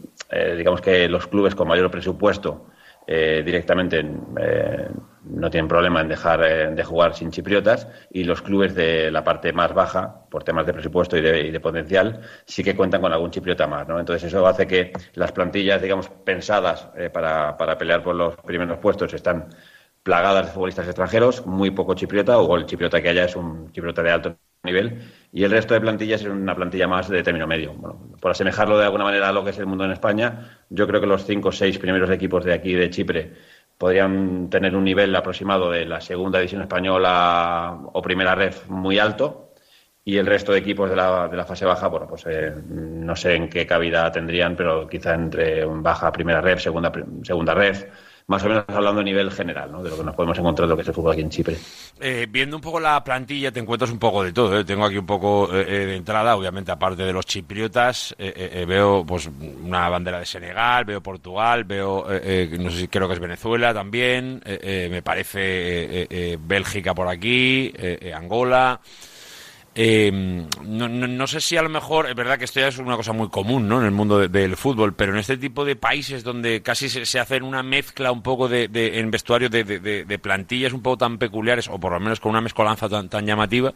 digamos 0.57 0.79
que 0.79 1.09
los 1.09 1.27
clubes 1.27 1.53
con 1.53 1.67
mayor 1.67 1.91
presupuesto 1.91 2.67
eh, 3.07 3.43
directamente 3.45 3.99
eh, 3.99 4.89
no 5.23 5.49
tienen 5.49 5.67
problema 5.67 6.01
en 6.01 6.07
dejar 6.07 6.43
eh, 6.43 6.71
de 6.71 6.83
jugar 6.83 7.15
sin 7.15 7.31
chipriotas 7.31 7.87
y 8.11 8.23
los 8.23 8.41
clubes 8.41 8.73
de 8.75 9.11
la 9.11 9.23
parte 9.23 9.53
más 9.53 9.73
baja, 9.73 10.25
por 10.29 10.43
temas 10.43 10.65
de 10.65 10.73
presupuesto 10.73 11.17
y 11.17 11.21
de, 11.21 11.59
potencial, 11.59 12.21
sí 12.45 12.63
que 12.63 12.75
cuentan 12.75 13.01
con 13.01 13.13
algún 13.13 13.31
chipriota 13.31 13.67
más. 13.67 13.87
¿no? 13.87 13.99
Entonces 13.99 14.31
eso 14.31 14.45
hace 14.47 14.67
que 14.67 14.91
las 15.13 15.31
plantillas, 15.31 15.81
digamos, 15.81 16.09
pensadas 16.09 16.89
para, 17.13 17.55
para 17.57 17.77
pelear 17.77 18.03
por 18.03 18.15
los 18.15 18.35
primeros 18.37 18.79
puestos 18.79 19.13
están 19.13 19.49
plagadas 20.03 20.45
de 20.47 20.51
futbolistas 20.51 20.85
extranjeros, 20.87 21.45
muy 21.47 21.71
poco 21.71 21.95
chipriota, 21.95 22.37
o 22.39 22.55
el 22.55 22.65
chipriota 22.65 23.01
que 23.01 23.09
haya 23.09 23.25
es 23.25 23.35
un 23.35 23.71
chipriota 23.71 24.03
de 24.03 24.11
alto 24.11 24.37
nivel 24.65 25.01
y 25.31 25.43
el 25.43 25.51
resto 25.51 25.73
de 25.73 25.81
plantillas 25.81 26.21
es 26.21 26.27
una 26.27 26.55
plantilla 26.55 26.87
más 26.87 27.09
de 27.09 27.21
término 27.21 27.45
medio. 27.45 27.73
Bueno, 27.73 27.99
por 28.21 28.31
asemejarlo 28.31 28.77
de 28.77 28.85
alguna 28.85 29.03
manera 29.03 29.29
a 29.29 29.31
lo 29.31 29.43
que 29.43 29.49
es 29.49 29.59
el 29.59 29.65
mundo 29.65 29.85
en 29.85 29.91
España, 29.91 30.59
yo 30.69 30.87
creo 30.87 31.01
que 31.01 31.07
los 31.07 31.25
cinco 31.25 31.49
o 31.49 31.51
seis 31.51 31.77
primeros 31.77 32.09
equipos 32.09 32.45
de 32.45 32.53
aquí 32.53 32.73
de 32.73 32.89
Chipre 32.89 33.33
podrían 33.77 34.49
tener 34.49 34.75
un 34.75 34.83
nivel 34.83 35.15
aproximado 35.15 35.71
de 35.71 35.85
la 35.85 35.99
segunda 36.01 36.39
división 36.39 36.61
española 36.61 37.79
o 37.93 38.01
primera 38.01 38.33
ref 38.33 38.67
muy 38.69 38.99
alto 38.99 39.53
y 40.05 40.17
el 40.17 40.25
resto 40.25 40.53
de 40.53 40.59
equipos 40.59 40.89
de 40.89 40.95
la, 40.95 41.27
de 41.27 41.35
la 41.35 41.45
fase 41.45 41.65
baja, 41.65 41.87
bueno, 41.87 42.07
pues 42.07 42.25
eh, 42.27 42.53
no 42.69 43.15
sé 43.15 43.35
en 43.35 43.49
qué 43.49 43.65
cabida 43.65 44.11
tendrían, 44.11 44.55
pero 44.55 44.87
quizá 44.87 45.15
entre 45.15 45.65
baja 45.65 46.11
primera 46.11 46.41
ref, 46.41 46.61
segunda, 46.61 46.91
segunda 47.23 47.53
ref 47.55 47.85
más 48.27 48.43
o 48.43 48.49
menos 48.49 48.65
hablando 48.67 49.01
a 49.01 49.03
nivel 49.03 49.29
general, 49.29 49.71
¿no? 49.71 49.83
de 49.83 49.91
lo 49.91 49.97
que 49.97 50.03
nos 50.03 50.15
podemos 50.15 50.37
encontrar 50.39 50.67
de 50.67 50.71
lo 50.71 50.75
que 50.75 50.81
es 50.81 50.87
el 50.87 50.93
fútbol 50.95 51.11
aquí 51.11 51.21
en 51.21 51.29
Chipre. 51.29 51.57
Eh, 51.99 52.25
viendo 52.27 52.55
un 52.55 52.61
poco 52.61 52.79
la 52.79 53.03
plantilla, 53.03 53.51
te 53.51 53.59
encuentras 53.59 53.91
un 53.91 53.99
poco 53.99 54.23
de 54.23 54.33
todo. 54.33 54.57
¿eh? 54.57 54.65
Tengo 54.65 54.83
aquí 54.83 54.97
un 54.97 55.05
poco 55.05 55.53
eh, 55.53 55.63
de 55.63 55.95
entrada, 55.95 56.35
obviamente, 56.35 56.71
aparte 56.71 57.03
de 57.03 57.13
los 57.13 57.25
chipriotas, 57.25 58.15
veo 58.17 59.05
pues 59.05 59.29
una 59.63 59.87
bandera 59.89 60.19
de 60.19 60.25
Senegal, 60.25 60.85
veo 60.85 61.01
Portugal, 61.01 61.65
veo, 61.65 62.05
no 62.07 62.71
sé 62.71 62.77
si 62.77 62.87
creo 62.87 63.07
que 63.07 63.13
es 63.13 63.19
Venezuela 63.19 63.73
también, 63.73 64.41
me 64.45 65.01
parece 65.03 66.37
Bélgica 66.39 66.95
por 66.95 67.07
aquí, 67.07 67.71
Angola. 68.13 68.79
Eh, 69.77 70.09
no, 70.63 70.87
no, 70.87 71.27
sé 71.27 71.41
si 71.41 71.57
a 71.57 71.61
lo 71.61 71.67
mejor, 71.67 72.09
es 72.09 72.15
verdad 72.15 72.39
que 72.39 72.45
esto 72.45 72.61
ya 72.61 72.69
es 72.69 72.77
una 72.77 72.95
cosa 72.95 73.11
muy 73.11 73.27
común 73.27 73.67
¿no? 73.67 73.81
en 73.81 73.85
el 73.85 73.91
mundo 73.91 74.25
del 74.25 74.55
fútbol, 74.55 74.93
pero 74.93 75.11
en 75.11 75.19
este 75.19 75.35
tipo 75.35 75.65
de 75.65 75.75
países 75.75 76.23
donde 76.23 76.61
casi 76.61 76.87
se, 76.87 77.05
se 77.05 77.19
hacen 77.19 77.43
una 77.43 77.61
mezcla 77.61 78.13
un 78.13 78.21
poco 78.21 78.47
de, 78.47 78.69
en 78.73 79.11
vestuario 79.11 79.49
de, 79.49 80.19
plantillas 80.21 80.71
un 80.71 80.81
poco 80.81 80.99
tan 80.99 81.17
peculiares, 81.17 81.67
o 81.67 81.77
por 81.77 81.91
lo 81.91 81.99
menos 81.99 82.21
con 82.21 82.29
una 82.29 82.39
mezcolanza 82.39 82.87
tan, 82.87 83.09
tan 83.09 83.25
llamativa, 83.25 83.73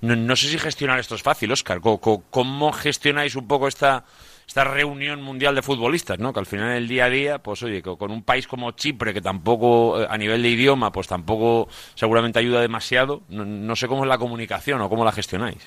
no, 0.00 0.14
no 0.14 0.36
sé 0.36 0.46
si 0.46 0.58
gestionar 0.58 1.00
esto 1.00 1.16
es 1.16 1.22
fácil, 1.22 1.50
Oscar. 1.50 1.80
cómo 1.80 2.72
gestionáis 2.72 3.34
un 3.34 3.48
poco 3.48 3.66
esta, 3.66 4.04
esta 4.46 4.64
reunión 4.64 5.22
mundial 5.22 5.54
de 5.54 5.62
futbolistas, 5.62 6.18
¿no? 6.18 6.32
Que 6.32 6.40
al 6.40 6.46
final 6.46 6.72
el 6.72 6.88
día 6.88 7.06
a 7.06 7.10
día, 7.10 7.38
pues 7.38 7.62
oye, 7.62 7.82
con 7.82 8.10
un 8.10 8.22
país 8.22 8.46
como 8.46 8.72
Chipre, 8.72 9.14
que 9.14 9.20
tampoco, 9.20 10.02
eh, 10.02 10.06
a 10.08 10.18
nivel 10.18 10.42
de 10.42 10.48
idioma, 10.50 10.92
pues 10.92 11.08
tampoco 11.08 11.68
seguramente 11.94 12.38
ayuda 12.38 12.60
demasiado, 12.60 13.22
no, 13.28 13.76
sé 13.76 13.88
cómo 13.88 14.04
es 14.04 14.08
la 14.08 14.18
comunicación 14.18 14.80
o 14.80 14.88
cómo 14.88 15.04
la 15.04 15.12
gestionáis. 15.12 15.66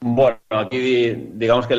Bueno, 0.00 0.38
aquí 0.48 1.12
digamos 1.32 1.68
que 1.68 1.76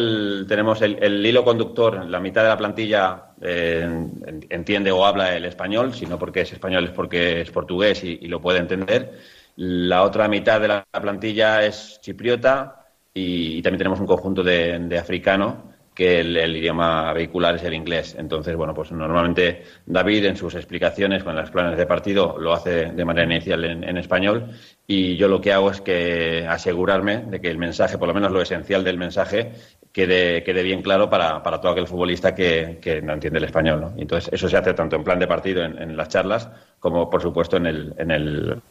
tenemos 0.48 0.82
el, 0.82 1.26
hilo 1.26 1.44
conductor, 1.44 2.06
la 2.06 2.22
mitad 2.22 2.44
de 2.44 2.50
la 2.50 2.58
plantilla 2.58 3.24
eh, 3.42 4.08
entiende 4.50 4.92
o 4.92 5.06
habla 5.06 5.36
el 5.36 5.44
español, 5.44 5.94
si 5.94 6.06
no 6.06 6.18
porque 6.18 6.42
es 6.42 6.54
español 6.54 6.86
es 6.86 6.92
porque 6.92 7.42
es 7.42 7.52
portugués 7.52 8.02
y, 8.06 8.26
lo 8.28 8.40
puede 8.40 8.60
entender. 8.60 9.20
La 9.58 10.04
otra 10.04 10.30
mitad 10.30 10.62
de 10.62 10.70
la 10.70 10.86
plantilla 11.02 11.66
es 11.66 12.00
chipriota 12.02 12.86
y, 13.14 13.62
también 13.62 13.80
tenemos 13.80 14.00
un 14.00 14.08
conjunto 14.08 14.42
de, 14.42 14.80
de 14.80 14.98
africano 14.98 15.73
que 15.94 16.22
el, 16.22 16.56
idioma 16.56 17.14
vehicular 17.14 17.56
es 17.56 17.64
el 17.64 17.74
inglés. 17.74 18.16
Entonces, 18.18 18.56
bueno, 18.56 18.74
pues 18.74 18.92
normalmente 18.92 19.64
David 19.86 20.26
en 20.26 20.36
sus 20.36 20.56
explicaciones 20.56 21.24
con 21.24 21.36
los 21.36 21.52
planes 21.52 21.78
de 21.78 21.86
partido 21.86 22.38
lo 22.40 22.54
hace 22.54 22.86
de 22.86 23.06
manera 23.06 23.32
inicial 23.32 23.64
en, 23.64 23.98
español 23.98 24.50
y 24.88 25.16
yo 25.18 25.28
lo 25.28 25.40
que 25.40 25.54
hago 25.54 25.72
es 25.72 25.82
que 25.82 26.46
asegurarme 26.48 27.18
de 27.28 27.40
que 27.40 27.50
el 27.50 27.58
mensaje, 27.58 27.98
por 27.98 28.08
lo 28.08 28.14
menos 28.14 28.32
lo 28.32 28.42
esencial 28.42 28.84
del 28.84 28.98
mensaje, 28.98 29.52
quede, 29.92 30.44
quede 30.44 30.64
bien 30.64 30.82
claro 30.82 31.10
para, 31.10 31.44
para 31.44 31.62
todo 31.62 31.72
aquel 31.72 31.88
futbolista 31.88 32.34
que, 32.34 32.80
que, 32.82 33.02
no 33.02 33.14
entiende 33.14 33.40
el 33.40 33.46
español. 33.46 33.94
Entonces, 33.98 34.34
eso 34.34 34.50
se 34.50 34.58
hace 34.58 34.74
tanto 34.74 34.96
en 34.96 35.04
plan 35.04 35.20
de 35.20 35.28
partido, 35.28 35.64
en, 35.64 35.96
las 35.96 36.10
charlas, 36.10 36.50
como, 36.80 37.10
por 37.10 37.22
supuesto, 37.22 37.58
en 37.58 37.68
el, 37.68 37.94
en 37.98 38.12
el 38.12 38.62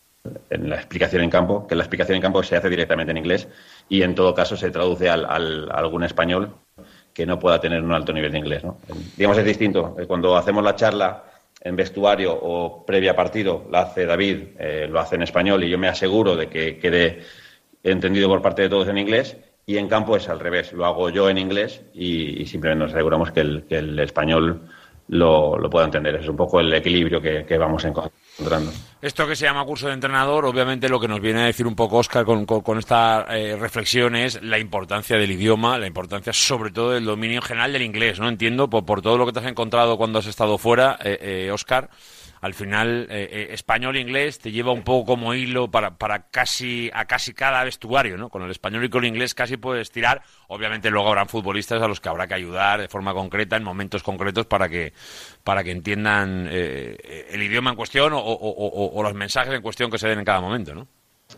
en 0.51 0.71
la 0.71 0.77
explicación 0.77 1.23
en 1.23 1.31
campo, 1.31 1.67
que 1.67 1.75
la 1.75 1.83
explicación 1.83 2.15
en 2.15 2.23
campo 2.23 2.45
se 2.45 2.57
hace 2.57 2.69
directamente 2.69 3.11
en 3.11 3.17
inglés 3.17 3.49
y 3.89 4.03
en 4.03 4.15
todo 4.15 4.35
caso 4.35 4.57
se 4.57 4.71
traduce 4.71 5.11
al, 5.11 5.25
al, 5.25 5.69
algún 5.73 6.05
español 6.05 6.55
que 7.13 7.27
no 7.27 7.39
pueda 7.39 7.61
tener 7.61 7.83
un 7.83 7.93
alto 7.93 8.13
nivel 8.13 8.33
de 8.33 8.39
inglés. 8.39 8.65
¿no? 8.65 8.79
Digamos, 9.17 9.39
es 9.39 9.45
distinto. 9.45 9.97
Eh, 9.99 10.07
cuando 10.07 10.37
hacemos 10.37 10.63
la 10.65 10.75
charla 10.75 11.25
en 11.61 11.77
vestuario 11.77 12.33
o 12.35 12.85
previa 12.85 13.15
partido, 13.15 13.67
la 13.71 13.83
hace 13.83 14.07
David, 14.07 14.39
eh, 14.59 14.87
lo 14.91 15.01
hace 15.01 15.17
en 15.17 15.23
español 15.23 15.63
y 15.63 15.71
yo 15.71 15.79
me 15.79 15.89
aseguro 15.89 16.37
de 16.37 16.49
que 16.49 16.79
quede 16.79 17.23
entendido 17.83 18.29
por 18.29 18.43
parte 18.43 18.63
de 18.63 18.69
todos 18.69 18.89
en 18.89 18.99
inglés. 18.99 19.37
Y 19.65 19.77
en 19.77 19.89
campo 19.89 20.17
es 20.17 20.29
al 20.29 20.41
revés, 20.41 20.73
lo 20.73 20.85
hago 20.85 21.09
yo 21.11 21.31
en 21.31 21.39
inglés 21.39 21.83
y, 21.95 22.45
simplemente 22.47 22.85
nos 22.85 22.95
aseguramos 22.95 23.31
que 23.31 23.41
el, 23.41 23.99
español 24.01 24.69
lo, 25.07 25.57
lo, 25.57 25.71
pueda 25.71 25.85
entender. 25.85 26.17
Es 26.17 26.29
un 26.29 26.37
poco 26.37 26.59
el 26.59 26.73
equilibrio 26.75 27.21
que, 27.21 27.45
que 27.47 27.59
vamos 27.59 27.85
encontrando. 27.85 28.22
Esto 29.03 29.27
que 29.27 29.37
se 29.37 29.45
llama 29.45 29.65
curso 29.65 29.89
de 29.89 29.95
entrenador, 29.95 30.47
obviamente 30.47 30.89
lo 30.89 30.99
que 31.01 31.09
nos 31.09 31.21
viene 31.21 31.43
a 31.43 31.47
decir 31.47 31.67
un 31.67 31.75
poco 31.75 31.99
Oscar 31.99 32.25
con, 32.25 32.47
con, 32.47 32.79
esta 32.79 33.27
eh, 33.29 33.57
reflexión 33.57 34.17
es 34.17 34.43
la 34.43 34.59
importancia 34.59 35.17
del 35.17 35.33
idioma, 35.33 35.79
la 35.79 35.87
importancia 35.87 36.33
sobre 36.33 36.71
todo 36.71 36.93
del 36.93 37.05
dominio 37.05 37.43
general 37.43 37.73
del 37.73 37.83
inglés, 37.83 38.21
¿no? 38.21 38.29
Entiendo, 38.29 38.71
por, 38.71 38.85
por 38.85 39.03
todo 39.03 39.19
lo 39.19 39.27
que 39.27 39.33
te 39.33 39.41
has 39.41 39.47
encontrado 39.47 39.99
cuando 39.99 40.21
has 40.21 40.27
estado 40.27 40.57
fuera, 40.57 40.99
eh, 41.05 41.19
eh 41.21 41.51
Oscar, 41.53 41.91
al 42.43 42.55
final 42.55 43.07
eh, 43.09 43.29
eh, 43.31 43.47
español 43.53 43.97
e 43.97 44.01
inglés 44.01 44.41
te 44.41 44.51
lleva 44.51 44.73
un 44.73 44.83
poco 44.83 45.13
como 45.13 45.33
hilo 45.33 45.71
para, 45.71 45.97
para 45.97 46.27
casi 46.29 46.91
a 46.93 47.05
casi 47.05 47.33
cada 47.33 47.63
vestuario, 47.63 48.19
¿no? 48.19 48.29
Con 48.31 48.43
el 48.43 48.51
español 48.51 48.85
y 48.85 48.89
con 48.89 49.05
el 49.05 49.11
inglés 49.11 49.33
casi 49.33 49.57
puedes 49.57 49.93
tirar. 49.93 50.23
Obviamente 50.49 50.91
luego 50.91 51.09
habrán 51.09 51.29
futbolistas 51.29 51.81
a 51.81 51.87
los 51.87 52.01
que 52.01 52.09
habrá 52.09 52.27
que 52.27 52.35
ayudar 52.35 52.81
de 52.81 52.89
forma 52.89 53.15
concreta 53.15 53.57
en 53.57 53.63
momentos 53.63 54.03
concretos 54.03 54.47
para 54.47 54.69
que 54.69 54.93
para 55.45 55.63
que 55.63 55.71
entiendan 55.71 56.49
eh, 56.51 57.29
el 57.31 57.45
idioma 57.45 57.71
en 57.71 57.77
cuestión 57.77 58.13
o, 58.13 59.01
los 59.03 59.15
mensajes 59.15 59.55
en 59.55 59.63
cuestión 59.63 59.89
que 59.89 59.99
se 59.99 60.09
den 60.09 60.19
en 60.19 60.25
cada 60.25 60.41
momento, 60.41 60.75
¿no? 60.75 60.89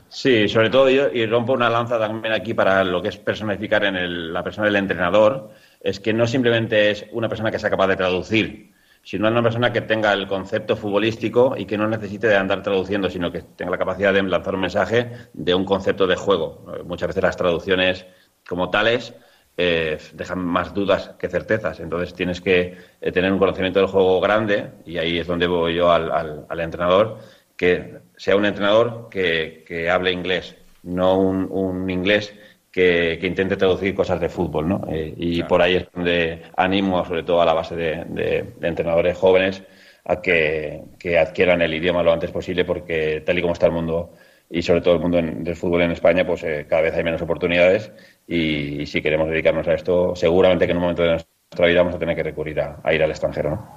Sí, 0.09 0.48
sobre 0.48 0.70
todo 0.70 0.89
yo, 0.89 1.09
y 1.12 1.26
rompo 1.26 1.52
una 1.52 1.68
lanza 1.68 1.98
también 1.98 2.32
aquí 2.32 2.55
para 2.55 2.82
lo 2.82 3.02
que 3.02 3.09
es 3.09 3.18
personificar 3.18 3.85
en 3.85 4.32
la 4.32 4.43
persona 4.43 4.66
del 4.66 4.76
entrenador, 4.76 5.51
es 5.82 6.01
que 6.01 6.14
no 6.14 6.26
simplemente 6.26 6.90
es 6.90 7.05
una 7.12 7.28
persona 7.28 7.51
que 7.51 7.59
sea 7.59 7.70
capaz 7.70 7.89
de 7.89 7.97
traducir 7.97 8.73
sino 9.05 9.28
una 9.28 9.43
persona 9.43 9.72
que 9.72 9.82
tenga 9.82 10.12
el 10.12 10.26
concepto 10.26 10.76
futbolístico 10.76 11.55
y 11.56 11.66
que 11.66 11.76
no 11.76 11.86
necesite 11.86 12.26
de 12.26 12.36
andar 12.36 12.62
traduciendo, 12.62 13.10
sino 13.10 13.31
que 13.31 13.43
tenga 13.43 13.70
la 13.70 13.78
capacidad 13.78 14.12
de 14.14 14.22
lanzar 14.22 14.55
un 14.55 14.62
mensaje 14.62 15.10
de 15.35 15.55
un 15.55 15.64
concepto 15.64 16.06
de 16.06 16.16
juego. 16.16 16.64
Muchas 16.86 17.09
veces 17.09 17.22
las 17.22 17.36
traducciones 17.36 18.06
como 18.48 18.70
tales 18.70 19.14
eh, 19.56 19.98
dejan 20.14 20.39
más 20.39 20.72
dudas 20.72 21.12
que 21.18 21.28
certezas. 21.28 21.78
Entonces 21.81 22.14
tienes 22.14 22.40
que 22.40 22.76
eh, 23.01 23.12
tener 23.12 23.31
un 23.31 23.39
conocimiento 23.39 23.78
del 23.78 23.89
juego 23.89 24.20
grande 24.20 24.70
y 24.86 24.97
ahí 24.97 25.18
es 25.18 25.26
donde 25.26 25.47
voy 25.47 25.74
yo 25.74 25.93
al, 25.93 26.10
al, 26.10 26.60
entrenador 26.60 27.18
que 27.56 27.98
sea 28.16 28.36
un 28.36 28.47
entrenador 28.47 29.09
que, 29.10 29.64
que 29.66 29.90
hable 29.90 30.10
inglés, 30.10 30.56
no 30.82 31.18
un, 31.20 31.47
un 31.51 31.89
inglés 31.89 32.35
que, 32.74 33.18
que, 33.20 33.26
intente 33.28 33.56
traducir 33.56 33.94
cosas 33.94 34.20
de 34.20 34.28
fútbol, 34.28 34.68
¿no? 34.68 34.84
Eh, 34.90 35.14
y 35.16 35.44
por 35.44 35.62
ahí 35.62 35.76
es 35.76 35.86
donde 35.94 36.42
animo, 36.56 37.05
sobre 37.05 37.22
todo 37.22 37.40
a 37.40 37.46
la 37.46 37.55
base 37.55 37.76
de, 37.76 38.05
de, 38.09 38.55
de 38.59 38.68
entrenadores 38.68 39.16
jóvenes, 39.16 39.62
a 40.05 40.20
que, 40.20 40.82
que, 40.98 41.16
adquieran 41.16 41.62
el 41.62 41.72
idioma 41.72 42.02
lo 42.02 42.12
antes 42.12 42.32
posible, 42.32 42.64
porque 42.64 43.22
tal 43.24 43.38
y 43.38 43.42
como 43.42 43.52
está 43.52 43.66
el 43.66 43.72
mundo 43.72 44.14
y 44.51 44.60
sobre 44.62 44.80
todo 44.80 44.94
el 44.94 45.01
mundo 45.01 45.18
en, 45.18 45.44
del 45.44 45.55
fútbol 45.55 45.82
en 45.82 45.92
España, 45.92 46.26
pues 46.26 46.42
eh, 46.42 46.66
cada 46.68 46.82
vez 46.82 46.94
hay 46.94 47.05
menos 47.05 47.22
oportunidades 47.22 47.92
y, 48.26 48.82
y, 48.82 48.86
si 48.86 49.01
queremos 49.01 49.28
dedicarnos 49.30 49.68
a 49.68 49.74
esto, 49.74 50.16
seguramente 50.16 50.66
que 50.66 50.72
en 50.72 50.78
un 50.78 50.82
momento 50.82 51.05
de 51.05 51.10
nuestra 51.10 51.66
vida 51.66 51.78
vamos 51.78 51.94
a 51.94 51.98
tener 52.01 52.16
que 52.16 52.24
recurrir 52.24 52.60
a, 52.60 52.80
a 52.82 52.92
ir 52.92 53.05
al 53.05 53.10
extranjero, 53.10 53.51
¿no? 53.51 53.76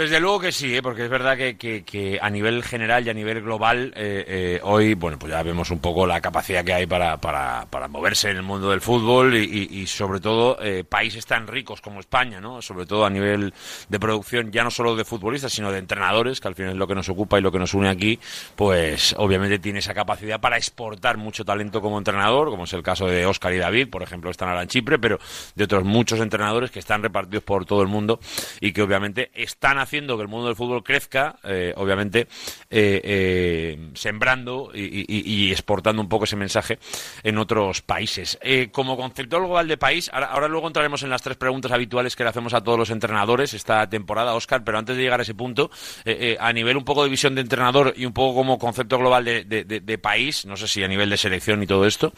Desde 0.00 0.18
luego 0.18 0.40
que 0.40 0.50
sí, 0.50 0.74
¿eh? 0.74 0.80
porque 0.80 1.04
es 1.04 1.10
verdad 1.10 1.36
que, 1.36 1.58
que, 1.58 1.84
que, 1.84 2.18
a 2.22 2.30
nivel 2.30 2.64
general 2.64 3.06
y 3.06 3.10
a 3.10 3.12
nivel 3.12 3.42
global, 3.42 3.92
eh, 3.94 4.24
eh, 4.26 4.60
hoy, 4.62 4.94
bueno, 4.94 5.18
pues 5.18 5.30
ya 5.30 5.42
vemos 5.42 5.70
un 5.70 5.78
poco 5.78 6.06
la 6.06 6.22
capacidad 6.22 6.64
que 6.64 6.72
hay 6.72 6.86
para, 6.86 7.18
para, 7.18 7.66
para 7.68 7.86
moverse 7.86 8.30
en 8.30 8.38
el 8.38 8.42
mundo 8.42 8.70
del 8.70 8.80
fútbol 8.80 9.36
y, 9.36 9.68
y, 9.70 9.86
sobre 9.86 10.18
todo 10.20 10.56
eh, 10.62 10.84
países 10.84 11.26
tan 11.26 11.46
ricos 11.46 11.82
como 11.82 12.00
España, 12.00 12.40
¿no? 12.40 12.62
Sobre 12.62 12.86
todo 12.86 13.04
a 13.04 13.10
nivel 13.10 13.52
de 13.90 14.00
producción, 14.00 14.50
ya 14.50 14.64
no 14.64 14.70
solo 14.70 14.96
de 14.96 15.04
futbolistas, 15.04 15.52
sino 15.52 15.70
de 15.70 15.80
entrenadores, 15.80 16.40
que 16.40 16.48
al 16.48 16.54
final 16.54 16.72
es 16.72 16.78
lo 16.78 16.86
que 16.86 16.94
nos 16.94 17.10
ocupa 17.10 17.38
y 17.38 17.42
lo 17.42 17.52
que 17.52 17.58
nos 17.58 17.74
une 17.74 17.90
aquí, 17.90 18.18
pues 18.56 19.14
obviamente 19.18 19.58
tiene 19.58 19.80
esa 19.80 19.92
capacidad 19.92 20.40
para 20.40 20.56
exportar 20.56 21.18
mucho 21.18 21.44
talento 21.44 21.82
como 21.82 21.98
entrenador, 21.98 22.48
como 22.48 22.64
es 22.64 22.72
el 22.72 22.82
caso 22.82 23.04
de 23.04 23.26
Óscar 23.26 23.52
y 23.52 23.58
David, 23.58 23.90
por 23.90 24.02
ejemplo, 24.02 24.30
están 24.30 24.48
ahora 24.48 24.62
en 24.62 24.68
Chipre, 24.68 24.98
pero 24.98 25.18
de 25.54 25.64
otros 25.64 25.84
muchos 25.84 26.20
entrenadores 26.20 26.70
que 26.70 26.78
están 26.78 27.02
repartidos 27.02 27.44
por 27.44 27.66
todo 27.66 27.82
el 27.82 27.88
mundo 27.88 28.18
y 28.62 28.72
que 28.72 28.80
obviamente 28.80 29.30
están 29.34 29.76
haciendo 29.76 29.89
que 29.90 30.22
el 30.22 30.28
mundo 30.28 30.46
del 30.46 30.56
fútbol 30.56 30.82
crezca, 30.84 31.36
eh, 31.44 31.74
obviamente 31.76 32.28
eh, 32.70 33.00
eh, 33.02 33.90
sembrando 33.94 34.70
y, 34.72 35.50
exportando 35.50 36.00
un 36.00 36.08
poco 36.08 36.24
ese 36.24 36.36
mensaje 36.36 36.78
en 37.22 37.38
otros 37.38 37.82
países. 37.82 38.38
Eh, 38.42 38.68
como 38.70 38.96
concepto 38.96 39.38
global 39.38 39.66
de 39.66 39.76
país, 39.76 40.10
ahora, 40.12 40.26
ahora, 40.26 40.48
luego 40.48 40.68
entraremos 40.68 41.02
en 41.02 41.10
las 41.10 41.22
tres 41.22 41.36
preguntas 41.36 41.72
habituales 41.72 42.14
que 42.14 42.22
le 42.22 42.30
hacemos 42.30 42.54
a 42.54 42.60
todos 42.62 42.78
los 42.78 42.90
entrenadores 42.90 43.52
esta 43.52 43.88
temporada, 43.88 44.34
Oscar, 44.34 44.62
pero 44.64 44.78
antes 44.78 44.96
de 44.96 45.02
llegar 45.02 45.20
a 45.20 45.22
ese 45.24 45.34
punto, 45.34 45.70
eh, 46.04 46.36
a 46.38 46.52
nivel 46.52 46.76
un 46.76 46.84
poco 46.84 47.02
de 47.02 47.10
visión 47.10 47.34
de 47.34 47.40
entrenador 47.40 47.92
y 47.96 48.06
un 48.06 48.12
poco 48.12 48.36
como 48.36 48.58
concepto 48.58 48.98
global 48.98 49.24
de, 49.24 49.44
de, 49.44 49.64
de 49.64 49.98
país, 49.98 50.46
no 50.46 50.56
sé 50.56 50.68
si 50.68 50.82
a 50.84 50.88
nivel 50.88 51.10
de 51.10 51.16
selección 51.16 51.62
y 51.62 51.66
todo 51.66 51.86
esto, 51.86 52.12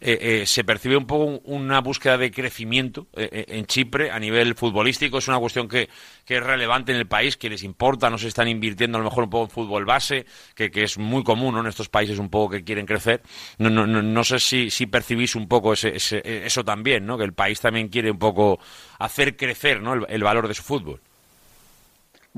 eh, 0.00 0.42
eh, 0.42 0.46
se 0.46 0.62
percibe 0.62 0.96
un 0.96 1.06
poco 1.06 1.40
una 1.44 1.80
búsqueda 1.80 2.16
de 2.16 2.30
crecimiento 2.30 3.08
eh, 3.14 3.46
en 3.48 3.66
Chipre 3.66 4.10
a 4.12 4.18
nivel 4.20 4.54
futbolístico. 4.54 5.18
Es 5.18 5.26
una 5.26 5.38
cuestión 5.38 5.68
que, 5.68 5.88
que, 6.24 6.36
es 6.36 6.42
relevante 6.42 6.92
en 6.92 6.98
el 6.98 7.06
país, 7.06 7.36
que 7.36 7.50
les 7.50 7.64
importa, 7.64 8.08
no 8.08 8.16
se 8.16 8.28
están 8.28 8.46
invirtiendo 8.46 8.98
a 8.98 9.00
lo 9.00 9.06
mejor 9.06 9.24
un 9.24 9.30
poco 9.30 9.44
en 9.44 9.50
fútbol 9.50 9.84
base, 9.84 10.24
que, 10.54 10.70
que 10.70 10.84
es 10.84 10.98
muy 10.98 11.24
común 11.24 11.54
¿no? 11.54 11.60
en 11.60 11.66
estos 11.66 11.88
países 11.88 12.18
un 12.18 12.30
poco 12.30 12.50
que 12.50 12.64
quieren 12.64 12.86
crecer. 12.86 13.22
No, 13.58 13.70
no, 13.70 13.86
no, 13.86 14.00
no 14.00 14.24
sé 14.24 14.38
si, 14.38 14.70
si, 14.70 14.86
percibís 14.86 15.34
un 15.34 15.48
poco 15.48 15.72
ese, 15.72 15.96
ese, 15.96 16.22
eso 16.46 16.64
también, 16.64 17.04
¿no? 17.04 17.18
que 17.18 17.24
el 17.24 17.32
país 17.32 17.60
también 17.60 17.88
quiere 17.88 18.10
un 18.10 18.18
poco 18.18 18.60
hacer 18.98 19.36
crecer 19.36 19.82
¿no? 19.82 20.06
el 20.06 20.22
valor 20.22 20.46
de 20.46 20.54
su 20.54 20.62
fútbol. 20.62 21.00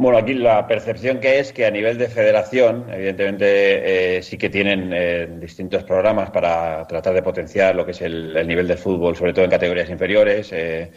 Bueno, 0.00 0.16
aquí 0.16 0.32
la 0.32 0.66
percepción 0.66 1.20
que 1.20 1.40
es 1.40 1.52
que 1.52 1.66
a 1.66 1.70
nivel 1.70 1.98
de 1.98 2.08
federación, 2.08 2.86
evidentemente 2.90 4.16
eh, 4.16 4.22
sí 4.22 4.38
que 4.38 4.48
tienen 4.48 4.90
eh, 4.94 5.28
distintos 5.38 5.84
programas 5.84 6.30
para 6.30 6.86
tratar 6.86 7.12
de 7.12 7.22
potenciar 7.22 7.76
lo 7.76 7.84
que 7.84 7.90
es 7.90 8.00
el, 8.00 8.34
el, 8.34 8.48
nivel 8.48 8.66
del 8.66 8.78
fútbol, 8.78 9.14
sobre 9.14 9.34
todo 9.34 9.44
en 9.44 9.50
categorías 9.50 9.90
inferiores, 9.90 10.52
eh, 10.54 10.90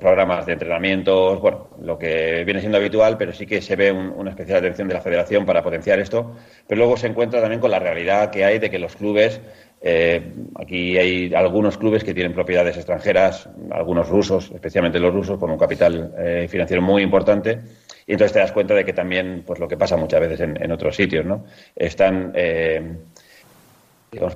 programas 0.00 0.46
de 0.46 0.54
entrenamientos, 0.54 1.38
bueno, 1.42 1.68
lo 1.82 1.98
que 1.98 2.42
viene 2.44 2.60
siendo 2.60 2.78
habitual, 2.78 3.18
pero 3.18 3.34
sí 3.34 3.44
que 3.44 3.60
se 3.60 3.76
ve 3.76 3.92
un, 3.92 4.14
una 4.16 4.30
especial 4.30 4.60
atención 4.60 4.88
de 4.88 4.94
la 4.94 5.02
federación 5.02 5.44
para 5.44 5.62
potenciar 5.62 5.98
esto. 6.00 6.34
Pero 6.66 6.78
luego 6.78 6.96
se 6.96 7.08
encuentra 7.08 7.42
también 7.42 7.60
con 7.60 7.70
la 7.70 7.80
realidad 7.80 8.30
que 8.30 8.46
hay 8.46 8.58
de 8.58 8.70
que 8.70 8.78
los 8.78 8.96
clubes 8.96 9.42
eh, 9.80 10.32
aquí 10.56 10.98
hay 10.98 11.34
algunos 11.34 11.78
clubes 11.78 12.02
que 12.02 12.14
tienen 12.14 12.32
propiedades 12.32 12.76
extranjeras, 12.76 13.48
algunos 13.70 14.08
rusos, 14.08 14.50
especialmente 14.52 14.98
los 14.98 15.14
rusos, 15.14 15.38
con 15.38 15.50
un 15.50 15.58
capital 15.58 16.14
eh, 16.18 16.46
financiero 16.48 16.82
muy 16.82 17.02
importante. 17.02 17.60
Y 18.06 18.12
entonces 18.12 18.32
te 18.32 18.38
das 18.40 18.52
cuenta 18.52 18.74
de 18.74 18.84
que 18.84 18.92
también, 18.92 19.44
pues 19.46 19.60
lo 19.60 19.68
que 19.68 19.76
pasa 19.76 19.96
muchas 19.96 20.20
veces 20.20 20.40
en, 20.40 20.72
otros 20.72 20.96
sitios, 20.96 21.26
¿no? 21.26 21.44
Están 21.76 22.32
eh, 22.34 22.96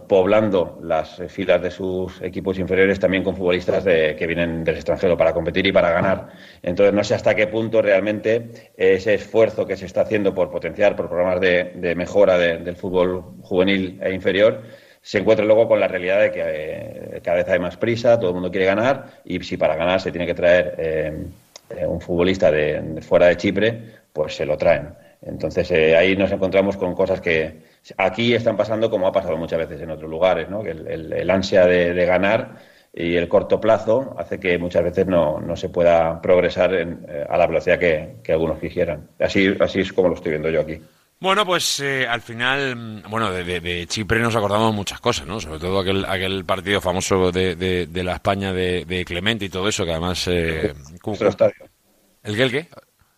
poblando 0.06 0.78
las 0.82 1.22
filas 1.28 1.62
de 1.62 1.70
sus 1.70 2.20
equipos 2.20 2.58
inferiores 2.58 3.00
también 3.00 3.24
con 3.24 3.34
futbolistas 3.34 3.82
de, 3.82 4.14
que 4.14 4.26
vienen 4.26 4.62
del 4.62 4.74
extranjero 4.74 5.16
para 5.16 5.32
competir 5.32 5.66
y 5.66 5.72
para 5.72 5.90
ganar. 5.90 6.28
Entonces 6.62 6.94
no 6.94 7.02
sé 7.02 7.14
hasta 7.14 7.34
qué 7.34 7.46
punto 7.46 7.80
realmente 7.80 8.50
ese 8.76 9.14
esfuerzo 9.14 9.66
que 9.66 9.76
se 9.78 9.86
está 9.86 10.02
haciendo 10.02 10.34
por 10.34 10.50
potenciar, 10.50 10.94
por 10.94 11.08
programas 11.08 11.40
de, 11.40 11.94
mejora 11.96 12.36
de, 12.36 12.58
del 12.58 12.76
fútbol 12.76 13.24
juvenil 13.40 13.98
e 14.02 14.12
inferior, 14.12 14.62
se 15.02 15.18
encuentra 15.18 15.44
luego 15.44 15.66
con 15.66 15.80
la 15.80 15.88
realidad 15.88 16.20
de 16.20 16.30
que 16.30 16.42
eh, 16.44 17.20
cada 17.22 17.38
vez 17.38 17.48
hay 17.48 17.58
más 17.58 17.76
prisa, 17.76 18.18
todo 18.18 18.30
el 18.30 18.34
mundo 18.34 18.52
quiere 18.52 18.66
ganar 18.66 19.20
y 19.24 19.40
si 19.42 19.56
para 19.56 19.74
ganar 19.74 20.00
se 20.00 20.12
tiene 20.12 20.26
que 20.26 20.34
traer 20.34 20.74
eh, 20.78 21.26
eh, 21.70 21.86
un 21.86 22.00
futbolista 22.00 22.52
de, 22.52 23.00
fuera 23.02 23.26
de 23.26 23.36
Chipre, 23.36 23.82
pues 24.12 24.36
se 24.36 24.46
lo 24.46 24.56
traen. 24.56 24.94
Entonces 25.20 25.70
ahí 25.70 26.16
nos 26.16 26.30
encontramos 26.30 26.76
con 26.76 26.94
cosas 26.94 27.20
que 27.20 27.62
aquí 27.96 28.34
están 28.34 28.56
pasando 28.56 28.90
como 28.90 29.06
ha 29.06 29.12
pasado 29.12 29.36
muchas 29.36 29.58
veces 29.58 29.80
en 29.80 29.90
otros 29.90 30.10
lugares, 30.10 30.48
¿no? 30.48 30.62
que 30.62 30.70
el, 30.70 31.12
el, 31.12 31.30
ansia 31.30 31.66
de, 31.66 32.06
ganar 32.06 32.56
y 32.92 33.14
el 33.16 33.28
corto 33.28 33.60
plazo 33.60 34.14
hace 34.18 34.38
que 34.38 34.58
muchas 34.58 34.82
veces 34.82 35.06
no, 35.06 35.40
no 35.40 35.56
se 35.56 35.68
pueda 35.68 36.20
progresar 36.20 36.74
en, 36.74 37.06
a 37.28 37.36
la 37.36 37.46
velocidad 37.46 37.78
que, 37.78 38.16
que, 38.22 38.32
algunos 38.32 38.58
quisieran. 38.58 39.08
Así, 39.20 39.54
así 39.60 39.80
es 39.80 39.92
como 39.92 40.08
lo 40.08 40.14
estoy 40.14 40.30
viendo 40.30 40.50
yo 40.50 40.60
aquí. 40.60 40.80
Bueno, 41.22 41.46
pues 41.46 41.78
eh, 41.78 42.04
al 42.04 42.20
final, 42.20 43.04
bueno, 43.08 43.30
de, 43.30 43.44
de, 43.44 43.60
de, 43.60 43.86
Chipre 43.86 44.18
nos 44.18 44.34
acordamos 44.34 44.74
muchas 44.74 45.00
cosas, 45.00 45.24
¿no? 45.24 45.38
Sobre 45.38 45.60
todo 45.60 45.78
aquel, 45.78 46.04
aquel 46.04 46.44
partido 46.44 46.80
famoso 46.80 47.30
de, 47.30 47.54
de 47.54 48.02
la 48.02 48.14
España 48.14 48.52
de, 48.52 49.04
Clemente 49.06 49.44
y 49.44 49.48
todo 49.48 49.68
eso, 49.68 49.84
que 49.84 49.92
además... 49.92 50.26
Eh. 50.26 50.74
¿El 52.24 52.50
qué? 52.50 52.66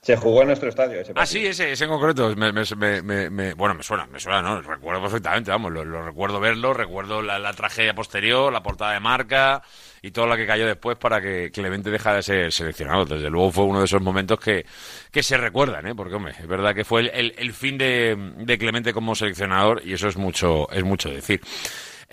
Se 0.04 0.16
jugó 0.16 0.42
en 0.42 0.48
nuestro 0.48 0.68
estadio. 0.68 1.00
Ese 1.00 1.12
ah, 1.16 1.24
sí, 1.24 1.46
ese, 1.46 1.72
ese 1.72 1.84
en 1.84 1.90
concreto. 1.90 2.36
Me, 2.36 2.52
me, 2.52 3.30
me, 3.30 3.54
bueno, 3.54 3.74
me 3.74 3.82
suena, 3.82 4.06
me 4.06 4.20
suena, 4.20 4.42
¿no? 4.42 4.60
Recuerdo 4.60 5.00
perfectamente, 5.00 5.50
vamos, 5.50 5.72
lo, 5.72 5.82
lo 5.82 6.04
recuerdo 6.04 6.38
verlo, 6.40 6.74
recuerdo 6.74 7.22
la, 7.22 7.38
la, 7.38 7.54
tragedia 7.54 7.94
posterior, 7.94 8.52
la 8.52 8.62
portada 8.62 8.92
de 8.92 9.00
marca 9.00 9.62
y 10.02 10.10
todo 10.10 10.26
lo 10.26 10.36
que 10.36 10.46
cayó 10.46 10.66
después 10.66 10.98
para 10.98 11.22
que 11.22 11.50
Clemente 11.50 11.90
dejara 11.90 12.16
de 12.16 12.22
ser 12.22 12.52
seleccionado. 12.52 13.06
Desde 13.06 13.30
luego 13.30 13.50
fue 13.50 13.64
uno 13.64 13.78
de 13.78 13.86
esos 13.86 14.02
momentos 14.02 14.38
que, 14.38 14.66
que 15.10 15.22
se 15.22 15.38
recuerdan, 15.38 15.86
¿eh? 15.86 15.94
Porque, 15.94 16.14
hombre, 16.16 16.34
es 16.38 16.46
verdad 16.46 16.74
que 16.74 16.84
fue 16.84 17.00
el, 17.00 17.10
el, 17.14 17.34
el 17.38 17.52
fin 17.54 17.78
de, 17.78 18.14
de 18.36 18.58
Clemente 18.58 18.92
como 18.92 19.14
seleccionador 19.14 19.80
y 19.86 19.94
eso 19.94 20.08
es 20.08 20.18
mucho, 20.18 20.70
es 20.70 20.84
mucho 20.84 21.08
decir. 21.08 21.40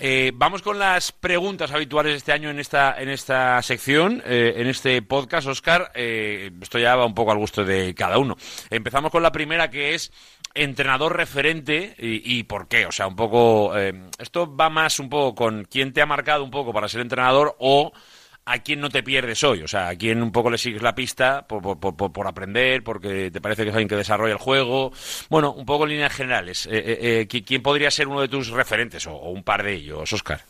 Eh, 0.04 0.32
vamos 0.34 0.62
con 0.62 0.80
las 0.80 1.12
preguntas 1.12 1.70
habituales 1.70 2.16
este 2.16 2.32
año 2.32 2.50
en 2.50 2.58
esta, 2.58 3.00
en 3.00 3.08
esta 3.08 3.62
sección, 3.62 4.20
eh, 4.26 4.54
en 4.56 4.66
este 4.66 5.00
podcast, 5.00 5.46
Oscar. 5.46 5.92
Eh, 5.94 6.50
esto 6.60 6.80
ya 6.80 6.96
va 6.96 7.06
un 7.06 7.14
poco 7.14 7.30
al 7.30 7.38
gusto 7.38 7.64
de 7.64 7.94
cada 7.94 8.18
uno. 8.18 8.36
Empezamos 8.68 9.12
con 9.12 9.22
la 9.22 9.30
primera, 9.30 9.70
que 9.70 9.94
es 9.94 10.10
entrenador 10.54 11.16
referente 11.16 11.94
y, 11.96 12.38
y 12.38 12.42
por 12.42 12.66
qué. 12.66 12.84
O 12.84 12.90
sea, 12.90 13.06
un 13.06 13.14
poco. 13.14 13.78
Eh, 13.78 13.94
esto 14.18 14.52
va 14.56 14.68
más 14.68 14.98
un 14.98 15.08
poco 15.08 15.36
con 15.36 15.66
quién 15.70 15.92
te 15.92 16.02
ha 16.02 16.06
marcado 16.06 16.42
un 16.42 16.50
poco 16.50 16.72
para 16.72 16.88
ser 16.88 17.00
entrenador 17.00 17.54
o 17.60 17.92
a 18.44 18.58
quién 18.58 18.80
no 18.80 18.88
te 18.88 19.02
pierdes 19.02 19.44
hoy, 19.44 19.62
o 19.62 19.68
sea, 19.68 19.88
a 19.88 19.96
quién 19.96 20.22
un 20.22 20.32
poco 20.32 20.50
le 20.50 20.58
sigues 20.58 20.82
la 20.82 20.94
pista 20.94 21.46
por, 21.46 21.78
por, 21.78 21.96
por, 21.96 22.12
por 22.12 22.26
aprender, 22.26 22.82
porque 22.82 23.30
te 23.30 23.40
parece 23.40 23.62
que 23.62 23.68
es 23.68 23.74
alguien 23.74 23.88
que 23.88 23.96
desarrolla 23.96 24.32
el 24.32 24.38
juego. 24.38 24.92
Bueno, 25.28 25.52
un 25.52 25.64
poco 25.64 25.84
en 25.84 25.90
líneas 25.90 26.12
generales. 26.12 26.66
Eh, 26.66 26.70
eh, 26.72 27.26
eh 27.30 27.42
¿Quién 27.42 27.62
podría 27.62 27.90
ser 27.90 28.08
uno 28.08 28.20
de 28.20 28.28
tus 28.28 28.50
referentes 28.50 29.06
o, 29.06 29.12
o, 29.12 29.30
un 29.30 29.44
par 29.44 29.62
de 29.62 29.74
ellos, 29.74 30.12
Oscar? 30.12 30.40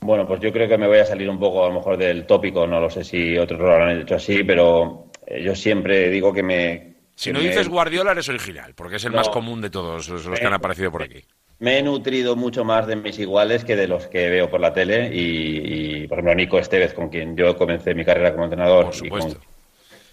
Bueno, 0.00 0.26
pues 0.26 0.40
yo 0.40 0.52
creo 0.52 0.68
que 0.68 0.78
me 0.78 0.88
voy 0.88 0.98
a 0.98 1.04
salir 1.04 1.28
un 1.28 1.38
poco 1.38 1.64
a 1.64 1.68
lo 1.68 1.74
mejor 1.74 1.96
del 1.96 2.26
tópico, 2.26 2.66
no 2.66 2.80
lo 2.80 2.90
sé 2.90 3.04
si 3.04 3.36
otros 3.36 3.60
lo 3.60 3.70
habrán 3.70 4.00
hecho 4.00 4.16
así, 4.16 4.42
pero 4.42 5.10
yo 5.42 5.54
siempre 5.54 6.08
digo 6.08 6.32
que 6.32 6.42
me... 6.42 6.94
Si 7.14 7.30
que 7.30 7.34
no 7.34 7.40
me... 7.40 7.48
dices 7.48 7.68
Guardiola 7.68 8.12
eres 8.12 8.28
original, 8.30 8.74
porque 8.74 8.96
es 8.96 9.04
el 9.04 9.12
no, 9.12 9.18
más 9.18 9.28
común 9.28 9.60
de 9.60 9.68
todos 9.68 10.08
los 10.08 10.40
que 10.40 10.46
han 10.46 10.54
aparecido 10.54 10.90
por 10.90 11.02
aquí 11.02 11.22
me 11.60 11.78
he 11.78 11.82
nutrido 11.82 12.36
mucho 12.36 12.64
más 12.64 12.86
de 12.86 12.96
mis 12.96 13.18
iguales 13.18 13.64
que 13.64 13.76
de 13.76 13.86
los 13.86 14.06
que 14.06 14.30
veo 14.30 14.50
por 14.50 14.60
la 14.60 14.72
tele 14.72 15.10
y, 15.12 16.02
y 16.02 16.08
por 16.08 16.18
ejemplo, 16.18 16.34
Nico 16.34 16.58
Estevez, 16.58 16.94
con 16.94 17.10
quien 17.10 17.36
yo 17.36 17.56
comencé 17.56 17.94
mi 17.94 18.04
carrera 18.04 18.32
como 18.32 18.44
entrenador 18.44 18.90
y 19.02 19.08
con, 19.08 19.36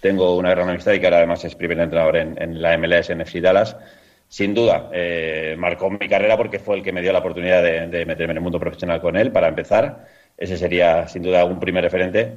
tengo 0.00 0.36
una 0.36 0.50
gran 0.50 0.68
amistad 0.68 0.92
y 0.92 1.00
que 1.00 1.06
ahora 1.06 1.18
además 1.18 1.44
es 1.44 1.54
primer 1.54 1.78
entrenador 1.80 2.18
en, 2.18 2.40
en 2.40 2.60
la 2.60 2.76
MLS 2.76 3.10
en 3.10 3.22
FC 3.22 3.40
Dallas. 3.40 3.76
Sin 4.28 4.52
duda, 4.52 4.90
eh, 4.92 5.56
marcó 5.58 5.88
mi 5.90 6.06
carrera 6.06 6.36
porque 6.36 6.58
fue 6.58 6.76
el 6.76 6.82
que 6.82 6.92
me 6.92 7.00
dio 7.00 7.12
la 7.12 7.20
oportunidad 7.20 7.62
de, 7.62 7.88
de, 7.88 8.04
meterme 8.04 8.32
en 8.32 8.36
el 8.36 8.42
mundo 8.42 8.60
profesional 8.60 9.00
con 9.00 9.16
él 9.16 9.32
para 9.32 9.48
empezar. 9.48 10.06
Ese 10.36 10.58
sería 10.58 11.08
sin 11.08 11.22
duda 11.22 11.46
un 11.46 11.58
primer 11.58 11.82
referente. 11.82 12.34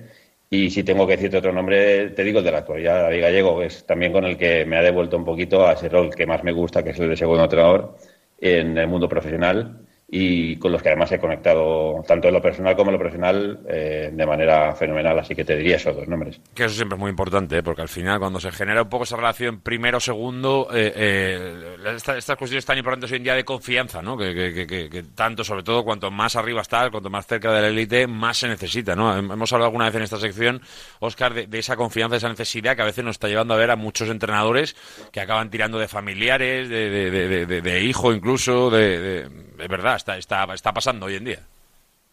Y 0.49 0.69
si 0.69 0.83
tengo 0.83 1.05
que 1.05 1.17
decirte 1.17 1.37
otro 1.37 1.51
nombre, 1.51 2.11
te 2.11 2.23
digo 2.23 2.39
el 2.39 2.45
de 2.45 2.51
la 2.51 2.59
actualidad, 2.59 3.03
David 3.03 3.21
Gallego, 3.21 3.59
que 3.59 3.65
es 3.65 3.85
también 3.85 4.13
con 4.13 4.25
el 4.25 4.37
que 4.37 4.65
me 4.65 4.77
ha 4.77 4.81
devuelto 4.81 5.17
un 5.17 5.25
poquito 5.25 5.67
a 5.67 5.73
ese 5.73 5.89
rol 5.89 6.13
que 6.15 6.25
más 6.25 6.43
me 6.43 6.51
gusta, 6.53 6.83
que 6.83 6.91
es 6.91 6.99
el 6.99 7.09
de 7.09 7.17
segundo 7.17 7.43
entrenador 7.43 7.97
en 8.41 8.77
el 8.77 8.87
mundo 8.87 9.07
profesional 9.07 9.85
y 10.13 10.57
con 10.57 10.73
los 10.73 10.81
que 10.83 10.89
además 10.89 11.09
he 11.13 11.19
conectado 11.19 12.03
tanto 12.05 12.27
en 12.27 12.33
lo 12.33 12.41
personal 12.41 12.75
como 12.75 12.89
en 12.89 12.93
lo 12.95 12.99
profesional 12.99 13.61
eh, 13.69 14.09
de 14.11 14.25
manera 14.25 14.75
fenomenal. 14.75 15.17
Así 15.17 15.33
que 15.33 15.45
te 15.45 15.55
diría 15.55 15.77
esos 15.77 15.95
dos 15.95 16.05
nombres. 16.05 16.41
Que 16.53 16.65
eso 16.65 16.75
siempre 16.75 16.97
es 16.97 16.99
muy 16.99 17.09
importante, 17.09 17.57
¿eh? 17.59 17.63
porque 17.63 17.81
al 17.81 17.87
final 17.87 18.19
cuando 18.19 18.37
se 18.41 18.51
genera 18.51 18.81
un 18.81 18.89
poco 18.89 19.05
esa 19.05 19.15
relación 19.15 19.61
primero-segundo, 19.61 20.67
eh, 20.73 20.91
eh, 20.93 21.75
esta- 21.95 22.17
estas 22.17 22.35
cuestiones 22.35 22.65
tan 22.65 22.77
importantes 22.77 23.09
hoy 23.11 23.17
en 23.17 23.23
día 23.23 23.35
de 23.35 23.45
confianza, 23.45 24.01
¿no? 24.01 24.17
Que, 24.17 25.05
tanto, 25.15 25.45
sobre 25.45 25.63
todo, 25.63 25.85
cuanto 25.85 26.11
más 26.11 26.35
arriba 26.35 26.59
está, 26.61 26.89
cuanto 26.89 27.09
más 27.09 27.25
cerca 27.25 27.49
de 27.53 27.61
la 27.61 27.67
élite, 27.69 28.05
más 28.05 28.37
se 28.37 28.49
necesita, 28.49 28.95
¿no? 28.97 29.15
Hem- 29.17 29.31
Hemos 29.31 29.53
hablado 29.53 29.67
alguna 29.67 29.85
vez 29.85 29.95
en 29.95 30.01
esta 30.03 30.17
sección, 30.17 30.61
Oscar, 30.99 31.33
de, 31.47 31.57
esa 31.59 31.77
confianza, 31.77 32.15
de 32.15 32.17
esa 32.17 32.27
necesidad 32.29 32.75
que 32.75 32.81
a 32.81 32.85
veces 32.85 33.05
nos 33.05 33.15
está 33.15 33.29
llevando 33.29 33.53
a 33.53 33.57
ver 33.57 33.71
a 33.71 33.77
muchos 33.77 34.09
entrenadores 34.09 34.75
que 35.13 35.21
acaban 35.21 35.49
tirando 35.49 35.79
de 35.79 35.87
familiares, 35.87 36.67
de, 36.67 36.89
de, 36.89 37.61
de- 37.61 37.81
hijo 37.81 38.11
incluso, 38.11 38.69
de 38.69 39.29
verdad, 39.69 40.00
está, 40.01 40.17
está, 40.17 40.53
está 40.53 40.73
pasando 40.73 41.05
hoy 41.05 41.15
en 41.15 41.25
día. 41.25 41.39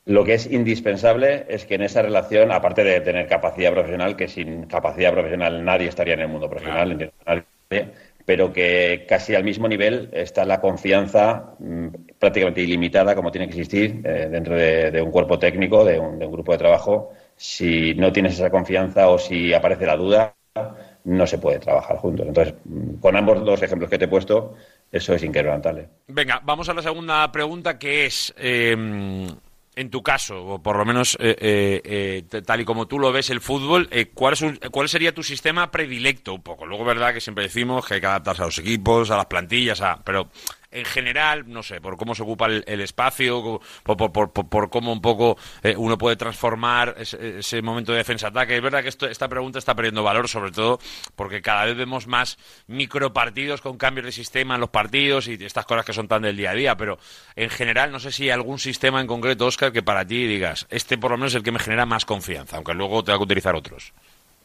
Lo 0.05 0.25
que 0.25 0.35
es 0.35 0.51
indispensable 0.51 1.45
es 1.49 1.67
que 1.67 1.75
en 1.75 1.83
esa 1.83 2.01
relación, 2.01 2.51
aparte 2.51 2.83
de 2.83 3.01
tener 3.01 3.27
capacidad 3.27 3.73
profesional, 3.73 4.17
que 4.17 4.29
sin 4.29 4.65
capacidad 4.65 5.13
profesional 5.13 5.65
nadie 5.65 5.89
estaría 5.89 6.15
en 6.15 6.21
el 6.21 6.29
mundo 6.29 6.49
profesional, 6.49 7.13
nadie, 7.27 7.45
pero 8.25 8.53
que 8.53 9.05
casi 9.09 9.35
al 9.35 9.45
mismo 9.45 9.69
nivel 9.69 10.09
está 10.13 10.45
la 10.45 10.61
confianza 10.61 11.55
mm, 11.59 11.89
prácticamente 12.19 12.63
ilimitada, 12.63 13.15
como 13.15 13.31
tiene 13.31 13.49
que 13.49 13.61
existir 13.61 14.01
eh, 14.05 14.29
dentro 14.31 14.55
de, 14.55 14.91
de 14.91 15.03
un 15.03 15.11
cuerpo 15.11 15.39
técnico, 15.39 15.85
de 15.85 15.99
un, 15.99 16.19
de 16.19 16.27
un 16.27 16.33
grupo 16.33 16.53
de 16.53 16.59
trabajo. 16.59 17.11
Si 17.37 17.95
no 17.95 18.13
tienes 18.13 18.35
esa 18.35 18.51
confianza 18.51 19.09
o 19.09 19.19
si 19.19 19.53
aparece 19.53 19.87
la 19.87 19.97
duda, 19.97 20.35
no 21.05 21.27
se 21.27 21.39
puede 21.39 21.59
trabajar 21.59 21.97
juntos. 21.99 22.27
Entonces, 22.27 22.55
mm, 22.65 22.95
con 23.01 23.17
ambos 23.17 23.45
dos 23.45 23.63
ejemplos 23.63 23.91
que 23.91 23.99
te 23.99 24.07
he 24.07 24.09
puesto, 24.09 24.55
eso 24.93 25.15
es 25.15 25.23
inquebrantable. 25.23 25.89
Venga, 26.07 26.41
vamos 26.45 26.69
a 26.69 26.75
la 26.75 26.83
segunda 26.83 27.31
pregunta 27.33 27.79
que 27.79 28.07
es, 28.07 28.35
eh, 28.39 28.73
en 29.77 29.91
tu 29.91 30.03
caso, 30.03 30.45
o 30.45 30.63
por 30.63 30.77
lo 30.77 30.85
menos 30.85 31.17
eh, 31.21 31.37
eh, 31.39 32.25
eh, 32.33 32.43
tal 32.43 32.61
y 32.61 32.65
como 32.65 32.89
tú 32.89 32.99
lo 32.99 33.13
ves 33.13 33.31
el 33.31 33.41
fútbol, 33.41 33.87
eh, 33.93 34.07
¿cuál, 34.13 34.33
es 34.33 34.43
un- 34.43 34.59
¿cuál 34.73 34.89
sería 34.89 35.15
tu 35.15 35.23
sistema 35.23 35.71
predilecto 35.71 36.35
un 36.35 36.43
poco? 36.43 36.67
Luego, 36.67 36.85
verdad 36.85 37.15
que 37.15 37.21
siempre 37.21 37.45
decimos 37.45 37.87
que 37.87 37.95
hay 37.95 38.01
que 38.01 38.07
adaptarse 38.09 38.43
a 38.43 38.47
los 38.47 38.59
equipos, 38.59 39.11
a 39.11 39.17
las 39.17 39.27
plantillas, 39.27 39.81
a, 39.81 40.03
pero 40.03 40.29
en 40.79 40.85
general, 40.85 41.45
no 41.47 41.63
sé, 41.63 41.81
por 41.81 41.97
cómo 41.97 42.15
se 42.15 42.23
ocupa 42.23 42.47
el, 42.47 42.81
espacio, 42.81 43.61
por, 43.83 44.71
cómo 44.71 44.93
un 44.93 45.01
poco 45.01 45.37
eh, 45.63 45.75
uno 45.77 45.99
puede 45.99 46.17
transformar 46.17 46.95
ese, 46.99 47.63
momento 47.63 47.93
de 47.93 47.99
defensa-ataque. 47.99 48.57
Es 48.57 48.63
verdad 48.63 48.83
que 48.83 48.89
esta 48.89 49.29
pregunta 49.29 49.59
está 49.59 49.75
perdiendo 49.75 50.03
valor, 50.03 50.29
sobre 50.29 50.53
todo 50.53 50.79
porque 51.17 51.43
cada 51.43 51.65
vez 51.65 51.77
vemos 51.77 52.07
más 52.07 52.39
micropartidos 52.69 53.61
con 53.61 53.77
cambios 53.77 54.07
de 54.07 54.13
sistema 54.13 54.55
en 54.55 54.61
los 54.61 54.71
partidos 54.71 55.29
y 55.29 55.35
estas 55.45 55.67
cosas 55.67 55.85
que 55.85 55.93
son 55.93 56.07
tan 56.07 56.23
del 56.23 56.37
día 56.37 56.51
a 56.51 56.55
día, 56.55 56.77
pero 56.77 56.99
en 57.35 57.51
general 57.51 57.91
no 57.91 57.99
sé 57.99 58.13
si 58.13 58.25
hay 58.25 58.31
algún 58.31 58.59
sistema 58.59 59.01
en 59.01 59.07
concreto, 59.07 59.47
Oscar, 59.47 59.73
que 59.73 59.83
para 59.83 60.07
ti 60.07 60.27
digas, 60.27 60.67
este 60.71 60.97
por 60.97 61.11
lo 61.11 61.17
menos 61.17 61.33
es 61.33 61.37
el 61.37 61.43
que 61.43 61.53
me 61.53 61.59
genera 61.59 61.87
más 61.87 62.05
confianza, 62.05 62.57
aunque 62.57 62.75
luego 62.75 63.03
tenga 63.03 63.19
que 63.19 63.25
utilizar 63.25 63.55
otros. 63.55 63.93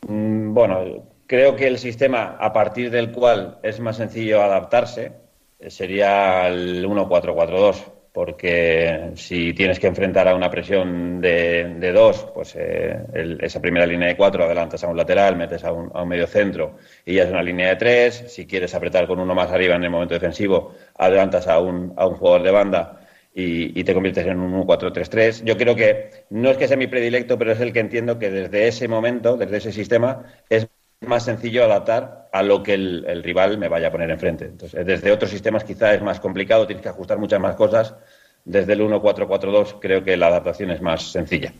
Mm, 0.07 0.53
Bueno, 0.53 1.03
creo 1.27 1.55
que 1.55 1.67
el 1.67 1.77
sistema 1.77 2.37
a 2.39 2.51
partir 2.53 2.89
del 2.89 3.11
cual 3.11 3.59
es 3.63 3.79
más 3.79 3.97
sencillo 3.97 4.41
adaptarse 4.41 5.22
sería 5.69 6.47
el 6.47 6.85
1-4-4-2, 6.85 7.83
porque 8.11 9.11
si 9.15 9.53
tienes 9.53 9.79
que 9.79 9.87
enfrentar 9.87 10.27
a 10.27 10.35
una 10.35 10.49
presión 10.49 11.19
de, 11.19 11.75
de 11.79 11.91
dos, 11.91 12.27
pues 12.33 12.55
eh, 12.55 12.95
el- 13.13 13.43
esa 13.43 13.59
primera 13.61 13.85
línea 13.87 14.07
de 14.09 14.15
cuatro 14.17 14.43
adelantas 14.45 14.83
a 14.83 14.87
un 14.87 14.97
lateral, 14.97 15.35
metes 15.35 15.63
a 15.63 15.71
un, 15.71 15.89
a 15.93 16.03
un 16.03 16.09
medio 16.09 16.27
centro 16.27 16.77
y 17.05 17.15
ya 17.15 17.23
es 17.23 17.29
una 17.31 17.41
línea 17.43 17.69
de 17.69 17.75
tres. 17.77 18.25
Si 18.27 18.45
quieres 18.45 18.73
apretar 18.75 19.07
con 19.07 19.19
uno 19.19 19.33
más 19.35 19.51
arriba 19.51 19.75
en 19.75 19.83
el 19.83 19.89
momento 19.89 20.13
defensivo, 20.13 20.73
adelantas 20.97 21.47
a 21.47 21.59
un, 21.59 21.93
a 21.97 22.05
un 22.07 22.15
jugador 22.15 22.43
de 22.43 22.51
banda 22.51 22.99
y, 23.33 23.79
y 23.79 23.83
te 23.83 23.93
conviertes 23.93 24.25
en 24.27 24.39
un 24.39 24.53
1-4-3-3. 24.53 25.43
Yo 25.43 25.57
creo 25.57 25.75
que 25.75 26.25
no 26.29 26.49
es 26.51 26.57
que 26.57 26.67
sea 26.67 26.77
mi 26.77 26.87
predilecto, 26.87 27.37
pero 27.37 27.51
es 27.51 27.59
el 27.59 27.73
que 27.73 27.79
entiendo 27.79 28.19
que 28.19 28.29
desde 28.29 28.67
ese 28.67 28.87
momento, 28.87 29.37
desde 29.37 29.57
ese 29.57 29.71
sistema, 29.71 30.23
es 30.49 30.67
más 31.01 31.25
sencillo 31.25 31.63
adaptar 31.65 32.22
a 32.33 32.43
lo 32.43 32.61
que 32.63 32.73
el, 32.73 33.23
rival 33.23 33.57
me 33.57 33.69
vaya 33.69 33.87
a 33.87 33.91
poner 33.91 34.09
enfrente. 34.09 34.45
Entonces, 34.45 34.85
desde 34.85 35.11
otros 35.11 35.29
sistemas 35.31 35.63
quizá 35.63 35.93
es 35.93 36.01
más 36.01 36.19
complicado, 36.19 36.65
tienes 36.67 36.81
que 36.83 36.89
ajustar 36.89 37.17
muchas 37.19 37.39
más 37.39 37.55
cosas. 37.55 37.95
Desde 38.43 38.73
el 38.73 38.81
1-4-4-2 38.81 39.77
creo 39.79 40.03
que 40.03 40.17
la 40.17 40.27
adaptación 40.27 40.71
es 40.71 40.81
más 40.81 41.11
sencilla. 41.11 41.53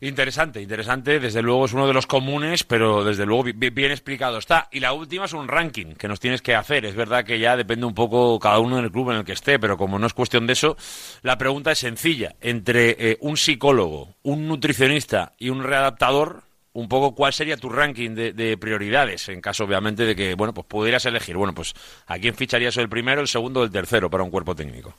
Interesante, 0.00 0.60
interesante. 0.60 1.20
Desde 1.20 1.40
luego 1.42 1.64
es 1.64 1.72
uno 1.72 1.86
de 1.86 1.92
los 1.94 2.08
comunes, 2.08 2.64
pero 2.64 3.04
desde 3.04 3.24
luego 3.24 3.44
bi- 3.44 3.52
bi- 3.52 3.70
bien 3.70 3.92
explicado 3.92 4.38
está. 4.38 4.68
Y 4.72 4.80
la 4.80 4.92
última 4.92 5.26
es 5.26 5.32
un 5.32 5.46
ranking 5.46 5.94
que 5.94 6.08
nos 6.08 6.18
tienes 6.18 6.42
que 6.42 6.56
hacer. 6.56 6.84
Es 6.84 6.96
verdad 6.96 7.24
que 7.24 7.38
ya 7.38 7.56
depende 7.56 7.86
un 7.86 7.94
poco 7.94 8.36
cada 8.40 8.58
uno 8.58 8.80
en 8.80 8.84
el 8.86 8.90
club 8.90 9.12
en 9.12 9.18
el 9.18 9.24
que 9.24 9.32
esté, 9.32 9.60
pero 9.60 9.76
como 9.78 10.00
no 10.00 10.06
es 10.08 10.12
cuestión 10.14 10.48
de 10.48 10.54
eso, 10.54 10.76
la 11.22 11.38
pregunta 11.38 11.70
es 11.70 11.78
sencilla. 11.78 12.34
Entre 12.40 12.96
eh, 12.98 13.16
un 13.20 13.36
psicólogo, 13.36 14.08
un 14.24 14.48
nutricionista 14.48 15.32
y 15.38 15.50
un 15.50 15.62
readaptador, 15.62 16.42
un 16.74 16.88
poco 16.88 17.14
cuál 17.14 17.32
sería 17.32 17.56
tu 17.56 17.68
ranking 17.68 18.10
de, 18.14 18.32
de 18.32 18.56
prioridades 18.56 19.28
en 19.28 19.40
caso 19.40 19.64
obviamente 19.64 20.04
de 20.06 20.16
que, 20.16 20.34
bueno, 20.34 20.54
pues 20.54 20.66
pudieras 20.66 21.04
elegir. 21.06 21.36
Bueno, 21.36 21.54
pues 21.54 21.74
¿a 22.06 22.18
quién 22.18 22.34
ficharías 22.34 22.76
el 22.78 22.88
primero, 22.88 23.20
el 23.20 23.28
segundo 23.28 23.60
o 23.60 23.64
el 23.64 23.70
tercero 23.70 24.08
para 24.08 24.22
un 24.24 24.30
cuerpo 24.30 24.54
técnico? 24.54 24.94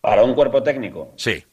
Para 0.00 0.22
un 0.24 0.34
cuerpo 0.34 0.62
técnico, 0.62 1.12
Sí. 1.16 1.44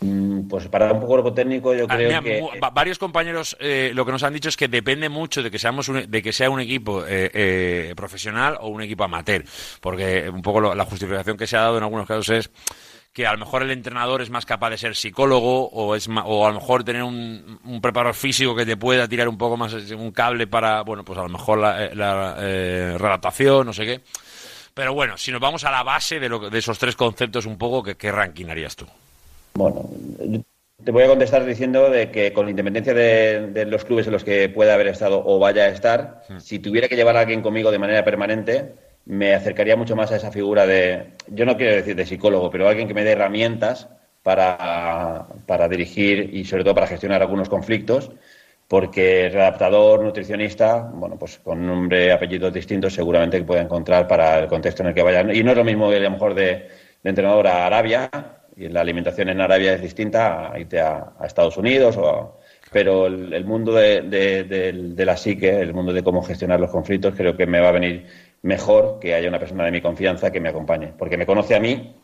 mm, 0.00 0.48
pues 0.48 0.68
para 0.68 0.92
un 0.92 1.00
cuerpo 1.06 1.32
técnico 1.32 1.74
yo 1.74 1.86
Ah, 1.88 1.96
creo 1.96 2.20
mira, 2.20 2.22
que... 2.22 2.58
va- 2.60 2.70
varios 2.70 2.98
compañeros 2.98 3.56
eh, 3.60 3.90
lo 3.94 4.04
que 4.04 4.12
nos 4.12 4.22
han 4.22 4.32
dicho 4.34 4.48
es 4.48 4.56
que 4.56 4.68
depende 4.68 5.08
mucho 5.08 5.42
de 5.42 5.50
que 5.50 5.58
seamos 5.58 5.88
un, 5.88 6.08
de 6.10 6.22
que 6.22 6.32
sea 6.32 6.50
un 6.50 6.60
equipo 6.60 7.04
eh, 7.06 7.30
eh, 7.32 7.94
profesional 7.96 8.56
o 8.60 8.68
un 8.68 8.82
equipo 8.82 9.04
amateur, 9.04 9.44
porque 9.80 10.28
un 10.28 10.42
poco 10.42 10.60
lo- 10.60 10.74
la 10.74 10.84
justificación 10.84 11.36
que 11.36 11.46
se 11.46 11.56
ha 11.56 11.60
dado 11.62 11.78
en 11.78 11.84
algunos 11.84 12.06
casos 12.06 12.28
es 12.30 12.50
que 13.16 13.26
a 13.26 13.32
lo 13.32 13.38
mejor 13.38 13.62
el 13.62 13.70
entrenador 13.70 14.20
es 14.20 14.28
más 14.28 14.44
capaz 14.44 14.68
de 14.68 14.76
ser 14.76 14.94
psicólogo 14.94 15.70
o 15.70 15.94
es 15.94 16.06
o 16.06 16.44
a 16.44 16.48
lo 16.50 16.54
mejor 16.60 16.84
tener 16.84 17.02
un, 17.02 17.58
un 17.64 17.80
preparador 17.80 18.14
físico 18.14 18.54
que 18.54 18.66
te 18.66 18.76
pueda 18.76 19.08
tirar 19.08 19.26
un 19.26 19.38
poco 19.38 19.56
más 19.56 19.72
eh, 19.72 19.94
un 19.94 20.10
cable 20.10 20.46
para 20.46 20.82
bueno 20.82 21.02
pues 21.02 21.18
a 21.18 21.22
lo 21.22 21.30
mejor 21.30 21.58
la, 21.58 21.86
eh, 21.86 21.94
la, 21.94 22.36
eh, 22.40 22.94
redactación 22.98 23.64
no 23.64 23.72
sé 23.72 23.86
qué 23.86 24.00
pero 24.74 24.92
bueno 24.92 25.16
si 25.16 25.32
nos 25.32 25.40
vamos 25.40 25.64
a 25.64 25.70
la 25.70 25.82
base 25.82 26.20
de, 26.20 26.28
lo, 26.28 26.50
de 26.50 26.58
esos 26.58 26.78
tres 26.78 26.94
conceptos 26.94 27.46
un 27.46 27.56
poco 27.56 27.82
¿qué, 27.82 27.94
qué 27.94 28.12
ranking 28.12 28.48
harías 28.48 28.76
tú? 28.76 28.84
Bueno, 29.54 29.88
te 30.84 30.90
voy 30.90 31.04
a 31.04 31.08
contestar 31.08 31.46
diciendo 31.46 31.88
de 31.88 32.10
que 32.10 32.34
con 32.34 32.50
independencia 32.50 32.92
de, 32.92 33.46
de 33.46 33.64
los 33.64 33.86
clubes 33.86 34.06
en 34.08 34.12
los 34.12 34.24
que 34.24 34.50
pueda 34.50 34.74
haber 34.74 34.88
estado 34.88 35.22
o 35.24 35.38
vaya 35.38 35.62
a 35.62 35.68
estar, 35.68 36.22
si 36.36 36.58
tuviera 36.58 36.86
que 36.86 36.96
llevar 36.96 37.16
a 37.16 37.20
alguien 37.20 37.40
conmigo 37.40 37.70
de 37.70 37.78
manera 37.78 38.04
permanente, 38.04 38.74
me 39.06 39.34
acercaría 39.34 39.76
mucho 39.76 39.96
más 39.96 40.12
a 40.12 40.16
esa 40.16 40.32
figura 40.32 40.66
de, 40.66 41.12
yo 41.28 41.46
no 41.46 41.56
quiero 41.56 41.76
decir 41.76 41.96
de 41.96 42.04
psicólogo, 42.04 42.50
pero 42.50 42.68
alguien 42.68 42.88
que 42.88 42.94
me 42.94 43.04
dé 43.04 43.12
herramientas 43.12 43.88
para, 44.22 45.26
para 45.46 45.68
dirigir 45.68 46.34
y 46.34 46.44
sobre 46.44 46.64
todo 46.64 46.74
para 46.74 46.88
gestionar 46.88 47.22
algunos 47.22 47.48
conflictos, 47.48 48.10
porque 48.66 49.30
redactador, 49.32 50.02
nutricionista, 50.02 50.90
bueno, 50.92 51.16
pues 51.16 51.38
con 51.38 51.64
nombre 51.64 52.12
apellidos 52.12 52.52
distintos 52.52 52.94
seguramente 52.94 53.38
que 53.38 53.44
pueda 53.44 53.62
encontrar 53.62 54.08
para 54.08 54.40
el 54.40 54.48
contexto 54.48 54.82
en 54.82 54.88
el 54.88 54.94
que 54.94 55.02
vayan. 55.02 55.32
Y 55.34 55.44
no 55.44 55.52
es 55.52 55.56
lo 55.56 55.64
mismo 55.64 55.88
a 55.88 55.94
lo 55.94 56.10
mejor 56.10 56.34
de, 56.34 56.66
entrenador 57.04 57.46
a 57.46 57.66
Arabia, 57.66 58.10
y 58.56 58.68
la 58.68 58.80
alimentación 58.80 59.28
en 59.28 59.40
Arabia 59.40 59.74
es 59.74 59.82
distinta 59.82 60.48
a 60.48 60.54
a, 60.54 61.26
Estados 61.26 61.56
Unidos 61.56 61.96
o 61.96 62.40
pero 62.72 63.06
el, 63.06 63.44
mundo 63.44 63.72
de, 63.72 64.02
de 64.02 65.04
la 65.04 65.16
psique, 65.16 65.60
el 65.60 65.72
mundo 65.72 65.92
de 65.92 66.02
cómo 66.02 66.20
gestionar 66.20 66.58
los 66.58 66.70
conflictos, 66.70 67.14
creo 67.16 67.36
que 67.36 67.46
me 67.46 67.60
va 67.60 67.68
a 67.68 67.72
venir 67.72 68.06
mejor 68.46 68.98
que 69.00 69.14
haya 69.14 69.28
una 69.28 69.38
persona 69.38 69.64
de 69.64 69.72
mi 69.72 69.80
confianza 69.80 70.30
que 70.30 70.40
me 70.40 70.48
acompañe, 70.48 70.92
porque 70.98 71.16
me 71.16 71.26
conoce 71.26 71.54
a 71.54 71.60
mí 71.60 71.94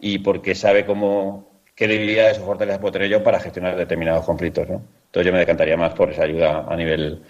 y 0.00 0.18
porque 0.18 0.54
sabe 0.54 0.84
cómo 0.84 1.62
qué 1.74 1.86
debilidades 1.88 2.38
o 2.38 2.44
fortalezas 2.46 2.80
puedo 2.80 2.92
tener 2.92 3.08
yo 3.08 3.22
para 3.22 3.40
gestionar 3.40 3.76
determinados 3.76 4.24
conflictos, 4.24 4.68
¿no? 4.68 4.82
Entonces 5.06 5.26
yo 5.26 5.32
me 5.32 5.38
decantaría 5.38 5.76
más 5.76 5.92
por 5.94 6.10
esa 6.10 6.22
ayuda 6.24 6.66
a 6.68 6.76
nivel 6.76 7.22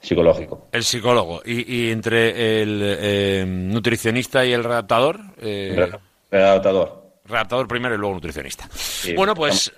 psicológico. 0.00 0.68
El 0.72 0.84
psicólogo. 0.84 1.42
¿Y, 1.44 1.86
y 1.86 1.90
entre 1.90 2.62
el 2.62 2.80
eh, 2.82 3.44
nutricionista 3.46 4.44
y 4.44 4.52
el 4.52 4.62
redactador? 4.64 5.18
Eh, 5.40 5.90
Redactador. 6.30 7.10
redactador 7.24 7.66
primero 7.68 7.94
y 7.94 7.98
luego 7.98 8.14
nutricionista. 8.14 8.68
Sí, 8.72 9.14
bueno, 9.14 9.34
pues 9.34 9.72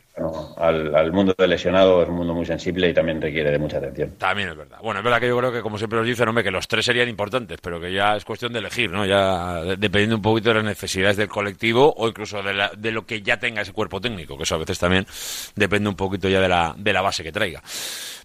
al, 0.56 0.94
al 0.94 1.12
mundo 1.12 1.34
del 1.38 1.50
lesionado 1.50 2.02
es 2.02 2.08
un 2.08 2.16
mundo 2.16 2.34
muy 2.34 2.44
sensible 2.44 2.88
y 2.88 2.92
también 2.94 3.20
requiere 3.22 3.50
de 3.50 3.58
mucha 3.58 3.78
atención. 3.78 4.14
también 4.18 4.50
es 4.50 4.56
verdad. 4.56 4.78
Bueno, 4.82 5.00
es 5.00 5.04
verdad 5.04 5.20
que 5.20 5.28
yo 5.28 5.38
creo 5.38 5.52
que, 5.52 5.62
como 5.62 5.78
siempre 5.78 5.98
nos 5.98 6.06
dicen, 6.06 6.28
hombre, 6.28 6.44
que 6.44 6.50
los 6.50 6.68
tres 6.68 6.84
serían 6.84 7.08
importantes, 7.08 7.58
pero 7.62 7.80
que 7.80 7.92
ya 7.92 8.16
es 8.16 8.24
cuestión 8.24 8.52
de 8.52 8.58
elegir, 8.58 8.90
¿no? 8.90 9.06
Ya 9.06 9.62
de- 9.62 9.76
dependiendo 9.76 10.16
un 10.16 10.22
poquito 10.22 10.50
de 10.50 10.56
las 10.56 10.64
necesidades 10.64 11.16
del 11.16 11.28
colectivo 11.28 11.94
o 11.96 12.08
incluso 12.08 12.42
de, 12.42 12.52
la- 12.54 12.70
de 12.76 12.92
lo 12.92 13.06
que 13.06 13.22
ya 13.22 13.38
tenga 13.38 13.62
ese 13.62 13.72
cuerpo 13.72 14.00
técnico, 14.00 14.36
que 14.36 14.42
eso 14.42 14.56
a 14.56 14.58
veces 14.58 14.78
también 14.78 15.06
depende 15.54 15.88
un 15.88 15.96
poquito 15.96 16.28
ya 16.28 16.40
de 16.40 16.48
la, 16.48 16.74
de 16.76 16.92
la 16.92 17.00
base 17.02 17.22
que 17.22 17.32
traiga. 17.32 17.62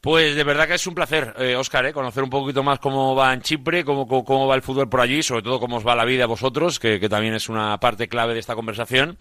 Pues 0.05 0.35
de 0.35 0.43
verdad 0.43 0.67
que 0.67 0.75
es 0.75 0.85
un 0.85 0.93
placer, 0.93 1.33
eh, 1.39 1.55
Óscar, 1.55 1.83
eh, 1.87 1.91
conocer 1.91 2.21
un 2.23 2.29
poquito 2.29 2.61
más 2.61 2.77
cómo 2.77 3.15
va 3.15 3.33
en 3.33 3.41
Chipre, 3.41 3.83
cómo, 3.83 4.07
cómo, 4.07 4.23
cómo 4.23 4.45
va 4.45 4.53
el 4.53 4.61
fútbol 4.61 4.87
por 4.87 5.01
allí, 5.01 5.23
sobre 5.23 5.41
todo 5.41 5.59
cómo 5.59 5.77
os 5.77 5.87
va 5.87 5.95
la 5.95 6.05
vida 6.05 6.25
a 6.25 6.27
vosotros, 6.27 6.77
que, 6.79 6.99
que 6.99 7.09
también 7.09 7.33
es 7.33 7.49
una 7.49 7.79
parte 7.79 8.07
clave 8.07 8.35
de 8.35 8.39
esta 8.39 8.53
conversación. 8.53 9.17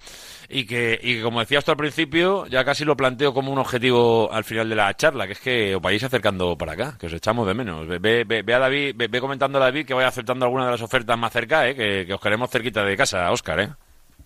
Y 0.51 0.67
que, 0.67 1.01
y 1.03 1.23
como 1.23 1.41
decías 1.41 1.65
tú 1.65 1.71
al 1.71 1.79
principio, 1.79 2.45
ya 2.49 2.67
casi 2.67 2.85
lo 2.85 2.99
planteo 2.99 3.33
como 3.33 3.51
un 3.51 3.59
objetivo 3.59 4.31
al 4.31 4.45
final 4.45 4.69
de 4.69 4.77
la 4.77 4.95
charla, 4.95 5.27
que 5.27 5.33
es 5.33 5.41
que 5.41 5.75
os 5.75 5.81
vayáis 5.81 6.05
acercando 6.05 6.55
para 6.59 6.73
acá, 6.75 6.99
que 7.01 7.07
os 7.07 7.15
echamos 7.15 7.47
de 7.47 7.55
menos. 7.55 7.89
Ve, 7.89 7.99
ve, 8.27 8.43
ve- 8.43 8.55
a 8.55 8.59
David, 8.59 8.95
ve, 8.95 9.21
comentando 9.21 9.57
a 9.57 9.63
David 9.63 9.87
que 9.87 9.95
vaya 9.95 10.09
aceptando 10.09 10.45
alguna 10.45 10.67
de 10.67 10.73
las 10.73 10.83
ofertas 10.83 11.17
más 11.19 11.33
cerca, 11.33 11.67
eh, 11.67 11.75
que, 11.75 12.05
que 12.07 12.13
os 12.13 12.21
queremos 12.21 12.51
cerquita 12.51 12.85
de 12.85 12.95
casa, 12.95 13.33
Óscar, 13.33 13.61
¿eh? 13.61 13.69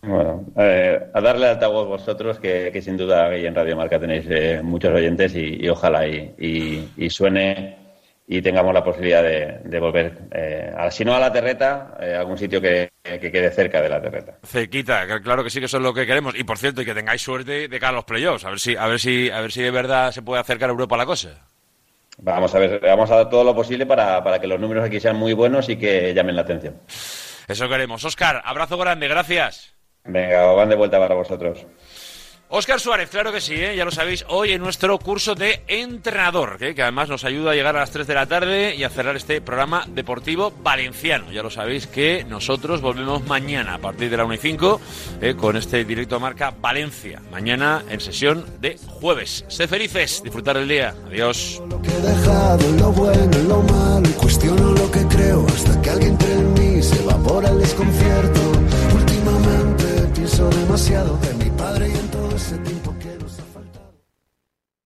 Bueno, 0.03 0.45
eh, 0.57 0.99
a 1.13 1.21
darle 1.21 1.49
altavoz 1.49 1.89
vosotros, 1.89 2.39
que, 2.39 2.71
que 2.73 2.81
sin 2.81 2.97
duda 2.97 3.27
ahí 3.27 3.47
en 3.47 3.55
Radio 3.55 3.77
Marca 3.77 3.99
tenéis 3.99 4.25
eh, 4.29 4.61
muchos 4.63 4.95
oyentes 4.95 5.35
y, 5.35 5.57
y 5.65 5.69
ojalá 5.69 6.07
y, 6.07 6.35
y- 6.39 6.89
y 6.97 7.11
suene 7.11 7.77
y 8.31 8.41
tengamos 8.43 8.73
la 8.75 8.85
posibilidad 8.85 9.23
de, 9.23 9.59
de 9.65 9.81
volver, 9.81 10.13
eh, 10.33 10.73
a- 10.77 10.91
si 10.91 11.05
no 11.05 11.15
a 11.15 11.19
la 11.21 11.33
terreta, 11.33 11.97
eh, 12.01 12.15
a 12.15 12.21
algún 12.21 12.39
sitio 12.39 12.61
que, 12.61 12.91
que 13.03 13.33
quede 13.33 13.51
cerca 13.51 13.83
de 13.83 13.89
la 13.89 14.01
terreta. 14.01 14.39
Cerquita, 14.45 15.05
claro 15.21 15.43
que 15.43 15.51
sí 15.51 15.59
que 15.59 15.67
eso 15.67 15.79
es 15.79 15.83
lo 15.83 15.93
que 15.95 16.07
queremos. 16.07 16.39
Y 16.39 16.45
por 16.45 16.59
cierto, 16.59 16.81
y 16.83 16.85
que 16.85 16.95
tengáis 16.95 17.21
suerte 17.23 17.67
de 17.69 17.81
cara 17.81 17.91
a 17.91 17.97
los 17.97 18.05
playoffs. 18.05 18.45
A 18.45 18.51
ver 18.51 18.61
si, 18.61 18.77
a 18.77 18.87
ver 18.87 19.01
si, 19.01 19.31
a 19.31 19.41
ver 19.41 19.51
si 19.51 19.63
de 19.63 19.71
verdad 19.71 20.13
se 20.13 20.23
puede 20.23 20.41
acercar 20.41 20.69
a 20.69 20.73
Europa 20.73 20.97
la 20.97 21.07
cosa. 21.07 21.49
Vamos 22.19 22.55
a 22.55 22.59
ver, 22.59 22.81
vamos 22.81 23.11
a 23.11 23.17
dar 23.17 23.31
todo 23.31 23.45
lo 23.45 23.55
posible 23.55 23.85
para, 23.87 24.23
para 24.23 24.41
que 24.41 24.47
los 24.47 24.61
números 24.61 24.85
aquí 24.85 25.01
sean 25.01 25.17
muy 25.17 25.33
buenos 25.33 25.69
y 25.69 25.77
que 25.77 26.13
llamen 26.15 26.37
la 26.37 26.43
atención. 26.43 26.77
Eso 27.49 27.69
queremos. 27.69 28.05
Oscar, 28.05 28.43
abrazo 28.45 28.77
grande, 28.77 29.09
gracias. 29.09 29.75
Venga, 30.09 30.43
van 30.53 30.69
de 30.69 30.77
vuelta 30.77 30.99
para 30.99 31.15
vosotros. 31.15 31.67
Óscar 32.51 32.81
Suárez, 32.81 33.11
claro 33.11 33.31
que 33.31 33.43
sí, 33.43 33.53
¿eh? 33.57 33.77
ya 33.77 33.85
lo 33.85 33.91
sabéis, 33.91 34.25
hoy 34.29 34.53
en 34.53 34.63
nuestro 34.63 34.99
curso 34.99 35.35
de 35.35 35.65
entrenador, 35.69 36.57
¿eh? 36.63 36.75
que 36.75 36.81
además 36.81 37.11
nos 37.11 37.25
ayuda 37.25 37.51
a 37.51 37.55
llegar 37.55 37.77
a 37.77 37.81
las 37.81 37.91
3 37.91 38.07
de 38.07 38.15
la 38.15 38.25
tarde 38.25 38.75
y 38.75 38.85
a 38.85 38.89
cerrar 38.89 39.17
este 39.17 39.43
programa 39.43 39.85
deportivo 39.87 40.51
valenciano. 40.63 41.31
Ya 41.31 41.43
lo 41.43 41.51
sabéis 41.51 41.87
que 41.87 42.25
nosotros 42.25 42.81
volvemos 42.81 43.27
mañana 43.27 43.75
a 43.75 43.79
partir 43.79 44.09
de 44.09 44.17
la 44.17 44.25
1 44.25 44.33
y 44.33 44.39
5 44.39 44.81
¿eh? 45.21 45.35
con 45.35 45.59
este 45.59 45.85
directo 45.85 46.17
a 46.17 46.21
marca 46.21 46.55
Valencia. 46.59 47.21
Mañana 47.31 47.85
en 47.91 48.01
sesión 48.01 48.47
de 48.63 48.79
jueves. 48.79 49.45
Sé 49.49 49.69
felices, 49.69 50.23
disfrutar 50.23 50.57
el 50.57 50.69
día. 50.69 50.95
Adiós. 51.07 51.63
Lo 51.69 51.83
que 51.83 51.91
he 51.91 52.01
dejado, 52.01 52.73
lo 52.79 52.93
bueno, 52.93 53.39
lo 53.47 53.63
malo, 53.63 54.09
cuestiono 54.17 54.73
lo 54.73 54.91
que 54.91 55.07
creo 55.09 55.47
hasta 55.49 55.83
que 55.83 55.91
alguien 55.91 56.13
entre 56.13 56.33
en 56.33 56.55
mí 56.55 56.83
se 56.83 56.99
evapora 57.03 57.51
el 57.51 57.59
desconcierto 57.59 58.48
demasiado 60.47 61.19
de 61.19 61.45
mi 61.45 61.51
padre 61.51 61.89
y 61.89 62.08